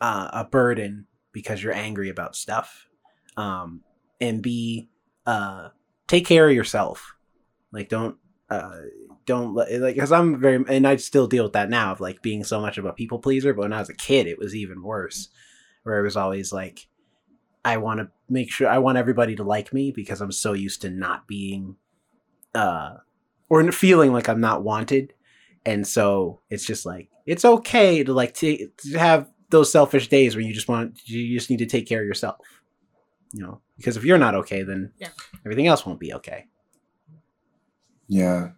uh, 0.00 0.28
a 0.32 0.44
burden 0.44 1.06
because 1.32 1.62
you're 1.62 1.74
angry 1.74 2.08
about 2.08 2.36
stuff, 2.36 2.88
um, 3.36 3.82
and 4.20 4.42
b, 4.42 4.88
uh, 5.26 5.68
take 6.06 6.26
care 6.26 6.48
of 6.48 6.54
yourself. 6.54 7.14
Like 7.72 7.88
don't 7.88 8.16
uh, 8.50 8.82
don't 9.24 9.54
like 9.54 9.94
because 9.94 10.12
I'm 10.12 10.40
very 10.40 10.64
and 10.68 10.86
I 10.86 10.96
still 10.96 11.26
deal 11.26 11.44
with 11.44 11.54
that 11.54 11.70
now 11.70 11.92
of 11.92 12.00
like 12.00 12.22
being 12.22 12.44
so 12.44 12.60
much 12.60 12.78
of 12.78 12.84
a 12.84 12.92
people 12.92 13.18
pleaser. 13.18 13.54
But 13.54 13.62
when 13.62 13.72
I 13.72 13.80
was 13.80 13.88
a 13.88 13.94
kid, 13.94 14.26
it 14.26 14.38
was 14.38 14.54
even 14.54 14.82
worse, 14.82 15.28
where 15.82 15.98
it 15.98 16.02
was 16.02 16.16
always 16.16 16.52
like. 16.52 16.86
I 17.64 17.76
want 17.76 18.00
to 18.00 18.10
make 18.28 18.50
sure 18.50 18.68
I 18.68 18.78
want 18.78 18.98
everybody 18.98 19.36
to 19.36 19.44
like 19.44 19.72
me 19.72 19.92
because 19.92 20.20
I'm 20.20 20.32
so 20.32 20.52
used 20.52 20.82
to 20.82 20.90
not 20.90 21.28
being 21.28 21.76
uh 22.56 22.94
or 23.48 23.70
feeling 23.70 24.12
like 24.12 24.28
I'm 24.28 24.40
not 24.40 24.64
wanted. 24.64 25.12
And 25.66 25.86
so 25.86 26.40
it's 26.50 26.64
just 26.64 26.86
like 26.86 27.08
it's 27.26 27.44
okay 27.44 28.02
to 28.02 28.12
like 28.12 28.34
to, 28.36 28.68
to 28.78 28.98
have 28.98 29.28
those 29.52 29.70
selfish 29.70 30.08
days 30.08 30.34
where 30.34 30.44
you 30.44 30.52
just 30.52 30.66
want 30.68 30.98
you 31.04 31.38
just 31.38 31.48
need 31.50 31.58
to 31.60 31.66
take 31.66 31.86
care 31.86 32.00
of 32.00 32.06
yourself. 32.06 32.38
You 33.32 33.42
know, 33.44 33.60
because 33.76 33.96
if 33.96 34.04
you're 34.04 34.18
not 34.18 34.34
okay 34.34 34.62
then 34.62 34.92
Yeah. 34.98 35.08
everything 35.46 35.66
else 35.68 35.86
won't 35.86 36.00
be 36.00 36.12
okay. 36.14 36.46
Yeah. 38.08 38.50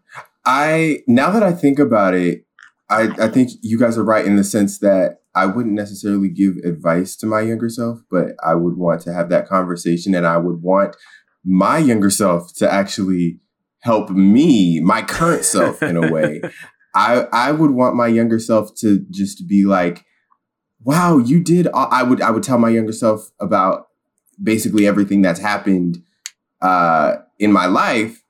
I 0.44 1.00
now 1.06 1.30
that 1.30 1.42
I 1.42 1.52
think 1.52 1.78
about 1.78 2.14
it, 2.14 2.46
I, 2.90 3.08
I 3.18 3.28
think 3.28 3.50
you 3.62 3.78
guys 3.78 3.96
are 3.96 4.04
right 4.04 4.24
in 4.26 4.36
the 4.36 4.44
sense 4.44 4.78
that 4.80 5.18
I 5.34 5.46
wouldn't 5.46 5.74
necessarily 5.74 6.28
give 6.28 6.56
advice 6.64 7.16
to 7.16 7.26
my 7.26 7.40
younger 7.40 7.68
self, 7.68 8.00
but 8.10 8.28
I 8.44 8.54
would 8.54 8.76
want 8.76 9.00
to 9.02 9.12
have 9.12 9.30
that 9.30 9.48
conversation 9.48 10.14
and 10.14 10.26
I 10.26 10.36
would 10.36 10.62
want 10.62 10.96
my 11.44 11.78
younger 11.78 12.10
self 12.10 12.54
to 12.56 12.72
actually 12.72 13.40
help 13.80 14.10
me, 14.10 14.80
my 14.80 15.02
current 15.02 15.44
self 15.44 15.82
in 15.82 15.96
a 15.96 16.10
way. 16.12 16.40
I 16.94 17.26
I 17.32 17.52
would 17.52 17.72
want 17.72 17.96
my 17.96 18.06
younger 18.06 18.38
self 18.38 18.74
to 18.76 19.04
just 19.10 19.48
be 19.48 19.64
like, 19.64 20.04
"Wow, 20.84 21.18
you 21.18 21.42
did." 21.42 21.68
I 21.74 22.02
would 22.02 22.20
I 22.20 22.30
would 22.30 22.42
tell 22.42 22.58
my 22.58 22.68
younger 22.68 22.92
self 22.92 23.30
about 23.40 23.86
basically 24.42 24.86
everything 24.86 25.22
that's 25.22 25.40
happened 25.40 26.02
uh, 26.60 27.16
in 27.38 27.52
my 27.52 27.66
life, 27.66 28.22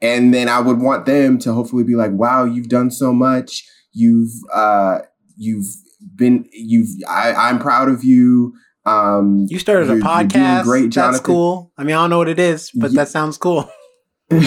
and 0.00 0.34
then 0.34 0.48
I 0.48 0.60
would 0.60 0.80
want 0.80 1.06
them 1.06 1.38
to 1.40 1.52
hopefully 1.52 1.84
be 1.84 1.94
like, 1.94 2.12
"Wow, 2.12 2.44
you've 2.44 2.68
done 2.68 2.90
so 2.90 3.12
much. 3.12 3.64
You've 3.92 4.32
uh, 4.52 5.00
you've 5.36 5.66
been 6.14 6.48
you've 6.52 6.88
I, 7.08 7.32
I'm 7.32 7.58
proud 7.58 7.88
of 7.88 8.04
you." 8.04 8.54
Um, 8.86 9.46
You 9.48 9.58
started 9.58 9.88
a 9.88 9.96
podcast. 9.96 10.64
great, 10.64 10.92
That's 10.92 11.18
cool. 11.20 11.72
I 11.78 11.84
mean, 11.84 11.96
I 11.96 12.02
don't 12.02 12.10
know 12.10 12.18
what 12.18 12.28
it 12.28 12.38
is, 12.38 12.70
but 12.74 12.90
Ye- 12.90 12.96
that 12.96 13.08
sounds 13.08 13.38
cool. 13.38 13.66
and 14.30 14.46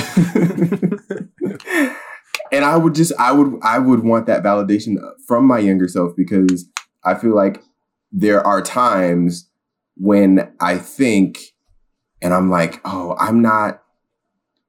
I 2.51 2.77
would 2.77 2.95
just 2.95 3.13
I 3.19 3.31
would 3.31 3.59
I 3.63 3.79
would 3.79 4.03
want 4.03 4.25
that 4.27 4.43
validation 4.43 4.97
from 5.27 5.45
my 5.45 5.59
younger 5.59 5.87
self 5.87 6.15
because 6.15 6.67
I 7.07 7.15
feel 7.15 7.35
like 7.35 7.63
there 8.11 8.45
are 8.45 8.61
times 8.61 9.49
when 9.95 10.51
I 10.59 10.77
think 10.77 11.39
and 12.21 12.33
I'm 12.33 12.49
like, 12.49 12.81
"Oh, 12.85 13.15
I'm 13.19 13.41
not 13.41 13.81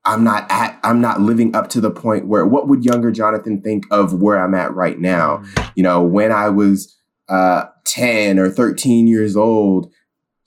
I'm 0.04 0.24
not 0.24 0.46
at 0.50 0.78
I'm 0.82 1.00
not 1.00 1.20
living 1.20 1.54
up 1.56 1.68
to 1.70 1.80
the 1.80 1.90
point 1.90 2.26
where 2.26 2.46
what 2.46 2.68
would 2.68 2.84
younger 2.84 3.10
Jonathan 3.10 3.60
think 3.60 3.84
of 3.90 4.20
where 4.20 4.38
I'm 4.38 4.54
at 4.54 4.74
right 4.74 4.98
now?" 4.98 5.42
you 5.74 5.82
know, 5.82 6.02
when 6.02 6.32
I 6.32 6.48
was 6.48 6.96
uh, 7.28 7.66
10 7.84 8.38
or 8.38 8.48
13 8.48 9.06
years 9.06 9.36
old, 9.36 9.92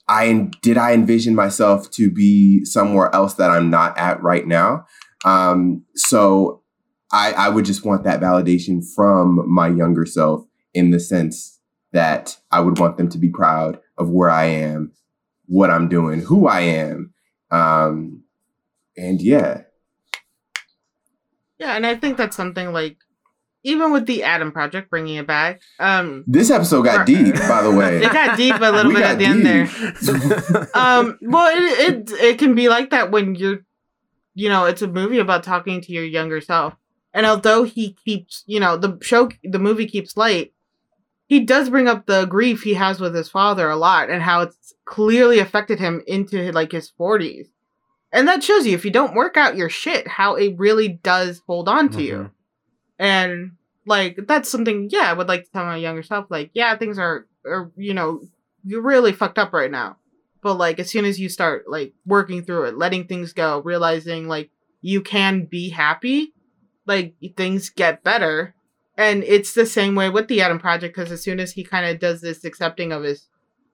I 0.08 0.50
did 0.62 0.76
I 0.76 0.92
envision 0.92 1.34
myself 1.34 1.90
to 1.92 2.10
be 2.10 2.64
somewhere 2.64 3.14
else 3.14 3.34
that 3.34 3.50
I'm 3.50 3.70
not 3.70 3.96
at 3.98 4.22
right 4.22 4.46
now. 4.46 4.86
Um, 5.24 5.84
so 5.94 6.62
I, 7.12 7.32
I 7.32 7.48
would 7.48 7.64
just 7.64 7.84
want 7.84 8.04
that 8.04 8.20
validation 8.20 8.82
from 8.96 9.44
my 9.48 9.68
younger 9.68 10.06
self 10.06 10.44
in 10.74 10.90
the 10.90 10.98
sense 10.98 11.60
that 11.92 12.36
I 12.50 12.60
would 12.60 12.78
want 12.78 12.96
them 12.96 13.08
to 13.10 13.18
be 13.18 13.28
proud 13.28 13.78
of 13.98 14.08
where 14.10 14.30
I 14.30 14.46
am, 14.46 14.92
what 15.46 15.70
I'm 15.70 15.88
doing, 15.88 16.20
who 16.20 16.46
I 16.48 16.60
am. 16.60 17.12
Um, 17.50 18.22
and 18.96 19.20
yeah, 19.20 19.62
Yeah, 21.58 21.76
and 21.76 21.86
I 21.86 21.94
think 21.94 22.16
that's 22.16 22.36
something 22.36 22.72
like 22.72 22.96
even 23.64 23.92
with 23.92 24.06
the 24.06 24.24
Adam 24.24 24.50
Project 24.50 24.90
bringing 24.90 25.16
it 25.16 25.26
back, 25.26 25.60
um, 25.78 26.24
this 26.26 26.50
episode 26.50 26.82
got 26.82 26.98
Right. 26.98 27.06
deep, 27.06 27.34
by 27.36 27.62
the 27.62 27.70
way. 27.70 27.98
it 28.02 28.12
got 28.12 28.36
deep 28.36 28.56
a 28.56 28.72
little 28.72 28.88
We 28.88 28.94
bit 28.96 29.04
at 29.04 29.18
the 29.18 29.24
end 29.24 29.46
there. 29.46 30.68
um 30.74 31.18
well 31.22 31.56
it, 31.56 32.10
it 32.10 32.10
it 32.20 32.38
can 32.38 32.54
be 32.54 32.68
like 32.68 32.90
that 32.90 33.10
when 33.12 33.34
you're 33.36 33.60
you 34.34 34.48
know 34.48 34.64
it's 34.64 34.82
a 34.82 34.88
movie 34.88 35.18
about 35.18 35.44
talking 35.44 35.80
to 35.82 35.92
your 35.92 36.04
younger 36.04 36.40
self 36.40 36.74
and 37.14 37.24
although 37.26 37.62
he 37.64 37.96
keeps 38.04 38.42
you 38.46 38.58
know 38.58 38.76
the 38.76 38.98
show 39.02 39.28
the 39.44 39.58
movie 39.58 39.86
keeps 39.86 40.16
light 40.16 40.52
he 41.26 41.40
does 41.40 41.70
bring 41.70 41.88
up 41.88 42.06
the 42.06 42.24
grief 42.26 42.62
he 42.62 42.74
has 42.74 43.00
with 43.00 43.14
his 43.14 43.28
father 43.28 43.70
a 43.70 43.76
lot 43.76 44.10
and 44.10 44.22
how 44.22 44.40
it's 44.42 44.74
clearly 44.84 45.38
affected 45.38 45.78
him 45.78 46.02
into 46.06 46.52
like 46.52 46.72
his 46.72 46.90
40s 46.98 47.46
and 48.12 48.28
that 48.28 48.42
shows 48.42 48.66
you 48.66 48.74
if 48.74 48.84
you 48.84 48.90
don't 48.90 49.14
work 49.14 49.36
out 49.36 49.56
your 49.56 49.68
shit 49.70 50.06
how 50.06 50.34
it 50.34 50.54
really 50.58 50.88
does 50.88 51.40
hold 51.46 51.68
on 51.68 51.88
to 51.90 52.02
you. 52.02 52.14
Mhm. 52.14 52.30
and 52.98 53.52
like 53.86 54.18
that's 54.28 54.48
something 54.50 54.88
yeah 54.90 55.10
i 55.10 55.12
would 55.12 55.28
like 55.28 55.44
to 55.44 55.50
tell 55.50 55.64
my 55.64 55.76
younger 55.76 56.02
self 56.02 56.26
like 56.30 56.50
yeah 56.54 56.76
things 56.76 56.98
are, 56.98 57.26
are 57.46 57.70
you 57.76 57.94
know 57.94 58.20
you're 58.64 58.82
really 58.82 59.12
fucked 59.12 59.38
up 59.40 59.52
right 59.52 59.72
now. 59.72 59.96
But 60.40 60.54
like 60.54 60.78
as 60.78 60.88
soon 60.88 61.04
as 61.04 61.18
you 61.18 61.28
start 61.28 61.64
like 61.68 61.94
working 62.06 62.44
through 62.44 62.64
it 62.66 62.78
letting 62.78 63.06
things 63.08 63.32
go 63.32 63.60
realizing 63.60 64.28
like 64.28 64.50
you 64.80 65.00
can 65.02 65.46
be 65.46 65.68
happy 65.70 66.32
like 66.86 67.14
things 67.36 67.70
get 67.70 68.04
better 68.04 68.54
and 68.96 69.24
it's 69.24 69.54
the 69.54 69.66
same 69.66 69.94
way 69.94 70.08
with 70.10 70.28
the 70.28 70.40
adam 70.42 70.58
project 70.58 70.94
because 70.94 71.10
as 71.12 71.22
soon 71.22 71.40
as 71.40 71.52
he 71.52 71.64
kind 71.64 71.86
of 71.86 71.98
does 71.98 72.20
this 72.20 72.44
accepting 72.44 72.92
of 72.92 73.02
his 73.02 73.26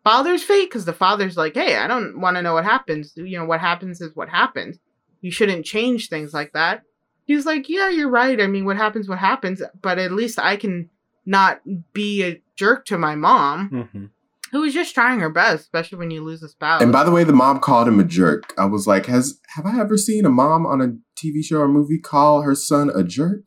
father's 0.04 0.42
fate 0.42 0.66
because 0.70 0.84
the 0.84 0.92
father's 0.92 1.36
like 1.36 1.54
hey 1.54 1.76
i 1.76 1.86
don't 1.86 2.20
want 2.20 2.36
to 2.36 2.42
know 2.42 2.54
what 2.54 2.64
happens 2.64 3.12
you 3.16 3.36
know 3.38 3.44
what 3.44 3.60
happens 3.60 4.00
is 4.00 4.14
what 4.14 4.28
happens 4.28 4.78
you 5.20 5.30
shouldn't 5.30 5.64
change 5.66 6.08
things 6.08 6.32
like 6.32 6.52
that 6.52 6.82
he's 7.24 7.44
like 7.46 7.68
yeah 7.68 7.88
you're 7.88 8.08
right 8.10 8.40
i 8.40 8.46
mean 8.46 8.64
what 8.64 8.76
happens 8.76 9.08
what 9.08 9.18
happens 9.18 9.60
but 9.82 9.98
at 9.98 10.12
least 10.12 10.38
i 10.38 10.56
can 10.56 10.88
not 11.26 11.60
be 11.92 12.22
a 12.22 12.40
jerk 12.56 12.86
to 12.86 12.96
my 12.96 13.14
mom 13.14 13.68
Mhm. 13.70 14.10
who 14.52 14.60
was 14.62 14.72
just 14.72 14.94
trying 14.94 15.20
her 15.20 15.28
best 15.28 15.62
especially 15.62 15.98
when 15.98 16.10
you 16.10 16.22
lose 16.24 16.42
a 16.42 16.48
spouse 16.48 16.80
And 16.80 16.90
by 16.92 17.04
the 17.04 17.10
way, 17.10 17.22
the 17.24 17.34
mom 17.34 17.58
called 17.60 17.86
him 17.86 18.00
a 18.00 18.04
jerk. 18.04 18.54
I 18.56 18.64
was 18.64 18.86
like, 18.86 19.04
has 19.06 19.38
have 19.56 19.66
I 19.66 19.78
ever 19.78 19.98
seen 19.98 20.24
a 20.24 20.30
mom 20.30 20.64
on 20.64 20.80
a 20.80 20.88
TV 21.20 21.44
show 21.44 21.58
or 21.58 21.68
movie 21.68 21.98
call 21.98 22.40
her 22.42 22.54
son 22.54 22.90
a 22.94 23.04
jerk? 23.04 23.42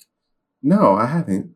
No, 0.62 0.94
I 0.96 1.08
haven't. 1.08 1.56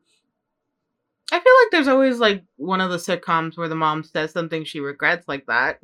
I 1.35 1.39
feel 1.39 1.53
like 1.63 1.71
there's 1.71 1.87
always 1.87 2.19
like 2.19 2.43
one 2.57 2.81
of 2.81 2.89
the 2.91 2.97
sitcoms 2.97 3.57
where 3.57 3.67
the 3.67 3.75
mom 3.75 4.03
says 4.03 4.31
something 4.31 4.63
she 4.63 4.79
regrets 4.79 5.27
like 5.27 5.45
that. 5.47 5.79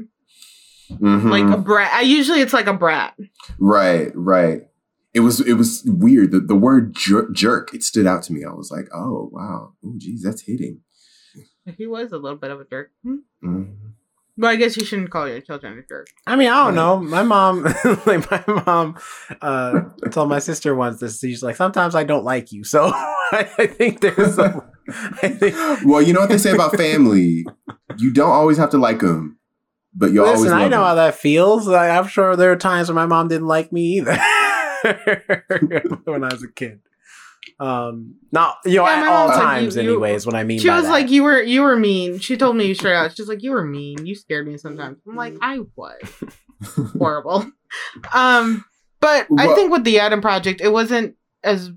Mhm. 0.89 1.29
Like 1.29 1.53
a 1.53 1.57
brat. 1.61 1.91
I 1.93 2.01
usually 2.01 2.41
it's 2.41 2.53
like 2.53 2.67
a 2.67 2.73
brat. 2.73 3.15
right, 3.59 4.11
right. 4.15 4.63
It 5.13 5.21
was 5.21 5.41
it 5.41 5.53
was 5.53 5.83
weird. 5.85 6.31
The, 6.31 6.39
the 6.39 6.55
word 6.55 6.95
jer- 6.95 7.29
jerk 7.31 7.73
it 7.73 7.83
stood 7.83 8.07
out 8.07 8.23
to 8.23 8.33
me. 8.33 8.43
I 8.45 8.53
was 8.53 8.71
like, 8.71 8.87
oh 8.93 9.29
wow, 9.31 9.73
oh 9.85 9.93
geez, 9.97 10.23
that's 10.23 10.41
hitting. 10.41 10.81
He 11.77 11.85
was 11.85 12.11
a 12.11 12.17
little 12.17 12.37
bit 12.37 12.51
of 12.51 12.59
a 12.61 12.65
jerk. 12.65 12.91
Hmm. 13.03 13.15
Mhm. 13.43 13.75
But 14.37 14.47
I 14.47 14.55
guess 14.55 14.77
you 14.77 14.85
shouldn't 14.85 15.11
call 15.11 15.27
your 15.27 15.41
children 15.41 15.77
a 15.77 15.83
jerk. 15.87 16.07
I 16.25 16.35
mean, 16.37 16.47
I 16.49 16.65
don't 16.65 16.75
know. 16.75 16.99
My 16.99 17.21
mom, 17.23 17.63
like 18.05 18.31
my 18.31 18.43
mom, 18.65 18.97
uh, 19.41 19.81
told 20.09 20.29
my 20.29 20.39
sister 20.39 20.73
once 20.73 20.99
this. 21.01 21.19
She's 21.19 21.43
like, 21.43 21.57
sometimes 21.57 21.93
I 21.95 22.05
don't 22.05 22.23
like 22.23 22.51
you. 22.53 22.63
So 22.63 22.85
I, 22.95 23.49
I 23.57 23.67
think 23.67 23.99
there's 23.99 24.39
a. 24.39 24.70
I 24.89 25.27
think. 25.39 25.55
Well, 25.85 26.01
you 26.01 26.13
know 26.13 26.21
what 26.21 26.29
they 26.29 26.37
say 26.37 26.51
about 26.53 26.75
family. 26.75 27.45
You 27.97 28.11
don't 28.11 28.29
always 28.31 28.57
have 28.57 28.69
to 28.71 28.77
like 28.77 28.99
them, 28.99 29.37
but 29.93 30.11
you 30.11 30.23
always 30.23 30.41
Listen, 30.41 30.57
love 30.57 30.65
I 30.65 30.69
know 30.69 30.81
'em. 30.81 30.87
how 30.87 30.95
that 30.95 31.15
feels. 31.15 31.67
Like, 31.67 31.91
I'm 31.91 32.07
sure 32.07 32.35
there 32.35 32.51
are 32.51 32.55
times 32.55 32.87
when 32.89 32.95
my 32.95 33.05
mom 33.05 33.27
didn't 33.27 33.47
like 33.47 33.71
me 33.71 33.97
either 33.99 34.17
when 36.05 36.23
I 36.23 36.29
was 36.33 36.43
a 36.43 36.47
kid. 36.51 36.79
Um, 37.59 38.15
not 38.31 38.57
you 38.65 38.77
know 38.77 38.85
Yeah, 38.87 39.01
at 39.01 39.07
all 39.07 39.27
mom's 39.27 39.37
like, 39.37 39.45
times, 39.45 39.75
you- 39.75 39.81
you- 39.83 39.89
anyways. 39.91 40.25
What 40.25 40.35
I 40.35 40.43
mean, 40.43 40.59
She 40.59 40.67
by 40.67 40.75
was 40.77 40.85
that. 40.85 40.91
like, 40.91 41.11
"You 41.11 41.23
were 41.23 41.41
you 41.41 41.61
were 41.61 41.75
mean." 41.75 42.17
She 42.19 42.35
told 42.37 42.55
me 42.55 42.73
straight 42.73 42.95
out. 42.95 43.15
She's 43.15 43.27
like, 43.27 43.43
"You 43.43 43.51
were 43.51 43.65
mean. 43.65 44.05
You 44.05 44.15
scared 44.15 44.47
me 44.47 44.57
sometimes." 44.57 44.97
I'm 45.07 45.15
like, 45.15 45.35
"I 45.41 45.59
was 45.75 45.99
horrible." 46.97 47.45
um, 48.13 48.65
but 48.99 49.27
I 49.37 49.53
think 49.53 49.71
with 49.71 49.83
the 49.83 49.99
Adam 49.99 50.21
Project, 50.21 50.61
it 50.61 50.69
wasn't 50.69 51.15
as 51.43 51.71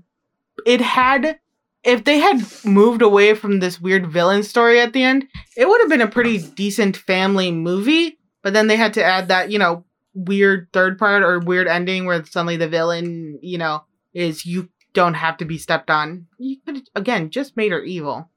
it 0.65 0.81
had. 0.81 1.39
If 1.85 2.03
they 2.03 2.17
had 2.19 2.41
moved 2.65 3.01
away 3.01 3.35
from 3.35 3.59
this 3.59 3.79
weird 3.79 4.07
villain 4.11 4.43
story 4.43 4.79
at 4.79 4.93
the 4.93 5.03
end, 5.03 5.25
it 5.55 5.67
would 5.67 5.79
have 5.81 5.89
been 5.89 6.01
a 6.01 6.07
pretty 6.07 6.39
decent 6.39 6.97
family 6.97 7.51
movie. 7.51 8.17
But 8.41 8.53
then 8.53 8.67
they 8.67 8.75
had 8.75 8.93
to 8.95 9.03
add 9.03 9.27
that, 9.29 9.51
you 9.51 9.59
know, 9.59 9.85
weird 10.13 10.67
third 10.73 10.97
part 10.97 11.23
or 11.23 11.39
weird 11.39 11.67
ending 11.67 12.05
where 12.05 12.23
suddenly 12.25 12.57
the 12.57 12.67
villain, 12.67 13.39
you 13.41 13.57
know, 13.57 13.83
is 14.13 14.45
you 14.45 14.69
don't 14.93 15.13
have 15.15 15.37
to 15.37 15.45
be 15.45 15.57
stepped 15.57 15.89
on. 15.89 16.27
You 16.37 16.57
could 16.65 16.87
again 16.95 17.29
just 17.29 17.57
made 17.57 17.71
her 17.71 17.83
evil. 17.83 18.29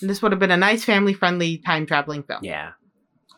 And 0.00 0.08
this 0.08 0.22
would 0.22 0.32
have 0.32 0.38
been 0.38 0.50
a 0.50 0.56
nice 0.56 0.84
family 0.84 1.12
friendly 1.12 1.58
time 1.58 1.86
traveling 1.86 2.22
film. 2.22 2.40
yeah. 2.42 2.70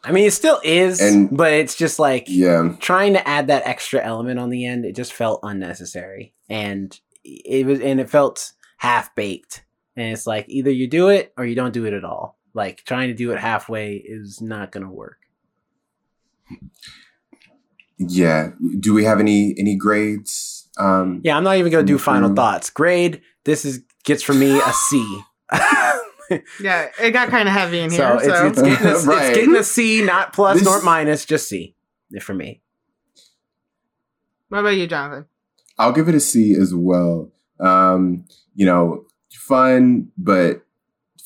I 0.02 0.12
mean, 0.12 0.24
it 0.24 0.32
still 0.32 0.58
is, 0.64 0.98
And- 1.02 1.36
but 1.36 1.52
it's 1.52 1.74
just 1.76 1.98
like 1.98 2.24
yeah. 2.28 2.72
trying 2.80 3.12
to 3.12 3.28
add 3.28 3.48
that 3.48 3.66
extra 3.66 4.00
element 4.02 4.38
on 4.38 4.48
the 4.48 4.64
end. 4.64 4.86
It 4.86 4.96
just 4.96 5.12
felt 5.12 5.40
unnecessary, 5.42 6.32
and 6.48 6.98
it 7.22 7.66
was, 7.66 7.80
and 7.80 8.00
it 8.00 8.08
felt 8.08 8.52
half 8.80 9.14
baked. 9.14 9.62
And 9.96 10.12
it's 10.12 10.26
like 10.26 10.46
either 10.48 10.70
you 10.70 10.88
do 10.88 11.08
it 11.08 11.32
or 11.36 11.44
you 11.44 11.54
don't 11.54 11.74
do 11.74 11.84
it 11.84 11.92
at 11.92 12.04
all. 12.04 12.38
Like 12.54 12.82
trying 12.84 13.08
to 13.08 13.14
do 13.14 13.30
it 13.32 13.38
halfway 13.38 13.94
is 13.96 14.40
not 14.40 14.72
going 14.72 14.84
to 14.86 14.90
work. 14.92 15.18
Yeah. 17.98 18.50
Do 18.78 18.94
we 18.94 19.04
have 19.04 19.20
any 19.20 19.54
any 19.58 19.76
grades? 19.76 20.68
Um, 20.78 21.20
Yeah, 21.22 21.36
I'm 21.36 21.44
not 21.44 21.56
even 21.58 21.70
gonna 21.70 21.84
do 21.84 21.98
final 21.98 22.34
thoughts. 22.34 22.70
Grade. 22.70 23.20
This 23.44 23.64
is 23.64 23.82
gets 24.04 24.22
for 24.22 24.32
me 24.34 24.58
a 24.58 24.72
C. 24.72 25.20
Yeah, 26.60 26.86
it 27.02 27.10
got 27.10 27.28
kind 27.28 27.48
of 27.48 27.52
heavy 27.52 27.80
in 27.80 27.90
so 27.90 27.96
here. 27.96 28.14
it's, 28.14 28.24
So, 28.24 28.46
it's, 28.46 28.62
getting 28.62 28.86
a, 28.86 28.94
Right. 29.16 29.26
it's 29.30 29.36
getting 29.36 29.56
a 29.56 29.64
C, 29.64 30.00
not 30.04 30.32
plus 30.32 30.58
This- 30.60 30.64
nor 30.64 30.80
minus, 30.82 31.24
just 31.24 31.48
C 31.48 31.74
for 32.22 32.34
me. 32.34 32.60
what 34.48 34.60
about 34.60 34.76
you, 34.76 34.86
Jonathan? 34.86 35.26
I'll 35.76 35.90
give 35.90 36.08
it 36.08 36.14
a 36.14 36.20
C 36.20 36.54
as 36.54 36.72
well. 36.72 37.32
Um, 37.58 38.26
you 38.60 38.66
know, 38.66 39.06
fun, 39.32 40.06
but 40.18 40.60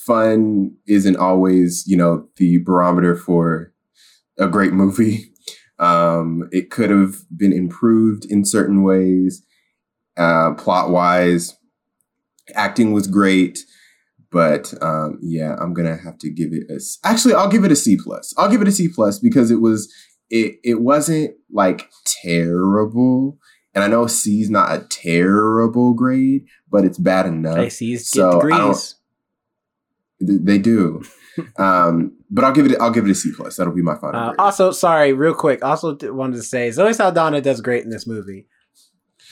fun 0.06 0.70
isn't 0.86 1.16
always, 1.16 1.82
you 1.84 1.96
know, 1.96 2.28
the 2.36 2.58
barometer 2.58 3.16
for 3.16 3.72
a 4.38 4.46
great 4.46 4.72
movie. 4.72 5.30
Um, 5.76 6.48
it 6.52 6.70
could 6.70 6.90
have 6.90 7.16
been 7.36 7.52
improved 7.52 8.26
in 8.26 8.44
certain 8.44 8.84
ways, 8.84 9.44
uh, 10.16 10.54
plot 10.54 10.90
wise. 10.90 11.56
Acting 12.54 12.92
was 12.92 13.08
great, 13.08 13.58
but 14.30 14.72
um, 14.80 15.18
yeah, 15.20 15.56
I'm 15.60 15.74
gonna 15.74 15.96
have 15.96 16.16
to 16.18 16.30
give 16.30 16.50
it 16.52 16.70
a. 16.70 16.80
Actually, 17.02 17.34
I'll 17.34 17.48
give 17.48 17.64
it 17.64 17.72
a 17.72 17.76
C 17.76 17.98
plus. 18.00 18.32
I'll 18.38 18.48
give 18.48 18.62
it 18.62 18.68
a 18.68 18.72
C 18.72 18.86
plus 18.86 19.18
because 19.18 19.50
it 19.50 19.60
was 19.60 19.92
it. 20.30 20.60
It 20.62 20.80
wasn't 20.80 21.34
like 21.52 21.90
terrible, 22.22 23.36
and 23.74 23.82
I 23.84 23.88
know 23.88 24.06
C 24.06 24.40
is 24.40 24.50
not 24.50 24.72
a 24.72 24.84
terrible 24.88 25.94
grade, 25.94 26.46
but 26.70 26.84
it's 26.84 26.98
bad 26.98 27.26
enough. 27.26 27.58
I 27.58 27.68
C's 27.68 28.10
get 28.10 28.20
so 28.20 28.28
I 28.30 28.34
degrees. 28.34 28.94
Th- 30.26 30.40
They 30.42 30.58
do. 30.58 31.02
um, 31.58 32.16
but 32.30 32.44
I'll 32.44 32.52
give 32.52 32.66
it. 32.66 32.78
I'll 32.80 32.90
give 32.90 33.04
it 33.06 33.10
a 33.10 33.14
C 33.14 33.32
plus. 33.36 33.56
That'll 33.56 33.74
be 33.74 33.82
my 33.82 33.96
final. 33.96 34.20
Uh, 34.20 34.26
grade. 34.28 34.36
also, 34.40 34.70
sorry, 34.70 35.12
real 35.12 35.34
quick. 35.34 35.64
Also, 35.64 35.96
wanted 36.12 36.36
to 36.36 36.42
say 36.42 36.70
Zoe 36.70 36.92
Saldana 36.92 37.40
does 37.40 37.60
great 37.60 37.84
in 37.84 37.90
this 37.90 38.06
movie, 38.06 38.46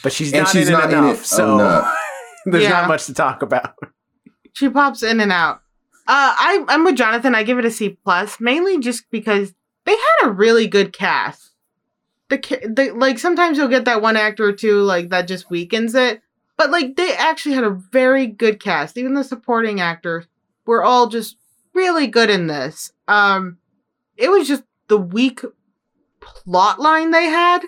but 0.02 0.12
she's 0.12 0.32
And 0.32 0.42
not 0.42 0.48
she's 0.50 0.66
in 0.68 0.72
not 0.74 0.90
it 0.90 0.92
in 0.92 0.98
enough. 1.04 1.20
it 1.22 1.26
so 1.26 1.54
enough. 1.54 1.96
there's 2.46 2.64
Yeah. 2.64 2.70
not 2.70 2.88
much 2.88 3.06
to 3.06 3.14
talk 3.14 3.42
about. 3.42 3.74
She 4.54 4.68
pops 4.68 5.02
in 5.02 5.20
and 5.20 5.30
out. 5.32 5.56
Uh, 6.08 6.34
I 6.36 6.64
I'm 6.68 6.84
with 6.84 6.96
Jonathan. 6.96 7.34
I 7.36 7.44
give 7.44 7.58
it 7.58 7.64
a 7.64 7.70
C 7.70 7.90
plus, 8.04 8.40
mainly 8.40 8.78
just 8.80 9.04
because 9.12 9.54
they 9.86 9.92
had 9.92 10.28
a 10.28 10.30
really 10.32 10.66
good 10.66 10.92
cast. 10.92 11.51
The, 12.32 12.72
the 12.74 12.92
like 12.94 13.18
sometimes 13.18 13.58
you'll 13.58 13.68
get 13.68 13.84
that 13.84 14.00
one 14.00 14.16
actor 14.16 14.46
or 14.46 14.52
two 14.52 14.80
like 14.80 15.10
that 15.10 15.28
just 15.28 15.50
weakens 15.50 15.94
it, 15.94 16.22
but 16.56 16.70
like 16.70 16.96
they 16.96 17.14
actually 17.14 17.54
had 17.54 17.64
a 17.64 17.70
very 17.70 18.26
good 18.26 18.58
cast. 18.58 18.96
Even 18.96 19.12
the 19.12 19.22
supporting 19.22 19.80
actors 19.82 20.26
were 20.64 20.82
all 20.82 21.08
just 21.08 21.36
really 21.74 22.06
good 22.06 22.30
in 22.30 22.46
this. 22.46 22.90
Um, 23.06 23.58
it 24.16 24.30
was 24.30 24.48
just 24.48 24.62
the 24.88 24.96
weak 24.96 25.42
plot 26.20 26.80
line 26.80 27.10
they 27.10 27.26
had 27.26 27.60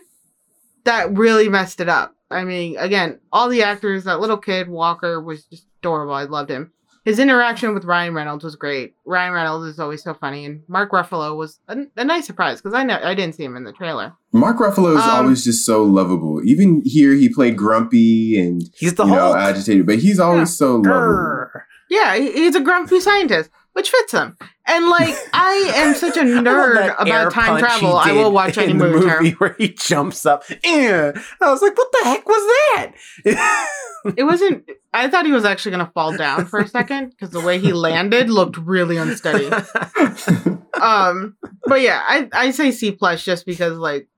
that 0.85 1.15
really 1.15 1.51
messed 1.51 1.81
it 1.81 1.89
up. 1.91 2.15
I 2.31 2.45
mean, 2.45 2.79
again, 2.79 3.21
all 3.33 3.51
the 3.51 3.63
actors, 3.65 4.05
that 4.05 4.21
little 4.21 4.39
kid 4.39 4.69
Walker 4.69 5.21
was 5.21 5.45
just 5.45 5.67
adorable. 5.81 6.15
I 6.15 6.25
loved 6.25 6.51
him. 6.51 6.73
his 7.05 7.19
interaction 7.19 7.75
with 7.75 7.85
Ryan 7.85 8.15
Reynolds 8.15 8.45
was 8.45 8.57
great. 8.57 8.95
Ryan 9.05 9.35
Reynolds 9.35 9.67
is 9.67 9.79
always 9.79 10.03
so 10.03 10.15
funny, 10.15 10.47
and 10.47 10.63
Mark 10.69 10.91
Ruffalo 10.91 11.37
was 11.37 11.61
a, 11.69 11.77
a 11.97 12.05
nice 12.05 12.27
surprise 12.27 12.61
because 12.61 12.75
I 12.75 12.83
know 12.83 12.99
I 13.03 13.15
didn't 13.15 13.35
see 13.35 13.45
him 13.45 13.57
in 13.57 13.65
the 13.65 13.73
trailer. 13.73 14.15
Mark 14.35 14.59
Ruffalo 14.59 14.97
is 14.97 15.03
Um, 15.03 15.11
always 15.11 15.45
just 15.45 15.65
so 15.65 15.83
lovable. 15.85 16.41
Even 16.45 16.83
here, 16.85 17.13
he 17.15 17.29
played 17.29 17.57
grumpy 17.57 18.39
and 18.39 18.63
He's 18.75 18.95
the 18.95 19.05
you 19.05 19.13
know 19.13 19.33
Hulk. 19.33 19.37
agitated, 19.37 19.87
but 19.87 19.99
he's 20.01 20.19
always 20.21 20.51
Yeah. 20.51 20.67
so 20.67 20.77
lovable. 20.77 21.47
Yeah, 21.89 22.17
he's 22.17 22.57
a 22.57 22.61
grumpy 22.61 22.99
scientist, 22.99 23.51
which 23.75 23.91
fits 23.91 24.13
him. 24.13 24.37
And 24.67 24.89
like, 24.89 25.15
I 25.33 25.73
am 25.77 25.95
such 25.95 26.17
a 26.17 26.21
nerd 26.23 26.95
about 26.99 27.33
time 27.33 27.59
travel. 27.61 27.97
I 27.97 28.13
will 28.13 28.33
watch 28.33 28.59
any 28.59 28.73
movie. 28.73 29.07
movie 29.07 29.31
her. 29.31 29.37
where 29.37 29.55
he 29.59 29.69
jumps 29.69 30.27
up. 30.27 30.43
Yeah, 30.65 31.13
I 31.41 31.51
was 31.51 31.63
like, 31.63 31.77
"What 31.77 31.93
the 31.93 32.01
heck 32.05 32.27
was 32.29 32.43
that?" 32.75 33.69
It 34.19 34.25
wasn't. 34.25 34.69
I 34.93 35.09
thought 35.09 35.25
he 35.25 35.33
was 35.33 35.47
actually 35.47 35.71
gonna 35.73 35.91
fall 35.95 36.15
down 36.15 36.45
for 36.45 36.59
a 36.61 36.69
second 36.69 37.11
because 37.11 37.31
the 37.31 37.41
way 37.41 37.59
he 37.59 37.73
landed 37.73 38.29
looked 38.29 38.57
really 38.59 38.97
unsteady. 38.99 39.49
Um, 40.81 41.37
but 41.67 41.81
yeah, 41.83 42.03
I 42.07 42.29
I 42.33 42.51
say 42.51 42.73
C 42.73 42.91
plus 42.91 43.25
just 43.25 43.47
because 43.47 43.79
like 43.79 44.09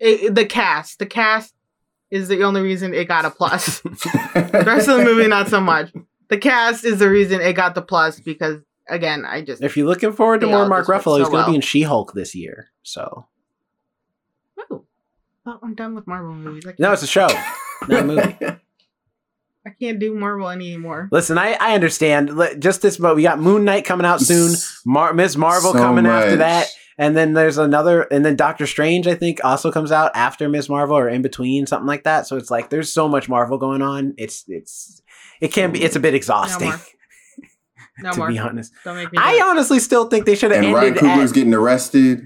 it, 0.00 0.34
the 0.34 0.46
cast, 0.46 0.98
the 0.98 1.06
cast 1.06 1.54
is 2.10 2.28
the 2.28 2.42
only 2.42 2.62
reason 2.62 2.92
it 2.92 3.06
got 3.06 3.24
a 3.24 3.30
plus. 3.30 3.80
the 3.82 4.64
rest 4.66 4.88
of 4.88 4.98
the 4.98 5.04
movie, 5.04 5.28
not 5.28 5.48
so 5.48 5.60
much. 5.60 5.92
The 6.28 6.38
cast 6.38 6.84
is 6.84 6.98
the 6.98 7.08
reason 7.08 7.40
it 7.40 7.52
got 7.52 7.74
the 7.74 7.82
plus 7.82 8.18
because 8.20 8.60
again, 8.88 9.24
I 9.24 9.42
just 9.42 9.62
if 9.62 9.76
you're 9.76 9.86
looking 9.86 10.12
forward 10.12 10.40
to 10.40 10.46
more 10.46 10.66
Mark 10.66 10.82
just 10.82 10.88
work 10.88 11.02
Ruffalo, 11.02 11.18
he's 11.18 11.28
going 11.28 11.44
to 11.44 11.50
be 11.50 11.56
in 11.56 11.60
She-Hulk 11.60 12.12
this 12.14 12.34
year. 12.34 12.68
So 12.82 13.26
oh, 14.58 14.84
well, 15.44 15.60
I'm 15.62 15.74
done 15.74 15.94
with 15.94 16.06
Marvel 16.06 16.34
movies. 16.34 16.66
I 16.66 16.74
no, 16.78 16.92
it's 16.92 17.02
a 17.02 17.06
show, 17.06 17.28
not 17.88 18.02
a 18.02 18.04
movie. 18.04 18.36
I 19.66 19.70
can't 19.78 19.98
do 19.98 20.14
Marvel 20.14 20.48
anymore. 20.48 21.08
Listen, 21.12 21.36
I 21.36 21.52
I 21.60 21.74
understand. 21.74 22.30
Just 22.58 22.82
this, 22.82 22.96
but 22.96 23.14
we 23.14 23.22
got 23.22 23.38
Moon 23.38 23.64
Knight 23.64 23.84
coming 23.84 24.06
out 24.06 24.20
soon. 24.20 24.54
Mar- 24.86 25.12
Ms. 25.12 25.36
Marvel 25.36 25.72
So 25.72 25.78
coming 25.78 26.06
after 26.06 26.36
that. 26.36 26.68
And 27.00 27.16
then 27.16 27.32
there's 27.32 27.56
another, 27.56 28.02
and 28.02 28.26
then 28.26 28.36
Doctor 28.36 28.66
Strange, 28.66 29.06
I 29.06 29.14
think, 29.14 29.42
also 29.42 29.72
comes 29.72 29.90
out 29.90 30.12
after 30.14 30.50
Ms. 30.50 30.68
Marvel 30.68 30.98
or 30.98 31.08
in 31.08 31.22
between, 31.22 31.66
something 31.66 31.86
like 31.86 32.04
that. 32.04 32.26
So 32.26 32.36
it's 32.36 32.50
like 32.50 32.68
there's 32.68 32.92
so 32.92 33.08
much 33.08 33.26
Marvel 33.26 33.56
going 33.56 33.80
on. 33.80 34.12
It's 34.18 34.44
it's 34.46 35.00
it 35.40 35.48
can 35.50 35.72
be 35.72 35.82
it's 35.82 35.96
a 35.96 36.00
bit 36.00 36.14
exhausting, 36.14 36.68
more. 36.68 36.78
No 38.00 38.12
to 38.12 38.18
more. 38.18 38.28
be 38.28 38.38
honest. 38.38 38.72
Don't 38.84 38.96
make 38.96 39.10
me. 39.12 39.18
I 39.18 39.32
it. 39.36 39.42
honestly 39.42 39.78
still 39.78 40.08
think 40.08 40.26
they 40.26 40.34
should 40.34 40.50
have 40.52 40.62
and 40.62 40.74
Ryan. 40.74 40.94
Coogler's 40.94 41.30
At, 41.30 41.34
getting 41.34 41.54
arrested. 41.54 42.22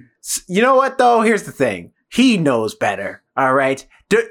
you 0.48 0.60
know 0.60 0.74
what 0.74 0.98
though? 0.98 1.22
Here's 1.22 1.44
the 1.44 1.52
thing. 1.52 1.92
He 2.10 2.36
knows 2.36 2.74
better. 2.74 3.22
All 3.36 3.54
right. 3.54 3.86
Do, 4.08 4.22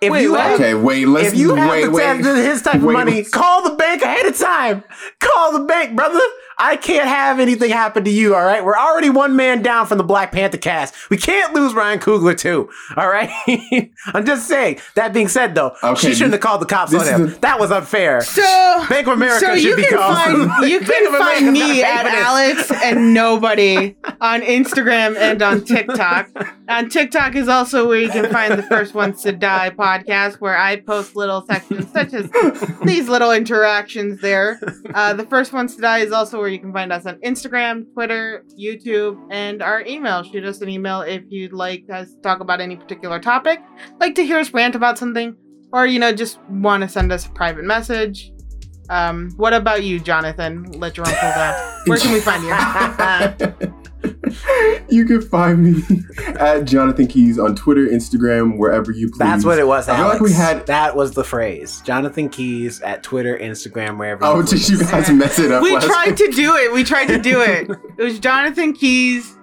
if 0.00 0.12
Wait, 0.12 0.22
you 0.22 0.32
what? 0.32 0.40
have, 0.40 0.54
Okay, 0.60 0.74
wait. 0.74 1.06
Let's 1.08 1.28
if 1.28 1.34
you 1.36 1.54
have 1.54 1.70
wait. 1.70 1.84
the 1.84 1.90
wait. 1.90 2.24
his 2.44 2.60
type 2.62 2.74
of 2.76 2.82
money, 2.82 3.24
call 3.24 3.62
the 3.68 3.76
bank 3.76 4.02
ahead 4.02 4.26
of 4.26 4.36
time. 4.36 4.84
Call 5.20 5.52
the 5.58 5.64
bank, 5.64 5.96
brother. 5.96 6.20
I 6.58 6.76
can't 6.76 7.06
have 7.08 7.38
anything 7.38 7.70
happen 7.70 8.04
to 8.04 8.10
you. 8.10 8.34
All 8.34 8.44
right, 8.44 8.64
we're 8.64 8.76
already 8.76 9.10
one 9.10 9.36
man 9.36 9.62
down 9.62 9.86
from 9.86 9.98
the 9.98 10.04
Black 10.04 10.32
Panther 10.32 10.56
cast. 10.56 10.94
We 11.10 11.18
can't 11.18 11.52
lose 11.52 11.74
Ryan 11.74 11.98
Coogler 11.98 12.36
too. 12.38 12.70
All 12.96 13.08
right, 13.08 13.30
I'm 14.14 14.24
just 14.24 14.48
saying. 14.48 14.78
That 14.94 15.12
being 15.12 15.28
said, 15.28 15.54
though, 15.54 15.76
Okay, 15.82 16.08
she 16.08 16.14
shouldn't 16.14 16.32
have 16.32 16.40
called 16.40 16.62
the 16.62 16.66
cops 16.66 16.94
on 16.94 17.06
him. 17.06 17.26
is 17.26 17.34
the- 17.34 17.40
that 17.40 17.60
was 17.60 17.70
unfair. 17.70 18.22
So 18.22 18.42
Bank 18.88 19.06
of 19.06 19.14
America 19.14 19.44
so 19.46 19.54
should 19.54 19.64
you 19.64 19.76
be 19.76 19.82
can 19.86 19.98
called. 19.98 20.16
find 20.48 20.70
you 20.70 20.80
can 20.80 21.06
of 21.08 21.18
find 21.18 21.52
me 21.52 21.82
at. 21.82 22.06
Alex 22.06 22.70
and 22.82 23.12
nobody 23.12 23.94
on 24.20 24.40
Instagram 24.42 25.16
and 25.16 25.42
on 25.42 25.64
TikTok. 25.64 26.28
On 26.68 26.88
TikTok 26.88 27.34
is 27.36 27.48
also 27.48 27.86
where 27.86 27.98
you 28.00 28.08
can 28.08 28.30
find 28.32 28.54
the 28.54 28.62
First 28.62 28.94
Ones 28.94 29.22
to 29.22 29.32
Die 29.32 29.70
podcast, 29.70 30.36
where 30.36 30.56
I 30.56 30.76
post 30.80 31.14
little 31.16 31.44
sections 31.46 31.90
such 31.92 32.14
as 32.14 32.30
these 32.84 33.08
little 33.08 33.30
interactions 33.32 34.20
there. 34.20 34.58
Uh, 34.94 35.12
the 35.12 35.24
First 35.26 35.52
Ones 35.52 35.74
to 35.76 35.82
Die 35.82 35.98
is 35.98 36.12
also 36.12 36.38
where 36.38 36.45
you 36.48 36.58
can 36.58 36.72
find 36.72 36.92
us 36.92 37.06
on 37.06 37.18
Instagram, 37.20 37.92
Twitter, 37.92 38.44
YouTube, 38.58 39.18
and 39.30 39.62
our 39.62 39.82
email. 39.82 40.22
Shoot 40.22 40.44
us 40.44 40.60
an 40.60 40.68
email 40.68 41.00
if 41.02 41.22
you'd 41.28 41.52
like 41.52 41.84
us 41.92 42.12
to 42.12 42.20
talk 42.20 42.40
about 42.40 42.60
any 42.60 42.76
particular 42.76 43.18
topic, 43.18 43.60
like 44.00 44.14
to 44.16 44.24
hear 44.24 44.38
us 44.38 44.52
rant 44.52 44.74
about 44.74 44.98
something, 44.98 45.36
or 45.72 45.86
you 45.86 45.98
know, 45.98 46.12
just 46.12 46.40
want 46.48 46.82
to 46.82 46.88
send 46.88 47.12
us 47.12 47.26
a 47.26 47.30
private 47.30 47.64
message. 47.64 48.32
Um, 48.88 49.32
what 49.36 49.52
about 49.52 49.82
you, 49.82 49.98
Jonathan? 49.98 50.64
Let 50.72 50.96
your 50.96 51.06
uncle 51.06 51.30
down. 51.30 51.82
Where 51.86 51.98
can 51.98 52.12
we 52.12 52.20
find 52.20 52.42
you? 52.44 53.72
you 54.88 55.04
can 55.04 55.20
find 55.22 55.62
me 55.62 55.82
at 56.38 56.64
Jonathan 56.64 57.06
Keys 57.06 57.38
on 57.38 57.54
Twitter, 57.56 57.86
Instagram, 57.86 58.58
wherever 58.58 58.92
you 58.92 59.08
please. 59.08 59.18
That's 59.18 59.44
what 59.44 59.58
it 59.58 59.66
was. 59.66 59.88
I 59.88 59.96
feel 59.96 60.06
like 60.08 60.20
we 60.20 60.32
had- 60.32 60.66
that 60.66 60.96
was 60.96 61.12
the 61.12 61.24
phrase. 61.24 61.80
Jonathan 61.84 62.28
Keys 62.28 62.80
at 62.82 63.02
Twitter, 63.02 63.36
Instagram, 63.38 63.98
wherever. 63.98 64.24
Oh, 64.24 64.36
you 64.36 64.42
did 64.42 64.50
please. 64.50 64.70
you 64.70 64.78
guys 64.78 65.10
mess 65.10 65.38
it 65.38 65.50
up? 65.50 65.62
We 65.62 65.72
last 65.72 65.86
tried 65.86 66.08
week? 66.08 66.16
to 66.18 66.30
do 66.32 66.56
it. 66.56 66.72
We 66.72 66.84
tried 66.84 67.06
to 67.06 67.18
do 67.18 67.40
it. 67.42 67.68
It 67.98 68.02
was 68.02 68.18
Jonathan 68.18 68.72
Keys. 68.72 69.36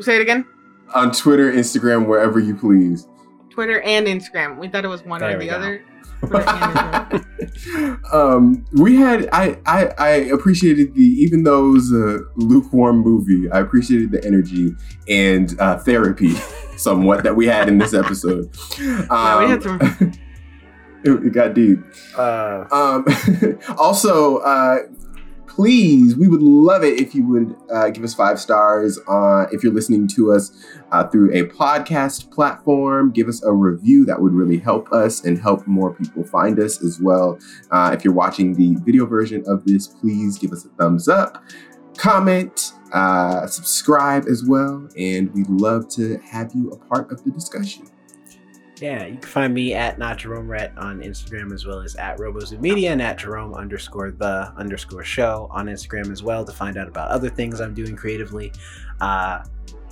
Say 0.00 0.16
it 0.16 0.22
again. 0.22 0.46
on 0.94 1.10
Twitter, 1.12 1.50
Instagram, 1.52 2.06
wherever 2.06 2.38
you 2.38 2.54
please. 2.54 3.08
Twitter 3.50 3.80
and 3.80 4.06
Instagram. 4.06 4.58
We 4.58 4.68
thought 4.68 4.84
it 4.84 4.88
was 4.88 5.02
one 5.04 5.20
There 5.20 5.36
or 5.36 5.38
the 5.40 5.46
go. 5.48 5.56
other. 5.56 5.84
Twitter 6.20 6.44
and 6.48 7.24
Instagram. 7.42 8.14
um, 8.14 8.64
we 8.72 8.96
had 8.96 9.28
I, 9.32 9.58
I 9.66 9.86
I 9.98 10.08
appreciated 10.08 10.94
the 10.94 11.02
even 11.02 11.44
though 11.44 11.68
it 11.68 11.72
was 11.72 11.92
a 11.92 12.20
lukewarm 12.36 12.98
movie, 12.98 13.50
I 13.50 13.60
appreciated 13.60 14.10
the 14.10 14.24
energy 14.24 14.74
and 15.08 15.58
uh, 15.60 15.78
therapy 15.78 16.34
somewhat 16.76 17.24
that 17.24 17.36
we 17.36 17.46
had 17.46 17.68
in 17.68 17.78
this 17.78 17.94
episode. 17.94 18.50
Um, 18.80 19.06
Yeah, 19.10 19.38
we 19.40 19.50
had 19.50 19.62
some. 19.62 19.80
it, 21.04 21.26
it 21.26 21.32
got 21.32 21.54
deep. 21.54 21.78
Uh, 22.16 22.64
Um, 22.70 23.06
also, 23.78 24.38
uh, 24.38 24.78
please, 25.58 26.16
we 26.16 26.28
would 26.28 26.40
love 26.40 26.84
it 26.84 27.00
if 27.00 27.16
you 27.16 27.26
would 27.26 27.56
uh, 27.74 27.90
give 27.90 28.04
us 28.04 28.14
five 28.14 28.38
stars 28.38 28.96
if 29.50 29.64
you're 29.64 29.72
listening 29.72 30.06
to 30.06 30.30
us 30.30 30.52
uh, 30.92 31.04
through 31.08 31.32
a 31.32 31.48
podcast 31.48 32.30
platform. 32.30 33.10
Give 33.10 33.26
us 33.26 33.42
a 33.42 33.52
review 33.52 34.06
that 34.06 34.22
would 34.22 34.32
really 34.32 34.58
help 34.58 34.92
us 34.92 35.24
and 35.24 35.36
help 35.36 35.66
more 35.66 35.92
people 35.92 36.22
find 36.22 36.60
us 36.60 36.80
as 36.84 37.00
well. 37.00 37.40
Uh, 37.72 37.90
if 37.92 38.04
you're 38.04 38.14
watching 38.14 38.54
the 38.54 38.76
video 38.84 39.04
version 39.04 39.42
of 39.48 39.64
this, 39.64 39.88
please 39.88 40.38
give 40.38 40.52
us 40.52 40.64
a 40.64 40.68
thumbs 40.80 41.08
up, 41.08 41.42
comment, 41.96 42.74
uh, 42.92 43.48
subscribe 43.48 44.26
as 44.28 44.44
well, 44.46 44.88
and 44.96 45.34
we'd 45.34 45.50
love 45.50 45.88
to 45.88 46.18
have 46.18 46.54
you 46.54 46.70
a 46.70 46.76
part 46.76 47.10
of 47.10 47.24
the 47.24 47.32
discussion. 47.32 47.88
Yeah, 48.80 49.06
you 49.06 49.16
can 49.16 49.28
find 49.28 49.54
me 49.54 49.74
at 49.74 49.98
not 49.98 50.18
Jerome 50.18 50.48
Rhett 50.48 50.76
on 50.78 51.00
Instagram 51.00 51.52
as 51.52 51.66
well 51.66 51.80
as 51.80 51.96
at 51.96 52.18
RoboZoo 52.18 52.60
Media 52.60 52.92
and 52.92 53.02
at 53.02 53.18
Jerome 53.18 53.54
underscore 53.54 54.12
the 54.12 54.52
underscore 54.56 55.02
show 55.02 55.48
on 55.50 55.66
Instagram 55.66 56.12
as 56.12 56.22
well 56.22 56.44
to 56.44 56.52
find 56.52 56.76
out 56.76 56.86
about 56.86 57.10
other 57.10 57.28
things 57.28 57.60
I'm 57.60 57.74
doing 57.74 57.96
creatively. 57.96 58.52
Uh, 59.00 59.42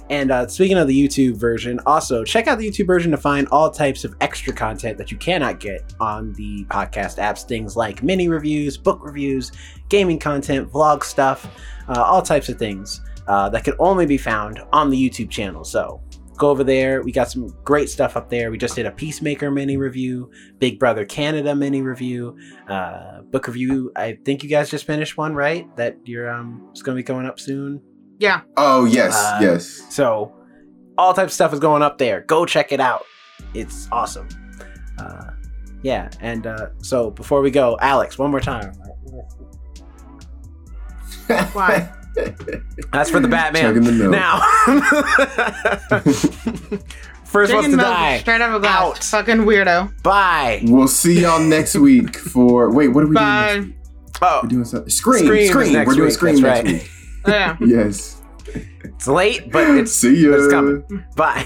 and 0.08 0.30
uh, 0.30 0.46
speaking 0.46 0.78
of 0.78 0.86
the 0.86 0.94
YouTube 0.96 1.34
version, 1.34 1.80
also 1.84 2.22
check 2.22 2.46
out 2.46 2.58
the 2.58 2.70
YouTube 2.70 2.86
version 2.86 3.10
to 3.10 3.16
find 3.16 3.48
all 3.48 3.70
types 3.70 4.04
of 4.04 4.14
extra 4.20 4.52
content 4.52 4.98
that 4.98 5.10
you 5.10 5.16
cannot 5.16 5.58
get 5.58 5.94
on 5.98 6.32
the 6.34 6.64
podcast 6.66 7.18
apps. 7.18 7.44
Things 7.44 7.76
like 7.76 8.04
mini 8.04 8.28
reviews, 8.28 8.76
book 8.76 9.00
reviews, 9.02 9.50
gaming 9.88 10.20
content, 10.20 10.70
vlog 10.70 11.02
stuff, 11.02 11.44
uh, 11.88 12.00
all 12.00 12.22
types 12.22 12.48
of 12.48 12.56
things 12.56 13.00
uh, 13.26 13.48
that 13.48 13.64
can 13.64 13.74
only 13.80 14.06
be 14.06 14.16
found 14.16 14.60
on 14.72 14.90
the 14.90 15.10
YouTube 15.10 15.28
channel. 15.28 15.64
So 15.64 16.00
go 16.36 16.50
over 16.50 16.62
there. 16.64 17.02
We 17.02 17.12
got 17.12 17.30
some 17.30 17.48
great 17.64 17.88
stuff 17.90 18.16
up 18.16 18.28
there. 18.30 18.50
We 18.50 18.58
just 18.58 18.76
did 18.76 18.86
a 18.86 18.90
Peacemaker 18.90 19.50
mini 19.50 19.76
review, 19.76 20.30
Big 20.58 20.78
Brother 20.78 21.04
Canada 21.04 21.54
mini 21.54 21.82
review, 21.82 22.36
uh, 22.68 23.22
book 23.22 23.46
review. 23.46 23.92
I 23.96 24.18
think 24.24 24.42
you 24.42 24.48
guys 24.48 24.70
just 24.70 24.86
finished 24.86 25.16
one, 25.16 25.34
right? 25.34 25.74
That 25.76 25.96
you're 26.04 26.30
um, 26.30 26.68
it's 26.70 26.82
going 26.82 26.96
to 26.96 27.00
be 27.02 27.06
going 27.06 27.26
up 27.26 27.40
soon. 27.40 27.80
Yeah. 28.18 28.42
Oh 28.56 28.84
yes, 28.84 29.14
Uh, 29.14 29.38
yes. 29.42 29.82
So 29.90 30.32
all 30.98 31.12
types 31.12 31.30
of 31.30 31.34
stuff 31.34 31.52
is 31.52 31.58
going 31.60 31.82
up 31.82 31.98
there. 31.98 32.22
Go 32.22 32.46
check 32.46 32.72
it 32.72 32.80
out. 32.80 33.04
It's 33.54 33.88
awesome. 33.92 34.28
Uh, 34.98 35.30
yeah, 35.82 36.08
and 36.20 36.46
uh, 36.46 36.68
so 36.78 37.10
before 37.10 37.42
we 37.42 37.50
go, 37.50 37.76
Alex, 37.80 38.18
one 38.18 38.30
more 38.30 38.40
time. 38.40 38.72
Why? 41.52 41.92
That's 42.92 43.10
for 43.10 43.20
the 43.20 43.28
Batman. 43.36 43.74
The 43.82 43.92
milk. 43.92 44.10
Now, 44.10 44.40
first 47.24 47.52
one's 47.52 47.66
to 47.66 47.76
milk 47.76 47.80
die. 47.88 48.18
straight 48.18 48.40
out 48.40 48.50
of 48.50 48.56
a 48.56 48.60
glass. 48.60 48.82
Out. 48.82 49.04
Fucking 49.04 49.38
weirdo. 49.44 50.02
Bye. 50.02 50.60
We'll 50.64 50.88
see 50.88 51.20
y'all 51.22 51.40
next 51.40 51.74
week 51.76 52.16
for 52.16 52.70
wait, 52.72 52.88
what 52.88 53.04
are 53.04 53.08
we 53.08 53.14
doing? 53.14 53.24
Bye. 53.24 53.54
Next 53.56 53.66
week? 53.66 53.74
Oh, 54.22 54.40
We're 54.42 54.48
doing 54.48 54.64
something. 54.64 54.88
Scream, 54.90 55.24
Scream 55.26 55.48
Scream. 55.50 55.72
next 55.74 55.88
We're 55.88 55.94
doing 55.94 56.06
week, 56.06 56.14
Scream 56.14 56.36
that's 56.40 56.64
next 56.64 56.72
right. 56.72 56.82
week. 56.82 56.90
Yeah. 57.26 57.56
Yes. 57.60 58.22
it's 58.54 59.08
late, 59.08 59.50
but 59.50 59.68
it's 59.76 59.92
See 59.92 60.24
ya. 60.24 60.30
but 60.30 60.38
it's 60.40 60.52
coming. 60.52 60.84
Bye. 61.16 61.44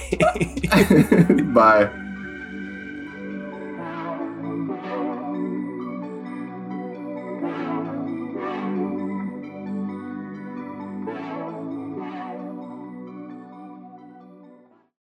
Bye. 1.54 1.88